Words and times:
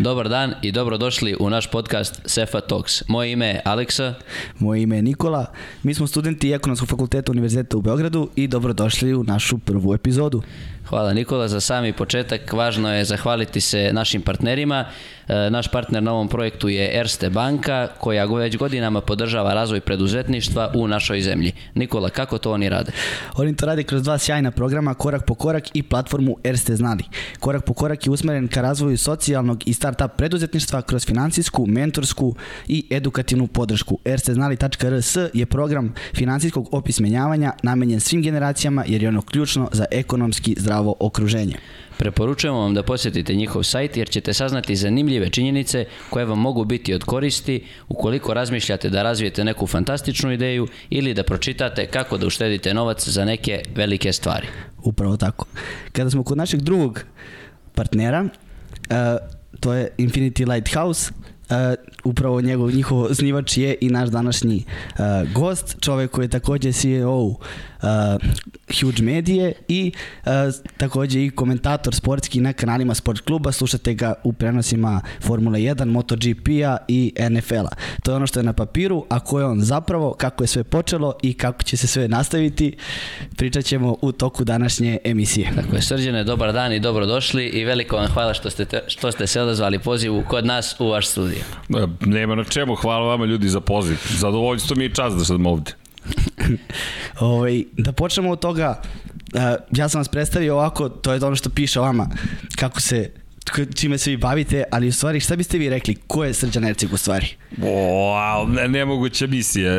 Dobar 0.00 0.28
dan 0.28 0.54
i 0.62 0.72
dobrodošli 0.72 1.36
u 1.40 1.50
naš 1.50 1.66
podcast 1.70 2.20
Sefa 2.24 2.60
Talks. 2.60 3.08
Moje 3.08 3.32
ime 3.32 3.46
je 3.46 3.60
Aleksa. 3.64 4.14
Moje 4.58 4.82
ime 4.82 4.96
je 4.96 5.02
Nikola. 5.02 5.46
Mi 5.82 5.94
smo 5.94 6.06
studenti 6.06 6.52
Ekonomskog 6.52 6.88
fakulteta 6.88 7.32
Univerziteta 7.32 7.76
u 7.76 7.82
Beogradu 7.82 8.28
i 8.36 8.48
dobrodošli 8.48 9.14
u 9.14 9.24
našu 9.24 9.58
prvu 9.58 9.94
epizodu. 9.94 10.42
Hvala 10.90 11.12
Nikola 11.12 11.48
za 11.48 11.60
sami 11.60 11.92
početak. 11.92 12.52
Važno 12.52 12.90
je 12.94 13.04
zahvaliti 13.04 13.60
se 13.60 13.90
našim 13.92 14.22
partnerima. 14.22 14.84
E, 15.30 15.50
naš 15.50 15.68
partner 15.68 16.02
na 16.02 16.12
ovom 16.12 16.28
projektu 16.28 16.68
je 16.68 16.90
Erste 16.98 17.30
banka 17.30 17.88
koja 17.98 18.24
već 18.24 18.56
godinama 18.56 19.00
podržava 19.00 19.54
razvoj 19.54 19.80
preduzetništva 19.80 20.72
u 20.74 20.88
našoj 20.88 21.20
zemlji. 21.20 21.52
Nikola, 21.74 22.10
kako 22.10 22.38
to 22.38 22.52
oni 22.52 22.68
rade? 22.68 22.92
Oni 23.36 23.56
to 23.56 23.66
rade 23.66 23.82
kroz 23.82 24.02
dva 24.02 24.18
sjajna 24.18 24.50
programa 24.50 24.94
Korak 24.94 25.26
po 25.26 25.34
korak 25.34 25.64
i 25.74 25.82
platformu 25.82 26.36
Erste 26.44 26.76
Znali. 26.76 27.04
Korak 27.40 27.64
po 27.64 27.74
korak 27.74 28.06
je 28.06 28.10
usmeren 28.10 28.48
ka 28.48 28.62
razvoju 28.62 28.98
socijalnog 28.98 29.62
i 29.66 29.74
startup 29.74 30.10
preduzetništva 30.16 30.82
kroz 30.82 31.06
finansijsku, 31.06 31.66
mentorsku 31.66 32.34
i 32.68 32.86
edukativnu 32.90 33.46
podršku. 33.46 33.98
ersteznali.rs 34.04 35.16
je 35.34 35.46
program 35.46 35.94
finansijskog 36.14 36.68
opismenjavanja 36.72 37.52
namenjen 37.62 38.00
svim 38.00 38.22
generacijama 38.22 38.84
jer 38.86 39.02
je 39.02 39.08
ono 39.08 39.22
ključno 39.22 39.68
za 39.72 39.84
ekonomski 39.90 40.56
zdravo 40.80 40.94
okruženje. 40.98 41.56
Preporučujemo 41.98 42.60
vam 42.60 42.74
da 42.74 42.82
posjetite 42.82 43.34
njihov 43.34 43.62
sajt 43.62 43.96
jer 43.96 44.08
ćete 44.08 44.32
saznati 44.32 44.76
zanimljive 44.76 45.30
činjenice 45.30 45.84
koje 46.10 46.24
vam 46.24 46.38
mogu 46.38 46.64
biti 46.64 46.94
od 46.94 47.04
koristi 47.04 47.64
ukoliko 47.88 48.34
razmišljate 48.34 48.90
da 48.90 49.02
razvijete 49.02 49.44
neku 49.44 49.66
fantastičnu 49.66 50.32
ideju 50.32 50.68
ili 50.90 51.14
da 51.14 51.22
pročitate 51.22 51.86
kako 51.86 52.18
da 52.18 52.26
uštedite 52.26 52.74
novac 52.74 53.08
za 53.08 53.24
neke 53.24 53.62
velike 53.74 54.12
stvari. 54.12 54.46
Upravo 54.82 55.16
tako. 55.16 55.46
Kada 55.92 56.10
smo 56.10 56.24
kod 56.24 56.38
našeg 56.38 56.60
drugog 56.60 57.04
partnera, 57.74 58.24
uh, 58.24 58.96
to 59.60 59.74
je 59.74 59.90
Infinity 59.98 60.48
Lighthouse, 60.48 61.12
Uh, 61.50 61.56
upravo 62.04 62.40
njegov, 62.40 62.70
njihov 62.70 63.14
snivač 63.14 63.56
je 63.56 63.74
i 63.80 63.88
naš 63.88 64.08
današnji 64.08 64.64
uh, 64.64 65.32
gost, 65.34 65.76
čovek 65.80 66.10
koji 66.10 66.24
je 66.24 66.28
takođe 66.28 66.72
CEO 66.72 67.22
uh, 67.22 67.36
Huge 68.80 69.02
Medije 69.02 69.52
i 69.68 69.92
uh, 70.24 70.32
takođe 70.76 71.24
i 71.24 71.30
komentator 71.30 71.94
sportski 71.94 72.40
na 72.40 72.52
kanalima 72.52 72.94
Sport 72.94 73.20
kluba, 73.20 73.52
slušate 73.52 73.94
ga 73.94 74.14
u 74.24 74.32
prenosima 74.32 75.00
Formula 75.20 75.58
1, 75.58 75.84
MotoGP-a 75.84 76.76
i 76.88 77.12
NFL-a. 77.30 77.76
To 78.02 78.10
je 78.10 78.16
ono 78.16 78.26
što 78.26 78.40
je 78.40 78.44
na 78.44 78.52
papiru, 78.52 79.04
a 79.08 79.20
ko 79.20 79.38
je 79.38 79.44
on 79.44 79.60
zapravo, 79.60 80.12
kako 80.12 80.44
je 80.44 80.48
sve 80.48 80.64
počelo 80.64 81.14
i 81.22 81.34
kako 81.34 81.62
će 81.62 81.76
se 81.76 81.86
sve 81.86 82.08
nastaviti, 82.08 82.76
pričat 83.36 83.64
ćemo 83.64 83.96
u 84.02 84.12
toku 84.12 84.44
današnje 84.44 84.98
emisije. 85.04 85.50
Tako 85.56 85.76
je, 85.76 85.82
Srđane, 85.82 86.24
dobar 86.24 86.52
dan 86.52 86.72
i 86.72 86.80
dobrodošli 86.80 87.46
i 87.46 87.64
veliko 87.64 87.96
vam 87.96 88.06
hvala 88.06 88.34
što 88.34 88.50
ste, 88.50 88.64
te, 88.64 88.82
što 88.86 89.12
ste 89.12 89.26
se 89.26 89.40
odazvali 89.40 89.78
pozivu 89.78 90.22
kod 90.28 90.46
nas 90.46 90.76
u 90.78 90.88
vaš 90.88 91.06
studio. 91.08 91.42
Nema 92.00 92.34
na 92.34 92.44
čemu, 92.44 92.74
hvala 92.74 93.06
vama 93.06 93.24
ljudi 93.24 93.48
za 93.48 93.60
poziv. 93.60 93.96
Zadovoljstvo 94.08 94.76
mi 94.76 94.84
je 94.84 94.94
čast 94.94 95.16
da 95.16 95.24
sam 95.24 95.46
ovde. 95.46 95.72
ovaj, 97.20 97.64
da 97.78 97.92
počnemo 97.92 98.30
od 98.30 98.40
toga, 98.40 98.82
ja 99.70 99.88
sam 99.88 100.00
vas 100.00 100.08
predstavio 100.08 100.54
ovako, 100.54 100.88
to 100.88 101.12
je 101.12 101.24
ono 101.24 101.36
što 101.36 101.50
piše 101.50 101.80
vama, 101.80 102.08
kako 102.56 102.80
se 102.80 103.10
čime 103.74 103.98
se 103.98 104.10
vi 104.10 104.16
bavite, 104.16 104.64
ali 104.70 104.88
u 104.88 104.92
stvari 104.92 105.20
šta 105.20 105.36
biste 105.36 105.58
vi 105.58 105.68
rekli, 105.68 105.94
ko 106.06 106.24
je 106.24 106.34
Srđan 106.34 106.64
Ercik 106.64 106.92
u 106.92 106.96
stvari? 106.96 107.26
Wow, 107.58 108.54
ne, 108.54 108.68
nemoguća 108.68 109.26
misija. 109.26 109.72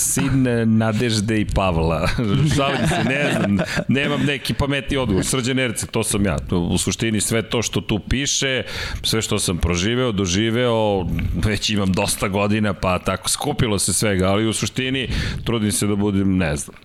Sin 0.00 0.46
Nadežde 0.78 1.40
i 1.40 1.44
Pavla. 1.44 2.08
Šalim 2.56 2.88
se, 2.88 3.04
ne 3.04 3.32
znam, 3.32 3.58
nemam 3.88 4.24
neki 4.24 4.54
pametni 4.54 4.96
odgovor. 4.96 5.24
Srđan 5.24 5.58
Ercik, 5.58 5.90
to 5.90 6.04
sam 6.04 6.24
ja. 6.24 6.36
U 6.50 6.78
suštini 6.78 7.20
sve 7.20 7.42
to 7.42 7.62
što 7.62 7.80
tu 7.80 7.98
piše, 8.08 8.62
sve 9.02 9.22
što 9.22 9.38
sam 9.38 9.58
proživeo, 9.58 10.12
doživeo, 10.12 11.06
već 11.44 11.70
imam 11.70 11.92
dosta 11.92 12.28
godina, 12.28 12.74
pa 12.74 12.98
tako 12.98 13.28
skupilo 13.28 13.78
se 13.78 13.92
svega, 13.92 14.28
ali 14.28 14.48
u 14.48 14.52
suštini 14.52 15.08
trudim 15.44 15.72
se 15.72 15.86
da 15.86 15.96
budem, 15.96 16.36
ne 16.36 16.56
znam, 16.56 16.76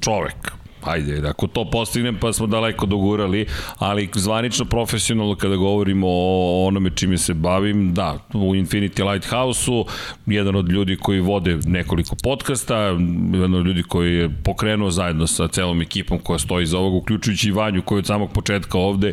čovek, 0.00 0.59
Ajde, 0.84 1.28
ako 1.28 1.46
to 1.46 1.70
postignem 1.70 2.16
pa 2.20 2.32
smo 2.32 2.46
daleko 2.46 2.86
dogurali, 2.86 3.46
ali 3.78 4.08
zvanično 4.14 4.64
profesionalno 4.64 5.34
kada 5.34 5.56
govorimo 5.56 6.06
o 6.08 6.66
onome 6.66 6.90
čime 6.94 7.18
se 7.18 7.34
bavim, 7.34 7.94
da, 7.94 8.18
u 8.34 8.54
Infinity 8.54 9.12
Lighthouse-u, 9.12 9.84
jedan 10.26 10.56
od 10.56 10.72
ljudi 10.72 10.96
koji 10.96 11.20
vode 11.20 11.58
nekoliko 11.66 12.16
podcasta, 12.22 12.76
jedan 13.32 13.54
od 13.54 13.66
ljudi 13.66 13.82
koji 13.82 14.14
je 14.14 14.30
pokrenuo 14.44 14.90
zajedno 14.90 15.26
sa 15.26 15.48
celom 15.48 15.82
ekipom 15.82 16.18
koja 16.18 16.38
stoji 16.38 16.66
za 16.66 16.78
ovog, 16.78 16.94
uključujući 16.94 17.48
i 17.48 17.52
Vanju 17.52 17.82
koji 17.82 17.98
od 17.98 18.06
samog 18.06 18.32
početka 18.32 18.78
ovde, 18.78 19.12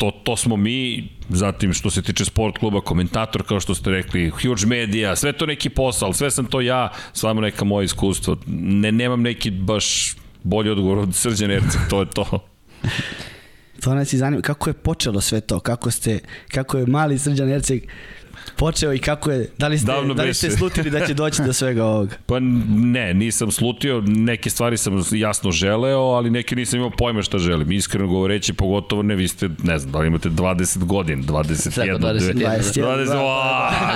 to, 0.00 0.10
to 0.24 0.36
smo 0.36 0.56
mi, 0.56 1.08
zatim 1.28 1.72
što 1.72 1.90
se 1.90 2.02
tiče 2.02 2.24
sport 2.24 2.58
kluba, 2.58 2.80
komentator, 2.80 3.42
kao 3.42 3.60
što 3.60 3.74
ste 3.74 3.90
rekli, 3.90 4.30
huge 4.30 4.66
media, 4.66 5.16
sve 5.16 5.32
to 5.32 5.46
neki 5.46 5.68
posao, 5.68 6.12
sve 6.12 6.30
sam 6.30 6.46
to 6.46 6.60
ja, 6.60 6.88
samo 7.12 7.40
neka 7.40 7.64
moja 7.64 7.84
iskustva. 7.84 8.36
Ne, 8.46 8.92
nemam 8.92 9.22
neki 9.22 9.50
baš 9.50 10.16
bolji 10.42 10.70
odgovor 10.70 10.98
od 10.98 11.14
Srđan 11.14 11.50
Ercik, 11.50 11.80
to 11.90 12.00
je 12.00 12.06
to. 12.10 12.46
to 13.80 13.94
nas 13.94 14.12
i 14.12 14.18
zanima, 14.18 14.42
kako 14.42 14.70
je 14.70 14.74
počelo 14.74 15.20
sve 15.20 15.40
to, 15.40 15.60
kako 15.60 15.90
ste, 15.90 16.18
kako 16.48 16.78
je 16.78 16.86
mali 16.86 17.18
Srđan 17.18 17.48
Ercik 17.48 17.88
počeo 18.56 18.94
i 18.94 18.98
kako 18.98 19.30
je, 19.30 19.50
da 19.58 19.68
li 19.68 19.78
ste, 19.78 19.86
Davno 19.86 20.14
da 20.14 20.22
li 20.22 20.34
ste 20.34 20.50
slutili 20.50 20.90
da 20.90 21.06
će 21.06 21.14
doći 21.14 21.42
do 21.42 21.52
svega 21.52 21.84
ovoga? 21.84 22.16
Pa 22.26 22.38
ne, 22.68 23.14
nisam 23.14 23.50
slutio, 23.50 24.02
neke 24.06 24.50
stvari 24.50 24.76
sam 24.76 25.02
jasno 25.12 25.50
želeo, 25.50 26.00
ali 26.00 26.30
neke 26.30 26.56
nisam 26.56 26.78
imao 26.78 26.90
pojma 26.90 27.22
šta 27.22 27.38
želim. 27.38 27.72
Iskreno 27.72 28.06
govoreći, 28.06 28.52
pogotovo 28.52 29.02
ne, 29.02 29.14
vi 29.14 29.28
ste, 29.28 29.48
ne 29.62 29.78
znam, 29.78 29.92
da 29.92 29.98
li 29.98 30.06
imate 30.06 30.28
20 30.28 30.84
godin, 30.84 31.24
21, 31.24 31.74
Tako, 31.74 32.06
20, 32.06 32.20
20, 32.20 32.34
21, 32.34 32.44
20, 32.44 32.82
20 32.82 33.06
da, 33.06 33.14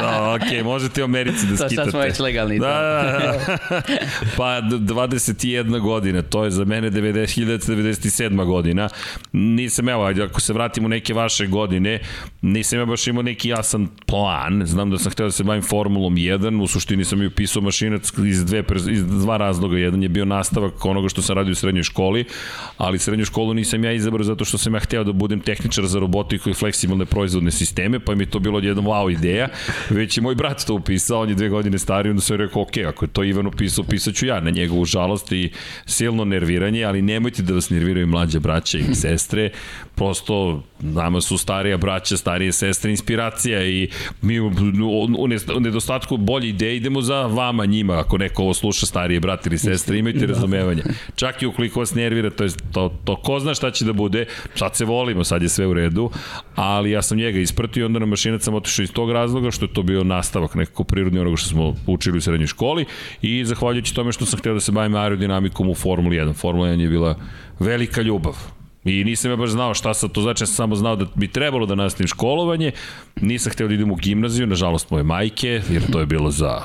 da, 0.01 0.35
ok, 0.35 0.65
možete 0.65 1.03
u 1.03 1.05
Americi 1.05 1.47
da 1.47 1.57
skitate. 1.57 1.77
To 1.77 1.83
sad 1.83 1.91
smo 1.91 2.01
već 2.01 2.19
legalni. 2.19 2.59
Da, 2.59 2.67
da, 2.67 3.03
da. 3.19 3.83
pa 4.37 4.61
21 4.61 5.81
godina, 5.81 6.23
to 6.23 6.45
je 6.45 6.51
za 6.51 6.65
mene 6.65 6.91
90, 6.91 7.45
1997 7.45 8.45
godina. 8.45 8.89
Nisam, 9.33 9.89
evo, 9.89 10.05
ako 10.05 10.41
se 10.41 10.53
vratimo 10.53 10.89
neke 10.89 11.15
vaše 11.15 11.47
godine, 11.47 11.99
nisam 12.43 12.79
ja 12.79 12.85
baš 12.85 13.07
imao 13.07 13.23
neki 13.23 13.49
jasan 13.49 13.89
plan 14.07 14.44
plan, 14.45 14.67
znam 14.67 14.91
da 14.91 14.99
sam 14.99 15.13
hteo 15.13 15.27
da 15.27 15.33
se 15.33 15.45
bavim 15.45 15.63
Formulom 15.63 16.15
1, 16.15 16.63
u 16.63 16.67
suštini 16.67 17.05
sam 17.05 17.23
i 17.23 17.27
upisao 17.27 17.63
mašinac 17.63 18.13
iz, 18.27 18.45
dve, 18.45 18.63
iz 18.91 19.07
dva 19.07 19.37
razloga. 19.37 19.79
Jedan 19.79 20.03
je 20.03 20.09
bio 20.09 20.25
nastavak 20.25 20.85
onoga 20.85 21.09
što 21.09 21.23
sam 21.23 21.37
radio 21.37 21.53
u 21.53 21.55
srednjoj 21.55 21.83
školi, 21.83 22.25
ali 22.77 22.99
srednju 22.99 23.25
školu 23.25 23.55
nisam 23.55 23.85
ja 23.85 23.93
izabrao 23.93 24.25
zato 24.25 24.45
što 24.45 24.59
sam 24.59 24.75
ja 24.75 24.81
hteo 24.81 25.05
da 25.05 25.13
budem 25.13 25.41
tehničar 25.41 25.87
za 25.87 25.99
robotiku 25.99 26.51
i 26.51 26.55
fleksibilne 26.55 27.05
proizvodne 27.05 27.51
sisteme, 27.51 28.01
pa 28.01 28.15
mi 28.15 28.23
je 28.23 28.31
to 28.31 28.39
bilo 28.39 28.59
jedan 28.59 28.85
wow 28.85 29.13
ideja. 29.13 29.49
Već 29.91 30.19
je 30.19 30.23
moj 30.23 30.35
brat 30.35 30.65
to 30.67 30.75
upisao, 30.75 31.21
on 31.21 31.29
je 31.29 31.35
dve 31.35 31.49
godine 31.49 31.79
stariji, 31.79 32.11
onda 32.11 32.23
sam 32.23 32.37
rekao, 32.37 32.63
ok, 32.63 32.77
ako 32.89 33.05
je 33.05 33.09
to 33.09 33.25
Ivan 33.25 33.47
upisao, 33.47 33.85
upisat 33.85 34.15
ću 34.15 34.27
ja 34.27 34.41
na 34.41 34.51
njegovu 34.51 34.85
žalost 34.85 35.33
i 35.33 35.51
silno 35.87 36.25
nerviranje, 36.25 36.85
ali 36.85 37.03
nemojte 37.03 37.43
da 37.43 37.55
vas 37.55 37.71
nerviraju 37.71 38.07
mlađa 38.07 38.41
braća 38.41 38.79
i 38.79 38.95
sestre, 38.95 39.51
prosto 39.95 40.63
nama 40.81 41.21
su 41.21 41.39
starija 41.39 41.77
braća, 41.77 42.17
starije 42.17 42.53
sestre 42.53 42.91
inspiracija 42.91 43.65
i 43.65 43.89
mi 44.23 44.34
u 44.41 45.61
nedostatku 45.61 46.17
bolje 46.17 46.49
ideje 46.49 46.77
idemo 46.77 47.03
za 47.03 47.27
vama, 47.27 47.67
njima, 47.67 47.99
ako 47.99 48.19
neko 48.19 48.43
ovo 48.43 48.55
sluša 48.55 48.87
starije 48.87 49.21
brat 49.21 49.47
ili 49.47 49.59
sestre, 49.59 49.99
imajte 49.99 50.27
da. 50.27 50.27
razumevanje. 50.27 50.83
Čak 51.15 51.43
i 51.43 51.47
ukoliko 51.47 51.81
vas 51.81 51.95
nervira, 51.95 52.31
to, 52.31 52.45
je, 52.45 52.51
to, 52.73 52.93
to 53.05 53.17
ko 53.17 53.41
zna 53.41 53.55
šta 53.55 53.71
će 53.71 53.85
da 53.85 53.93
bude, 53.93 54.27
sad 54.55 54.77
se 54.77 54.85
volimo, 54.85 55.25
sad 55.25 55.43
je 55.43 55.49
sve 55.49 55.67
u 55.67 55.75
redu, 55.75 56.11
ali 56.55 56.91
ja 56.91 57.03
sam 57.03 57.19
njega 57.19 57.39
ispratio 57.39 57.81
i 57.81 57.85
onda 57.85 57.99
na 57.99 58.07
mašinac 58.07 58.43
sam 58.43 58.55
otišao 58.55 58.83
iz 58.83 58.93
tog 58.93 59.13
razloga 59.13 59.51
što 59.51 59.65
je 59.65 59.73
to 59.73 59.83
bio 59.83 60.05
nastavak 60.05 60.55
nekako 60.55 60.85
prirodni 60.85 61.21
onoga 61.21 61.37
što 61.37 61.49
smo 61.49 61.75
učili 61.87 62.19
u 62.19 62.21
srednjoj 62.21 62.47
školi 62.47 62.85
i 63.23 63.45
zahvaljujući 63.45 63.95
tome 63.95 64.13
što 64.13 64.27
sam 64.27 64.39
hteo 64.39 64.55
da 64.55 64.61
se 64.61 64.73
bavim 64.73 64.95
aerodinamikom 64.95 65.69
u 65.69 65.75
Formuli 65.75 66.17
1. 66.17 66.35
Formula 66.35 66.69
1 66.69 66.81
je 66.81 66.89
bila 66.89 67.17
velika 67.59 68.03
ljubav 68.03 68.54
I 68.85 69.05
nisam 69.05 69.31
ja 69.31 69.37
baš 69.37 69.51
znao 69.51 69.75
šta 69.75 69.95
sad 69.95 70.13
to 70.13 70.23
znači, 70.23 70.43
ja 70.43 70.47
sam 70.47 70.55
samo 70.55 70.75
znao 70.75 70.97
da 70.97 71.07
bi 71.15 71.29
trebalo 71.29 71.67
da 71.67 71.75
nastavim 71.75 72.09
školovanje, 72.09 72.73
nisam 73.21 73.53
hteo 73.53 73.69
da 73.69 73.75
idem 73.75 73.91
u 73.91 73.95
gimnaziju, 73.95 74.47
nažalost 74.47 74.91
moje 74.91 75.05
majke, 75.05 75.63
jer 75.71 75.91
to 75.93 76.01
je 76.01 76.07
bilo 76.07 76.31
za 76.31 76.61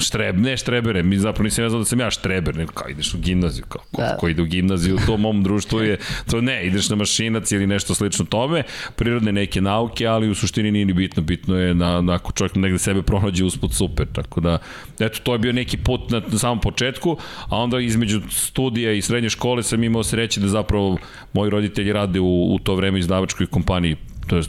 štreb, 0.00 0.38
ne 0.38 0.56
štrebere, 0.56 1.02
mi 1.02 1.18
zapravo 1.18 1.44
nisam 1.44 1.64
ja 1.64 1.68
znao 1.68 1.78
da 1.78 1.84
sam 1.84 2.00
ja 2.00 2.10
štreber, 2.10 2.56
nego 2.56 2.72
kao 2.72 2.88
ideš 2.88 3.14
u 3.14 3.18
gimnaziju, 3.18 3.64
kao 3.68 3.82
ko, 3.92 4.02
da. 4.02 4.16
ko 4.16 4.28
ide 4.28 4.42
u 4.42 4.44
gimnaziju, 4.44 4.98
to 5.06 5.16
mom 5.16 5.42
društvu 5.42 5.80
je, 5.80 5.98
to 6.30 6.40
ne, 6.40 6.66
ideš 6.66 6.88
na 6.88 6.96
mašinac 6.96 7.52
ili 7.52 7.66
nešto 7.66 7.94
slično 7.94 8.24
tome, 8.24 8.62
prirodne 8.96 9.32
neke 9.32 9.60
nauke, 9.60 10.06
ali 10.06 10.30
u 10.30 10.34
suštini 10.34 10.70
nije 10.70 10.84
ni 10.84 10.92
bitno, 10.92 11.22
bitno 11.22 11.56
je 11.56 11.74
na, 11.74 12.00
na 12.00 12.14
ako 12.14 12.32
čovjek 12.32 12.54
negde 12.54 12.78
sebe 12.78 13.02
pronađe 13.02 13.44
usput 13.44 13.74
super, 13.74 14.06
tako 14.12 14.40
da, 14.40 14.58
eto, 14.98 15.18
to 15.22 15.32
je 15.32 15.38
bio 15.38 15.52
neki 15.52 15.76
put 15.76 16.10
na, 16.10 16.22
na 16.32 16.38
samom 16.38 16.60
početku, 16.60 17.16
a 17.48 17.56
onda 17.56 17.80
između 17.80 18.20
studija 18.30 18.92
i 18.92 19.02
srednje 19.02 19.30
škole 19.30 19.62
sam 19.62 19.84
imao 19.84 20.02
sreće 20.02 20.40
da 20.40 20.48
zapravo 20.48 20.98
moji 21.32 21.50
roditelji 21.50 21.92
rade 21.92 22.20
u, 22.20 22.54
u 22.54 22.58
to 22.58 22.74
vreme 22.74 22.98
izdavačkoj 22.98 23.46
kompaniji 23.46 23.96
to 24.30 24.36
je, 24.36 24.42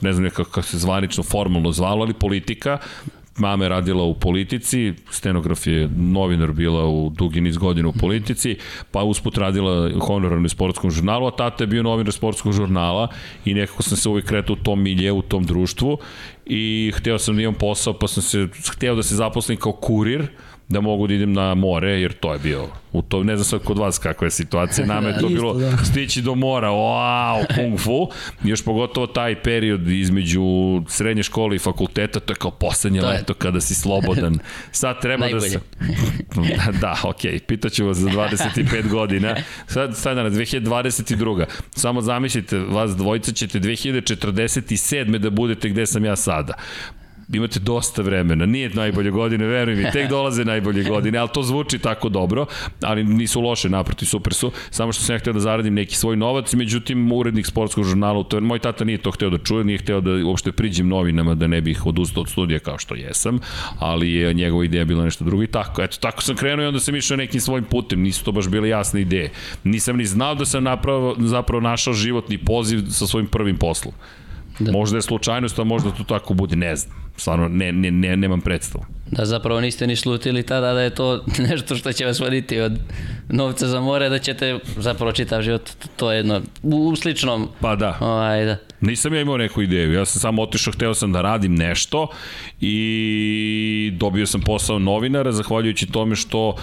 ne 0.00 0.12
znam 0.12 0.30
kako, 0.30 0.50
kako 0.50 0.62
se 0.62 0.78
zvanično 0.78 1.22
formalno 1.22 1.72
zvalo, 1.72 2.02
ali 2.02 2.14
politika, 2.14 2.78
mama 3.38 3.64
je 3.64 3.68
radila 3.68 4.04
u 4.04 4.14
politici, 4.14 4.94
stenograf 5.10 5.66
je 5.66 5.88
novinar 5.96 6.52
bila 6.52 6.86
u 6.86 7.10
dugi 7.10 7.40
niz 7.40 7.56
godina 7.56 7.88
u 7.88 7.92
politici, 7.92 8.56
pa 8.90 9.02
usput 9.02 9.38
radila 9.38 9.90
honorarno 10.00 10.46
u 10.46 10.48
sportskom 10.48 10.90
žurnalu, 10.90 11.26
a 11.26 11.30
tata 11.30 11.64
je 11.64 11.68
bio 11.68 11.82
novinar 11.82 12.12
sportskog 12.12 12.52
žurnala 12.52 13.08
i 13.44 13.54
nekako 13.54 13.82
sam 13.82 13.96
se 13.96 14.08
uvijek 14.08 14.26
kretao 14.26 14.52
u 14.54 14.62
tom 14.64 14.82
milje, 14.82 15.12
u 15.12 15.22
tom 15.22 15.44
društvu 15.44 15.98
i 16.46 16.92
hteo 16.94 17.18
sam 17.18 17.36
da 17.36 17.42
imam 17.42 17.54
posao, 17.54 17.92
pa 17.92 18.08
sam 18.08 18.22
se 18.22 18.48
hteo 18.72 18.94
da 18.94 19.02
se 19.02 19.16
zaposlim 19.16 19.58
kao 19.58 19.72
kurir, 19.72 20.26
da 20.68 20.80
mogu 20.80 21.06
da 21.06 21.14
idem 21.14 21.32
na 21.32 21.54
more, 21.54 22.00
jer 22.00 22.12
to 22.12 22.32
je 22.32 22.38
bio, 22.38 22.68
u 22.92 23.02
to, 23.02 23.24
ne 23.24 23.36
znam 23.36 23.44
sad 23.44 23.62
kod 23.62 23.78
vas 23.78 23.98
kakva 23.98 24.26
je 24.26 24.30
situacija, 24.30 24.86
nama 24.94 25.08
je 25.08 25.18
to 25.18 25.28
bilo 25.28 25.54
da. 25.54 25.76
stići 25.76 26.22
do 26.22 26.34
mora, 26.34 26.68
wow, 26.68 27.54
kung 27.54 27.78
fu, 27.78 28.08
još 28.44 28.64
pogotovo 28.64 29.06
taj 29.06 29.42
period 29.42 29.88
između 29.88 30.42
srednje 30.88 31.22
škole 31.22 31.56
i 31.56 31.58
fakulteta, 31.58 32.20
to 32.20 32.32
je 32.32 32.36
kao 32.36 32.50
poslednje 32.50 33.00
To 33.00 33.06
je- 33.06 33.12
leto 33.12 33.34
kada 33.34 33.60
si 33.60 33.74
slobodan. 33.74 34.38
Sad 34.72 35.00
treba 35.00 35.28
da 35.28 35.40
se... 35.40 35.60
da, 36.80 36.96
okej, 37.04 37.32
okay, 37.32 37.38
pitaću 37.38 37.86
vas 37.86 37.96
za 37.96 38.10
25 38.10 38.88
godina. 38.88 39.36
Sad, 39.66 39.96
sad 39.96 40.16
danas, 40.16 40.32
2022. 40.32 41.44
Samo 41.70 42.00
zamislite, 42.00 42.58
vas 42.58 42.96
dvojica 42.96 43.32
ćete 43.32 43.60
2047. 43.60 45.18
da 45.18 45.30
budete 45.30 45.68
gde 45.68 45.86
sam 45.86 46.04
ja 46.04 46.16
sada 46.16 46.54
imate 47.32 47.60
dosta 47.60 48.02
vremena, 48.02 48.46
nije 48.46 48.70
najbolje 48.74 49.10
godine, 49.10 49.46
veruj 49.46 49.76
mi, 49.76 49.90
tek 49.92 50.08
dolaze 50.08 50.44
najbolje 50.44 50.84
godine, 50.84 51.18
ali 51.18 51.28
to 51.34 51.42
zvuči 51.42 51.78
tako 51.78 52.08
dobro, 52.08 52.46
ali 52.82 53.04
nisu 53.04 53.40
loše, 53.40 53.68
naproti, 53.68 54.06
super 54.06 54.34
su, 54.34 54.52
samo 54.70 54.92
što 54.92 55.02
sam 55.02 55.14
ja 55.14 55.18
hteo 55.18 55.32
da 55.32 55.40
zaradim 55.40 55.74
neki 55.74 55.96
svoj 55.96 56.16
novac, 56.16 56.54
međutim, 56.54 57.12
urednik 57.12 57.46
sportskog 57.46 57.84
žurnala, 57.84 58.24
to, 58.24 58.40
moj 58.40 58.58
tata 58.58 58.84
nije 58.84 58.98
to 58.98 59.10
hteo 59.10 59.30
da 59.30 59.38
čuje, 59.38 59.64
nije 59.64 59.78
hteo 59.78 60.00
da 60.00 60.10
uopšte 60.26 60.52
priđem 60.52 60.88
novinama, 60.88 61.34
da 61.34 61.46
ne 61.46 61.60
bih 61.60 61.86
odustao 61.86 62.20
od 62.20 62.28
studija 62.28 62.58
kao 62.58 62.78
što 62.78 62.94
jesam, 62.94 63.38
ali 63.78 64.12
je 64.12 64.34
njegova 64.34 64.64
ideja 64.64 64.84
bila 64.84 65.04
nešto 65.04 65.24
drugo 65.24 65.42
i 65.42 65.46
tako, 65.46 65.82
eto, 65.82 65.96
tako 66.00 66.22
sam 66.22 66.36
krenuo 66.36 66.64
i 66.64 66.68
onda 66.68 66.80
sam 66.80 66.96
išao 66.96 67.16
nekim 67.16 67.40
svojim 67.40 67.64
putem, 67.64 68.02
nisu 68.02 68.24
to 68.24 68.32
baš 68.32 68.48
bile 68.48 68.68
jasne 68.68 69.00
ideje. 69.00 69.30
Nisam 69.64 69.96
ni 69.96 70.04
znao 70.04 70.34
da 70.34 70.44
sam 70.44 70.64
napravo, 70.64 71.16
zapravo 71.18 71.60
našao 71.60 71.94
životni 71.94 72.38
poziv 72.38 72.82
sa 72.90 73.06
svojim 73.06 73.26
prvim 73.26 73.56
poslom. 73.56 73.94
Da. 74.58 74.72
Možda 74.72 74.98
je 74.98 75.02
slučajnost, 75.02 75.58
a 75.58 75.64
možda 75.64 75.90
to 75.90 76.04
tako 76.04 76.34
bude, 76.34 76.56
ne 76.56 76.76
znam. 76.76 77.07
Stvarno, 77.18 77.48
ne, 77.48 77.72
ne, 77.72 77.90
ne, 77.90 78.16
nemam 78.16 78.40
predstavu. 78.40 78.84
Da 79.10 79.24
zapravo 79.24 79.60
niste 79.60 79.86
ni 79.86 79.96
slutili 79.96 80.42
tada 80.42 80.72
da 80.72 80.80
je 80.80 80.90
to 80.90 81.24
nešto 81.48 81.76
što 81.76 81.92
će 81.92 82.06
vas 82.06 82.20
voditi 82.20 82.60
od 82.60 82.72
novca 83.28 83.66
za 83.66 83.80
more, 83.80 84.08
da 84.08 84.18
ćete 84.18 84.58
zapravo 84.76 85.12
čitav 85.12 85.42
život, 85.42 85.70
to 85.96 86.12
je 86.12 86.16
jedno, 86.16 86.40
u, 86.62 86.96
sličnom, 86.96 87.48
Pa 87.60 87.76
da. 87.76 87.98
ovaj, 88.00 88.44
da. 88.44 88.56
Nisam 88.80 89.14
ja 89.14 89.20
imao 89.20 89.36
neku 89.36 89.62
ideju, 89.62 89.92
ja 89.92 90.04
sam 90.04 90.20
samo 90.20 90.42
otišao, 90.42 90.72
hteo 90.72 90.94
sam 90.94 91.12
da 91.12 91.22
radim 91.22 91.54
nešto 91.54 92.06
i 92.60 93.92
dobio 93.94 94.26
sam 94.26 94.40
posao 94.40 94.78
novinara, 94.78 95.32
zahvaljujući 95.32 95.86
tome 95.86 96.16
što 96.16 96.54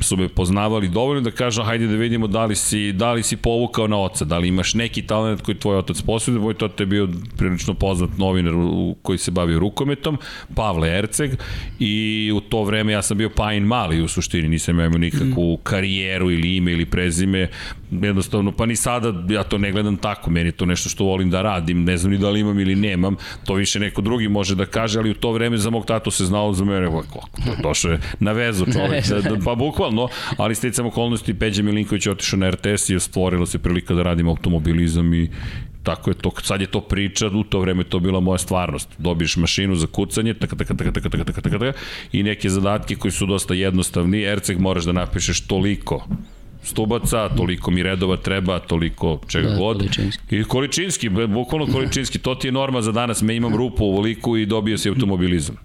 su 0.00 0.16
me 0.16 0.28
poznavali 0.28 0.88
dovoljno 0.88 1.20
da 1.20 1.30
kažu, 1.30 1.62
hajde 1.62 1.86
da 1.86 1.94
vidimo 1.94 2.26
da 2.26 2.44
li 2.44 2.56
si, 2.56 2.92
da 2.92 3.12
li 3.12 3.22
si 3.22 3.36
povukao 3.36 3.86
na 3.86 3.98
oca, 3.98 4.24
da 4.24 4.38
li 4.38 4.48
imaš 4.48 4.74
neki 4.74 5.02
talent 5.02 5.40
koji 5.40 5.58
tvoj 5.58 5.76
otac 5.76 6.02
posjeduje, 6.02 6.42
moj 6.42 6.54
tata 6.54 6.82
je 6.82 6.86
bio 6.86 7.08
prilično 7.36 7.74
poznat 7.74 8.10
novinar 8.18 8.54
u- 8.54 8.96
koji 9.02 9.18
se 9.18 9.30
bavio 9.30 9.58
rukometom, 9.58 10.18
Pavle 10.54 10.98
Erceg, 10.98 11.30
i 11.78 11.93
u 12.34 12.40
to 12.40 12.64
vreme 12.64 12.92
ja 12.92 13.02
sam 13.02 13.18
bio 13.18 13.30
Pajin 13.30 13.64
Mali 13.64 14.02
u 14.02 14.08
suštini, 14.08 14.48
nisam 14.48 14.80
imao 14.80 14.98
nikakvu 14.98 15.56
karijeru 15.56 16.30
ili 16.30 16.56
ime 16.56 16.72
ili 16.72 16.86
prezime, 16.86 17.48
jednostavno, 17.90 18.52
pa 18.52 18.66
ni 18.66 18.76
sada 18.76 19.34
ja 19.34 19.42
to 19.42 19.58
ne 19.58 19.72
gledam 19.72 19.96
tako, 19.96 20.30
meni 20.30 20.48
je 20.48 20.52
to 20.52 20.66
nešto 20.66 20.88
što 20.88 21.04
volim 21.04 21.30
da 21.30 21.42
radim, 21.42 21.84
ne 21.84 21.96
znam 21.96 22.12
ni 22.12 22.18
da 22.18 22.30
li 22.30 22.40
imam 22.40 22.60
ili 22.60 22.74
nemam, 22.74 23.16
to 23.44 23.54
više 23.54 23.80
neko 23.80 24.02
drugi 24.02 24.28
može 24.28 24.54
da 24.54 24.66
kaže, 24.66 24.98
ali 24.98 25.10
u 25.10 25.14
to 25.14 25.32
vreme 25.32 25.56
za 25.56 25.70
mog 25.70 25.86
tatu 25.86 26.10
se 26.10 26.24
znao 26.24 26.52
za 26.52 26.64
mene, 26.64 26.86
kako, 26.86 27.28
došao 27.62 27.92
je 27.92 28.00
na 28.20 28.32
vezu 28.32 28.64
čovjek, 28.72 29.06
da, 29.10 29.20
da, 29.20 29.36
pa 29.44 29.54
bukvalno, 29.54 30.08
ali 30.36 30.54
sticam 30.54 30.86
okolnosti, 30.86 31.34
Peđa 31.34 31.62
Milinković 31.62 32.06
je 32.06 32.12
otišao 32.12 32.38
na 32.38 32.50
RTS 32.50 32.88
i 32.88 33.00
stvorila 33.00 33.46
se 33.46 33.58
prilika 33.58 33.94
da 33.94 34.02
radim 34.02 34.28
automobilizam 34.28 35.14
i 35.14 35.30
tako 35.84 36.10
je 36.10 36.14
to, 36.14 36.32
sad 36.42 36.60
je 36.60 36.66
to 36.66 36.80
priča, 36.80 37.26
u 37.26 37.44
to 37.44 37.60
vreme 37.60 37.84
to 37.84 37.98
bila 37.98 38.20
moja 38.20 38.38
stvarnost. 38.38 38.88
Dobiješ 38.98 39.36
mašinu 39.36 39.76
za 39.76 39.86
kucanje, 39.86 40.34
taka, 40.34 40.56
taka, 40.56 40.74
taka, 40.74 40.92
taka, 40.92 41.10
taka, 41.10 41.24
taka, 41.24 41.40
taka, 41.42 41.58
taka, 41.58 41.78
i 42.12 42.22
neke 42.22 42.50
zadatke 42.50 42.96
koji 42.96 43.12
su 43.12 43.26
dosta 43.26 43.54
jednostavni. 43.54 44.22
Erceg 44.22 44.58
moraš 44.60 44.84
da 44.84 44.92
napišeš 44.92 45.40
toliko 45.46 46.06
stubaca, 46.62 47.28
toliko 47.28 47.70
mi 47.70 47.82
redova 47.82 48.16
treba, 48.16 48.58
toliko 48.58 49.20
čega 49.28 49.48
Da, 49.48 49.56
god. 49.56 49.76
količinski. 49.78 50.36
I 50.36 50.44
količinski, 50.44 51.08
bukvalno 51.08 51.72
količinski, 51.72 52.18
to 52.18 52.34
ti 52.34 52.48
je 52.48 52.52
norma 52.52 52.82
za 52.82 52.92
danas, 52.92 53.22
me 53.22 53.36
imam 53.36 53.56
rupu 53.56 53.84
u 53.84 53.92
voliku 53.92 54.36
i 54.36 54.46
dobio 54.46 54.78
si 54.78 54.88
automobilizam. 54.88 55.56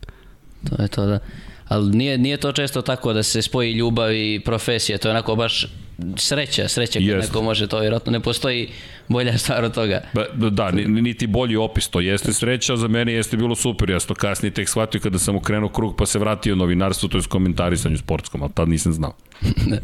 To 0.69 0.81
je 0.81 0.88
to, 0.88 1.06
da. 1.06 1.19
Ali 1.68 1.98
nije, 1.98 2.18
nije 2.18 2.38
to 2.38 2.51
često 2.51 2.81
tako 2.81 3.13
da 3.13 3.24
se 3.24 3.42
spoji 3.42 3.74
ljubav 3.74 4.13
i 4.13 4.42
profesija, 4.45 4.98
to 4.98 5.07
je 5.07 5.12
onako 5.12 5.36
baš 5.36 5.65
sreća, 6.18 6.68
sreća 6.68 7.00
kad 7.00 7.19
neko 7.19 7.42
može 7.42 7.68
to, 7.68 7.80
vjerojatno 7.80 8.12
ne 8.12 8.19
postoji 8.19 8.69
bolja 9.07 9.38
stvar 9.38 9.63
od 9.63 9.74
toga. 9.74 10.01
Ba, 10.13 10.50
da, 10.50 10.72
ni- 10.72 11.01
niti 11.01 11.28
bolji 11.28 11.56
opis, 11.56 11.88
to 11.88 12.00
jeste 12.00 12.34
sreća, 12.34 12.75
za 12.75 12.88
mene 12.88 13.13
jeste 13.13 13.38
bilo 13.38 13.56
super, 13.56 13.90
ja 13.90 14.00
sam 14.00 14.07
to 14.07 14.16
kasnije 14.16 14.54
tek 14.54 14.69
shvatio 14.69 15.01
kada 15.01 15.19
sam 15.19 15.36
okrenuo 15.36 15.69
krug 15.69 15.96
pa 15.98 16.06
se 16.06 16.19
vratio 16.19 16.56
novinarstvo, 16.56 17.10
to 17.10 17.18
je 17.18 17.24
komentarisanju 17.30 17.98
sportskom, 17.98 18.42
ali 18.42 18.51
tad 18.54 18.69
nisam 18.69 18.94
znao. 18.94 19.13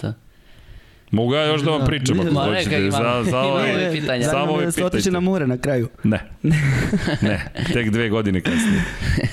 To. 0.00 0.12
Mogu 1.10 1.34
ja 1.34 1.44
još 1.44 1.62
da 1.62 1.70
vam 1.70 1.86
pričam 1.86 2.20
ako 2.20 2.30
hoćete. 2.30 2.76
imam- 2.78 2.90
Za, 2.92 3.30
za 3.30 3.38
ovaj, 3.48 3.74
ove 3.74 3.92
pitanja. 3.92 4.24
Samo 4.24 4.52
ove 4.52 4.66
da 4.66 4.72
pitajte. 4.72 5.10
na 5.10 5.20
more 5.20 5.46
na 5.46 5.58
kraju. 5.58 5.88
Ne. 6.04 6.30
Ne, 7.22 7.40
tek 7.72 7.90
dve 7.90 8.08
godine 8.08 8.40
kasnije. 8.40 8.82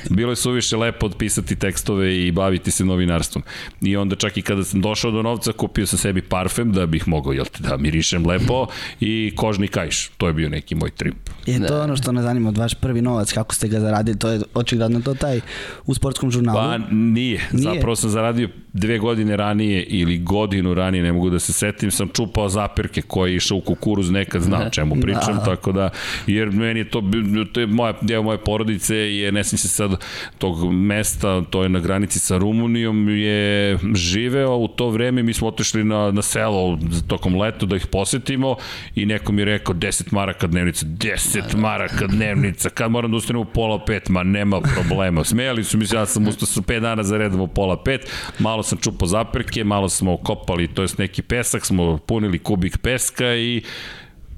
Bilo 0.10 0.32
je 0.32 0.36
suviše 0.36 0.78
lepo 0.78 1.06
otpisati 1.06 1.56
tekstove 1.56 2.18
i 2.18 2.32
baviti 2.32 2.72
se 2.72 2.86
novinarstvom. 2.86 3.44
I 3.82 3.98
onda 3.98 4.16
čak 4.16 4.38
i 4.38 4.42
kada 4.42 4.64
sam 4.64 4.82
došao 4.82 5.12
do 5.12 5.22
novca, 5.22 5.52
kupio 5.52 5.86
sam 5.86 6.00
sebi 6.00 6.22
parfem 6.22 6.72
da 6.72 6.86
bih 6.86 7.08
mogao 7.08 7.34
jel 7.34 7.46
te, 7.46 7.64
da 7.64 7.78
mirišem 7.78 8.26
lepo 8.28 8.68
i 9.00 9.34
kožni 9.36 9.68
kajš. 9.68 10.08
To 10.08 10.28
je 10.28 10.34
bio 10.34 10.50
neki 10.50 10.76
moj 10.76 10.90
trip. 10.90 11.16
Je 11.46 11.68
to 11.68 11.76
je 11.76 11.82
ono 11.82 11.96
što 11.96 12.12
nas 12.12 12.24
zanima 12.24 12.50
od 12.50 12.58
vaš 12.58 12.74
prvi 12.74 13.02
novac, 13.02 13.34
kako 13.34 13.56
ste 13.56 13.68
ga 13.68 13.80
zaradili, 13.80 14.20
to 14.20 14.30
je 14.30 14.42
očigledno 14.54 15.02
to 15.02 15.14
taj 15.14 15.40
u 15.86 15.94
sportskom 15.94 16.32
žurnalu. 16.32 16.58
Pa 16.60 16.78
nije. 16.92 17.48
Nije. 17.52 17.74
Zapravo 17.74 17.96
sam 17.96 18.10
zaradio 18.10 18.50
dve 18.76 18.98
godine 18.98 19.38
ranije 19.38 19.84
ili 19.84 20.18
godinu 20.18 20.74
ranije, 20.74 21.04
ne 21.04 21.14
mogu 21.14 21.30
da 21.30 21.40
se 21.40 21.54
setim, 21.54 21.92
sam 21.92 22.08
čupao 22.08 22.50
zapirke 22.50 23.02
koje 23.02 23.32
je 23.32 23.36
išao 23.36 23.58
u 23.58 23.62
kukuruz, 23.62 24.12
nekad 24.12 24.42
znam 24.42 24.70
čemu 24.72 24.96
pričam, 25.02 25.36
Da. 25.36 25.44
tako 25.44 25.72
da, 25.72 25.90
jer 26.28 26.52
meni 26.52 26.80
je 26.80 26.90
to, 26.90 27.04
to 27.52 27.60
je 27.60 27.68
moja, 27.68 27.94
deo 28.02 28.24
moje 28.24 28.38
porodice, 28.38 28.96
je, 28.96 29.32
ne 29.32 29.44
sam 29.44 29.58
se 29.58 29.68
sad 29.68 29.92
tog 30.38 30.74
mesta, 30.74 31.42
to 31.42 31.64
je 31.64 31.70
na 31.70 31.80
granici 31.80 32.20
sa 32.20 32.38
Rumunijom, 32.38 33.10
je 33.10 33.78
živeo 33.94 34.56
u 34.58 34.68
to 34.68 34.90
vreme, 34.90 35.24
mi 35.24 35.34
smo 35.34 35.48
otišli 35.48 35.84
na, 35.84 36.12
na 36.12 36.22
selo 36.22 36.80
tokom 37.08 37.42
leta 37.42 37.66
da 37.66 37.76
ih 37.76 37.88
posetimo 37.88 38.56
i 38.96 39.06
neko 39.06 39.32
mi 39.32 39.42
je 39.42 39.46
rekao 39.46 39.76
10 39.76 40.14
maraka 40.14 40.48
dnevnica, 40.48 40.86
10 40.86 41.58
maraka 41.58 42.08
dnevnica, 42.08 42.70
kad 42.70 42.92
moram 42.92 43.12
da 43.12 43.18
ustanem 43.18 43.42
u 43.42 43.46
pola 43.46 43.86
pet, 43.86 44.10
ma 44.10 44.24
nema 44.24 44.62
problema. 44.62 45.24
Smejali 45.24 45.64
su 45.64 45.78
mi 45.78 45.86
se, 45.88 45.96
ja 45.96 46.06
sam 46.06 46.28
ustao 46.28 46.46
su 46.48 46.62
5 46.62 46.80
dana 46.80 47.04
za 47.04 47.18
redom 47.18 47.40
u 47.42 47.48
pola 47.48 47.84
pet, 47.84 48.12
malo 48.40 48.65
sam 48.66 48.78
čupao 48.78 49.08
zaprke, 49.08 49.64
malo 49.64 49.90
smo 49.90 50.18
kopali, 50.18 50.68
to 50.68 50.82
jest 50.82 50.98
neki 50.98 51.22
pesak, 51.22 51.66
smo 51.66 51.98
punili 51.98 52.40
kubik 52.40 52.78
peska 52.78 53.36
i 53.36 53.62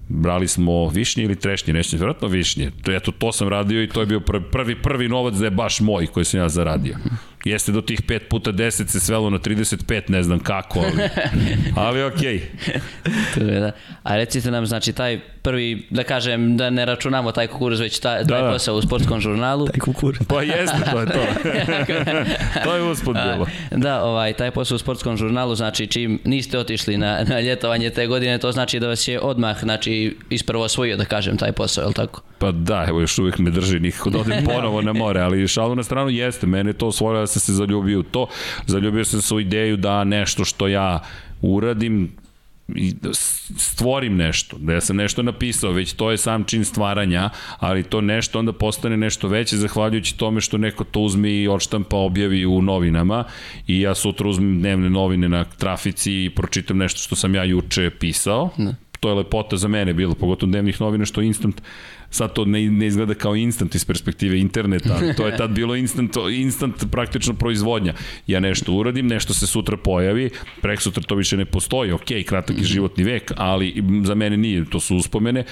brali 0.10 0.48
smo 0.48 0.90
višnje 0.90 1.24
ili 1.24 1.36
trešnje, 1.36 1.74
nešto, 1.74 1.98
vjerojatno 1.98 2.28
višnje. 2.28 2.72
To, 2.84 2.92
eto, 2.92 3.12
to 3.12 3.32
sam 3.32 3.48
radio 3.48 3.84
i 3.84 3.90
to 3.90 4.00
je 4.00 4.06
bio 4.06 4.20
prvi, 4.52 4.82
prvi 4.82 5.10
novac 5.10 5.34
da 5.34 5.46
je 5.46 5.52
baš 5.52 5.80
moj 5.80 6.08
koji 6.08 6.26
sam 6.26 6.40
ja 6.40 6.50
zaradio. 6.50 6.96
Jeste 7.48 7.72
do 7.72 7.82
tih 7.82 8.02
5 8.02 8.20
puta 8.30 8.52
10 8.52 8.88
se 8.88 9.00
svelo 9.00 9.30
na 9.30 9.40
35, 9.40 10.02
ne 10.10 10.24
znam 10.24 10.40
kako, 10.40 10.80
ali, 10.80 11.10
ali 11.88 12.04
okej. 12.04 12.42
To 13.36 13.42
je, 13.42 13.60
da. 13.60 13.72
A 14.04 14.16
recite 14.16 14.52
nam, 14.52 14.66
znači, 14.66 14.94
taj 14.94 15.20
prvi, 15.42 15.88
da 15.90 16.04
kažem, 16.04 16.58
da 16.58 16.70
ne 16.70 16.86
računamo 16.86 17.32
taj 17.32 17.48
kukuruz, 17.48 17.80
već 17.80 18.00
taj, 18.00 18.26
taj 18.26 18.42
Da. 18.42 18.52
posao 18.52 18.76
u 18.76 18.82
sportskom 18.82 19.20
žurnalu. 19.20 19.68
Taj 19.68 19.80
kukur. 19.80 20.18
Pa 20.28 20.42
jeste, 20.42 20.78
to 20.92 21.00
je 21.00 21.06
to. 21.06 21.26
to 22.64 22.76
je 22.76 22.84
uspod 22.84 23.16
bilo. 23.16 23.48
Da, 23.72 24.04
ovaj, 24.04 24.34
taj 24.34 24.52
posao 24.52 24.76
u 24.76 24.80
sportskom 24.80 25.18
žurnalu, 25.18 25.56
znači 25.56 25.88
čim 25.88 26.20
niste 26.24 26.60
otišli 26.60 26.98
na, 26.98 27.24
na 27.28 27.40
ljetovanje 27.40 27.90
te 27.90 28.08
godine, 28.08 28.38
to 28.38 28.52
znači 28.52 28.80
da 28.80 28.88
vas 28.88 29.08
je 29.08 29.20
odmah, 29.20 29.60
znači, 29.60 30.18
isprvo 30.30 30.64
osvojio, 30.64 30.98
da 30.98 31.06
kažem, 31.06 31.38
taj 31.38 31.52
posao, 31.52 31.82
je 31.82 31.88
li 31.88 31.94
tako? 31.94 32.22
Pa 32.40 32.52
da, 32.52 32.86
evo 32.90 33.02
još 33.02 33.20
uvijek 33.20 33.38
me 33.38 33.52
drži 33.52 33.80
nikako 33.80 34.10
da 34.10 34.20
odem 34.20 34.46
ponovo 34.56 34.82
na 34.82 34.94
more, 34.94 35.22
ali 35.22 35.48
šalu 35.48 35.76
na 35.76 35.84
stranu 35.84 36.10
jeste, 36.10 36.48
mene 36.48 36.74
to 36.74 36.88
osvojilo 36.88 37.22
da 37.22 37.28
sam 37.40 37.46
se 37.46 37.54
zaljubio 37.54 38.00
u 38.00 38.04
to, 38.04 38.28
zaljubio 38.66 39.06
sam 39.06 39.22
se 39.22 39.36
u 39.36 39.40
ideju 39.40 39.78
da 39.78 40.04
nešto 40.04 40.46
što 40.46 40.68
ja 40.68 41.00
uradim, 41.42 42.12
i 42.76 42.94
da 43.02 43.14
stvorim 43.58 44.16
nešto, 44.16 44.58
da 44.58 44.74
ja 44.74 44.82
sam 44.82 44.96
nešto 44.96 45.24
napisao, 45.24 45.72
već 45.72 45.94
to 45.94 46.12
je 46.12 46.18
sam 46.18 46.44
čin 46.44 46.66
stvaranja, 46.66 47.30
ali 47.60 47.84
to 47.84 48.02
nešto 48.02 48.40
onda 48.40 48.54
postane 48.54 48.98
nešto 48.98 49.28
veće 49.28 49.58
zahvaljujući 49.58 50.18
tome 50.18 50.42
što 50.42 50.58
neko 50.58 50.84
to 50.84 51.00
uzme 51.00 51.32
i 51.32 51.48
odštampa 51.48 51.98
objavi 51.98 52.46
u 52.46 52.62
novinama. 52.62 53.24
I 53.68 53.82
ja 53.82 53.96
sutra 53.96 54.30
uzmem 54.30 54.60
dnevne 54.60 54.90
novine 54.90 55.30
na 55.30 55.44
trafici 55.44 56.26
i 56.26 56.30
pročitam 56.30 56.78
nešto 56.78 57.00
što 57.00 57.16
sam 57.16 57.36
ja 57.36 57.44
juče 57.44 57.90
pisao, 57.90 58.50
to 59.00 59.10
je 59.10 59.16
lepota 59.16 59.58
za 59.58 59.68
mene 59.68 59.94
bilo, 59.94 60.16
pogotovo 60.16 60.50
dnevnih 60.50 60.82
novina, 60.82 61.06
što 61.06 61.22
instant, 61.22 61.62
sad 62.10 62.34
to 62.34 62.46
ne, 62.46 62.70
ne 62.70 62.88
izgleda 62.88 63.14
kao 63.14 63.36
instant 63.36 63.76
iz 63.76 63.86
perspektive 63.86 64.40
interneta, 64.40 65.00
to 65.18 65.28
je 65.28 65.38
tad 65.38 65.52
bilo 65.52 65.76
instant, 65.76 66.16
instant 66.32 66.86
praktično 66.92 67.34
proizvodnja. 67.34 67.94
Ja 68.28 68.40
nešto 68.40 68.74
uradim, 68.74 69.08
nešto 69.08 69.34
se 69.34 69.48
sutra 69.48 69.78
pojavi, 69.78 70.30
prek 70.62 70.82
sutra 70.82 71.04
to 71.04 71.16
više 71.16 71.38
ne 71.38 71.46
postoji, 71.46 71.92
ok, 71.92 72.08
kratak 72.26 72.58
je 72.58 72.64
životni 72.64 73.04
vek, 73.04 73.32
ali 73.36 73.84
za 74.04 74.16
mene 74.16 74.38
nije, 74.38 74.66
to 74.66 74.80
su 74.80 74.96
uspomene, 74.96 75.44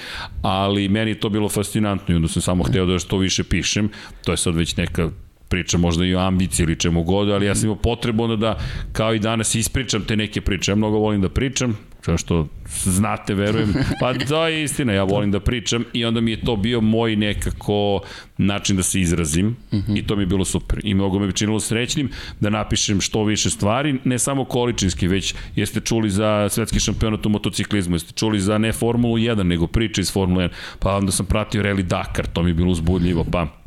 ali 0.42 0.88
meni 0.88 1.10
je 1.10 1.20
to 1.20 1.28
bilo 1.28 1.48
fascinantno 1.48 2.14
i 2.14 2.16
onda 2.16 2.28
sam 2.28 2.42
samo 2.42 2.64
hteo 2.64 2.86
da 2.86 2.98
što 2.98 3.18
više 3.18 3.44
pišem, 3.44 3.88
to 4.24 4.32
je 4.32 4.36
sad 4.36 4.56
već 4.56 4.76
neka 4.76 5.10
priča 5.48 5.78
možda 5.78 6.04
i 6.04 6.14
o 6.14 6.18
ambiciji 6.18 6.64
ili 6.64 6.78
čemu 6.78 7.02
god, 7.02 7.30
ali 7.30 7.46
ja 7.46 7.54
sam 7.54 7.64
imao 7.64 7.76
potrebu 7.76 8.22
onda 8.24 8.36
da 8.36 8.58
kao 8.92 9.14
i 9.14 9.18
danas 9.18 9.54
ispričam 9.54 10.04
te 10.04 10.16
neke 10.16 10.40
priče. 10.40 10.72
Ja 10.72 10.76
mnogo 10.76 10.98
volim 10.98 11.20
da 11.20 11.28
pričam, 11.28 11.78
kao 12.06 12.18
što 12.18 12.46
znate, 12.68 13.34
verujem, 13.34 13.74
pa 14.00 14.14
to 14.14 14.46
je 14.46 14.62
istina, 14.62 14.92
ja 14.92 15.04
volim 15.04 15.30
da 15.30 15.40
pričam 15.40 15.84
i 15.92 16.04
onda 16.04 16.20
mi 16.20 16.30
je 16.30 16.40
to 16.40 16.56
bio 16.56 16.80
moj 16.80 17.16
nekako 17.16 18.00
način 18.38 18.76
da 18.76 18.82
se 18.82 19.00
izrazim 19.00 19.56
uh 19.72 19.78
-huh. 19.78 19.98
i 19.98 20.06
to 20.06 20.16
mi 20.16 20.22
je 20.22 20.26
bilo 20.26 20.44
super. 20.44 20.80
I 20.82 20.94
mnogo 20.94 21.18
me 21.18 21.32
činilo 21.32 21.60
srećnim 21.60 22.10
da 22.40 22.50
napišem 22.50 23.00
što 23.00 23.24
više 23.24 23.50
stvari, 23.50 23.98
ne 24.04 24.18
samo 24.18 24.44
količinski, 24.44 25.08
već 25.08 25.34
jeste 25.56 25.80
čuli 25.80 26.10
za 26.10 26.48
svetski 26.48 26.80
šampionat 26.80 27.26
u 27.26 27.28
motociklizmu, 27.28 27.94
jeste 27.94 28.12
čuli 28.12 28.40
za 28.40 28.58
ne 28.58 28.72
Formulu 28.72 29.16
1, 29.16 29.42
nego 29.42 29.66
priče 29.66 30.00
iz 30.00 30.12
Formule 30.12 30.44
1, 30.44 30.50
pa 30.78 30.96
onda 30.96 31.12
sam 31.12 31.26
pratio 31.26 31.62
Rally 31.62 31.82
Dakar, 31.82 32.26
to 32.26 32.42
mi 32.42 32.50
je 32.50 32.54
bilo 32.54 32.70
uzbudljivo, 32.70 33.24
pa 33.32 33.65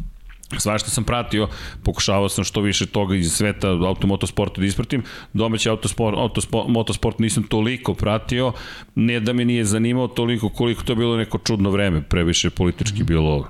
Svašta 0.58 0.90
sam 0.90 1.04
pratio, 1.04 1.48
pokušavao 1.84 2.30
sam 2.30 2.44
što 2.44 2.62
više 2.62 2.86
toga 2.86 3.16
iz 3.16 3.32
sveta 3.32 3.68
automotosporta 3.68 4.62
da 4.62 4.68
ispratim. 4.68 5.04
Domaći 5.34 5.70
autosport, 5.70 6.18
autosport, 6.18 6.68
motosport 6.70 7.20
nisam 7.20 7.44
toliko 7.44 7.94
pratio, 7.94 8.54
ne 8.96 9.20
da 9.20 9.34
me 9.34 9.46
nije 9.46 9.66
zanimao 9.66 10.08
toliko 10.08 10.50
koliko 10.50 10.84
to 10.84 10.92
je 10.92 10.96
bilo 10.96 11.18
neko 11.18 11.38
čudno 11.38 11.70
vreme, 11.70 12.02
previše 12.02 12.50
politički 12.50 13.04
bilo 13.04 13.50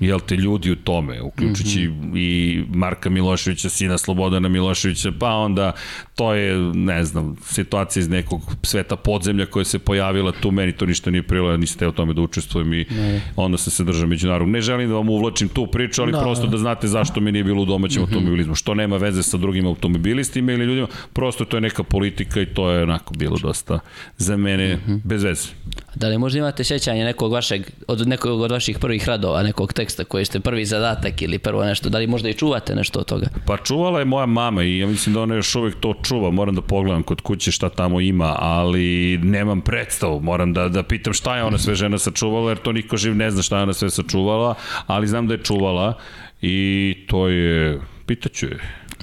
jel 0.00 0.20
te 0.20 0.36
ljudi 0.36 0.70
u 0.70 0.76
tome, 0.76 1.22
uključujući 1.22 1.88
mm 1.88 1.92
-hmm. 1.92 2.18
i 2.18 2.64
Marka 2.74 3.10
Miloševića, 3.10 3.68
sina 3.68 3.98
Slobodana 3.98 4.48
Miloševića, 4.48 5.12
pa 5.18 5.30
onda 5.30 5.72
to 6.14 6.34
je, 6.34 6.56
ne 6.74 7.04
znam, 7.04 7.36
situacija 7.44 8.00
iz 8.00 8.08
nekog 8.08 8.40
sveta 8.62 8.96
podzemlja 8.96 9.46
koja 9.46 9.64
se 9.64 9.78
pojavila 9.78 10.32
tu, 10.32 10.50
meni 10.50 10.72
to 10.72 10.86
ništa 10.86 11.10
nije 11.10 11.22
prilo, 11.22 11.50
ja 11.50 11.56
niste 11.56 11.88
o 11.88 11.92
tome 11.92 12.14
da 12.14 12.22
učestvujem 12.22 12.72
i 12.74 12.86
ne. 12.90 13.20
onda 13.36 13.58
sam 13.58 13.70
se 13.70 13.84
držao 13.84 14.06
međunarodno. 14.06 14.52
Ne 14.52 14.60
želim 14.60 14.88
da 14.88 14.94
vam 14.94 15.08
uvlačim 15.08 15.48
tu 15.48 15.66
priču, 15.66 16.02
ali 16.02 16.12
da, 16.12 16.20
prosto 16.20 16.46
da 16.46 16.58
znate 16.58 16.86
zašto 16.86 17.20
mi 17.20 17.32
nije 17.32 17.44
bilo 17.44 17.62
u 17.62 17.64
domaćem 17.64 18.02
mm 18.02 18.06
-hmm. 18.06 18.08
automobilizmu, 18.08 18.54
što 18.54 18.74
nema 18.74 18.96
veze 18.96 19.22
sa 19.22 19.36
drugim 19.36 19.66
automobilistima 19.66 20.52
ili 20.52 20.64
ljudima, 20.64 20.86
prosto 21.12 21.44
to 21.44 21.56
je 21.56 21.60
neka 21.60 21.82
politika 21.82 22.40
i 22.40 22.46
to 22.46 22.70
je 22.70 22.82
onako 22.82 23.14
bilo 23.14 23.36
dosta 23.42 23.78
za 24.16 24.36
mene 24.36 24.76
mm 24.76 24.80
-hmm. 24.86 25.00
bez 25.04 25.22
veze. 25.22 25.48
Da 25.94 26.08
li 26.08 26.18
možda 26.18 26.38
imate 26.38 26.64
sećanje 26.64 27.04
nekog 27.04 27.32
vašeg, 27.32 27.70
od 27.88 28.08
nekog 28.08 28.40
od 28.40 28.50
vaših 28.50 28.78
prvih 28.78 29.08
radova, 29.08 29.42
nekog 29.42 29.72
teksta 29.86 30.04
koji 30.04 30.24
ste 30.24 30.40
prvi 30.40 30.64
zadatak 30.64 31.22
ili 31.22 31.38
prvo 31.38 31.64
nešto, 31.64 31.88
da 31.88 31.98
li 31.98 32.06
možda 32.06 32.28
i 32.28 32.34
čuvate 32.34 32.74
nešto 32.74 33.00
od 33.00 33.06
toga? 33.06 33.26
Pa 33.46 33.56
čuvala 33.56 33.98
je 33.98 34.04
moja 34.04 34.26
mama 34.26 34.62
i 34.62 34.78
ja 34.78 34.86
mislim 34.86 35.14
da 35.14 35.22
ona 35.22 35.34
još 35.34 35.54
uvek 35.54 35.74
to 35.80 35.94
čuva, 36.02 36.30
moram 36.30 36.54
da 36.54 36.60
pogledam 36.60 37.02
kod 37.02 37.20
kuće 37.20 37.52
šta 37.52 37.68
tamo 37.68 38.00
ima, 38.00 38.36
ali 38.38 39.18
nemam 39.22 39.60
predstavu, 39.60 40.20
moram 40.20 40.52
da, 40.52 40.68
da 40.68 40.82
pitam 40.82 41.12
šta 41.12 41.36
je 41.36 41.44
ona 41.44 41.58
sve 41.58 41.74
žena 41.74 41.98
sačuvala, 41.98 42.50
jer 42.50 42.58
to 42.58 42.72
niko 42.72 42.96
živ 42.96 43.16
ne 43.16 43.30
zna 43.30 43.42
šta 43.42 43.56
je 43.56 43.62
ona 43.62 43.72
sve 43.72 43.90
sačuvala, 43.90 44.54
ali 44.86 45.06
znam 45.06 45.26
da 45.26 45.34
je 45.34 45.42
čuvala 45.42 45.94
i 46.42 46.96
to 47.08 47.28
je, 47.28 47.80
pitaću 48.06 48.46
je, 48.46 48.58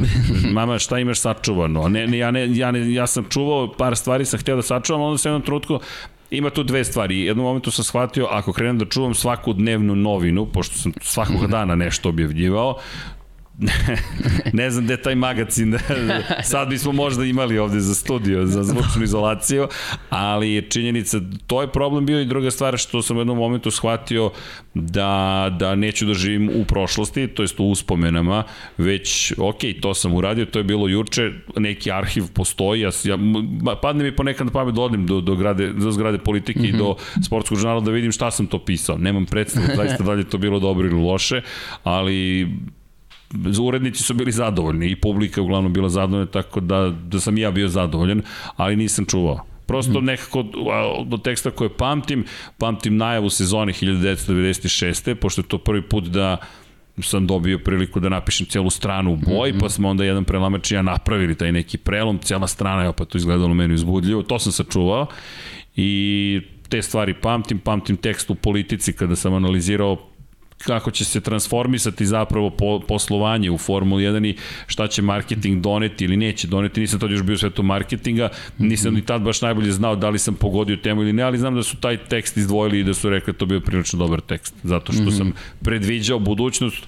mama 0.57 0.79
šta 0.79 0.99
imaš 0.99 1.19
sačuvano? 1.19 1.87
Ne, 1.87 2.07
ne, 2.07 2.17
ja, 2.17 2.31
ne, 2.31 2.57
ja, 2.57 2.71
ne, 2.71 2.93
ja 2.93 3.07
sam 3.07 3.25
čuvao 3.29 3.71
par 3.77 3.95
stvari, 3.95 4.25
sam 4.25 4.39
hteo 4.39 4.55
da 4.55 4.61
sačuvam, 4.61 5.01
onda 5.01 5.17
se 5.17 5.29
jednom 5.29 5.41
trutku 5.41 5.79
ima 6.37 6.49
tu 6.49 6.63
dve 6.63 6.83
stvari. 6.83 7.19
Jednom 7.19 7.45
momentu 7.45 7.71
sam 7.71 7.83
shvatio, 7.83 8.27
ako 8.29 8.53
krenem 8.53 8.77
da 8.77 8.85
čuvam 8.85 9.13
svaku 9.13 9.53
dnevnu 9.53 9.95
novinu, 9.95 10.45
pošto 10.45 10.75
sam 10.75 10.93
svakog 11.01 11.47
dana 11.55 11.75
nešto 11.75 12.09
objavljivao, 12.09 12.79
ne 14.53 14.71
znam 14.71 14.85
gde 14.85 14.97
taj 14.97 15.15
magazin, 15.15 15.77
sad 16.51 16.69
bismo 16.69 16.91
možda 16.91 17.25
imali 17.25 17.59
ovde 17.59 17.79
za 17.79 17.95
studio, 17.95 18.45
za 18.45 18.63
zvučnu 18.63 19.03
izolaciju, 19.03 19.67
ali 20.09 20.51
je 20.51 20.61
činjenica, 20.61 21.21
to 21.47 21.61
je 21.61 21.71
problem 21.71 22.05
bio 22.05 22.21
i 22.21 22.25
druga 22.25 22.51
stvar 22.51 22.77
što 22.77 23.01
sam 23.01 23.17
u 23.17 23.19
jednom 23.19 23.37
momentu 23.37 23.71
shvatio 23.71 24.31
da, 24.73 25.49
da 25.59 25.75
neću 25.75 26.05
da 26.05 26.13
živim 26.13 26.49
u 26.55 26.65
prošlosti, 26.65 27.27
to 27.27 27.43
jest 27.43 27.59
u 27.59 27.65
uspomenama, 27.65 28.43
već, 28.77 29.33
ok, 29.37 29.59
to 29.81 29.93
sam 29.93 30.13
uradio, 30.13 30.45
to 30.45 30.59
je 30.59 30.63
bilo 30.63 30.87
juče, 30.87 31.31
neki 31.57 31.91
arhiv 31.91 32.23
postoji, 32.33 32.81
ja, 32.81 32.89
ja 33.03 33.17
padne 33.81 34.03
mi 34.03 34.15
ponekad 34.15 34.47
na 34.47 34.53
pamet 34.53 34.75
da 34.75 34.81
odem 34.81 35.05
do, 35.05 35.21
do, 35.21 35.35
grade, 35.35 35.73
do 35.73 35.91
zgrade 35.91 36.17
politike 36.17 36.59
mm 36.59 36.63
-hmm. 36.63 36.75
i 36.75 36.77
do 36.77 36.95
mhm. 37.13 37.21
sportskog 37.21 37.57
žurnala 37.57 37.81
da 37.81 37.91
vidim 37.91 38.11
šta 38.11 38.31
sam 38.31 38.47
to 38.47 38.59
pisao. 38.59 38.97
Nemam 38.97 39.25
predstavu, 39.25 39.65
zaista 39.75 40.03
da 40.03 40.11
li 40.11 40.21
je 40.21 40.29
to 40.29 40.37
bilo 40.37 40.59
dobro 40.59 40.87
ili 40.87 41.01
loše, 41.01 41.41
ali 41.83 42.47
urednici 43.61 44.03
su 44.03 44.13
bili 44.13 44.31
zadovoljni 44.31 44.91
i 44.91 44.95
publika 44.95 45.41
je 45.41 45.43
uglavnom 45.43 45.73
bila 45.73 45.89
zadovoljna, 45.89 46.25
tako 46.25 46.59
da, 46.59 46.93
da 47.07 47.19
sam 47.19 47.37
ja 47.37 47.51
bio 47.51 47.67
zadovoljan, 47.67 48.21
ali 48.55 48.75
nisam 48.75 49.05
čuvao. 49.05 49.39
Prosto 49.65 50.01
mm. 50.01 50.05
nekako 50.05 50.43
do 51.05 51.17
teksta 51.17 51.51
koje 51.51 51.69
pamtim, 51.69 52.25
pamtim 52.57 52.97
najavu 52.97 53.29
sezone 53.29 53.73
1996. 53.73 55.15
pošto 55.15 55.41
je 55.41 55.47
to 55.47 55.57
prvi 55.57 55.81
put 55.81 56.03
da 56.03 56.37
sam 57.01 57.27
dobio 57.27 57.59
priliku 57.59 57.99
da 57.99 58.09
napišem 58.09 58.47
celu 58.47 58.69
stranu 58.69 59.13
u 59.13 59.15
boji, 59.15 59.53
mm 59.53 59.55
-hmm. 59.55 59.59
pa 59.59 59.69
smo 59.69 59.89
onda 59.89 60.03
jedan 60.03 60.23
prelamač 60.23 60.71
i 60.71 60.75
ja 60.75 60.81
napravili 60.81 61.35
taj 61.35 61.51
neki 61.51 61.77
prelom, 61.77 62.19
cela 62.19 62.47
strana 62.47 62.81
je 62.81 62.89
opet 62.89 63.07
to 63.07 63.17
izgledalo 63.17 63.53
meni 63.53 63.73
uzbudljivo, 63.73 64.23
to 64.23 64.39
sam 64.39 64.51
sačuvao 64.51 65.07
i 65.75 66.41
te 66.69 66.81
stvari 66.81 67.13
pamtim, 67.13 67.59
pamtim 67.59 67.97
tekst 67.97 68.29
u 68.29 68.35
politici 68.35 68.93
kada 68.93 69.15
sam 69.15 69.33
analizirao 69.33 70.12
kako 70.65 70.91
će 70.91 71.05
se 71.05 71.21
transformisati 71.21 72.05
zapravo 72.05 72.49
po, 72.49 72.79
poslovanje 72.87 73.51
u 73.51 73.57
Formuli 73.57 74.03
1 74.03 74.29
i 74.29 74.37
šta 74.67 74.87
će 74.87 75.01
marketing 75.01 75.61
doneti 75.61 76.05
ili 76.05 76.17
neće 76.17 76.47
doneti. 76.47 76.81
Nisam 76.81 76.99
tad 76.99 77.11
još 77.11 77.23
bio 77.23 77.33
u 77.33 77.37
svetu 77.37 77.63
marketinga, 77.63 78.29
nisam 78.57 78.93
ni 78.93 79.05
tad 79.05 79.21
baš 79.21 79.41
najbolje 79.41 79.71
znao 79.71 79.95
da 79.95 80.09
li 80.09 80.19
sam 80.19 80.35
pogodio 80.35 80.75
temu 80.75 81.01
ili 81.01 81.13
ne, 81.13 81.23
ali 81.23 81.37
znam 81.37 81.55
da 81.55 81.63
su 81.63 81.77
taj 81.77 81.97
tekst 81.97 82.37
izdvojili 82.37 82.79
i 82.79 82.83
da 82.83 82.93
su 82.93 83.09
rekli 83.09 83.33
da 83.33 83.39
to 83.39 83.45
bio 83.45 83.59
prilično 83.59 83.99
dobar 83.99 84.21
tekst, 84.21 84.55
zato 84.63 84.93
što 84.93 85.11
sam 85.11 85.27
mhm. 85.27 85.37
predviđao 85.63 86.19
budućnost 86.19 86.83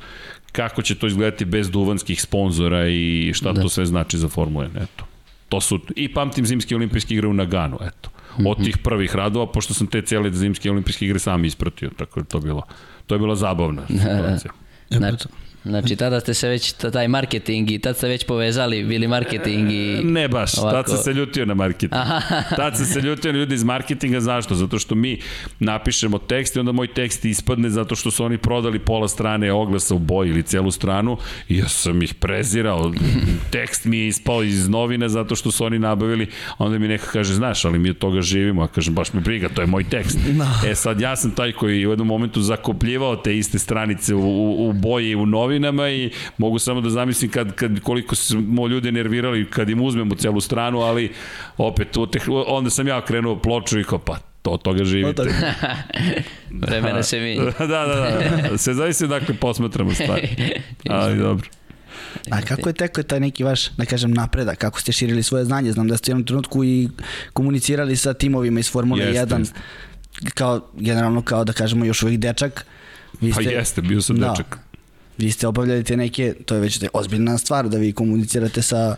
kako 0.52 0.82
će 0.82 0.96
to 0.96 1.08
izgledati 1.08 1.46
bez 1.46 1.72
duvanskih 1.72 2.22
sponzora 2.22 2.88
i 2.88 3.32
šta 3.34 3.52
da. 3.52 3.62
to 3.62 3.70
sve 3.70 3.86
znači 3.86 4.18
za 4.18 4.30
Formulu 4.30 4.66
1. 4.66 4.84
Eto. 4.84 5.06
To 5.50 5.62
su, 5.62 5.80
I 5.96 6.14
pamtim 6.14 6.46
zimske 6.46 6.76
olimpijske 6.76 7.14
igre 7.14 7.28
u 7.28 7.34
Naganu, 7.34 7.78
eto. 7.82 8.10
Od 8.38 8.58
mhm. 8.58 8.64
tih 8.64 8.78
prvih 8.78 9.16
radova, 9.16 9.52
pošto 9.52 9.74
sam 9.74 9.88
te 9.88 10.02
cijele 10.02 10.32
zimske 10.32 10.72
olimpijske 10.72 11.06
igre 11.06 11.20
sam 11.20 11.46
ispratio, 11.46 11.90
tako 11.98 12.20
je 12.20 12.24
to 12.24 12.40
bilo 12.40 12.64
to 13.08 13.16
je 13.16 13.20
bila 13.20 13.36
zabavna 13.36 13.88
situacija. 13.88 14.52
Znači, 14.90 15.28
Znači, 15.66 15.96
tada 15.96 16.20
ste 16.20 16.34
se 16.34 16.48
već, 16.48 16.72
taj 16.74 17.08
marketing 17.08 17.72
i 17.72 17.80
tad 17.80 17.98
ste 17.98 18.08
već 18.08 18.26
povezali, 18.26 18.84
bili 18.84 19.08
marketing 19.08 19.72
i... 19.72 20.02
Ne 20.04 20.28
baš, 20.28 20.58
ovako... 20.58 20.76
tad 20.78 20.90
sam 20.90 20.98
se 20.98 21.14
ljutio 21.14 21.46
na 21.46 21.54
marketing. 21.54 22.02
tad 22.56 22.78
sam 22.78 22.86
se 22.86 23.02
ljutio 23.02 23.32
na 23.32 23.40
ljudi 23.40 23.56
iz 23.56 23.64
marketinga, 23.64 24.20
zašto? 24.20 24.56
Zato 24.56 24.80
što 24.80 24.96
mi 24.96 25.20
napišemo 25.60 26.18
tekst 26.18 26.56
i 26.56 26.60
onda 26.60 26.72
moj 26.72 26.88
tekst 26.88 27.26
ispadne 27.26 27.70
zato 27.70 27.96
što 27.96 28.12
su 28.12 28.26
oni 28.26 28.38
prodali 28.38 28.80
pola 28.80 29.08
strane 29.08 29.52
oglasa 29.52 29.96
u 29.96 30.00
boji 30.00 30.30
ili 30.30 30.44
celu 30.44 30.72
stranu 30.72 31.18
i 31.50 31.58
ja 31.58 31.68
sam 31.68 32.02
ih 32.02 32.14
prezirao. 32.14 32.94
tekst 33.52 33.86
mi 33.86 33.98
je 33.98 34.08
ispao 34.08 34.44
iz 34.44 34.70
novine 34.70 35.10
zato 35.10 35.36
što 35.36 35.52
su 35.52 35.66
oni 35.66 35.80
nabavili, 35.80 36.28
onda 36.58 36.80
mi 36.80 36.88
neko 36.88 37.06
kaže, 37.12 37.34
znaš, 37.34 37.66
ali 37.66 37.80
mi 37.80 37.90
od 37.90 37.98
toga 37.98 38.22
živimo, 38.22 38.64
a 38.64 38.68
kažem, 38.68 38.94
baš 38.94 39.14
mi 39.14 39.22
briga, 39.22 39.50
to 39.50 39.62
je 39.62 39.68
moj 39.68 39.84
tekst. 39.84 40.20
No. 40.34 40.46
E 40.70 40.76
sad, 40.76 41.02
ja 41.02 41.16
sam 41.16 41.32
taj 41.32 41.52
koji 41.52 41.88
u 41.88 41.90
jednom 41.90 42.08
momentu 42.08 42.42
zakopljivao 42.42 43.16
te 43.16 43.38
iste 43.38 43.60
stranice 43.60 44.16
u, 44.16 44.20
u, 44.20 44.70
u 44.70 44.74
boji 44.74 45.10
i 45.10 45.16
u 45.16 45.26
novini 45.26 45.55
novinama 45.60 45.90
i 45.90 46.12
mogu 46.38 46.60
samo 46.60 46.82
da 46.82 46.90
zamislim 46.90 47.32
kad, 47.32 47.56
kad 47.56 47.80
koliko 47.80 48.16
smo 48.16 48.68
ljude 48.68 48.92
nervirali 48.92 49.50
kad 49.50 49.70
im 49.70 49.82
uzmemo 49.82 50.16
celu 50.16 50.42
stranu, 50.42 50.80
ali 50.80 51.12
opet 51.58 51.88
onda 52.48 52.70
sam 52.70 52.88
ja 52.88 53.06
krenuo 53.06 53.40
ploču 53.40 53.80
i 53.80 53.84
kao 53.84 54.00
pa 54.00 54.18
to 54.42 54.52
od 54.52 54.62
toga 54.62 54.84
živite. 54.84 55.24
Vremena 56.68 57.04
se 57.04 57.20
mi. 57.20 57.36
da, 57.60 57.68
da, 57.68 57.86
da. 57.86 58.50
da. 58.50 58.58
Se 58.58 58.74
zavisi 58.74 59.08
dakle 59.08 59.36
posmatramo 59.36 59.94
stvari. 59.94 60.30
Ali 60.90 61.18
dobro. 61.18 61.50
A 62.32 62.42
kako 62.42 62.70
je 62.70 62.74
teko 62.74 63.04
taj 63.04 63.20
neki 63.20 63.44
vaš, 63.44 63.70
da 63.70 63.86
kažem, 63.86 64.12
napredak, 64.12 64.58
kako 64.58 64.80
ste 64.80 64.92
širili 64.92 65.24
svoje 65.24 65.46
znanje? 65.46 65.72
Znam 65.72 65.88
da 65.88 65.98
ste 65.98 66.12
u 66.12 66.12
jednom 66.12 66.26
trenutku 66.26 66.64
i 66.64 66.90
komunicirali 67.34 67.96
sa 67.96 68.14
timovima 68.14 68.60
iz 68.60 68.72
Formule 68.72 69.04
jest, 69.04 69.32
1, 69.32 69.40
jest. 69.40 69.54
kao, 70.34 70.68
generalno 70.74 71.22
kao 71.22 71.44
da 71.44 71.54
kažemo 71.54 71.86
još 71.86 72.04
uvijek 72.04 72.20
dečak. 72.20 72.66
Vi 73.22 73.32
pa 73.32 73.42
ste, 73.42 73.44
pa 73.44 73.52
jeste, 73.52 73.82
bio 73.82 74.02
sam 74.02 74.18
da, 74.18 74.30
dečak 74.30 74.60
vi 75.18 75.32
ste 75.32 75.48
obavljali 75.48 75.84
te 75.84 75.98
neke, 75.98 76.34
to 76.46 76.56
je 76.56 76.62
već 76.62 76.84
ozbiljna 76.94 77.38
stvar 77.38 77.70
da 77.70 77.78
vi 77.78 77.94
komunicirate 77.94 78.62
sa 78.62 78.96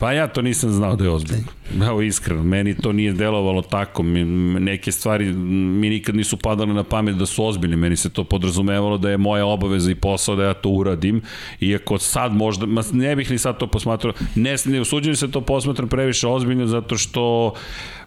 Pa 0.00 0.12
ja 0.12 0.28
to 0.28 0.42
nisam 0.42 0.70
znao 0.70 0.96
da 0.96 1.04
je 1.04 1.10
ozbiljno. 1.10 1.44
Evo 1.86 2.02
iskreno, 2.02 2.42
meni 2.42 2.76
to 2.76 2.92
nije 2.92 3.12
delovalo 3.12 3.62
tako. 3.62 4.02
Mi, 4.02 4.24
neke 4.60 4.92
stvari 4.92 5.32
mi 5.32 5.90
nikad 5.90 6.16
nisu 6.16 6.36
padale 6.36 6.74
na 6.74 6.84
pamet 6.84 7.16
da 7.16 7.26
su 7.26 7.44
ozbiljne. 7.44 7.76
Meni 7.76 7.96
se 7.96 8.10
to 8.10 8.24
podrazumevalo 8.24 8.98
da 8.98 9.10
je 9.10 9.16
moja 9.16 9.46
obaveza 9.46 9.90
i 9.90 9.94
posao 9.94 10.36
da 10.36 10.44
ja 10.44 10.54
to 10.54 10.68
uradim. 10.68 11.22
Iako 11.60 11.98
sad 11.98 12.32
možda, 12.32 12.66
ne 12.92 13.16
bih 13.16 13.30
ni 13.30 13.38
sad 13.38 13.58
to 13.58 13.66
posmatrao, 13.66 14.12
ne, 14.34 14.56
ne 14.64 14.80
usuđujem 14.80 15.16
se 15.16 15.30
to 15.30 15.40
posmatram 15.40 15.88
previše 15.88 16.26
ozbiljno 16.26 16.66
zato 16.66 16.96
što 16.96 17.54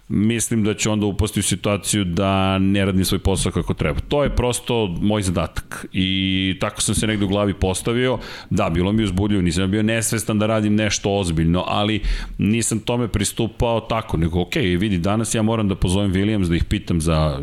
mislim 0.08 0.64
da 0.64 0.74
će 0.74 0.90
onda 0.90 1.06
upasti 1.06 1.40
u 1.40 1.44
situaciju 1.44 2.04
da 2.04 2.60
ne 2.60 2.86
radi 2.86 3.06
svoj 3.06 3.20
posao 3.20 3.52
kako 3.52 3.74
treba. 3.74 4.00
To 4.00 4.24
je 4.24 4.36
prosto 4.36 4.88
moj 5.02 5.22
zadatak 5.22 5.86
i 5.94 6.58
tako 6.60 6.82
sam 6.82 6.96
se 6.96 7.08
negde 7.08 7.26
u 7.26 7.28
glavi 7.28 7.54
postavio. 7.54 8.20
Da, 8.50 8.70
bilo 8.70 8.92
mi 8.92 9.04
uzbudljivo, 9.04 9.42
nisam 9.42 9.72
bio 9.72 9.84
nesvestan 9.84 10.40
da 10.40 10.46
radim 10.46 10.76
nešto 10.76 11.12
ozbiljno, 11.12 11.64
ali 11.68 12.02
nisam 12.38 12.80
tome 12.80 13.08
pristupao 13.08 13.80
tako, 13.80 14.18
nego 14.18 14.42
ok, 14.42 14.56
vidi, 14.56 14.98
danas 14.98 15.36
ja 15.36 15.42
moram 15.42 15.68
da 15.68 15.76
pozovem 15.76 16.14
Williams 16.14 16.50
da 16.50 16.56
ih 16.56 16.66
pitam 16.66 17.02
za 17.02 17.40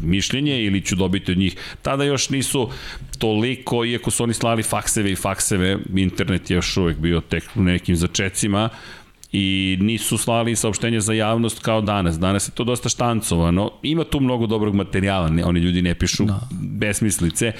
mišljenje 0.00 0.64
ili 0.64 0.80
ću 0.80 0.96
dobiti 0.96 1.32
od 1.32 1.38
njih. 1.38 1.56
Tada 1.82 2.04
još 2.04 2.30
nisu 2.30 2.68
toliko, 3.18 3.84
iako 3.84 4.10
su 4.10 4.22
oni 4.22 4.34
slali 4.34 4.62
fakseve 4.62 5.12
i 5.12 5.16
fakseve, 5.16 5.78
internet 5.96 6.50
je 6.50 6.54
još 6.54 6.76
uvek 6.76 6.98
bio 6.98 7.20
tek 7.20 7.44
u 7.54 7.62
nekim 7.62 7.96
začecima, 7.96 8.68
i 9.32 9.78
nisu 9.80 10.18
slali 10.18 10.56
saopštenje 10.56 11.00
za 11.00 11.12
javnost 11.12 11.58
kao 11.58 11.80
danas. 11.80 12.18
Danas 12.18 12.48
je 12.48 12.52
to 12.52 12.64
dosta 12.64 12.88
štancovano. 12.88 13.70
Ima 13.82 14.04
tu 14.04 14.20
mnogo 14.20 14.46
dobrog 14.46 14.74
materijala, 14.74 15.28
ne, 15.28 15.44
oni 15.44 15.60
ljudi 15.60 15.82
ne 15.82 15.94
pišu 15.94 16.24
da. 16.24 16.40
besmislice, 16.50 17.52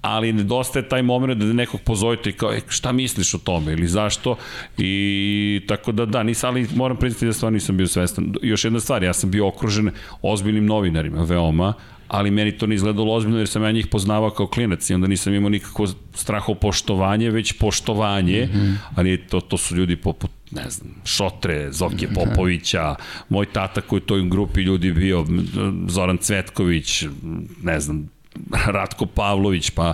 ali 0.00 0.32
nedostaje 0.32 0.88
taj 0.88 1.02
moment 1.02 1.38
da 1.38 1.52
nekog 1.52 1.80
pozovete 1.80 2.30
i 2.30 2.32
kao, 2.32 2.52
e, 2.52 2.60
šta 2.68 2.92
misliš 2.92 3.34
o 3.34 3.38
tome 3.38 3.72
ili 3.72 3.86
zašto 3.86 4.36
i 4.78 5.60
tako 5.68 5.92
da 5.92 6.06
da, 6.06 6.22
nisam, 6.22 6.50
ali 6.50 6.68
moram 6.76 6.96
priznati 6.96 7.26
da 7.26 7.32
stvarno 7.32 7.54
nisam 7.54 7.76
bio 7.76 7.86
svestan. 7.86 8.34
Još 8.42 8.64
jedna 8.64 8.80
stvar, 8.80 9.02
ja 9.02 9.12
sam 9.12 9.30
bio 9.30 9.48
okružen 9.48 9.90
ozbiljnim 10.22 10.66
novinarima, 10.66 11.22
veoma, 11.22 11.74
ali 12.08 12.30
meni 12.30 12.58
to 12.58 12.66
ne 12.66 12.74
izgledalo 12.74 13.14
ozbiljno 13.14 13.38
jer 13.38 13.48
sam 13.48 13.62
ja 13.62 13.72
njih 13.72 13.86
poznavao 13.86 14.30
kao 14.30 14.46
klinac 14.46 14.90
i 14.90 14.94
onda 14.94 15.06
nisam 15.06 15.34
imao 15.34 15.48
nikakvo 15.48 15.86
strahopoštovanje, 16.14 17.30
već 17.30 17.52
poštovanje, 17.52 18.48
mm 18.52 18.56
-hmm. 18.56 18.74
ali 18.94 19.26
to, 19.26 19.40
to 19.40 19.56
su 19.56 19.76
ljudi 19.76 19.96
poput 19.96 20.30
ne 20.54 20.70
znam, 20.70 20.94
Šotre, 21.04 21.72
Zoke 21.72 22.08
Popovića, 22.14 22.94
moj 23.28 23.46
tata 23.46 23.80
koji 23.80 24.00
u 24.00 24.06
toj 24.06 24.28
grupi 24.28 24.60
ljudi 24.60 24.92
bio, 24.92 25.26
Zoran 25.88 26.16
Cvetković, 26.18 27.04
ne 27.62 27.80
znam, 27.80 28.08
Ratko 28.76 29.06
Pavlović, 29.06 29.70
pa 29.70 29.92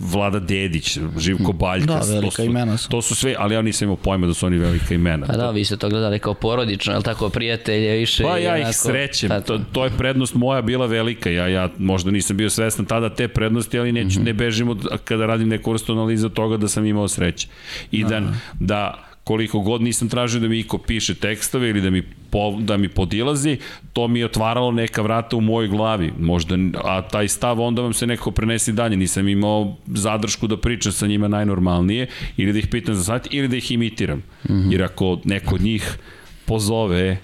Vlada 0.00 0.38
Dedić, 0.38 0.98
Živko 1.18 1.52
da, 1.52 1.58
Baljkas. 1.58 2.06
Da, 2.06 2.14
velika 2.14 2.30
to 2.30 2.30
su, 2.30 2.42
imena 2.42 2.76
su. 2.76 2.88
To 2.88 3.02
su 3.02 3.14
sve, 3.14 3.34
ali 3.38 3.54
ja 3.54 3.62
nisam 3.62 3.86
imao 3.86 3.96
pojma 3.96 4.26
da 4.26 4.34
su 4.34 4.46
oni 4.46 4.58
velika 4.58 4.94
imena. 4.94 5.26
Pa 5.26 5.32
da, 5.32 5.50
vi 5.50 5.64
ste 5.64 5.76
to 5.76 5.88
gledali 5.88 6.18
kao 6.18 6.34
porodično, 6.34 6.94
je 6.94 7.02
tako, 7.02 7.28
prijatelje 7.28 7.96
više? 7.96 8.22
Pa 8.22 8.38
ja 8.38 8.54
onako, 8.54 8.68
ih 8.70 8.76
srećem, 8.76 9.30
to, 9.46 9.60
to 9.72 9.84
je 9.84 9.90
prednost 9.98 10.34
moja 10.34 10.62
bila 10.62 10.86
velika, 10.86 11.30
ja, 11.30 11.48
ja 11.48 11.68
možda 11.78 12.10
nisam 12.10 12.36
bio 12.36 12.50
svestan 12.50 12.84
tada 12.84 13.14
te 13.14 13.28
prednosti, 13.28 13.78
ali 13.78 13.92
neću, 13.92 14.20
mm 14.20 14.22
-hmm. 14.22 14.26
ne 14.26 14.32
bežim 14.32 14.68
od, 14.68 14.86
kada 15.04 15.26
radim 15.26 15.48
neku 15.48 15.72
vrstu 15.72 15.92
analiza 15.92 16.28
toga 16.28 16.56
da 16.56 16.68
sam 16.68 16.86
imao 16.86 17.08
sreće. 17.08 17.48
I 17.90 18.04
da, 18.04 18.22
da 18.60 19.06
koliko 19.26 19.60
god 19.60 19.82
nisam 19.82 20.08
tražio 20.08 20.40
da 20.40 20.48
mi 20.48 20.58
iko 20.58 20.78
piše 20.78 21.14
tekstove 21.14 21.70
ili 21.70 21.80
da 21.80 21.90
mi 21.90 22.02
po, 22.30 22.56
da 22.60 22.76
mi 22.76 22.88
podilazi, 22.88 23.58
to 23.92 24.08
mi 24.08 24.18
je 24.18 24.26
otvaralo 24.26 24.70
neka 24.72 25.02
vrata 25.02 25.36
u 25.36 25.40
mojoj 25.40 25.68
glavi. 25.68 26.12
Možda, 26.20 26.56
a 26.84 27.02
taj 27.02 27.28
stav 27.28 27.60
onda 27.60 27.82
vam 27.82 27.92
se 27.92 28.06
nekako 28.06 28.30
prenesi 28.30 28.72
dalje. 28.72 28.96
Nisam 28.96 29.28
imao 29.28 29.76
zadršku 29.86 30.46
da 30.46 30.56
pričam 30.56 30.92
sa 30.92 31.06
njima 31.06 31.28
najnormalnije 31.28 32.06
ili 32.36 32.52
da 32.52 32.58
ih 32.58 32.66
pitam 32.70 32.94
za 32.94 33.04
savjet 33.04 33.26
ili 33.30 33.48
da 33.48 33.56
ih 33.56 33.70
imitiram. 33.70 34.18
Mm 34.18 34.52
-hmm. 34.52 34.72
Jer 34.72 34.82
ako 34.82 35.18
neko 35.24 35.54
od 35.54 35.60
njih 35.60 35.98
pozove 36.44 37.18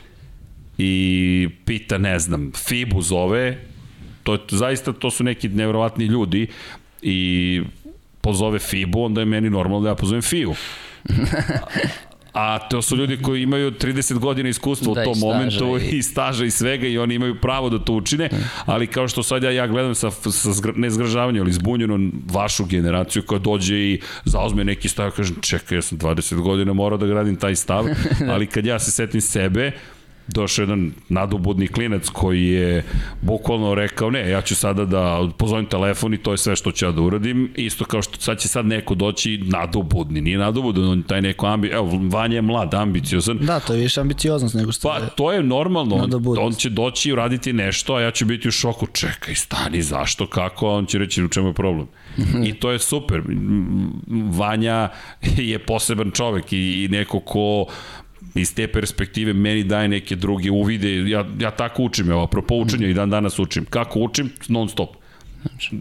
i 0.78 1.49
pita, 1.64 1.99
ne 1.99 2.18
znam, 2.18 2.52
Fibu 2.66 3.02
zove, 3.02 3.59
to, 4.23 4.38
zaista 4.50 4.92
to 4.92 5.11
su 5.11 5.25
neki 5.25 5.49
nevrovatni 5.49 6.04
ljudi 6.04 6.47
i 7.02 7.61
pozove 8.21 8.59
Fibu, 8.59 9.02
onda 9.02 9.21
je 9.21 9.25
meni 9.25 9.50
normalno 9.50 9.80
da 9.80 9.88
ja 9.88 9.94
pozovem 9.94 10.23
Fiju. 10.23 10.54
A 12.32 12.59
to 12.59 12.82
su 12.82 12.97
ljudi 12.97 13.23
koji 13.23 13.42
imaju 13.42 13.71
30 13.71 14.18
godina 14.18 14.49
iskustva 14.49 14.94
da, 14.94 15.00
u 15.00 15.04
tom 15.04 15.18
momentu 15.18 15.78
i... 15.78 15.97
i 15.97 16.02
staža 16.02 16.44
i 16.44 16.50
svega 16.50 16.87
i 16.87 16.99
oni 16.99 17.14
imaju 17.14 17.40
pravo 17.40 17.71
da 17.71 17.78
to 17.78 17.92
učine, 17.92 18.28
ali 18.64 18.87
kao 18.87 19.09
što 19.09 19.23
sad 19.23 19.42
ja, 19.42 19.50
ja 19.50 19.66
gledam 19.66 19.94
sa, 19.94 20.11
sa 20.11 20.52
zgr, 20.52 20.73
ne 20.76 20.90
zgražavanjem, 20.90 21.42
ali 21.42 21.52
zbunjeno 21.52 22.11
vašu 22.32 22.64
generaciju 22.64 23.23
koja 23.26 23.38
dođe 23.38 23.76
i 23.76 24.00
zauzme 24.25 24.64
neki 24.64 24.88
stav, 24.88 25.11
kažem 25.11 25.37
čekaj, 25.40 25.78
ja 25.78 25.82
sam 25.82 25.99
20 25.99 26.40
godina 26.40 26.73
morao 26.73 26.99
da 26.99 27.06
gradim 27.06 27.37
taj 27.37 27.56
stav, 27.56 27.85
ali 28.32 28.47
kad 28.47 28.66
ja 28.66 28.78
se 28.78 28.90
setim 28.90 29.21
sebe, 29.21 29.73
došao 30.28 30.62
jedan 30.62 30.92
nadobudni 31.08 31.68
klinac 31.68 32.08
koji 32.08 32.46
je 32.46 32.85
bukvalno 33.20 33.74
rekao 33.74 34.11
ne, 34.11 34.30
ja 34.30 34.42
ću 34.42 34.54
sada 34.54 34.85
da 34.85 35.28
pozovem 35.38 35.66
telefon 35.66 36.14
i 36.14 36.18
to 36.18 36.32
je 36.32 36.38
sve 36.38 36.56
što 36.56 36.72
ću 36.72 36.85
ja 36.85 36.92
da 36.92 37.00
uradim, 37.00 37.52
isto 37.56 37.85
kao 37.85 38.02
što 38.02 38.20
sad 38.20 38.38
će 38.38 38.48
sad 38.48 38.66
neko 38.66 38.94
doći 38.94 39.40
nadobudni, 39.44 40.20
nije 40.20 40.38
nadobudni, 40.38 40.85
on 40.85 41.02
taj 41.02 41.22
neko 41.22 41.46
ambi, 41.46 41.68
evo, 41.68 42.00
Vanja 42.11 42.35
je 42.35 42.42
mlad, 42.42 42.74
ambiciozan. 42.74 43.38
Da, 43.38 43.61
to 43.61 43.74
je 43.74 43.80
više 43.80 44.00
ambicioznost 44.00 44.54
nego 44.54 44.72
što 44.72 44.88
pa, 44.88 44.96
je 44.96 45.08
to 45.16 45.32
je 45.32 45.42
normalno, 45.42 45.96
on, 45.96 46.38
on 46.38 46.52
će 46.52 46.70
doći 46.70 47.08
i 47.08 47.12
uraditi 47.12 47.52
nešto, 47.52 47.94
a 47.94 48.00
ja 48.00 48.11
ću 48.11 48.24
biti 48.24 48.48
u 48.48 48.50
šoku, 48.50 48.87
čekaj, 48.87 49.35
stani, 49.35 49.82
zašto, 49.82 50.26
kako, 50.26 50.66
a 50.66 50.74
on 50.74 50.87
će 50.87 50.98
reći 50.98 51.24
u 51.24 51.28
čemu 51.28 51.48
je 51.48 51.54
problem. 51.54 51.87
I 52.48 52.54
to 52.54 52.70
je 52.70 52.78
super. 52.78 53.22
Vanja 54.30 54.88
je 55.37 55.58
poseban 55.58 56.11
čovek 56.11 56.52
i, 56.52 56.85
i 56.85 56.88
neko 56.88 57.20
ko 57.20 57.66
iz 58.35 58.55
te 58.55 58.66
perspektive 58.66 59.33
meni 59.33 59.64
daje 59.64 59.88
neke 59.88 60.16
druge 60.16 60.51
uvide, 60.51 61.11
ja, 61.11 61.25
ja 61.40 61.51
tako 61.51 61.83
učim, 61.83 62.11
evo, 62.11 62.23
apropo 62.23 62.55
učenja 62.55 62.88
i 62.88 62.95
dan 62.95 63.11
danas 63.11 63.38
učim. 63.38 63.64
Kako 63.64 64.01
učim? 64.01 64.31
Non 64.49 64.68
stop. 64.68 64.97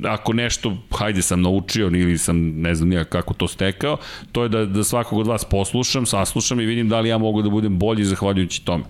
Ako 0.04 0.34
nešto, 0.34 0.78
hajde 0.98 1.22
sam 1.22 1.42
naučio 1.42 1.88
ili 1.88 2.18
sam, 2.18 2.38
ne 2.62 2.76
znam 2.76 2.90
nija 2.90 3.04
kako 3.04 3.34
to 3.34 3.48
stekao, 3.48 3.98
to 4.32 4.44
je 4.44 4.50
da, 4.50 4.66
da 4.66 4.84
svakog 4.84 5.20
od 5.20 5.28
vas 5.28 5.46
poslušam, 5.46 6.06
saslušam 6.06 6.60
i 6.60 6.66
vidim 6.66 6.90
da 6.90 7.00
li 7.00 7.10
ja 7.10 7.18
mogu 7.18 7.42
da 7.42 7.50
budem 7.50 7.80
bolji 7.80 8.06
zahvaljujući 8.06 8.66
tome. 8.66 8.84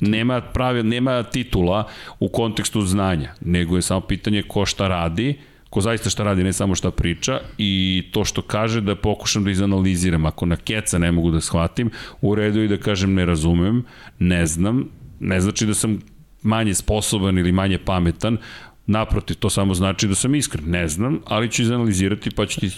Nema 0.00 0.40
pravi, 0.40 0.82
nema 0.82 1.22
titula 1.22 1.88
u 2.20 2.28
kontekstu 2.28 2.82
znanja, 2.82 3.34
nego 3.40 3.76
je 3.76 3.82
samo 3.82 4.00
pitanje 4.00 4.42
ko 4.42 4.66
šta 4.66 4.88
radi, 4.88 5.34
ko 5.70 5.80
zaista 5.80 6.10
šta 6.10 6.24
radi, 6.24 6.44
ne 6.44 6.52
samo 6.52 6.74
šta 6.74 6.90
priča 6.90 7.40
i 7.58 8.04
to 8.12 8.24
što 8.24 8.42
kaže 8.42 8.80
da 8.80 8.96
pokušam 8.96 9.44
da 9.44 9.50
izanaliziram. 9.50 10.26
Ako 10.26 10.46
na 10.46 10.56
keca 10.56 10.98
ne 10.98 11.12
mogu 11.12 11.30
da 11.30 11.40
shvatim, 11.40 11.90
u 12.20 12.34
redu 12.34 12.62
i 12.62 12.68
da 12.68 12.76
kažem 12.76 13.14
ne 13.14 13.26
razumem, 13.26 13.84
ne 14.18 14.46
znam, 14.46 14.88
ne 15.20 15.40
znači 15.40 15.66
da 15.66 15.74
sam 15.74 15.98
manje 16.42 16.74
sposoban 16.74 17.38
ili 17.38 17.52
manje 17.52 17.78
pametan, 17.78 18.38
naprotiv, 18.86 19.36
to 19.36 19.50
samo 19.50 19.74
znači 19.74 20.08
da 20.08 20.14
sam 20.14 20.34
iskren, 20.34 20.70
ne 20.70 20.88
znam, 20.88 21.20
ali 21.26 21.50
ću 21.50 21.62
izanalizirati 21.62 22.30
pa 22.30 22.46
ću 22.46 22.60
ti 22.60 22.70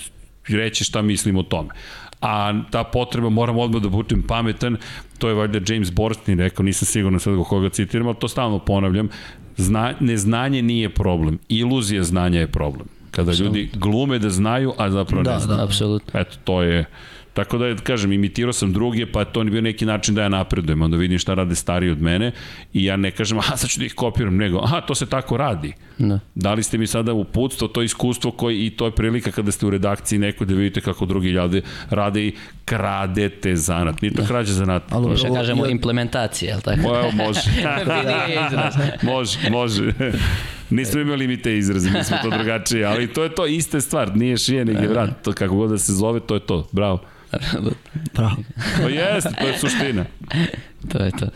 reći 0.48 0.84
šta 0.84 1.02
mislim 1.02 1.36
o 1.36 1.42
tome. 1.42 1.68
A 2.20 2.62
ta 2.70 2.84
potreba 2.84 3.28
moram 3.28 3.58
odmah 3.58 3.82
da 3.82 3.88
budem 3.88 4.22
pametan, 4.22 4.76
to 5.18 5.28
je 5.28 5.34
valjda 5.34 5.72
James 5.72 5.92
Borstein 5.92 6.38
rekao, 6.38 6.64
nisam 6.64 6.86
siguran 6.86 7.20
sad 7.20 7.34
koga 7.48 7.68
citiram, 7.68 8.06
ali 8.06 8.16
to 8.20 8.28
stalno 8.28 8.58
ponavljam, 8.58 9.08
Zna, 9.56 9.94
neznanje 10.00 10.62
nije 10.62 10.88
problem, 10.88 11.38
iluzija 11.48 12.04
znanja 12.04 12.40
je 12.40 12.46
problem. 12.46 12.86
Kada 13.10 13.32
ljudi 13.32 13.70
glume 13.74 14.18
da 14.18 14.30
znaju, 14.30 14.72
a 14.78 14.90
zapravo 14.90 15.22
da, 15.22 15.34
ne 15.34 15.40
znaju. 15.40 15.56
Da, 15.56 15.64
apsolutno. 15.64 16.20
Eto, 16.20 16.36
to 16.44 16.62
je... 16.62 16.84
Tako 17.44 17.58
da, 17.58 17.76
kažem, 17.76 18.12
imitirao 18.12 18.52
sam 18.52 18.72
druge, 18.72 19.06
pa 19.06 19.24
to 19.24 19.40
je 19.40 19.50
bio 19.50 19.60
neki 19.60 19.86
način 19.86 20.14
da 20.14 20.22
ja 20.22 20.28
napredujem, 20.28 20.82
onda 20.82 20.96
vidim 20.96 21.18
šta 21.18 21.34
rade 21.34 21.54
stariji 21.54 21.90
od 21.90 22.02
mene 22.02 22.32
i 22.72 22.84
ja 22.84 22.96
ne 22.96 23.10
kažem, 23.10 23.38
aha, 23.38 23.56
sad 23.56 23.70
ću 23.70 23.78
da 23.78 23.86
ih 23.86 23.94
kopiram, 23.94 24.36
nego, 24.36 24.60
aha, 24.62 24.80
to 24.80 24.94
se 24.94 25.06
tako 25.06 25.36
radi. 25.36 25.72
Da. 25.98 26.20
Dali 26.34 26.62
ste 26.62 26.78
mi 26.78 26.86
sada 26.86 27.12
uputstvo, 27.12 27.68
to 27.68 27.82
iskustvo 27.82 28.30
koji, 28.30 28.66
i 28.66 28.70
to 28.70 28.86
je 28.86 28.90
prilika 28.90 29.30
kada 29.30 29.52
ste 29.52 29.66
u 29.66 29.70
redakciji 29.70 30.18
neko 30.18 30.44
da 30.44 30.54
vidite 30.54 30.80
kako 30.80 31.06
drugi 31.06 31.28
ljudi 31.28 31.62
rade 31.90 32.26
i 32.26 32.32
kradete 32.64 33.56
zanat. 33.56 34.02
Nije 34.02 34.14
to 34.14 34.22
da. 34.22 34.28
krađe 34.28 34.52
zanat. 34.52 34.82
Ali 34.90 35.10
više 35.10 35.28
kažemo 35.34 35.66
implementacija, 35.66 36.50
je 36.50 36.56
li 36.56 36.62
tako? 36.62 36.80
Evo, 36.80 37.10
može. 37.10 37.40
može, 39.12 39.50
može. 39.50 39.92
Nismo 40.70 41.00
imali 41.00 41.26
mi 41.26 41.42
te 41.42 41.58
izraze, 41.58 41.90
mi 41.90 42.04
smo 42.04 42.16
to 42.22 42.30
drugačije, 42.38 42.84
ali 42.84 43.12
to 43.12 43.22
je 43.22 43.34
to 43.34 43.46
iste 43.46 43.80
stvar, 43.80 44.16
nije 44.16 44.36
šije, 44.36 44.64
nego 44.64 44.92
vrat, 44.92 45.10
to 45.22 45.32
kako 45.32 45.54
god 45.54 45.70
da 45.70 45.78
se 45.78 45.92
zove, 45.92 46.20
to 46.20 46.34
je 46.34 46.40
to, 46.40 46.68
bravo. 46.72 46.98
Bravo. 48.14 48.36
Pa 48.82 48.88
jeste, 48.88 49.30
to 49.40 49.46
je 49.46 49.58
suština. 49.58 50.04
to 50.92 50.98
je 51.04 51.10
to. 51.10 51.26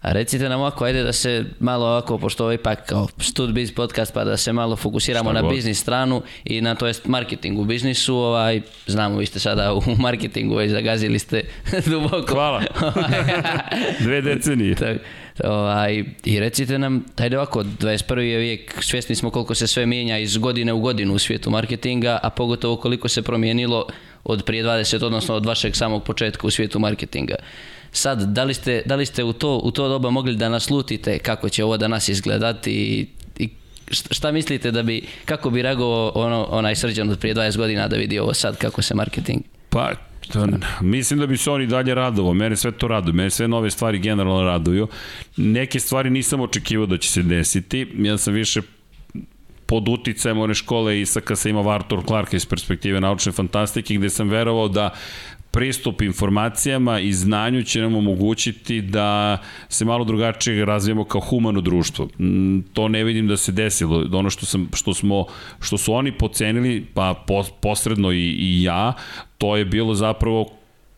A 0.00 0.12
recite 0.12 0.48
nam 0.48 0.60
ovako, 0.60 0.84
ajde 0.84 1.02
da 1.02 1.12
se 1.12 1.44
malo 1.60 1.86
ovako, 1.86 2.18
pošto 2.18 2.44
ovaj 2.44 2.58
pak 2.58 2.86
kao 2.86 3.08
Studbiz 3.18 3.74
podcast, 3.74 4.14
pa 4.14 4.24
da 4.24 4.36
se 4.36 4.52
malo 4.52 4.76
fokusiramo 4.76 5.30
Šta 5.30 5.34
na 5.34 5.42
god. 5.42 5.50
biznis 5.54 5.80
stranu 5.80 6.22
i 6.44 6.60
na 6.60 6.74
to 6.74 6.86
jest 6.86 7.06
marketing 7.06 7.58
u 7.58 7.64
biznisu, 7.64 8.16
ovaj, 8.16 8.60
znamo 8.86 9.18
vi 9.18 9.26
ste 9.26 9.38
sada 9.38 9.74
u 9.74 9.82
marketingu, 9.98 10.54
već 10.54 10.70
zagazili 10.70 11.18
ste 11.18 11.42
duboko. 11.90 12.32
Hvala. 12.32 12.62
Dve 14.00 14.20
decenije. 14.20 14.74
Tak, 14.74 14.96
ovaj, 15.44 16.04
I 16.24 16.40
recite 16.40 16.78
nam, 16.78 17.04
ajde 17.16 17.36
ovako, 17.36 17.62
21. 17.62 18.18
je 18.18 18.38
vijek, 18.38 18.82
svjesni 18.82 19.14
smo 19.14 19.30
koliko 19.30 19.54
se 19.54 19.66
sve 19.66 19.86
mijenja 19.86 20.18
iz 20.18 20.36
godine 20.36 20.72
u 20.72 20.80
godinu 20.80 21.14
u 21.14 21.18
svijetu 21.18 21.50
marketinga, 21.50 22.18
a 22.22 22.30
pogotovo 22.30 22.76
koliko 22.76 23.08
se 23.08 23.22
promijenilo 23.22 23.86
od 24.24 24.44
prije 24.44 24.64
20, 24.64 25.04
odnosno 25.04 25.34
od 25.34 25.46
vašeg 25.46 25.76
samog 25.76 26.04
početka 26.04 26.46
u 26.46 26.50
svijetu 26.50 26.78
marketinga. 26.78 27.34
Sad, 27.92 28.22
da 28.22 28.44
li 28.44 28.54
ste, 28.54 28.82
da 28.86 28.96
li 28.96 29.06
ste 29.06 29.24
u, 29.24 29.32
to, 29.32 29.60
u 29.64 29.70
to 29.70 29.88
doba 29.88 30.10
mogli 30.10 30.36
da 30.36 30.48
naslutite 30.48 31.18
kako 31.18 31.48
će 31.48 31.64
ovo 31.64 31.76
danas 31.76 32.08
izgledati 32.08 32.72
i, 32.72 33.06
i 33.44 33.48
šta 33.90 34.32
mislite 34.32 34.70
da 34.70 34.82
bi, 34.82 35.02
kako 35.24 35.50
bi 35.50 35.62
reagovao 35.62 36.12
ono, 36.14 36.46
onaj 36.50 36.76
srđan 36.76 37.10
od 37.10 37.18
prije 37.18 37.34
20 37.34 37.56
godina 37.56 37.88
da 37.88 37.96
vidi 37.96 38.18
ovo 38.18 38.34
sad 38.34 38.56
kako 38.56 38.82
se 38.82 38.94
marketing? 38.94 39.42
Pa 39.68 39.92
To, 40.28 40.46
mislim 40.80 41.20
da 41.20 41.26
bi 41.26 41.36
se 41.36 41.50
oni 41.50 41.66
dalje 41.66 41.94
radovao, 41.94 42.34
mene 42.34 42.56
sve 42.56 42.72
to 42.72 42.88
raduje, 42.88 43.12
mene 43.12 43.30
sve 43.30 43.48
nove 43.48 43.70
stvari 43.70 43.98
generalno 43.98 44.42
raduju. 44.42 44.88
Neke 45.36 45.80
stvari 45.80 46.10
nisam 46.10 46.40
očekivao 46.40 46.86
da 46.86 46.98
će 46.98 47.10
se 47.10 47.22
desiti, 47.22 47.86
ja 47.98 48.18
sam 48.18 48.34
više 48.34 48.62
pod 49.66 49.88
uticajem 49.88 50.38
one 50.38 50.54
škole 50.54 51.00
Isaka 51.00 51.36
sa 51.36 51.48
ima 51.48 51.74
Arthur 51.74 52.04
Clarke 52.06 52.36
iz 52.36 52.46
perspektive 52.46 53.00
naučne 53.00 53.32
fantastike, 53.32 53.94
gde 53.94 54.10
sam 54.10 54.28
verovao 54.28 54.68
da 54.68 54.90
pristup 55.52 56.02
informacijama 56.02 57.00
i 57.00 57.12
znanju 57.12 57.62
će 57.62 57.80
nam 57.80 57.94
omogućiti 57.94 58.80
da 58.80 59.38
se 59.68 59.84
malo 59.84 60.04
drugačije 60.04 60.64
razvijemo 60.64 61.04
kao 61.04 61.20
humano 61.20 61.60
društvo. 61.60 62.08
Mm, 62.18 62.60
to 62.72 62.88
ne 62.88 63.04
vidim 63.04 63.28
da 63.28 63.36
se 63.36 63.52
desilo. 63.52 64.04
Ono 64.12 64.30
što, 64.30 64.46
sam, 64.46 64.68
što, 64.74 64.94
smo, 64.94 65.26
što 65.60 65.78
su 65.78 65.94
oni 65.94 66.12
pocenili, 66.12 66.86
pa 66.94 67.24
posredno 67.60 68.12
i, 68.12 68.36
i 68.38 68.62
ja, 68.62 68.92
to 69.38 69.56
je 69.56 69.64
bilo 69.64 69.94
zapravo 69.94 70.46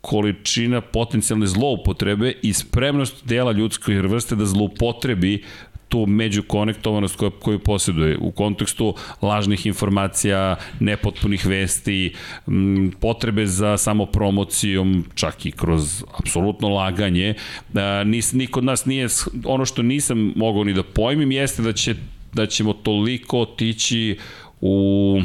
količina 0.00 0.80
potencijalne 0.80 1.46
zloupotrebe 1.46 2.32
i 2.42 2.52
spremnost 2.52 3.26
dela 3.26 3.52
ljudske 3.52 3.94
vrste 3.94 4.36
da 4.36 4.44
zloupotrebi 4.46 5.42
tu 5.88 6.06
međukonektovanost 6.06 7.16
koju, 7.16 7.30
koju 7.30 7.58
posjeduje 7.58 8.18
u 8.18 8.30
kontekstu 8.30 8.94
lažnih 9.22 9.66
informacija, 9.66 10.56
nepotpunih 10.80 11.46
vesti, 11.46 12.14
potrebe 13.00 13.46
za 13.46 13.76
samopromocijom, 13.76 15.04
čak 15.14 15.46
i 15.46 15.52
kroz 15.52 16.04
apsolutno 16.18 16.68
laganje. 16.68 17.34
Nis, 18.04 18.32
niko 18.32 18.60
od 18.60 18.64
nas 18.64 18.86
nije, 18.86 19.08
ono 19.44 19.64
što 19.64 19.82
nisam 19.82 20.32
mogao 20.36 20.64
ni 20.64 20.72
da 20.72 20.82
pojmim 20.82 21.32
jeste 21.32 21.62
da, 21.62 21.72
će, 21.72 21.94
da 22.32 22.46
ćemo 22.46 22.72
toliko 22.72 23.40
otići 23.40 24.18
u 24.60 25.20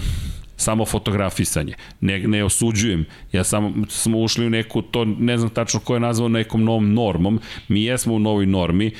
samo 0.59 0.85
fotografisanje. 0.85 1.73
Ne, 2.01 2.19
ne 2.19 2.43
osuđujem. 2.43 3.05
Ja 3.31 3.43
samo 3.43 3.73
smo 3.89 4.19
ušli 4.19 4.45
u 4.45 4.49
neku, 4.49 4.81
to 4.81 5.05
ne 5.05 5.37
znam 5.37 5.49
tačno 5.49 5.79
ko 5.79 5.93
je 5.93 5.99
nazvao 5.99 6.29
nekom 6.29 6.63
novom 6.63 6.93
normom. 6.93 7.39
Mi 7.67 7.83
jesmo 7.83 8.13
u 8.13 8.19
novoj 8.19 8.45
normi 8.45 8.91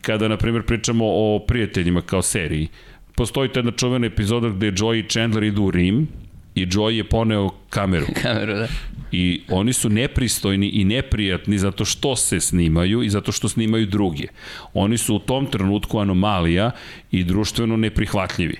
kada, 0.00 0.28
na 0.28 0.36
primjer, 0.36 0.62
pričamo 0.62 1.04
o 1.06 1.44
prijateljima 1.46 2.00
kao 2.00 2.22
seriji, 2.22 2.68
postoji 3.14 3.48
ta 3.48 3.58
jedna 3.58 3.72
čuvena 3.72 4.06
epizoda 4.06 4.48
gde 4.48 4.72
Joey 4.72 5.04
i 5.04 5.08
Chandler 5.08 5.42
idu 5.42 5.62
u 5.62 5.70
Rim 5.70 6.08
i 6.54 6.66
Joey 6.66 6.90
je 6.90 7.04
poneo 7.04 7.50
kameru. 7.70 8.06
kameru, 8.22 8.54
da. 8.54 8.68
I 9.12 9.40
oni 9.48 9.72
su 9.72 9.88
nepristojni 9.88 10.68
i 10.68 10.84
neprijatni 10.84 11.58
zato 11.58 11.84
što 11.84 12.16
se 12.16 12.40
snimaju 12.40 13.02
i 13.02 13.10
zato 13.10 13.32
što 13.32 13.48
snimaju 13.48 13.86
druge. 13.86 14.26
Oni 14.74 14.98
su 14.98 15.14
u 15.14 15.18
tom 15.18 15.46
trenutku 15.46 15.98
anomalija 15.98 16.70
i 17.10 17.24
društveno 17.24 17.76
neprihvatljivi. 17.76 18.56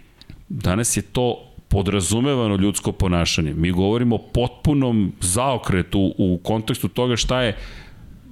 Danas 0.48 0.96
je 0.96 1.02
to 1.02 1.44
podrazumevano 1.68 2.56
ljudsko 2.56 2.92
ponašanje. 2.92 3.54
Mi 3.54 3.70
govorimo 3.70 4.16
o 4.16 4.24
potpunom 4.34 5.12
zaokretu 5.20 6.14
u 6.18 6.40
kontekstu 6.42 6.88
toga 6.88 7.16
šta 7.16 7.42
je 7.42 7.56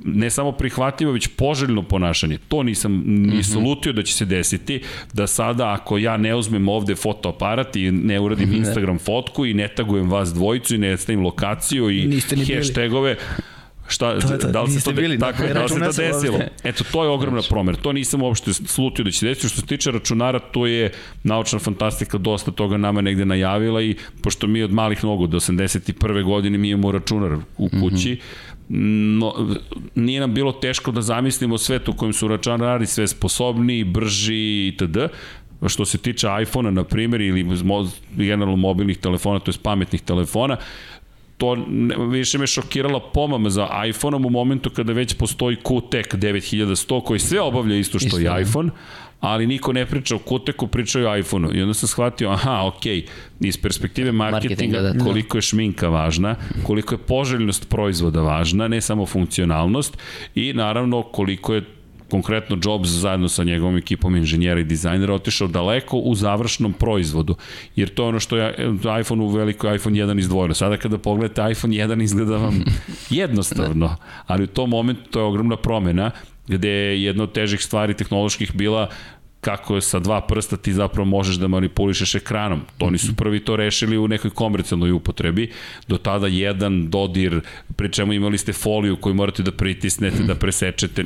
ne 0.07 0.31
samo 0.31 0.53
prihvatljivo, 0.53 1.13
već 1.13 1.29
poželjno 1.29 1.83
ponašanje. 1.83 2.39
To 2.49 2.63
nisam 2.63 3.03
ni 3.07 3.39
mhm. 3.39 3.43
slutio 3.43 3.93
da 3.93 4.03
će 4.03 4.15
se 4.15 4.25
desiti, 4.25 4.81
da 5.13 5.27
sada 5.27 5.73
ako 5.73 5.99
ja 5.99 6.17
ne 6.17 6.35
uzmem 6.35 6.69
ovde 6.69 6.95
fotoaparat 6.95 7.77
i 7.77 7.91
ne 7.91 8.21
uradim 8.21 8.51
ne. 8.51 8.57
Instagram 8.57 8.99
fotku 8.99 9.47
i 9.47 9.55
ne 9.55 9.69
tagujem 9.69 10.11
vas 10.11 10.35
dvojicu 10.35 10.75
i 10.75 10.79
ne 10.79 10.97
stavim 10.97 11.23
lokaciju 11.23 11.91
i 11.91 12.21
hashtagove, 12.55 13.17
Šta, 13.89 14.21
to 14.21 14.39
to, 14.39 14.49
da 14.49 14.63
li 14.63 14.71
se 14.71 14.85
to, 14.85 14.93
bili, 14.93 15.19
tako, 15.19 15.43
da 15.55 15.63
li 15.63 15.69
se 15.69 15.75
to 15.75 16.03
desilo? 16.03 16.35
Ovde. 16.35 16.49
Eto, 16.65 16.85
to 16.93 17.05
je 17.05 17.11
ogromna 17.11 17.41
znači. 17.41 17.51
promjer. 17.51 17.77
To 17.77 17.93
nisam 17.93 18.23
uopšte 18.23 18.53
slutio 18.53 19.05
da 19.05 19.11
će 19.11 19.27
desiti. 19.27 19.49
Što 19.49 19.61
se 19.61 19.67
tiče 19.67 19.91
računara, 19.91 20.39
to 20.39 20.67
je 20.67 20.93
naučna 21.23 21.59
fantastika 21.59 22.19
dosta 22.19 22.51
toga 22.51 22.77
nama 22.77 23.01
negde 23.01 23.25
najavila 23.25 23.83
i 23.83 23.95
pošto 24.23 24.47
mi 24.47 24.63
od 24.63 24.73
malih 24.73 25.05
nogu 25.05 25.27
do 25.27 25.41
81. 25.41 26.25
godine 26.25 26.59
mi 26.59 26.69
imamo 26.71 26.93
računar 26.93 27.39
u 27.59 27.69
kući, 27.69 28.13
mm 28.13 28.17
-hmm 28.17 28.46
no, 28.69 29.57
nije 29.95 30.21
nam 30.21 30.35
bilo 30.35 30.53
teško 30.53 30.91
da 30.91 31.03
zamislimo 31.03 31.59
svet 31.59 31.89
u 31.89 31.93
kojem 31.93 32.13
su 32.13 32.29
računari 32.29 32.87
sve 32.87 33.07
sposobniji, 33.07 33.85
brži 33.85 34.67
itd. 34.67 34.99
Što 35.67 35.85
se 35.85 35.99
tiče 35.99 36.29
iPhone-a, 36.43 36.71
na 36.71 36.85
primjer, 36.85 37.21
ili 37.21 37.47
generalno 38.17 38.57
mobilnih 38.57 38.99
telefona, 38.99 39.39
to 39.39 39.51
je 39.51 39.55
pametnih 39.63 40.03
telefona, 40.03 40.57
to 41.39 41.57
više 42.11 42.39
me 42.39 42.47
šokirala 42.47 43.01
pomama 43.01 43.51
za 43.51 43.69
iPhone-om 43.89 44.27
u 44.27 44.31
momentu 44.31 44.71
kada 44.71 44.93
već 44.93 45.15
postoji 45.15 45.57
QTEC 45.57 46.17
9100 46.17 47.03
koji 47.03 47.21
sve 47.21 47.41
obavlja 47.41 47.77
isto 47.77 47.99
što 47.99 48.07
isto, 48.07 48.21
i 48.21 48.25
da. 48.25 48.41
iPhone, 48.41 48.71
ali 49.21 49.47
niko 49.47 49.73
ne 49.73 49.87
priča 49.87 50.17
o 50.17 50.19
Kuteku, 50.19 50.67
pričaju 50.67 51.09
o 51.09 51.17
iPhone-u. 51.17 51.55
I 51.55 51.63
onda 51.63 51.75
sam 51.75 51.89
shvatio, 51.89 52.31
aha, 52.31 52.61
ok, 52.65 52.87
iz 53.41 53.57
perspektive 53.63 54.13
marketinga, 54.13 54.81
da. 54.81 55.05
koliko 55.05 55.39
je 55.39 55.43
šminka 55.43 55.89
važna, 55.89 56.37
koliko 56.63 56.95
je 56.95 56.99
poželjnost 56.99 57.69
proizvoda 57.69 58.21
važna, 58.21 58.69
ne 58.69 58.81
samo 58.81 59.07
funkcionalnost 59.07 59.99
i 60.35 60.53
naravno 60.53 61.03
koliko 61.03 61.55
je 61.55 61.65
konkretno 62.11 62.59
Jobs 62.65 62.89
zajedno 62.89 63.29
sa 63.29 63.45
njegovom 63.45 63.77
ekipom 63.77 64.17
inženjera 64.17 64.61
i 64.61 64.65
dizajnera 64.65 65.15
otišao 65.15 65.49
daleko 65.49 65.97
u 65.97 66.15
završnom 66.15 66.73
proizvodu. 66.73 67.35
Jer 67.77 67.89
to 67.89 68.03
je 68.03 68.09
ono 68.09 68.21
što 68.21 68.37
je 68.37 68.55
iPhone 69.01 69.23
u 69.23 69.29
velikoj 69.29 69.77
iPhone 69.77 69.99
1 69.99 70.19
izdvojeno. 70.19 70.55
Sada 70.55 70.77
kada 70.77 70.99
pogledate 70.99 71.53
iPhone 71.53 71.77
1 71.77 72.03
izgleda 72.03 72.37
vam 72.37 72.65
jednostavno, 73.11 73.97
ali 74.27 74.45
u 74.45 74.47
tom 74.47 74.71
momentu 74.71 75.11
to 75.11 75.21
je 75.21 75.25
ogromna 75.25 75.57
promena 75.57 76.11
gde 76.49 76.69
je 76.69 77.03
jedna 77.03 77.23
od 77.23 77.33
težih 77.33 77.63
stvari 77.63 77.95
tehnoloških 77.95 78.57
bila 78.57 78.89
kako 79.41 79.75
je 79.75 79.83
sa 79.87 79.99
dva 79.99 80.21
prsta 80.21 80.57
ti 80.57 80.73
zapravo 80.73 81.05
možeš 81.07 81.37
da 81.37 81.49
manipulišeš 81.49 82.15
ekranom. 82.15 82.61
To 82.79 82.87
oni 82.87 82.99
su 82.99 83.07
mhm. 83.07 83.17
prvi 83.17 83.41
to 83.41 83.57
rešili 83.57 83.99
u 83.99 84.09
nekoj 84.09 84.31
komercijalnoj 84.31 84.93
upotrebi. 84.93 85.51
Do 85.89 85.99
tada 85.99 86.27
jedan 86.27 86.91
dodir, 86.91 87.41
pri 87.77 87.93
čemu 87.93 88.13
imali 88.13 88.39
ste 88.39 88.53
foliju 88.53 88.97
koju 88.97 89.15
morate 89.15 89.43
da 89.43 89.53
pritisnete, 89.53 90.23
da 90.23 90.35
presečete. 90.35 91.05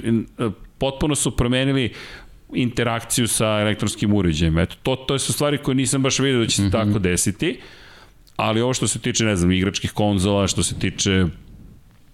Potpuno 0.79 1.15
su 1.15 1.37
promenili 1.37 1.93
interakciju 2.55 3.29
sa 3.29 3.61
elektronskim 3.61 4.15
uređajem. 4.15 4.59
Eto, 4.59 4.77
to, 4.83 4.97
to 4.97 5.19
su 5.19 5.33
stvari 5.33 5.59
koje 5.59 5.75
nisam 5.75 6.03
baš 6.03 6.19
vidio 6.19 6.41
da 6.41 6.47
će 6.47 6.57
se 6.57 6.63
mm 6.63 6.67
-hmm. 6.67 6.73
tako 6.73 6.99
desiti, 6.99 7.61
ali 8.37 8.61
ovo 8.61 8.75
što 8.75 8.89
se 8.89 8.99
tiče, 8.99 9.25
ne 9.25 9.37
znam, 9.37 9.53
igračkih 9.53 9.93
konzola, 9.93 10.49
što 10.49 10.63
se 10.63 10.79
tiče 10.79 11.27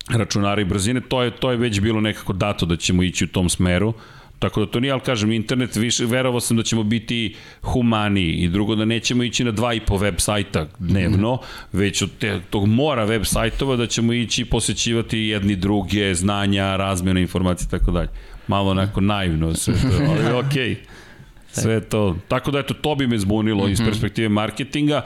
računara 0.08 0.60
i 0.60 0.64
brzine, 0.64 1.00
to 1.00 1.22
je, 1.22 1.30
to 1.30 1.50
je 1.50 1.56
već 1.56 1.80
bilo 1.80 2.00
nekako 2.00 2.32
dato 2.32 2.66
da 2.66 2.76
ćemo 2.76 3.02
ići 3.02 3.24
u 3.24 3.28
tom 3.28 3.48
smeru. 3.48 3.94
Tako 4.38 4.60
da 4.60 4.70
to 4.70 4.80
nije, 4.80 4.92
ali 4.92 5.00
kažem, 5.00 5.32
internet, 5.32 5.76
više, 5.76 6.04
verovao 6.06 6.40
sam 6.40 6.56
da 6.56 6.62
ćemo 6.62 6.82
biti 6.82 7.34
humaniji 7.62 8.32
i 8.32 8.48
drugo 8.48 8.74
da 8.74 8.84
nećemo 8.84 9.22
ići 9.22 9.44
na 9.44 9.50
dva 9.50 9.74
i 9.74 9.80
po 9.80 9.96
web 9.96 10.14
sajta 10.18 10.66
dnevno, 10.78 11.34
mm 11.34 11.38
već 11.72 12.02
od 12.02 12.10
te, 12.18 12.40
tog 12.50 12.66
mora 12.66 13.04
web 13.04 13.24
sajtova 13.24 13.76
da 13.76 13.86
ćemo 13.86 14.12
ići 14.12 14.44
posećivati 14.44 15.18
jedni 15.18 15.56
druge, 15.56 16.14
znanja, 16.14 16.76
razmjena 16.76 17.20
informacije 17.20 17.66
i 17.66 17.70
tako 17.70 17.90
dalje. 17.90 18.08
Malo 18.46 18.70
onako 18.70 19.00
naivno 19.00 19.54
sve 19.54 19.74
to, 19.74 20.04
ali 20.10 20.46
okej. 20.46 20.70
Okay. 20.70 20.76
Sve 21.52 21.80
to. 21.80 22.16
Tako 22.28 22.50
da 22.50 22.58
eto, 22.58 22.74
to 22.74 22.94
bi 22.94 23.06
me 23.06 23.18
zbunilo 23.18 23.64
mm 23.64 23.66
-hmm. 23.66 23.72
iz 23.72 23.80
mhm. 23.80 23.88
perspektive 23.88 24.28
marketinga, 24.28 25.02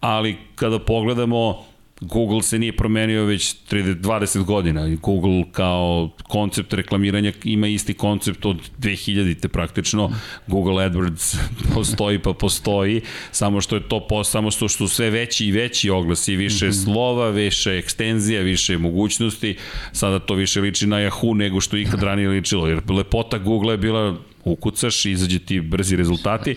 ali 0.00 0.36
kada 0.54 0.78
pogledamo 0.78 1.64
Google 2.00 2.42
se 2.42 2.58
nije 2.58 2.76
promenio 2.76 3.24
već 3.24 3.56
30, 3.70 4.00
20 4.00 4.44
godina. 4.44 4.88
Google 5.02 5.44
kao 5.52 6.10
koncept 6.28 6.72
reklamiranja 6.72 7.32
ima 7.44 7.66
isti 7.66 7.94
koncept 7.94 8.46
od 8.46 8.70
2000-te 8.78 9.48
praktično. 9.48 10.12
Google 10.46 10.74
AdWords 10.74 11.36
postoji 11.74 12.18
pa 12.18 12.32
postoji, 12.32 13.00
samo 13.30 13.60
što 13.60 13.76
je 13.76 13.88
to 13.88 14.06
po, 14.08 14.24
samo 14.24 14.50
što 14.50 14.68
su 14.68 14.88
sve 14.88 15.10
veći 15.10 15.46
i 15.46 15.52
veći 15.52 15.90
oglasi, 15.90 16.36
više 16.36 16.66
mm 16.66 16.70
-hmm. 16.70 16.84
slova, 16.84 17.30
više 17.30 17.78
ekstenzija, 17.78 18.42
više 18.42 18.78
mogućnosti. 18.78 19.56
Sada 19.92 20.18
to 20.18 20.34
više 20.34 20.60
liči 20.60 20.86
na 20.86 20.96
Yahoo 20.96 21.34
nego 21.34 21.60
što 21.60 21.76
ikad 21.76 22.02
ranije 22.08 22.28
ličilo, 22.28 22.68
jer 22.68 22.90
lepota 22.90 23.38
Google 23.38 23.72
je 23.72 23.78
bila 23.78 24.16
ukucaš, 24.44 25.04
izađe 25.04 25.38
ti 25.38 25.60
brzi 25.60 25.96
rezultati. 25.96 26.56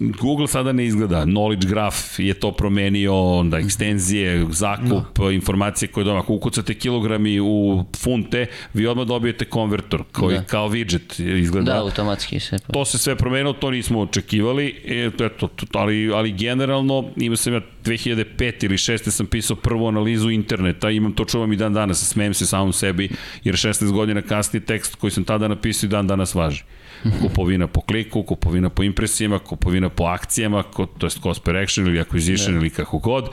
Google 0.00 0.48
sada 0.48 0.72
ne 0.72 0.86
izgleda. 0.86 1.24
Knowledge 1.24 1.68
graph 1.68 2.18
je 2.18 2.34
to 2.34 2.52
promenio, 2.52 3.14
onda 3.14 3.58
ekstenzije, 3.58 4.46
zakup, 4.50 5.18
no. 5.18 5.30
informacije 5.30 5.88
koje 5.88 6.04
doma. 6.04 6.20
Ako 6.20 6.34
ukucate 6.34 6.74
kilogrami 6.74 7.40
u 7.40 7.84
funte, 7.96 8.46
vi 8.74 8.86
odmah 8.86 9.06
dobijete 9.06 9.44
konvertor 9.44 10.04
koji 10.12 10.36
da. 10.36 10.44
kao 10.44 10.68
widget 10.68 11.38
izgleda. 11.40 11.72
Da, 11.72 11.80
automatski 11.80 12.40
se. 12.40 12.58
To 12.72 12.84
se 12.84 12.98
sve 12.98 13.16
promenilo, 13.16 13.52
to 13.52 13.70
nismo 13.70 14.00
očekivali, 14.00 14.82
e, 14.84 15.10
eto, 15.20 15.48
ali, 15.72 16.12
ali 16.14 16.32
generalno 16.32 17.04
ima 17.16 17.36
sam 17.36 17.52
ja 17.52 17.60
2005 17.84 18.64
ili 18.64 18.76
6. 18.76 19.10
sam 19.10 19.26
pisao 19.26 19.56
prvu 19.56 19.88
analizu 19.88 20.30
interneta, 20.30 20.90
imam 20.90 21.12
to 21.12 21.24
čuvam 21.24 21.52
i 21.52 21.56
dan 21.56 21.74
danas, 21.74 22.08
smijem 22.08 22.34
se 22.34 22.46
samom 22.46 22.72
sebi, 22.72 23.08
jer 23.44 23.54
16 23.54 23.92
godina 23.92 24.22
kasnije 24.22 24.64
tekst 24.64 24.94
koji 24.94 25.10
sam 25.10 25.24
tada 25.24 25.48
napisao 25.48 25.86
i 25.86 25.90
dan 25.90 26.06
danas 26.06 26.34
važi. 26.34 26.62
Kupovina 27.22 27.66
po 27.66 27.80
kliku, 27.80 28.22
kupovina 28.22 28.70
po 28.70 28.82
impresijama, 28.82 29.38
kupovina 29.38 29.88
po 29.88 30.04
akcijama, 30.04 30.62
ko, 30.62 30.86
to 30.86 31.06
je 31.06 31.10
cost 31.10 31.44
per 31.44 31.56
action 31.56 31.86
ili 31.86 32.00
acquisition 32.00 32.50
ne. 32.50 32.56
ili 32.56 32.70
kako 32.70 32.98
god, 32.98 33.28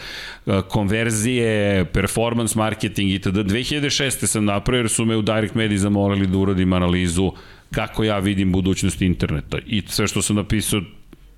konverzije, 0.70 1.86
performance 1.86 2.58
marketing 2.58 3.12
itd. 3.12 3.38
2006. 3.38 4.26
sam 4.26 4.46
napravio 4.46 4.80
jer 4.80 4.90
su 4.90 5.06
me 5.06 5.16
u 5.16 5.22
Direct 5.22 5.56
Media 5.56 5.78
zamolili 5.78 6.28
da 6.28 6.38
uradim 6.38 6.74
analizu 6.74 7.32
kako 7.72 8.04
ja 8.04 8.20
vidim 8.20 8.52
budućnost 8.52 9.02
interneta 9.02 9.58
i 9.66 9.84
sve 9.88 10.08
što 10.08 10.22
sam 10.22 10.36
napisao 10.36 10.82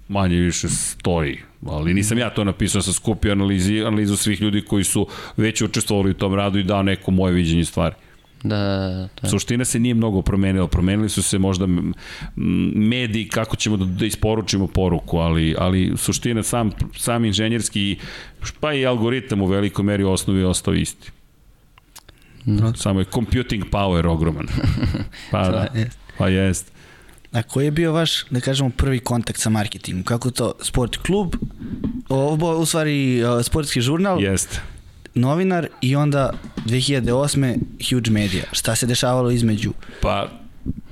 manje 0.08 0.36
više 0.36 0.70
stoji 0.70 1.38
ali 1.66 1.94
nisam 1.94 2.18
ja 2.18 2.30
to 2.30 2.44
napisao, 2.44 2.82
sam 2.82 2.94
skupio 2.94 3.32
analizi, 3.32 3.80
analizu 3.80 4.18
svih 4.18 4.42
ljudi 4.42 4.62
koji 4.62 4.84
su 4.84 5.08
već 5.38 5.62
učestvovali 5.62 6.12
u 6.12 6.14
tom 6.14 6.34
radu 6.34 6.60
i 6.60 6.64
dao 6.64 6.84
neko 6.84 7.12
moje 7.12 7.34
viđenje 7.34 7.66
stvari. 7.66 7.96
Da, 8.44 9.08
da. 9.22 9.30
Suština 9.30 9.66
se 9.66 9.80
nije 9.80 9.94
mnogo 9.94 10.22
promenila, 10.22 10.68
promenili 10.68 11.10
su 11.10 11.24
se 11.24 11.38
možda 11.38 11.68
mediji 12.76 13.28
kako 13.28 13.56
ćemo 13.56 13.78
da, 13.78 13.86
da 13.86 14.06
isporučimo 14.06 14.68
poruku, 14.68 15.18
ali, 15.18 15.56
ali 15.58 15.94
suština 15.98 16.44
sam, 16.44 16.72
sam 16.98 17.26
inženjerski 17.26 17.98
pa 18.60 18.74
i 18.74 18.86
algoritam 18.86 19.42
u 19.42 19.46
velikoj 19.46 19.86
meri 19.86 20.04
osnovi 20.04 20.40
je 20.40 20.48
ostao 20.48 20.74
isti. 20.74 21.12
No. 22.46 22.74
Samo 22.76 23.00
je 23.00 23.06
computing 23.06 23.64
power 23.72 24.08
ogroman. 24.08 24.48
Pa 25.32 25.50
da, 25.50 25.68
pa 26.18 26.28
jest. 26.28 26.72
A 27.32 27.44
koji 27.44 27.66
je 27.66 27.72
bio 27.72 27.92
vaš, 27.92 28.26
da 28.30 28.40
kažemo, 28.40 28.70
prvi 28.70 29.00
kontakt 29.00 29.40
sa 29.40 29.50
marketingom? 29.50 30.04
Kako 30.04 30.32
to, 30.32 30.54
sport 30.62 30.98
klub, 30.98 31.36
ovo 32.10 32.58
u 32.58 32.66
stvari 32.66 33.22
sportski 33.44 33.82
žurnal? 33.82 34.24
Jeste 34.24 34.62
novinar 35.18 35.68
i 35.82 35.96
onda 35.96 36.34
2008. 36.66 37.58
Huge 37.90 38.12
Media. 38.12 38.44
Šta 38.52 38.76
se 38.76 38.86
dešavalo 38.86 39.32
između? 39.32 39.74
Pa 40.02 40.28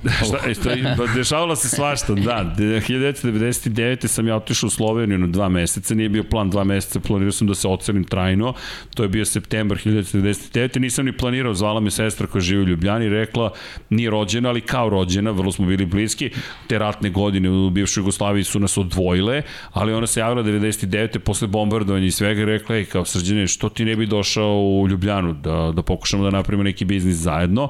Šta, 0.04 0.54
šta, 0.54 0.70
pa 0.96 1.06
dešavalo 1.14 1.56
se 1.56 1.68
svašta, 1.68 2.14
da. 2.14 2.54
1999. 2.58 4.06
sam 4.06 4.28
ja 4.28 4.36
otišao 4.36 4.66
u 4.66 4.70
Sloveniju 4.70 5.18
na 5.18 5.26
dva 5.26 5.48
meseca, 5.48 5.94
nije 5.94 6.08
bio 6.08 6.24
plan 6.24 6.50
dva 6.50 6.64
meseca, 6.64 7.00
planirao 7.00 7.32
sam 7.32 7.46
da 7.46 7.54
se 7.54 7.68
ocelim 7.68 8.04
trajno, 8.04 8.54
to 8.94 9.02
je 9.02 9.08
bio 9.08 9.24
septembar 9.24 9.78
1999. 9.78 10.78
Nisam 10.78 11.04
ni 11.04 11.16
planirao, 11.16 11.54
zvala 11.54 11.80
me 11.80 11.90
sestra 11.90 12.26
koja 12.26 12.42
živi 12.42 12.62
u 12.62 12.66
Ljubljani 12.66 13.06
i 13.06 13.08
rekla, 13.08 13.52
nije 13.90 14.10
rođena, 14.10 14.48
ali 14.48 14.60
kao 14.60 14.88
rođena, 14.88 15.30
vrlo 15.30 15.52
smo 15.52 15.66
bili 15.66 15.86
bliski, 15.86 16.30
te 16.66 16.78
ratne 16.78 17.10
godine 17.10 17.50
u 17.50 17.70
bivšoj 17.70 18.00
Jugoslaviji 18.00 18.44
su 18.44 18.60
nas 18.60 18.78
odvojile, 18.78 19.42
ali 19.72 19.92
ona 19.92 20.06
se 20.06 20.20
javila 20.20 20.42
99. 20.42 21.18
posle 21.18 21.48
bombardovanja 21.48 22.06
i 22.06 22.10
svega 22.10 22.40
i 22.40 22.44
rekla, 22.44 22.76
ej, 22.76 22.84
kao 22.84 23.04
srđene, 23.04 23.46
što 23.46 23.68
ti 23.68 23.84
ne 23.84 23.96
bi 23.96 24.06
došao 24.06 24.60
u 24.60 24.88
Ljubljanu 24.88 25.32
da, 25.32 25.72
da 25.76 25.82
pokušamo 25.82 26.24
da 26.24 26.30
napravimo 26.30 26.62
neki 26.62 26.84
biznis 26.84 27.16
zajedno? 27.16 27.68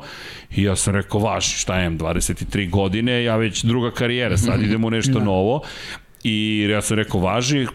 I 0.57 0.63
ja 0.63 0.77
sam 0.77 0.95
rekao, 0.95 1.21
vaš, 1.21 1.61
šta 1.61 1.81
je, 1.81 1.91
23 2.17 2.71
godine, 2.71 3.25
ja 3.25 3.37
već 3.37 3.65
druga 3.65 3.91
karijera, 3.91 4.37
sad 4.37 4.63
idemo 4.63 4.91
nešto 4.91 5.19
da. 5.19 5.25
novo. 5.25 5.61
I 6.25 6.67
ja 6.71 6.83
sam 6.83 6.97
rekao, 6.97 7.21
važi, 7.21 7.67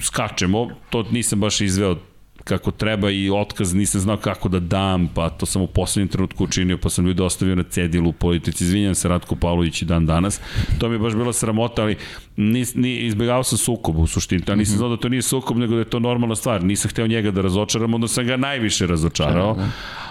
skačemo, 0.00 0.68
to 0.90 1.02
nisam 1.10 1.40
baš 1.40 1.60
izveo 1.60 1.96
kako 2.44 2.70
treba 2.70 3.10
i 3.10 3.30
otkaz 3.30 3.74
nisam 3.74 4.00
znao 4.00 4.16
kako 4.16 4.48
da 4.48 4.60
dam, 4.60 5.08
pa 5.14 5.30
to 5.30 5.46
sam 5.46 5.62
u 5.62 5.66
poslednjem 5.66 6.08
trenutku 6.08 6.44
učinio, 6.44 6.78
pa 6.78 6.90
sam 6.90 7.06
ljudi 7.06 7.22
ostavio 7.22 7.54
na 7.54 7.62
cedilu 7.62 8.10
u 8.10 8.12
politici. 8.12 8.64
Izvinjam 8.64 8.94
se 8.94 9.08
Ratko 9.08 9.36
Pavlović 9.36 9.82
i 9.82 9.84
dan 9.84 10.06
danas. 10.06 10.40
To 10.78 10.88
mi 10.88 10.94
je 10.94 10.98
baš 10.98 11.14
bila 11.14 11.32
sramota, 11.32 11.82
ali 11.82 11.96
nis, 12.36 12.74
ni, 12.74 12.96
izbjegao 12.96 13.42
sam 13.42 13.58
sukob 13.58 13.98
u 13.98 14.06
suštini. 14.06 14.42
Ja 14.48 14.54
nisam 14.54 14.74
mhm. 14.74 14.78
znao 14.78 14.88
da 14.88 14.96
to 14.96 15.08
nije 15.08 15.22
sukob, 15.22 15.58
nego 15.58 15.74
da 15.74 15.80
je 15.80 15.90
to 15.90 15.98
normalna 15.98 16.36
stvar. 16.36 16.64
Nisam 16.64 16.90
hteo 16.90 17.06
njega 17.06 17.30
da 17.30 17.40
razočaram, 17.40 17.94
onda 17.94 18.08
sam 18.08 18.26
ga 18.26 18.36
najviše 18.36 18.86
razočarao. 18.86 19.54
Da, 19.54 19.62
da 19.62 19.70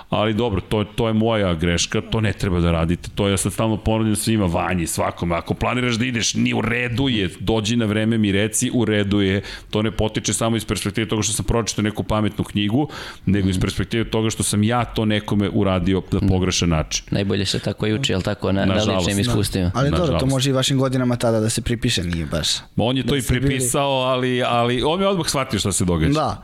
ali 0.10 0.34
dobro, 0.34 0.62
to, 0.62 0.84
to 0.84 1.08
je 1.08 1.13
moja 1.13 1.54
greška, 1.54 2.02
to 2.02 2.22
ne 2.22 2.34
treba 2.34 2.60
da 2.60 2.72
radite, 2.72 3.10
to 3.15 3.28
ja 3.28 3.38
sad 3.38 3.54
stalno 3.54 3.78
ponavljam 3.78 4.15
svima, 4.15 4.45
vanji, 4.45 4.88
svakome, 4.88 5.36
ako 5.36 5.54
planiraš 5.54 5.95
da 5.95 6.06
ideš, 6.06 6.34
ni 6.34 6.54
u 6.54 6.62
redu 6.62 7.10
je, 7.10 7.30
dođi 7.39 7.76
na 7.76 7.86
vreme 7.86 8.17
mi 8.17 8.32
reci, 8.32 8.72
u 8.74 8.86
redu 8.86 9.22
je, 9.22 9.41
to 9.69 9.82
ne 9.82 9.91
potiče 9.91 10.34
samo 10.34 10.56
iz 10.56 10.65
perspektive 10.65 11.08
toga 11.08 11.22
što 11.22 11.34
sam 11.34 11.45
pročitao 11.45 11.84
neku 11.84 12.04
pametnu 12.04 12.43
knjigu, 12.43 12.89
nego 13.26 13.50
iz 13.50 13.56
mhm. 13.56 13.62
perspektive 13.62 14.04
toga 14.04 14.30
što 14.30 14.43
sam 14.43 14.63
ja 14.63 14.86
to 14.86 15.06
nekome 15.06 15.50
uradio 15.50 16.04
na 16.12 16.17
mhm. 16.17 16.28
pogrešan 16.28 16.69
način. 16.69 17.06
Najbolje 17.12 17.45
se 17.45 17.60
tako 17.60 17.88
i 17.88 17.93
uči, 17.93 18.12
jel 18.12 18.22
tako, 18.22 18.52
na, 18.52 18.65
na, 18.65 18.76
na 18.76 18.98
ličnim 18.98 19.19
iskustvima. 19.19 19.65
Da. 19.65 19.80
Ali 19.80 19.91
dobro, 19.91 20.19
to 20.19 20.26
može 20.26 20.50
i 20.50 20.54
vašim 20.54 20.78
godinama 20.78 21.15
tada 21.15 21.39
da 21.39 21.50
se 21.50 21.62
pripiše, 21.62 22.04
nije 22.04 22.26
baš. 22.26 22.48
On 22.78 22.98
je 22.98 23.04
to 23.04 23.12
da 23.12 23.17
i 23.17 23.22
pripisao, 23.22 23.91
ali, 23.91 24.43
ali 24.43 24.84
on 24.84 25.02
je 25.02 25.08
odmah 25.08 25.28
shvatio 25.28 25.60
šta 25.60 25.72
se 25.72 25.86
događa. 25.86 26.13
Da. 26.13 26.43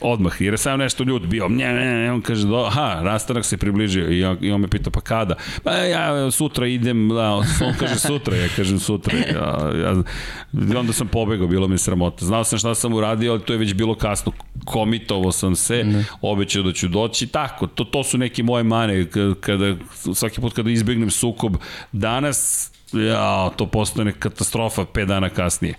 Odmah, 0.00 0.40
jer 0.40 0.54
je 0.54 0.58
sam 0.58 0.78
nešto 0.78 1.04
ljud 1.04 1.26
bio, 1.26 1.48
nje, 1.48 1.72
nje, 1.72 2.02
nje, 2.02 2.12
on 2.12 2.20
kaže, 2.20 2.46
do, 2.46 2.64
aha, 2.64 2.97
rastanak 3.02 3.44
se 3.44 3.56
približio 3.56 4.10
i, 4.10 4.24
on, 4.24 4.38
i 4.40 4.52
on 4.52 4.60
me 4.60 4.68
pita 4.68 4.90
pa 4.90 5.00
kada? 5.00 5.34
Pa 5.64 5.70
ja 5.72 6.30
sutra 6.30 6.66
idem, 6.66 7.08
da, 7.08 7.30
on 7.32 7.44
kaže 7.78 7.98
sutra, 7.98 8.36
ja 8.36 8.48
kažem 8.56 8.78
sutra. 8.78 9.18
Ja, 9.18 9.70
ja, 9.74 10.78
onda 10.78 10.92
sam 10.92 11.08
pobegao, 11.08 11.46
bilo 11.46 11.68
mi 11.68 11.78
sramota. 11.78 12.24
Znao 12.24 12.44
sam 12.44 12.58
šta 12.58 12.74
sam 12.74 12.94
uradio, 12.94 13.32
ali 13.32 13.42
to 13.42 13.52
je 13.52 13.58
već 13.58 13.74
bilo 13.74 13.94
kasno. 13.94 14.32
Komitovo 14.64 15.32
sam 15.32 15.56
se, 15.56 15.84
ne. 15.84 16.04
obećao 16.20 16.62
da 16.62 16.72
ću 16.72 16.88
doći. 16.88 17.26
Tako, 17.26 17.66
to, 17.66 17.84
to 17.84 18.04
su 18.04 18.18
neke 18.18 18.42
moje 18.42 18.64
mane. 18.64 19.06
Kada, 19.40 19.74
svaki 20.14 20.40
put 20.40 20.54
kada 20.54 20.70
izbegnem 20.70 21.10
sukob, 21.10 21.56
danas 21.92 22.70
ja, 22.92 23.50
to 23.56 23.66
postane 23.66 24.12
katastrofa 24.12 24.84
5 24.84 25.04
dana 25.04 25.28
kasnije 25.28 25.74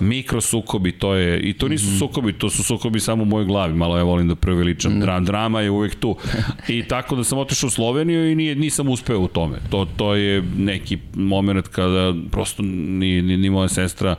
mikro 0.00 0.40
sukobi, 0.40 0.92
to 0.92 1.14
je, 1.14 1.40
i 1.40 1.52
to 1.52 1.68
nisu 1.68 1.86
mm 1.86 1.92
-hmm. 1.94 1.98
sukobi, 1.98 2.32
to 2.32 2.50
su 2.50 2.62
sukobi 2.62 3.00
samo 3.00 3.22
u 3.22 3.26
mojoj 3.26 3.44
glavi, 3.44 3.74
malo 3.74 3.96
ja 3.96 4.02
volim 4.02 4.28
da 4.28 4.34
preveličam, 4.34 4.92
mm 4.92 5.02
-hmm. 5.02 5.24
drama 5.24 5.60
je 5.60 5.70
uvek 5.70 5.94
tu. 5.94 6.16
I 6.68 6.82
tako 6.88 7.16
da 7.16 7.24
sam 7.24 7.38
otišao 7.38 7.66
u 7.66 7.70
Sloveniju 7.70 8.30
i 8.30 8.34
nije, 8.34 8.54
nisam 8.54 8.88
uspeo 8.88 9.20
u 9.20 9.28
tome. 9.28 9.58
To, 9.70 9.86
to 9.96 10.14
je 10.14 10.42
neki 10.56 10.98
moment 11.14 11.68
kada 11.68 12.14
prosto 12.30 12.62
ni, 12.62 13.22
ni, 13.22 13.36
ni 13.36 13.50
moja 13.50 13.68
sestra 13.68 14.16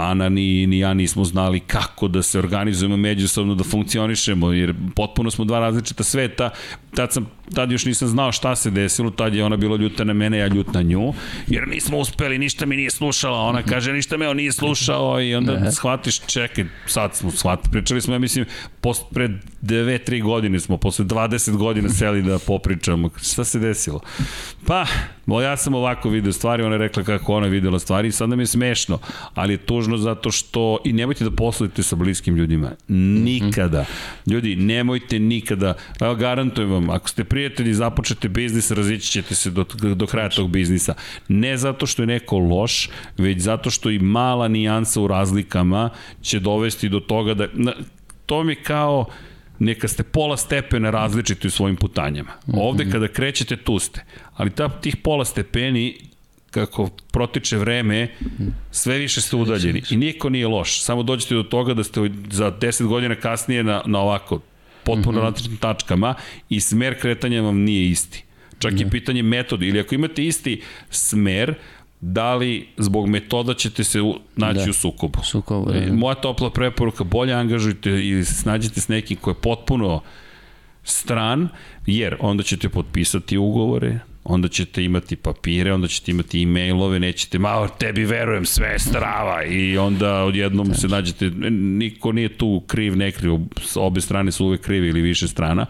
Ana 0.00 0.28
ni, 0.28 0.66
ni 0.66 0.78
ja 0.78 0.94
nismo 0.94 1.24
znali 1.24 1.60
kako 1.60 2.08
da 2.08 2.22
se 2.22 2.38
organizujemo 2.38 2.96
međusobno, 2.96 3.54
da 3.54 3.64
funkcionišemo, 3.64 4.52
jer 4.52 4.74
potpuno 4.96 5.30
smo 5.30 5.44
dva 5.44 5.58
različita 5.58 6.04
sveta. 6.04 6.50
Tad, 6.94 7.12
sam, 7.12 7.26
tad 7.54 7.72
još 7.72 7.84
nisam 7.84 8.08
znao 8.08 8.32
šta 8.32 8.56
se 8.56 8.70
desilo, 8.70 9.10
tad 9.10 9.34
je 9.34 9.44
ona 9.44 9.56
bila 9.56 9.76
ljuta 9.76 10.04
na 10.04 10.12
mene, 10.12 10.38
ja 10.38 10.46
ljut 10.46 10.72
na 10.72 10.82
nju, 10.82 11.12
jer 11.46 11.68
nismo 11.68 11.98
uspeli, 11.98 12.38
ništa 12.38 12.66
mi 12.66 12.76
nije 12.76 12.90
slušala, 12.90 13.38
ona 13.38 13.62
kaže 13.62 13.92
ništa 13.92 14.16
me 14.16 14.28
on 14.28 14.36
nije 14.36 14.52
slušao 14.52 15.22
i 15.22 15.34
onda 15.34 15.58
ne. 15.58 15.72
shvatiš, 15.72 16.20
čekaj, 16.20 16.64
sad 16.86 17.14
smo 17.14 17.30
shvatili, 17.30 17.72
pričali 17.72 18.00
smo, 18.00 18.14
ja 18.14 18.18
mislim, 18.18 18.44
post, 18.80 19.02
pred 19.14 19.30
2-3 19.62 20.22
godine 20.22 20.60
smo, 20.60 20.76
posle 20.76 21.04
20 21.04 21.56
godina 21.56 21.88
seli 21.88 22.22
da 22.22 22.38
popričamo, 22.38 23.10
šta 23.22 23.44
se 23.44 23.58
desilo? 23.58 24.00
Pa, 24.66 24.86
ja 25.26 25.56
sam 25.56 25.74
ovako 25.74 26.08
video 26.08 26.32
stvari, 26.32 26.62
ona 26.62 26.74
je 26.74 26.78
rekla 26.78 27.02
kako 27.02 27.34
ona 27.34 27.46
videla 27.46 27.78
stvari 27.78 28.08
i 28.08 28.12
sad 28.12 28.28
nam 28.28 28.40
je 28.40 28.46
smešno, 28.46 28.98
ali 29.34 29.54
je 29.54 29.58
tužno 29.58 29.96
zato 29.96 30.30
što, 30.30 30.78
i 30.84 30.92
nemojte 30.92 31.24
da 31.24 31.30
poslujete 31.30 31.82
sa 31.82 31.96
bliskim 31.96 32.36
ljudima, 32.36 32.70
nikada. 32.88 33.84
Ljudi, 34.26 34.56
nemojte 34.56 35.18
nikada, 35.18 35.74
evo 36.00 36.14
garantujem 36.14 36.70
vam, 36.70 36.90
ako 36.90 37.08
ste 37.08 37.24
prijatelji, 37.24 37.74
započete 37.74 38.28
biznis, 38.28 38.70
razići 38.70 39.10
ćete 39.10 39.34
se 39.34 39.50
do, 39.50 39.64
do 39.94 40.06
kraja 40.06 40.28
tog 40.28 40.50
biznisa. 40.50 40.94
Ne 41.28 41.56
zato 41.56 41.86
što 41.86 42.02
je 42.02 42.06
neko 42.06 42.38
loš, 42.38 42.88
već 43.18 43.38
zato 43.38 43.70
što 43.70 43.90
i 43.90 43.98
mala 43.98 44.48
nijansa 44.48 45.00
u 45.00 45.06
razlikama 45.06 45.90
će 46.22 46.40
dovesti 46.40 46.88
do 46.88 47.00
toga 47.00 47.34
da, 47.34 47.46
to 48.26 48.44
mi 48.44 48.54
kao, 48.54 49.06
neka 49.62 49.88
ste 49.88 50.02
pola 50.02 50.36
stepena 50.36 50.90
različiti 50.90 51.46
u 51.46 51.50
svojim 51.50 51.76
putanjama. 51.76 52.30
Ovde 52.52 52.90
kada 52.90 53.08
krećete, 53.08 53.56
tu 53.56 53.78
ste. 53.78 54.04
Ali 54.34 54.50
ta, 54.50 54.68
tih 54.68 54.96
pola 54.96 55.24
stepeni 55.24 55.98
kako 56.50 56.88
protiče 57.12 57.56
vreme, 57.56 58.08
sve 58.70 58.98
više 58.98 59.20
ste 59.20 59.36
udaljeni. 59.36 59.82
I 59.90 59.96
niko 59.96 60.28
nije 60.28 60.48
loš. 60.48 60.82
Samo 60.82 61.02
dođete 61.02 61.34
do 61.34 61.42
toga 61.42 61.74
da 61.74 61.84
ste 61.84 62.00
za 62.30 62.52
10 62.60 62.86
godina 62.86 63.14
kasnije 63.14 63.64
na, 63.64 63.82
na 63.86 64.00
ovako 64.00 64.40
potpuno 64.84 65.18
mm 65.18 65.20
-hmm. 65.20 65.24
različitim 65.24 65.56
tačkama 65.56 66.14
i 66.48 66.60
smer 66.60 67.00
kretanja 67.00 67.42
vam 67.42 67.58
nije 67.58 67.90
isti. 67.90 68.24
Čak 68.58 68.72
mm 68.72 68.76
-hmm. 68.76 68.86
i 68.86 68.90
pitanje 68.90 69.22
metoda. 69.22 69.64
Ili 69.64 69.80
ako 69.80 69.94
imate 69.94 70.24
isti 70.24 70.62
smer, 70.90 71.54
da 72.02 72.34
li 72.34 72.68
zbog 72.78 73.08
metoda 73.08 73.54
ćete 73.54 73.84
se 73.84 73.98
naći 74.36 74.64
da. 74.64 74.70
u 74.70 74.72
sukobu. 74.72 75.18
Sukobu, 75.24 75.72
da. 75.72 75.80
da. 75.80 75.92
Moja 75.92 76.14
topla 76.14 76.50
preporuka, 76.50 77.04
bolje 77.04 77.34
angažujte 77.34 77.90
ili 77.90 78.24
snađite 78.24 78.80
s 78.80 78.88
nekim 78.88 79.16
ko 79.16 79.30
je 79.30 79.34
potpuno 79.34 80.00
stran, 80.84 81.48
jer 81.86 82.16
onda 82.20 82.42
ćete 82.42 82.68
potpisati 82.68 83.38
ugovore, 83.38 83.98
onda 84.24 84.48
ćete 84.48 84.84
imati 84.84 85.16
papire, 85.16 85.72
onda 85.72 85.88
ćete 85.88 86.10
imati 86.10 86.42
e-mailove, 86.42 87.00
nećete, 87.00 87.38
malo 87.38 87.68
tebi 87.68 88.04
verujem, 88.04 88.44
sve 88.44 88.68
je 88.68 88.78
strava. 88.78 89.44
I 89.44 89.78
onda 89.78 90.22
odjednom 90.22 90.74
se 90.74 90.88
nađete, 90.88 91.30
niko 91.50 92.12
nije 92.12 92.28
tu 92.38 92.62
kriv, 92.66 92.96
ne 92.96 93.10
kriv, 93.10 93.32
obe 93.74 94.00
strane 94.00 94.32
su 94.32 94.46
uvek 94.46 94.60
krivi 94.60 94.88
ili 94.88 95.00
više 95.00 95.28
strana, 95.28 95.66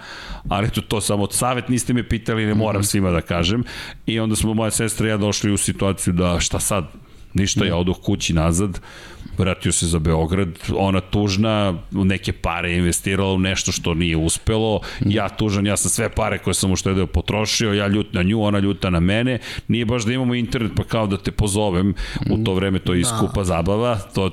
ali 0.48 0.70
to, 0.70 0.80
to 0.80 1.00
samo 1.00 1.22
od 1.22 1.32
savet 1.32 1.68
niste 1.68 1.92
me 1.92 2.08
pitali, 2.08 2.46
ne 2.46 2.54
moram 2.54 2.80
mhm. 2.80 2.86
svima 2.86 3.10
da 3.10 3.20
kažem. 3.20 3.64
I 4.06 4.20
onda 4.20 4.36
smo 4.36 4.54
moja 4.54 4.70
sestra 4.70 5.06
i 5.06 5.10
ja 5.10 5.16
došli 5.16 5.52
u 5.52 5.56
situaciju 5.56 6.12
da 6.12 6.40
šta 6.40 6.60
sad, 6.60 6.84
ništa, 7.34 7.64
ja 7.64 7.76
odoh 7.76 8.00
kući 8.02 8.32
nazad, 8.32 8.80
vratio 9.42 9.72
se 9.72 9.87
za 9.87 9.98
Beograd, 9.98 10.48
ona 10.76 11.00
tužna, 11.00 11.74
neke 11.90 12.33
pare 12.33 12.76
investirala 12.76 13.33
u 13.33 13.38
nešto 13.38 13.72
što 13.72 13.94
nije 13.94 14.16
uspelo, 14.16 14.81
ja 15.00 15.28
tužan, 15.28 15.66
ja 15.66 15.76
sam 15.76 15.90
sve 15.90 16.09
pare 16.09 16.38
koje 16.38 16.55
sam 16.55 16.72
uštedeo 16.72 17.07
potrošio, 17.07 17.72
ja 17.72 17.87
ljut 17.87 18.12
na 18.12 18.22
nju, 18.22 18.42
ona 18.42 18.59
ljuta 18.59 18.90
na 18.90 19.00
mene, 19.00 19.38
nije 19.68 19.85
baš 19.85 20.05
da 20.05 20.12
imamo 20.12 20.35
internet 20.35 20.72
pa 20.76 20.85
kao 20.85 21.07
da 21.07 21.16
te 21.16 21.31
pozovem, 21.31 21.94
u 22.31 22.44
to 22.44 22.55
vreme 22.55 22.78
to 22.78 22.94
je 22.94 23.00
iskupa 23.00 23.40
da. 23.40 23.44
zabava, 23.44 23.98
to 24.14 24.31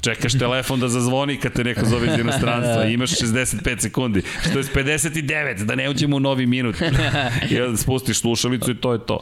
čekaš 0.00 0.38
telefon 0.38 0.80
da 0.80 0.88
zazvoni 0.88 1.36
kad 1.36 1.52
te 1.52 1.64
neko 1.64 1.86
zove 1.86 2.06
iz 2.06 2.18
inostranstva, 2.20 2.84
imaš 2.84 3.10
65 3.10 3.80
sekundi, 3.80 4.22
što 4.50 4.58
je 4.58 4.64
59, 4.64 5.64
da 5.64 5.74
ne 5.74 5.90
uđemo 5.90 6.16
u 6.16 6.20
novi 6.20 6.46
minut, 6.46 6.76
i 7.50 7.60
onda 7.60 7.76
spustiš 7.76 8.20
slušalicu 8.20 8.70
i 8.70 8.74
to 8.74 8.92
je 8.92 9.06
to. 9.06 9.20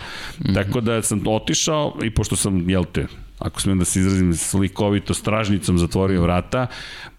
Tako 0.55 0.81
da 0.81 1.03
sam 1.03 1.22
otišao 1.26 1.98
i 2.03 2.11
pošto 2.11 2.37
sam, 2.37 2.70
jel 2.70 2.85
te, 2.85 3.07
ako 3.40 3.61
smijem 3.61 3.79
da 3.79 3.85
se 3.85 4.00
izrazim 4.00 4.35
slikovito, 4.35 5.14
stražnicom 5.14 5.79
zatvorio 5.79 6.22
vrata, 6.22 6.66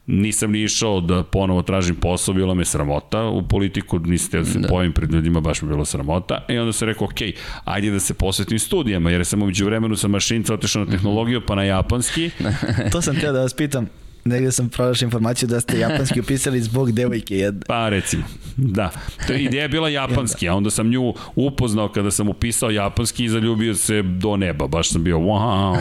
nisam 0.08 0.52
ni 0.52 0.64
išao 0.64 1.02
da 1.02 1.24
ponovo 1.24 1.62
tražim 1.62 1.96
posao, 1.96 2.34
bilo 2.34 2.56
me 2.56 2.66
sramota 2.66 3.24
u 3.24 3.48
politiku, 3.48 4.00
niste 4.00 4.40
da 4.40 4.46
se 4.46 4.60
da. 4.60 4.68
pojavim 4.68 4.94
pred 4.94 5.12
ljudima, 5.12 5.40
baš 5.40 5.62
mi 5.62 5.68
bilo 5.68 5.86
sramota. 5.86 6.46
I 6.50 6.58
onda 6.58 6.74
sam 6.74 6.88
rekao, 6.88 7.06
ok, 7.06 7.22
ajde 7.66 7.92
da 7.92 8.00
se 8.00 8.14
posvetim 8.14 8.60
studijama, 8.60 9.12
jer 9.12 9.26
sam 9.26 9.42
umeđu 9.42 9.66
vremenu 9.66 9.96
sa 9.96 10.08
mašinca 10.08 10.54
otišao 10.54 10.86
na 10.86 10.92
tehnologiju, 10.92 11.42
pa 11.48 11.56
na 11.56 11.64
japanski. 11.64 12.30
to 12.92 13.02
sam 13.02 13.20
teo 13.20 13.32
da 13.32 13.42
vas 13.42 13.54
pitam, 13.54 13.88
negde 14.26 14.52
sam 14.52 14.70
pronašao 14.70 15.06
informaciju 15.06 15.50
da 15.50 15.60
ste 15.60 15.80
japanski 15.80 16.20
upisali 16.24 16.62
zbog 16.62 16.92
devojke 16.92 17.38
jedne. 17.38 17.62
Pa 17.68 17.90
recimo, 17.90 18.24
da. 18.58 18.90
To 19.28 19.34
je 19.34 19.44
ideja 19.44 19.68
bila 19.68 19.90
japanski, 19.90 20.50
a 20.50 20.56
onda 20.56 20.70
sam 20.70 20.90
nju 20.90 21.14
upoznao 21.36 21.90
kada 21.90 22.12
sam 22.12 22.30
upisao 22.30 22.70
japanski 22.70 23.26
i 23.26 23.30
zaljubio 23.30 23.76
se 23.76 24.02
do 24.02 24.38
neba. 24.38 24.68
Baš 24.68 24.90
sam 24.90 25.04
bio 25.04 25.18
wow, 25.18 25.78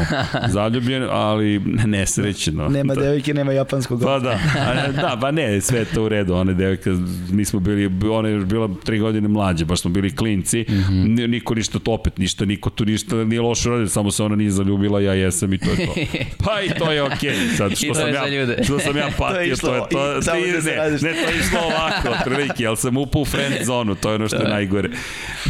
zaljubljen, 0.48 1.06
ali 1.10 1.60
nesrećeno. 1.86 2.68
Nema 2.68 2.94
da. 2.94 3.00
devojke, 3.00 3.34
nema 3.34 3.52
japanskog. 3.52 4.02
Pa 4.02 4.18
da, 4.18 4.38
a, 4.58 4.92
da, 4.92 5.18
pa 5.20 5.30
ne, 5.30 5.60
sve 5.60 5.84
to 5.84 6.04
u 6.04 6.08
redu. 6.08 6.34
One 6.34 6.54
devojka, 6.54 6.90
mi 7.30 7.44
smo 7.44 7.60
bili, 7.60 8.10
ona 8.10 8.28
je 8.28 8.38
bila 8.38 8.68
tri 8.84 8.98
godine 8.98 9.28
mlađe, 9.28 9.64
baš 9.64 9.80
smo 9.80 9.90
bili 9.90 10.16
klinci. 10.16 10.60
Mm 10.68 10.72
-hmm. 10.72 11.26
Niko 11.26 11.54
ništa 11.54 11.78
to 11.78 11.92
opet, 11.92 12.18
ništa, 12.18 12.44
niko 12.44 12.70
tu 12.70 12.84
ništa 12.84 13.16
nije 13.16 13.40
loše 13.40 13.70
radio, 13.70 13.88
samo 13.88 14.10
se 14.10 14.22
ona 14.22 14.36
nije 14.36 14.50
zaljubila, 14.50 15.00
ja 15.00 15.14
jesam 15.14 15.52
i 15.52 15.58
to 15.58 15.70
je 15.70 15.86
to. 15.86 15.94
Pa 16.44 16.62
i 16.62 16.78
to 16.78 16.92
je 16.92 17.02
okej. 17.02 17.30
Okay. 17.30 17.56
Sad 17.56 17.76
što 17.76 17.94
sam 17.94 18.14
ja 18.14 18.29
ljude. 18.30 18.56
Što 18.64 18.78
sam 18.78 18.96
ja 18.96 19.08
patio, 19.18 19.56
to 19.56 19.74
je 19.74 19.80
to. 19.80 19.86
to, 19.90 20.06
je, 20.06 20.20
to 20.20 20.32
da 20.32 20.34
ne, 20.34 20.90
ne, 20.90 20.98
to 20.98 21.30
je 21.30 21.38
išlo 21.40 21.60
ovako, 21.60 22.08
otprilike, 22.08 22.66
ali 22.66 22.76
sam 22.76 22.96
upao 22.96 23.22
u 23.22 23.24
friend 23.24 23.54
zonu, 23.62 23.94
to 23.94 24.08
je 24.08 24.14
ono 24.14 24.28
što 24.28 24.36
je 24.36 24.48
najgore. 24.48 24.88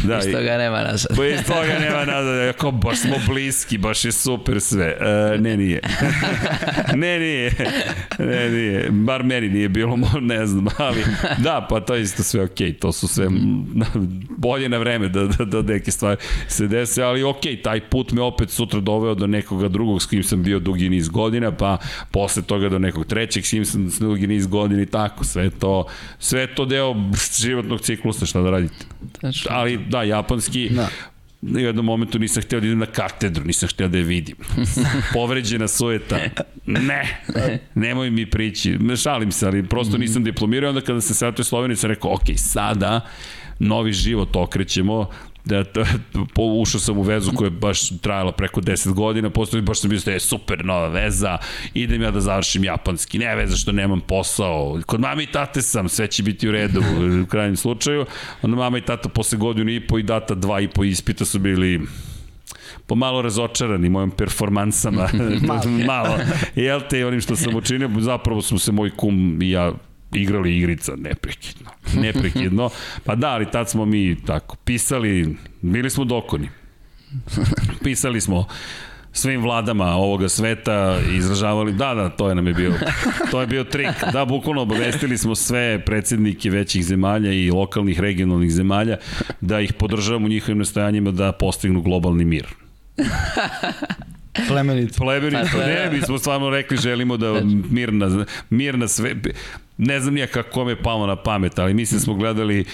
Da, 0.03 0.17
iz 0.17 0.31
toga 0.31 0.57
nema 0.57 0.83
nazad. 0.83 1.17
Pa 1.17 1.25
iz 1.25 1.43
toga 1.45 1.79
nema 1.79 2.05
nazad, 2.05 2.45
jako 2.47 2.71
baš 2.71 2.99
smo 2.99 3.15
bliski, 3.27 3.77
baš 3.77 4.05
je 4.05 4.11
super 4.11 4.61
sve. 4.61 4.97
Uh, 4.99 5.41
ne, 5.41 5.57
nije. 5.57 5.79
ne, 6.95 7.19
nije. 7.19 7.51
Ne, 8.19 8.49
nije. 8.49 8.87
Bar 8.89 9.23
meni 9.23 9.49
nije 9.49 9.69
bilo, 9.69 9.99
ne 10.21 10.45
znam, 10.45 10.67
ali 10.77 11.03
da, 11.37 11.67
pa 11.69 11.79
to 11.79 11.95
je 11.95 12.01
isto 12.01 12.23
sve 12.23 12.43
okej, 12.43 12.67
okay. 12.67 12.79
to 12.79 12.91
su 12.91 13.07
sve 13.07 13.27
bolje 14.37 14.69
na 14.69 14.77
vreme 14.77 15.09
da, 15.09 15.23
da, 15.23 15.45
da 15.45 15.61
neke 15.61 15.91
stvari 15.91 16.17
se 16.47 16.67
dese, 16.67 17.03
ali 17.03 17.23
okej, 17.23 17.55
okay, 17.55 17.63
taj 17.63 17.79
put 17.89 18.11
me 18.11 18.21
opet 18.21 18.49
sutra 18.49 18.79
doveo 18.79 19.15
do 19.15 19.27
nekoga 19.27 19.67
drugog 19.67 20.01
s 20.01 20.05
kim 20.05 20.23
sam 20.23 20.43
bio 20.43 20.59
dugi 20.59 20.89
niz 20.89 21.09
godina, 21.09 21.51
pa 21.51 21.77
posle 22.11 22.41
toga 22.41 22.69
do 22.71 22.79
nekog 22.79 23.05
trećeg 23.05 23.45
Simpsons 23.45 23.99
dugi 23.99 24.27
niz 24.27 24.47
godina 24.47 24.81
i 24.81 24.85
tako, 24.85 25.23
sve 25.23 25.49
to, 25.49 25.85
sve 26.19 26.55
to 26.55 26.65
deo 26.65 26.95
životnog 27.41 27.81
ciklusa, 27.81 28.25
šta 28.25 28.41
da 28.41 28.49
radite. 28.49 28.85
Tačno. 29.21 29.51
Ali 29.53 29.77
da, 29.89 30.03
japanski, 30.03 30.69
da. 30.69 30.89
u 31.41 31.59
jednom 31.59 31.85
momentu 31.85 32.19
nisam 32.19 32.43
hteo 32.43 32.59
da 32.59 32.65
idem 32.65 32.79
na 32.79 32.85
katedru, 32.85 33.45
nisam 33.45 33.69
hteo 33.69 33.87
da 33.87 33.97
je 33.97 34.03
vidim. 34.03 34.35
Povređena 35.13 35.67
sujeta. 35.67 36.19
Ne, 36.65 37.23
nemoj 37.75 38.09
mi 38.09 38.25
prići. 38.25 38.77
Šalim 39.03 39.31
se, 39.31 39.47
ali 39.47 39.63
prosto 39.63 39.97
nisam 39.97 40.23
diplomirao. 40.23 40.69
Onda 40.69 40.81
kada 40.81 41.01
se 41.01 41.13
svetio 41.13 41.43
Sloveniji 41.43 41.75
sam 41.75 41.89
rekao, 41.89 42.13
ok, 42.13 42.23
sada 42.35 43.07
novi 43.59 43.93
život 43.93 44.35
okrećemo, 44.35 45.09
da, 45.45 45.63
da, 45.63 45.85
po, 46.33 46.43
ušao 46.43 46.79
sam 46.79 46.97
u 46.97 47.01
vezu 47.01 47.31
koja 47.35 47.45
je 47.45 47.51
baš 47.51 47.89
trajala 48.01 48.31
preko 48.31 48.61
10 48.61 48.93
godina, 48.93 49.29
postoji 49.29 49.61
baš 49.61 49.79
sam 49.79 49.89
bio 49.89 49.99
da 50.05 50.11
je 50.11 50.19
super 50.19 50.65
nova 50.65 50.87
veza, 50.87 51.37
idem 51.73 52.01
ja 52.01 52.11
da 52.11 52.21
završim 52.21 52.63
japanski, 52.63 53.19
ne 53.19 53.35
veze 53.35 53.57
što 53.57 53.71
nemam 53.71 54.01
posao, 54.01 54.79
kod 54.85 54.99
mame 54.99 55.23
i 55.23 55.31
tate 55.31 55.61
sam, 55.61 55.89
sve 55.89 56.07
će 56.07 56.23
biti 56.23 56.49
u 56.49 56.51
redu 56.51 56.81
u 57.23 57.25
krajnjem 57.25 57.55
slučaju, 57.55 58.05
onda 58.41 58.57
mama 58.57 58.77
i 58.77 58.81
tata 58.81 59.09
posle 59.09 59.37
godinu 59.37 59.71
i 59.71 59.87
po 59.87 59.99
i 59.99 60.03
data 60.03 60.35
dva 60.35 60.59
i 60.59 60.67
po 60.67 60.83
ispita 60.83 61.25
su 61.25 61.39
bili 61.39 61.81
pomalo 62.87 63.21
razočarani 63.21 63.89
mojim 63.89 64.11
performansama, 64.11 65.09
malo, 65.87 66.17
jel 66.55 66.81
te, 66.89 67.05
onim 67.05 67.21
što 67.21 67.35
sam 67.35 67.55
učinio, 67.55 67.89
zapravo 67.99 68.41
smo 68.41 68.59
se 68.59 68.71
moj 68.71 68.91
kum 68.95 69.41
i 69.41 69.49
ja 69.49 69.73
igrali 70.13 70.57
igrica 70.57 70.95
neprekidno. 70.95 71.69
Neprekidno. 72.03 72.69
Pa 73.03 73.15
da, 73.15 73.29
ali 73.29 73.51
tad 73.51 73.69
smo 73.69 73.85
mi 73.85 74.17
tako 74.25 74.55
pisali, 74.55 75.35
bili 75.61 75.89
smo 75.89 76.05
dokoni. 76.05 76.49
Pisali 77.83 78.21
smo 78.21 78.47
svim 79.13 79.41
vladama 79.41 79.85
ovoga 79.85 80.29
sveta 80.29 80.99
izražavali, 81.11 81.73
da, 81.73 81.93
da, 81.93 82.09
to 82.09 82.29
je 82.29 82.35
nam 82.35 82.47
je 82.47 82.53
bio, 82.53 82.73
to 83.31 83.41
je 83.41 83.47
bio 83.47 83.63
trik. 83.63 83.89
Da, 84.13 84.25
bukvalno 84.25 84.61
obavestili 84.61 85.17
smo 85.17 85.35
sve 85.35 85.81
predsednike 85.85 86.49
većih 86.49 86.85
zemalja 86.85 87.33
i 87.33 87.51
lokalnih 87.51 87.99
regionalnih 87.99 88.51
zemalja 88.51 88.97
da 89.41 89.59
ih 89.59 89.73
podržavamo 89.73 90.25
u 90.25 90.29
njihovim 90.29 90.57
nastojanjima 90.57 91.11
da 91.11 91.31
postignu 91.31 91.81
globalni 91.81 92.25
mir. 92.25 92.47
Plemenito. 94.47 94.93
Plemenito, 94.97 95.57
ne, 95.57 95.89
mi 95.91 96.01
smo 96.01 96.17
stvarno 96.17 96.49
rekli 96.49 96.77
želimo 96.77 97.17
da 97.17 97.41
mir 97.69 97.93
na, 97.93 98.25
mir 98.49 98.77
na 98.77 98.87
sve, 98.87 99.15
ne 99.81 99.99
znam 99.99 100.13
nija 100.13 100.27
kako 100.27 100.65
me 100.65 100.81
palo 100.81 101.07
na 101.07 101.15
pamet, 101.15 101.59
ali 101.59 101.73
mislim 101.73 101.99
da 101.99 102.03
smo 102.03 102.13
gledali, 102.13 102.65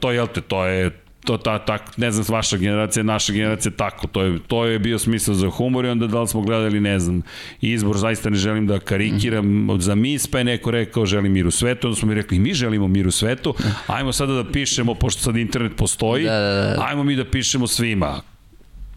to 0.00 0.12
je, 0.12 0.26
te, 0.26 0.40
to 0.40 0.66
je, 0.66 0.90
to 1.24 1.36
ta, 1.36 1.58
tak, 1.58 1.96
ne 1.96 2.10
znam, 2.10 2.26
vaša 2.28 2.56
generacija, 2.56 3.02
naša 3.02 3.32
generacija 3.32 3.72
tako, 3.76 4.06
to 4.06 4.22
je, 4.22 4.38
to 4.46 4.64
je 4.64 4.78
bio 4.78 4.98
smisao 4.98 5.34
za 5.34 5.48
humor 5.48 5.84
i 5.84 5.88
onda 5.88 6.06
da 6.06 6.20
li 6.20 6.28
smo 6.28 6.40
gledali, 6.40 6.80
ne 6.80 6.98
znam, 6.98 7.22
izbor, 7.60 7.96
zaista 7.96 8.30
ne 8.30 8.36
želim 8.36 8.66
da 8.66 8.78
karikiram 8.78 9.68
za 9.80 9.94
mis, 9.94 10.26
pa 10.26 10.38
je 10.38 10.44
neko 10.44 10.70
rekao 10.70 11.06
želim 11.06 11.32
mir 11.32 11.46
u 11.46 11.50
svetu, 11.50 11.86
onda 11.86 11.98
smo 12.00 12.08
mi 12.08 12.14
rekli 12.14 12.38
mi 12.38 12.54
želimo 12.54 12.88
mir 12.88 13.06
u 13.06 13.10
svetu, 13.10 13.54
ajmo 13.86 14.12
sada 14.12 14.32
da 14.32 14.52
pišemo, 14.52 14.94
pošto 14.94 15.22
sad 15.22 15.36
internet 15.36 15.76
postoji, 15.76 16.24
da, 16.24 16.40
da, 16.40 16.74
da. 16.76 16.84
ajmo 16.88 17.04
mi 17.04 17.16
da 17.16 17.24
pišemo 17.24 17.66
svima, 17.66 18.20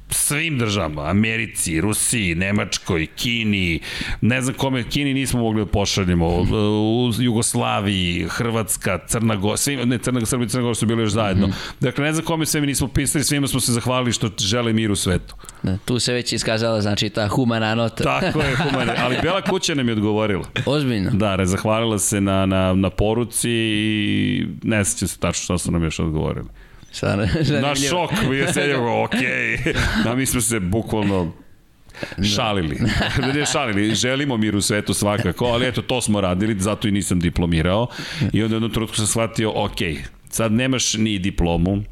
svim 0.10 0.60
državama, 0.60 1.10
Americi, 1.10 1.82
Rusiji, 1.82 2.36
Nemačkoj, 2.36 3.06
Kini, 3.06 3.80
ne 4.22 4.42
znam 4.42 4.56
kome, 4.56 4.84
Kini 4.84 5.14
nismo 5.14 5.40
mogli 5.40 5.66
da 5.66 5.72
pošaljemo, 5.72 6.28
u 6.28 7.12
Jugoslaviji, 7.20 8.28
Hrvatska, 8.30 9.00
Crna 9.08 9.36
Gora, 9.36 9.58
svim, 9.58 9.90
ne, 9.90 9.98
Crna 9.98 10.20
Gora, 10.20 10.26
Srbija 10.26 10.46
i 10.46 10.50
Crna 10.50 10.62
Gora 10.62 10.76
su 10.76 10.86
bili 10.86 11.04
još 11.04 11.12
zajedno. 11.12 11.48
Mm 11.48 11.52
-hmm. 11.52 11.74
Dakle, 11.80 12.04
ne 12.04 12.14
znam 12.14 12.26
kome 12.26 12.46
sve 12.46 12.62
mi 12.62 12.68
nismo 12.68 12.88
pisali, 12.88 13.24
svima 13.24 13.48
smo 13.48 13.60
se 13.60 13.74
zahvalili 13.74 14.12
što 14.14 14.30
žele 14.38 14.74
mir 14.74 14.92
u 14.92 14.96
svetu. 14.96 15.36
Da, 15.64 15.78
tu 15.86 16.00
se 16.00 16.14
već 16.14 16.34
iskazala, 16.34 16.82
znači, 16.82 17.10
ta 17.10 17.28
humana 17.28 17.76
nota. 17.76 18.04
Tako 18.04 18.42
je, 18.42 18.56
humana, 18.56 18.94
ali 18.98 19.18
Bela 19.22 19.42
kuća 19.52 19.76
nam 19.76 19.88
je 19.88 19.94
odgovorila. 19.94 20.46
Ozbiljno? 20.66 21.12
Da, 21.14 21.46
zahvalila 21.46 22.00
se 22.00 22.22
na, 22.22 22.46
na, 22.46 22.74
na 22.74 22.90
poruci 22.90 23.52
i 23.52 24.48
ne 24.64 24.86
sećam 24.86 25.08
se 25.08 25.20
tačno 25.20 25.44
što 25.44 25.58
su 25.58 25.72
nam 25.72 25.84
još 25.84 26.00
odgovorili. 26.00 26.48
Šta 26.96 27.16
Na 27.62 27.76
šok, 27.76 28.12
mi 28.30 28.38
je 28.38 28.54
sedio, 28.54 28.80
ok. 29.04 29.16
Da, 30.04 30.16
mi 30.16 30.26
smo 30.26 30.42
se 30.42 30.60
bukvalno 30.60 31.34
šalili. 32.36 32.78
Da 33.18 33.34
ne 33.34 33.46
šalili, 33.46 33.96
želimo 33.96 34.38
mir 34.38 34.56
u 34.56 34.62
svetu 34.62 34.94
svakako, 34.94 35.46
ali 35.46 35.68
eto, 35.68 35.82
to 35.82 36.02
smo 36.02 36.22
radili, 36.22 36.60
zato 36.60 36.88
i 36.88 36.92
nisam 36.92 37.20
diplomirao. 37.20 37.88
I 38.34 38.44
onda 38.44 38.56
jednom 38.56 38.72
trenutku 38.72 38.96
sam 38.96 39.08
shvatio, 39.08 39.52
ok, 39.56 39.78
sad 40.30 40.52
nemaš 40.52 40.94
ni 40.94 41.20
diplomu, 41.20 41.84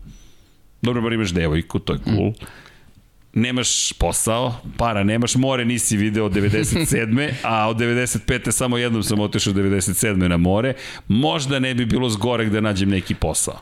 dobro, 0.82 1.02
bar 1.02 1.14
imaš 1.14 1.30
devojku, 1.30 1.80
to 1.80 1.94
je 1.94 2.00
cool. 2.06 2.30
Mm 2.30 2.63
nemaš 3.34 3.94
posao, 3.94 4.54
para 4.78 5.04
nemaš, 5.04 5.36
more 5.36 5.66
nisi 5.66 5.98
video 5.98 6.26
od 6.26 6.34
97. 6.34 7.30
a 7.44 7.70
od 7.70 7.78
95. 7.78 8.52
samo 8.52 8.78
jednom 8.78 9.04
sam 9.04 9.20
otišao 9.20 9.54
97. 9.54 10.28
na 10.28 10.38
more, 10.38 10.74
možda 11.08 11.60
ne 11.60 11.74
bi 11.74 11.86
bilo 11.86 12.10
zgorek 12.10 12.50
da 12.50 12.62
nađem 12.62 12.90
neki 12.90 13.16
posao. 13.16 13.60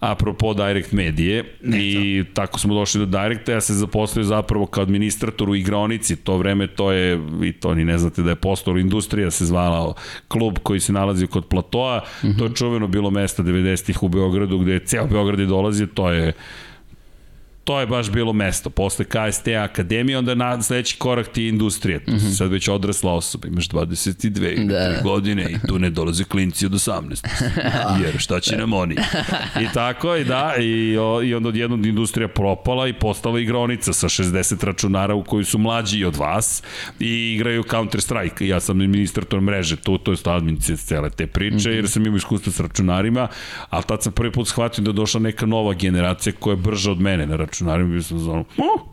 Apropo 0.00 0.54
Direct 0.54 0.92
Medije 0.92 1.58
i 1.62 2.24
tako 2.34 2.58
smo 2.58 2.74
došli 2.74 3.06
do 3.06 3.06
Directa, 3.06 3.52
ja 3.52 3.60
se 3.60 3.74
zaposlio 3.74 4.24
zapravo 4.24 4.66
kao 4.66 4.82
administrator 4.82 5.50
u 5.50 5.54
igronici, 5.54 6.16
to 6.16 6.36
vreme 6.36 6.66
to 6.66 6.92
je, 6.92 7.20
i 7.44 7.52
to 7.52 7.74
ni 7.74 7.84
ne 7.84 7.98
znate 7.98 8.22
da 8.22 8.30
je 8.30 8.36
postalo 8.36 8.78
industrija, 8.78 9.30
se 9.30 9.46
zvala 9.46 9.94
klub 10.28 10.58
koji 10.62 10.80
se 10.80 10.92
nalazi 10.92 11.26
kod 11.26 11.46
Platoa, 11.46 12.00
mm 12.22 12.26
-hmm. 12.26 12.38
to 12.38 12.44
je 12.44 12.54
čuveno 12.54 12.86
bilo 12.86 13.10
mesto 13.10 13.42
90-ih 13.42 14.02
u 14.02 14.08
Beogradu 14.08 14.58
gde 14.58 14.72
je 14.72 14.84
ceo 14.84 15.06
Beograd 15.06 15.38
je 15.38 15.46
dolazio, 15.46 15.86
to 15.86 16.10
je 16.10 16.32
to 17.66 17.80
je 17.80 17.86
baš 17.86 18.10
bilo 18.10 18.32
mesto. 18.32 18.70
Posle 18.70 19.04
KST 19.04 19.48
Akademije, 19.48 20.18
onda 20.18 20.34
na 20.34 20.62
sledeći 20.62 20.96
korak 20.96 21.28
ti 21.28 21.42
je 21.42 21.48
industrija. 21.48 21.98
Tu 21.98 22.10
mm 22.10 22.14
-hmm. 22.14 22.36
sad 22.36 22.50
već 22.50 22.68
odrasla 22.68 23.12
osoba, 23.12 23.48
imaš 23.48 23.68
22 23.68 24.66
da. 24.66 25.00
godine 25.02 25.50
i 25.50 25.66
tu 25.68 25.78
ne 25.78 25.90
dolaze 25.90 26.24
klinci 26.24 26.66
od 26.66 26.72
18. 26.72 27.26
Jer 28.04 28.18
šta 28.18 28.40
će 28.40 28.56
nam 28.56 28.72
oni? 28.72 28.94
I 29.64 29.66
tako, 29.74 30.16
i 30.16 30.24
da, 30.24 30.54
i, 30.58 30.98
o, 30.98 31.22
i 31.22 31.34
onda 31.34 31.48
odjednom 31.48 31.84
industrija 31.84 32.28
propala 32.28 32.88
i 32.88 32.92
postala 32.92 33.40
igronica 33.40 33.92
sa 33.92 34.08
60 34.08 34.64
računara 34.64 35.14
u 35.14 35.24
koji 35.24 35.44
su 35.44 35.58
mlađi 35.58 36.04
od 36.04 36.16
vas 36.16 36.62
i 37.00 37.32
igraju 37.34 37.62
Counter 37.70 38.00
Strike. 38.00 38.46
Ja 38.46 38.60
sam 38.60 38.80
administrator 38.80 39.40
mreže 39.40 39.76
tu, 39.76 39.98
to 39.98 40.12
je 40.12 40.16
admin 40.24 40.60
cele 40.60 41.10
te 41.10 41.26
priče, 41.26 41.54
mm 41.68 41.72
-hmm. 41.72 41.76
jer 41.76 41.88
sam 41.88 42.06
imao 42.06 42.16
iskustvo 42.16 42.52
s 42.52 42.60
računarima, 42.60 43.28
ali 43.70 43.84
tad 43.84 44.02
sam 44.02 44.12
prvi 44.12 44.32
put 44.32 44.48
shvatio 44.48 44.84
da 44.84 44.90
je 44.90 44.94
došla 44.94 45.20
neka 45.20 45.46
nova 45.46 45.74
generacija 45.74 46.32
koja 46.40 46.52
je 46.52 46.56
brža 46.56 46.90
od 46.90 47.00
mene 47.00 47.26
na 47.26 47.36
računarima 47.36 47.55
računarima 47.56 47.90
bio 47.90 48.02
sam 48.02 48.18
zonu, 48.18 48.44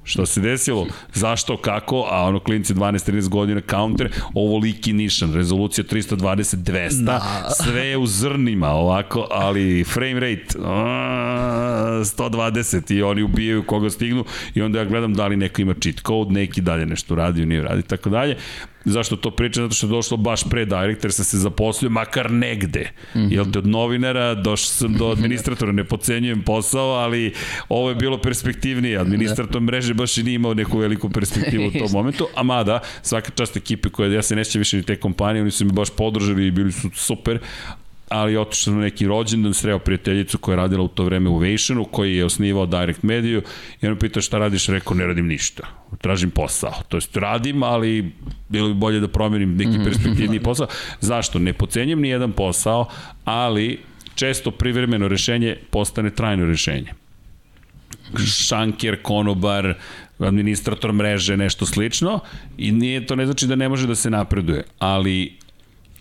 šta 0.03 0.25
se 0.25 0.41
desilo, 0.41 0.87
zašto, 1.13 1.57
kako, 1.57 2.07
a 2.11 2.23
ono 2.23 2.39
klinci 2.39 2.73
12-13 2.73 3.29
godina, 3.29 3.61
counter, 3.69 4.11
ovo 4.33 4.57
liki 4.57 4.93
nišan, 4.93 5.33
rezolucija 5.33 5.85
320-200, 5.85 7.03
da. 7.03 7.21
sve 7.63 7.85
je 7.85 7.97
u 7.97 8.07
zrnima 8.07 8.69
ovako, 8.69 9.27
ali 9.31 9.83
frame 9.83 10.19
rate, 10.19 10.57
a, 10.63 12.01
120 12.03 12.93
i 12.93 13.01
oni 13.01 13.23
ubijaju 13.23 13.63
koga 13.63 13.89
stignu 13.89 14.25
i 14.53 14.61
onda 14.61 14.79
ja 14.79 14.85
gledam 14.85 15.13
da 15.13 15.27
li 15.27 15.37
neko 15.37 15.61
ima 15.61 15.73
cheat 15.73 15.99
code, 16.07 16.31
neki 16.31 16.61
dalje 16.61 16.85
nešto 16.85 17.15
radi, 17.15 17.45
nije 17.45 17.61
radi, 17.61 17.81
tako 17.81 18.09
dalje. 18.09 18.37
Zašto 18.85 19.15
to 19.15 19.31
pričam? 19.31 19.63
Zato 19.63 19.75
što 19.75 19.87
je 19.87 19.89
došlo 19.89 20.17
baš 20.17 20.43
pre 20.49 20.65
Direct, 20.65 21.03
jer 21.03 21.13
sam 21.13 21.25
se 21.25 21.37
zaposlio 21.37 21.89
makar 21.89 22.31
negde. 22.31 22.91
Mm 23.15 23.19
-hmm. 23.19 23.31
Jel 23.31 23.51
te 23.51 23.59
od 23.59 23.67
novinara 23.67 24.35
došao 24.35 24.67
sam 24.67 24.93
do 24.93 25.07
administratora, 25.17 25.71
ne 25.71 25.83
pocenjujem 25.83 26.41
posao, 26.41 26.89
ali 26.89 27.33
ovo 27.69 27.89
je 27.89 27.95
bilo 27.95 28.17
perspektivnije. 28.17 28.99
Administrator 28.99 29.61
mreže 29.61 29.93
baš 29.93 30.17
i 30.17 30.23
nije 30.23 30.35
imao 30.35 30.53
neku 30.53 30.77
veliku 30.77 31.09
perspektivu 31.09 31.67
u 31.67 31.71
tom 31.71 31.87
momentu, 31.97 32.27
a 32.35 32.43
mada 32.43 32.79
svaka 33.01 33.31
čast 33.31 33.57
ekipe 33.57 33.89
koja, 33.89 34.13
ja 34.13 34.21
se 34.21 34.35
neće 34.35 34.59
više 34.59 34.77
ni 34.77 34.83
te 34.83 34.95
kompanije, 34.95 35.41
oni 35.41 35.51
su 35.51 35.65
mi 35.65 35.71
baš 35.71 35.89
podržali 35.89 36.47
i 36.47 36.51
bili 36.51 36.71
su 36.71 36.89
super, 36.93 37.39
ali 38.13 38.37
otišao 38.37 38.73
na 38.73 38.81
neki 38.81 39.07
rođendan, 39.07 39.53
sreo 39.53 39.79
prijateljicu 39.79 40.37
koja 40.37 40.53
je 40.53 40.57
radila 40.57 40.83
u 40.83 40.87
to 40.87 41.03
vreme 41.03 41.29
u 41.29 41.37
Vationu, 41.37 41.85
koji 41.85 42.15
je 42.15 42.25
osnivao 42.25 42.65
Direct 42.65 43.03
Mediju 43.03 43.41
i 43.81 43.87
on 43.87 43.97
pitao 43.99 44.21
šta 44.21 44.37
radiš, 44.37 44.67
rekao 44.67 44.93
ne 44.93 45.05
radim 45.05 45.27
ništa, 45.27 45.67
tražim 46.01 46.31
posao. 46.31 46.73
To 46.89 46.97
jest 46.97 47.17
radim, 47.17 47.63
ali 47.63 48.11
bilo 48.49 48.67
bi 48.67 48.73
bolje 48.73 48.99
da 48.99 49.07
promenim 49.07 49.57
neki 49.57 49.77
mhm. 49.77 49.83
perspektivni 49.83 50.39
posao. 50.39 50.67
Zašto? 51.01 51.39
Ne 51.39 51.53
pocenjam 51.53 52.01
ni 52.01 52.09
jedan 52.09 52.31
posao, 52.31 52.89
ali 53.25 53.79
često 54.15 54.51
privremeno 54.51 55.07
rešenje 55.07 55.57
postane 55.69 56.09
trajno 56.09 56.45
rešenje. 56.45 56.93
Šanker, 58.47 59.01
konobar, 59.01 59.73
administrator 60.19 60.93
mreže, 60.93 61.37
nešto 61.37 61.65
slično 61.65 62.19
i 62.57 62.71
nije 62.71 63.05
to 63.05 63.15
ne 63.15 63.25
znači 63.25 63.47
da 63.47 63.55
ne 63.55 63.69
može 63.69 63.87
da 63.87 63.95
se 63.95 64.09
napreduje, 64.09 64.63
ali 64.79 65.42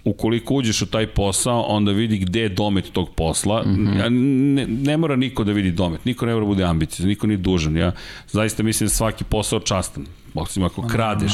ukoliko 0.04 0.54
uđeš 0.54 0.82
u 0.82 0.86
taj 0.86 1.06
posao, 1.06 1.62
onda 1.62 1.92
vidi 1.92 2.18
gde 2.18 2.40
je 2.40 2.48
domet 2.48 2.92
tog 2.92 3.10
posla. 3.10 3.62
Mm 3.62 3.68
-hmm. 3.68 4.08
ne, 4.54 4.66
ne 4.66 4.96
mora 4.96 5.16
niko 5.16 5.44
da 5.44 5.52
vidi 5.52 5.70
domet, 5.70 6.04
niko 6.04 6.26
ne 6.26 6.32
mora 6.32 6.44
da 6.44 6.48
bude 6.48 6.64
ambicija, 6.64 7.06
niko 7.06 7.26
nije 7.26 7.36
dužan. 7.36 7.76
Ja 7.76 7.92
zaista 8.28 8.62
mislim 8.62 8.86
da 8.86 8.94
svaki 8.94 9.24
posao 9.24 9.60
častan 9.60 10.06
osim 10.34 10.64
ako 10.64 10.82
kradeš. 10.82 11.32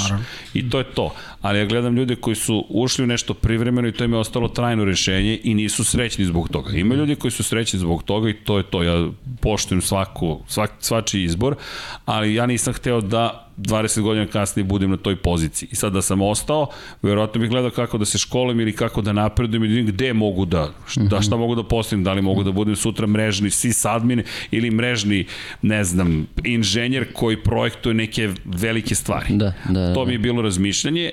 I 0.54 0.70
to 0.70 0.78
je 0.78 0.84
to. 0.84 1.14
Ali 1.40 1.58
ja 1.58 1.64
gledam 1.64 1.96
ljude 1.96 2.16
koji 2.16 2.36
su 2.36 2.66
ušli 2.68 3.04
u 3.04 3.06
nešto 3.06 3.34
privremeno 3.34 3.88
i 3.88 3.92
to 3.92 4.04
im 4.04 4.12
je 4.12 4.18
ostalo 4.18 4.48
trajno 4.48 4.84
rešenje 4.84 5.40
i 5.44 5.54
nisu 5.54 5.84
srećni 5.84 6.24
zbog 6.24 6.48
toga. 6.48 6.70
Ima 6.70 6.94
ljudi 6.94 7.14
koji 7.14 7.30
su 7.30 7.42
srećni 7.42 7.78
zbog 7.78 8.02
toga 8.02 8.30
i 8.30 8.34
to 8.34 8.56
je 8.56 8.62
to. 8.62 8.82
Ja 8.82 9.08
poštujem 9.40 9.82
svaku, 9.82 10.40
svak, 10.46 10.70
svačiji 10.80 11.24
izbor, 11.24 11.56
ali 12.04 12.34
ja 12.34 12.46
nisam 12.46 12.72
hteo 12.72 13.00
da 13.00 13.47
20 13.58 14.00
godina 14.00 14.26
kasnije 14.26 14.64
budem 14.64 14.90
na 14.90 14.96
toj 14.96 15.16
poziciji. 15.16 15.68
I 15.72 15.76
sad 15.76 15.92
da 15.92 16.02
sam 16.02 16.22
ostao, 16.22 16.66
verovatno 17.02 17.40
bih 17.40 17.50
gledao 17.50 17.70
kako 17.70 17.98
da 17.98 18.04
se 18.04 18.18
školim 18.18 18.60
ili 18.60 18.72
kako 18.72 19.02
da 19.02 19.12
napredujem 19.12 19.64
i 19.64 19.82
da 19.82 19.92
gde 19.92 20.12
mogu 20.12 20.44
da, 20.44 20.70
da 20.96 21.22
šta 21.22 21.36
mogu 21.36 21.54
da 21.54 21.62
postavim, 21.62 22.04
da 22.04 22.12
li 22.12 22.22
mogu 22.22 22.42
da 22.42 22.52
budem 22.52 22.76
sutra 22.76 23.06
mrežni 23.06 23.50
sysadmin 23.50 24.22
ili 24.50 24.70
mrežni, 24.70 25.26
ne 25.62 25.84
znam, 25.84 26.26
inženjer 26.44 27.12
koji 27.12 27.42
projektuje 27.42 27.94
neke 27.94 28.30
velike 28.44 28.94
stvari. 28.94 29.26
Da, 29.30 29.52
da, 29.68 29.94
to 29.94 30.04
mi 30.06 30.12
je 30.12 30.18
bilo 30.18 30.42
razmišljanje, 30.42 31.12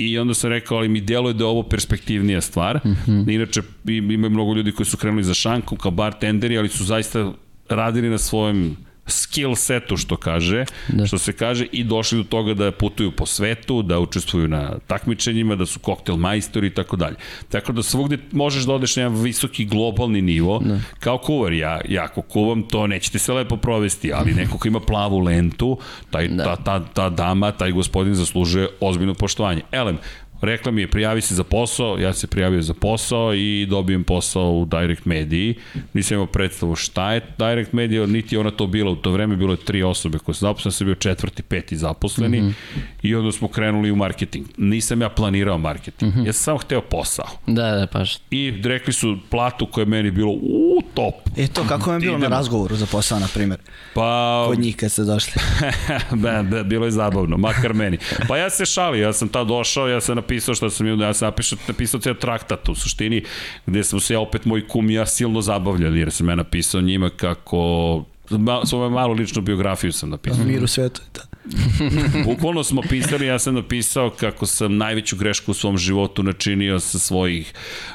I 0.00 0.18
onda 0.18 0.34
sam 0.34 0.50
rekao, 0.50 0.78
ali 0.78 0.88
mi 0.88 1.00
djeluje 1.00 1.34
da 1.34 1.44
je 1.44 1.48
ovo 1.48 1.62
perspektivnija 1.62 2.40
stvar. 2.40 2.80
Mm 2.84 2.96
-hmm. 3.06 3.34
Inače, 3.34 3.62
ima 3.86 4.28
mnogo 4.28 4.54
ljudi 4.54 4.72
koji 4.72 4.86
su 4.86 4.96
krenuli 4.96 5.24
za 5.24 5.34
šankom 5.34 5.78
kao 5.78 5.90
bartenderi, 5.90 6.58
ali 6.58 6.68
su 6.68 6.84
zaista 6.84 7.32
radili 7.68 8.08
na 8.08 8.18
svojem 8.18 8.76
skill 9.10 9.54
setu, 9.54 9.96
što 9.96 10.16
kaže, 10.16 10.64
da. 10.88 11.06
što 11.06 11.18
se 11.18 11.32
kaže, 11.32 11.66
i 11.72 11.84
došli 11.84 12.18
do 12.18 12.24
toga 12.24 12.54
da 12.54 12.72
putuju 12.72 13.10
po 13.10 13.26
svetu, 13.26 13.82
da 13.82 13.98
učestvuju 13.98 14.48
na 14.48 14.78
takmičenjima, 14.86 15.56
da 15.56 15.66
su 15.66 15.78
koktel 15.78 16.16
majstori 16.16 16.66
i 16.66 16.74
tako 16.74 16.96
dalje. 16.96 17.16
Tako 17.48 17.72
da 17.72 17.82
svugde 17.82 18.18
možeš 18.32 18.64
da 18.64 18.72
odeš 18.72 18.96
na 18.96 19.02
jedan 19.02 19.22
visoki 19.22 19.64
globalni 19.64 20.22
nivo, 20.22 20.58
da. 20.64 20.80
kao 21.00 21.18
kuvar. 21.18 21.52
Ja, 21.52 21.80
ja 21.88 22.04
ako 22.04 22.22
kuvam, 22.22 22.62
to 22.62 22.86
nećete 22.86 23.18
se 23.18 23.32
lepo 23.32 23.56
provesti, 23.56 24.12
ali 24.12 24.34
neko 24.34 24.58
ko 24.58 24.68
ima 24.68 24.80
plavu 24.80 25.18
lentu, 25.18 25.78
taj, 26.10 26.28
da. 26.28 26.44
ta, 26.44 26.56
ta, 26.56 26.84
ta 26.94 27.08
dama, 27.10 27.52
taj 27.52 27.72
gospodin 27.72 28.14
zaslužuje 28.14 28.68
ozbiljno 28.80 29.14
poštovanje. 29.14 29.62
Elem, 29.72 29.98
Rekla 30.40 30.72
mi 30.72 30.80
je, 30.80 30.90
prijavi 30.90 31.20
se 31.20 31.34
za 31.34 31.44
posao, 31.44 31.98
ja 31.98 32.12
se 32.12 32.26
prijavio 32.26 32.62
za 32.62 32.74
posao 32.74 33.34
i 33.34 33.66
dobijem 33.70 34.04
posao 34.04 34.52
u 34.52 34.64
Direct 34.64 35.04
Mediji. 35.04 35.54
Nisam 35.92 36.14
imao 36.14 36.26
predstavu 36.26 36.76
šta 36.76 37.12
je 37.12 37.20
Direct 37.38 37.72
Media, 37.72 38.06
niti 38.06 38.36
ona 38.36 38.50
to 38.50 38.66
bila 38.66 38.90
u 38.90 38.96
to 38.96 39.10
vreme, 39.10 39.36
bilo 39.36 39.52
je 39.52 39.56
tri 39.56 39.82
osobe 39.82 40.18
koje 40.18 40.34
su 40.34 40.40
zaposlene, 40.40 40.72
sam 40.72 40.84
bio 40.84 40.94
četvrti, 40.94 41.42
peti 41.42 41.76
zaposleni 41.76 42.40
mm 42.40 42.44
-hmm. 42.44 42.80
i 43.02 43.14
onda 43.14 43.32
smo 43.32 43.48
krenuli 43.48 43.90
u 43.90 43.96
marketing. 43.96 44.46
Nisam 44.56 45.00
ja 45.00 45.08
planirao 45.08 45.58
marketing, 45.58 46.14
mm 46.14 46.18
-hmm. 46.20 46.26
ja 46.26 46.32
sam 46.32 46.44
samo 46.44 46.58
hteo 46.58 46.80
posao. 46.80 47.26
Da, 47.46 47.70
da, 47.70 47.86
paš. 47.86 48.18
I 48.30 48.54
rekli 48.64 48.92
su 48.92 49.18
platu 49.30 49.66
koja 49.66 49.82
je 49.82 49.86
meni 49.86 50.10
bilo 50.10 50.32
u 50.32 50.82
top. 50.94 51.14
E 51.36 51.46
to, 51.46 51.64
kako 51.68 51.92
je 51.92 52.00
bilo 52.00 52.18
na 52.18 52.28
razgovoru 52.28 52.76
za 52.76 52.86
posao, 52.86 53.18
na 53.18 53.28
primjer? 53.34 53.60
Pa... 53.94 54.44
Kod 54.48 54.58
njih 54.58 54.76
kad 54.76 54.92
ste 54.92 55.02
došli. 55.02 55.42
be, 56.22 56.42
be, 56.50 56.64
bilo 56.64 56.84
je 56.84 56.90
zabavno, 56.90 57.36
makar 57.36 57.74
meni. 57.74 57.98
Pa 58.28 58.36
ja 58.36 58.50
se 58.50 58.66
šalio, 58.66 59.02
ja 59.02 59.12
sam 59.12 59.28
tad 59.28 59.46
došao, 59.46 59.88
ja 59.88 60.00
sam 60.00 60.16
napisao 60.30 60.54
što 60.54 60.70
sam 60.70 61.00
ja 61.00 61.14
sam 61.14 61.26
napisao, 61.26 61.58
napisao 61.68 62.00
cijel 62.00 62.14
traktat 62.14 62.68
u 62.68 62.74
suštini, 62.74 63.24
gde 63.66 63.84
smo 63.84 64.00
se 64.00 64.16
opet 64.16 64.44
moj 64.44 64.68
kum 64.68 64.90
i 64.90 64.94
ja 64.94 65.06
silno 65.06 65.40
zabavljali, 65.40 65.98
jer 65.98 66.10
sam 66.10 66.28
ja 66.28 66.34
napisao 66.34 66.80
njima 66.80 67.10
kako 67.10 68.04
svoju 68.66 68.90
malu 68.90 69.12
ličnu 69.14 69.42
biografiju 69.42 69.92
sam 69.92 70.10
napisao. 70.10 70.44
Mir 70.44 70.64
u 70.64 70.66
svetu, 70.66 71.00
da. 71.14 71.29
Bukvalno 72.26 72.64
smo 72.64 72.82
pisali, 72.82 73.26
ja 73.26 73.38
sam 73.38 73.54
napisao 73.54 74.10
kako 74.10 74.46
sam 74.46 74.76
najveću 74.76 75.16
grešku 75.16 75.50
u 75.50 75.54
svom 75.54 75.78
životu 75.78 76.22
načinio 76.22 76.80
sa 76.80 76.98
svojih 76.98 77.52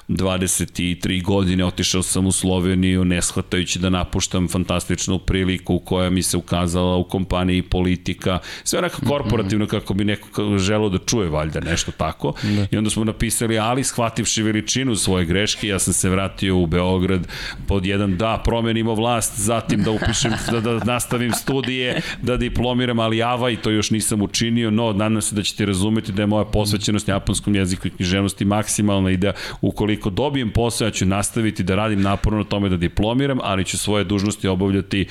23 0.08 1.24
godine, 1.24 1.66
otišao 1.66 2.04
sam 2.04 2.26
u 2.26 2.32
Sloveniju, 2.32 3.06
ne 3.06 3.22
shvatajući 3.22 3.80
da 3.80 3.90
napuštam 3.90 4.48
fantastičnu 4.48 5.20
priliku 5.20 5.80
koja 5.80 6.10
mi 6.10 6.24
se 6.24 6.38
ukazala 6.38 6.96
u 6.96 7.04
kompaniji 7.04 7.62
politika, 7.62 8.40
sve 8.64 8.80
onako 8.80 9.02
korporativno 9.08 9.68
kako 9.68 9.94
bi 9.94 10.06
neko 10.06 10.58
želeo 10.58 10.90
da 10.90 10.98
čuje 10.98 11.30
valjda 11.30 11.60
nešto 11.60 11.92
tako. 11.92 12.34
Da. 12.44 12.68
I 12.72 12.78
onda 12.78 12.90
smo 12.90 13.04
napisali, 13.04 13.60
ali 13.60 13.84
shvativši 13.84 14.44
veličinu 14.44 14.96
svoje 14.96 15.26
greške, 15.26 15.68
ja 15.68 15.80
sam 15.80 15.94
se 15.94 16.10
vratio 16.10 16.58
u 16.58 16.66
Beograd 16.66 17.28
pod 17.68 17.86
jedan 17.86 18.18
da 18.18 18.42
promenimo 18.46 18.94
vlast, 18.94 19.40
zatim 19.40 19.84
da 19.84 19.92
upišem, 19.92 20.32
da, 20.52 20.60
da 20.60 20.84
nastavim 20.86 21.32
studije, 21.32 22.02
da 22.22 22.38
diplomiram, 22.38 23.00
ali 23.00 23.18
ja 23.18 23.36
prava 23.46 23.52
i 23.52 23.58
to 23.58 23.70
još 23.70 23.92
nisam 23.92 24.22
učinio, 24.22 24.72
no 24.72 24.94
nadam 24.94 25.22
se 25.22 25.36
da 25.36 25.44
ćete 25.44 25.66
razumeti 25.66 26.12
da 26.12 26.22
je 26.22 26.28
moja 26.28 26.46
posvećenost 26.46 27.08
japanskom 27.08 27.56
jeziku 27.56 27.88
i 27.88 27.92
književnosti 27.92 28.46
maksimalna 28.46 29.12
i 29.12 29.18
da 29.18 29.34
ukoliko 29.62 30.10
dobijem 30.10 30.52
posao 30.52 30.88
ja 30.88 30.92
ću 30.92 31.06
nastaviti 31.06 31.64
da 31.64 31.76
radim 31.76 32.02
naporno 32.02 32.40
na 32.40 32.46
tome 32.46 32.70
da 32.70 32.78
diplomiram, 32.78 33.40
ali 33.42 33.66
ću 33.66 33.78
svoje 33.78 34.04
dužnosti 34.04 34.48
obavljati 34.48 35.08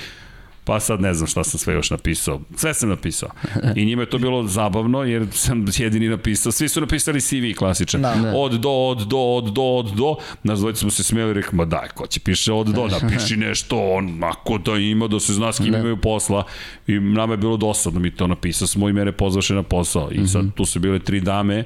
Pa 0.65 0.81
sad 0.81 1.01
ne 1.01 1.15
znam 1.15 1.27
šta 1.27 1.45
sam 1.45 1.59
sve 1.59 1.75
još 1.75 1.91
napisao. 1.91 2.41
Sve 2.57 2.75
sam 2.75 2.89
napisao. 2.89 3.29
I 3.77 3.85
njima 3.85 4.03
je 4.03 4.11
to 4.11 4.19
bilo 4.19 4.47
zabavno 4.47 5.03
jer 5.03 5.27
sam 5.33 5.65
jedini 5.77 6.09
napisao. 6.09 6.53
Svi 6.53 6.69
su 6.69 6.81
napisali 6.81 7.21
CV 7.21 7.59
klasičan. 7.59 8.03
Da. 8.03 8.15
da. 8.15 8.33
Od 8.37 8.53
do, 8.53 8.71
od 8.71 8.99
do, 8.99 9.19
od 9.19 9.53
do, 9.53 9.63
od 9.63 9.95
do. 9.97 10.17
Nas 10.43 10.59
dvojice 10.59 10.81
smo 10.81 10.91
se 10.91 11.03
smijeli 11.03 11.31
i 11.31 11.35
rekli, 11.35 11.57
ma 11.57 11.65
daj, 11.65 11.89
ko 11.89 12.07
će 12.07 12.21
piše 12.21 12.53
od 12.53 12.67
do, 12.67 12.87
napiši 12.87 13.37
nešto, 13.37 13.93
on, 13.93 14.25
ako 14.25 14.59
da 14.59 14.77
ima, 14.77 15.09
da 15.09 15.21
se 15.21 15.33
zna 15.33 15.53
s 15.53 15.57
kim 15.57 15.73
da. 15.73 15.79
imaju 15.79 15.97
posla. 15.97 16.45
I 16.87 16.93
nama 16.93 17.33
je 17.33 17.37
bilo 17.37 17.57
dosadno 17.57 18.01
mi 18.01 18.11
to 18.11 18.27
napisao 18.27 18.69
smo 18.69 18.89
i 18.89 18.93
mene 18.93 19.13
pozvaše 19.13 19.55
na 19.55 19.63
posao. 19.63 20.11
I 20.13 20.27
sad 20.27 20.45
mhm. 20.45 20.51
tu 20.51 20.65
su 20.65 20.81
bile 20.81 20.99
tri 20.99 21.21
dame 21.21 21.65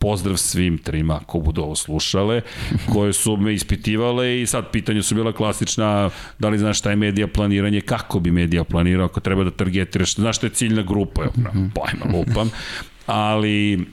pozdrav 0.00 0.36
svim 0.36 0.78
trima 0.78 1.20
ko 1.26 1.38
budu 1.38 1.62
ovo 1.62 1.76
slušale, 1.76 2.40
koje 2.92 3.12
su 3.12 3.36
me 3.36 3.54
ispitivale 3.54 4.40
i 4.42 4.46
sad 4.46 4.70
pitanje 4.72 5.02
su 5.02 5.14
bila 5.14 5.32
klasična, 5.32 6.10
da 6.38 6.48
li 6.48 6.58
znaš 6.58 6.78
šta 6.78 6.90
je 6.90 6.96
medija 6.96 7.28
planiranje, 7.28 7.80
kako 7.80 8.20
bi 8.20 8.30
medija 8.30 8.64
planirao, 8.64 9.06
ako 9.06 9.20
treba 9.20 9.44
da 9.44 9.50
targetiraš, 9.50 10.14
znaš 10.14 10.36
šta 10.36 10.46
je 10.46 10.50
ciljna 10.50 10.82
grupa, 10.82 11.22
pojma, 11.74 12.18
lupam, 12.18 12.50
ali 13.06 13.86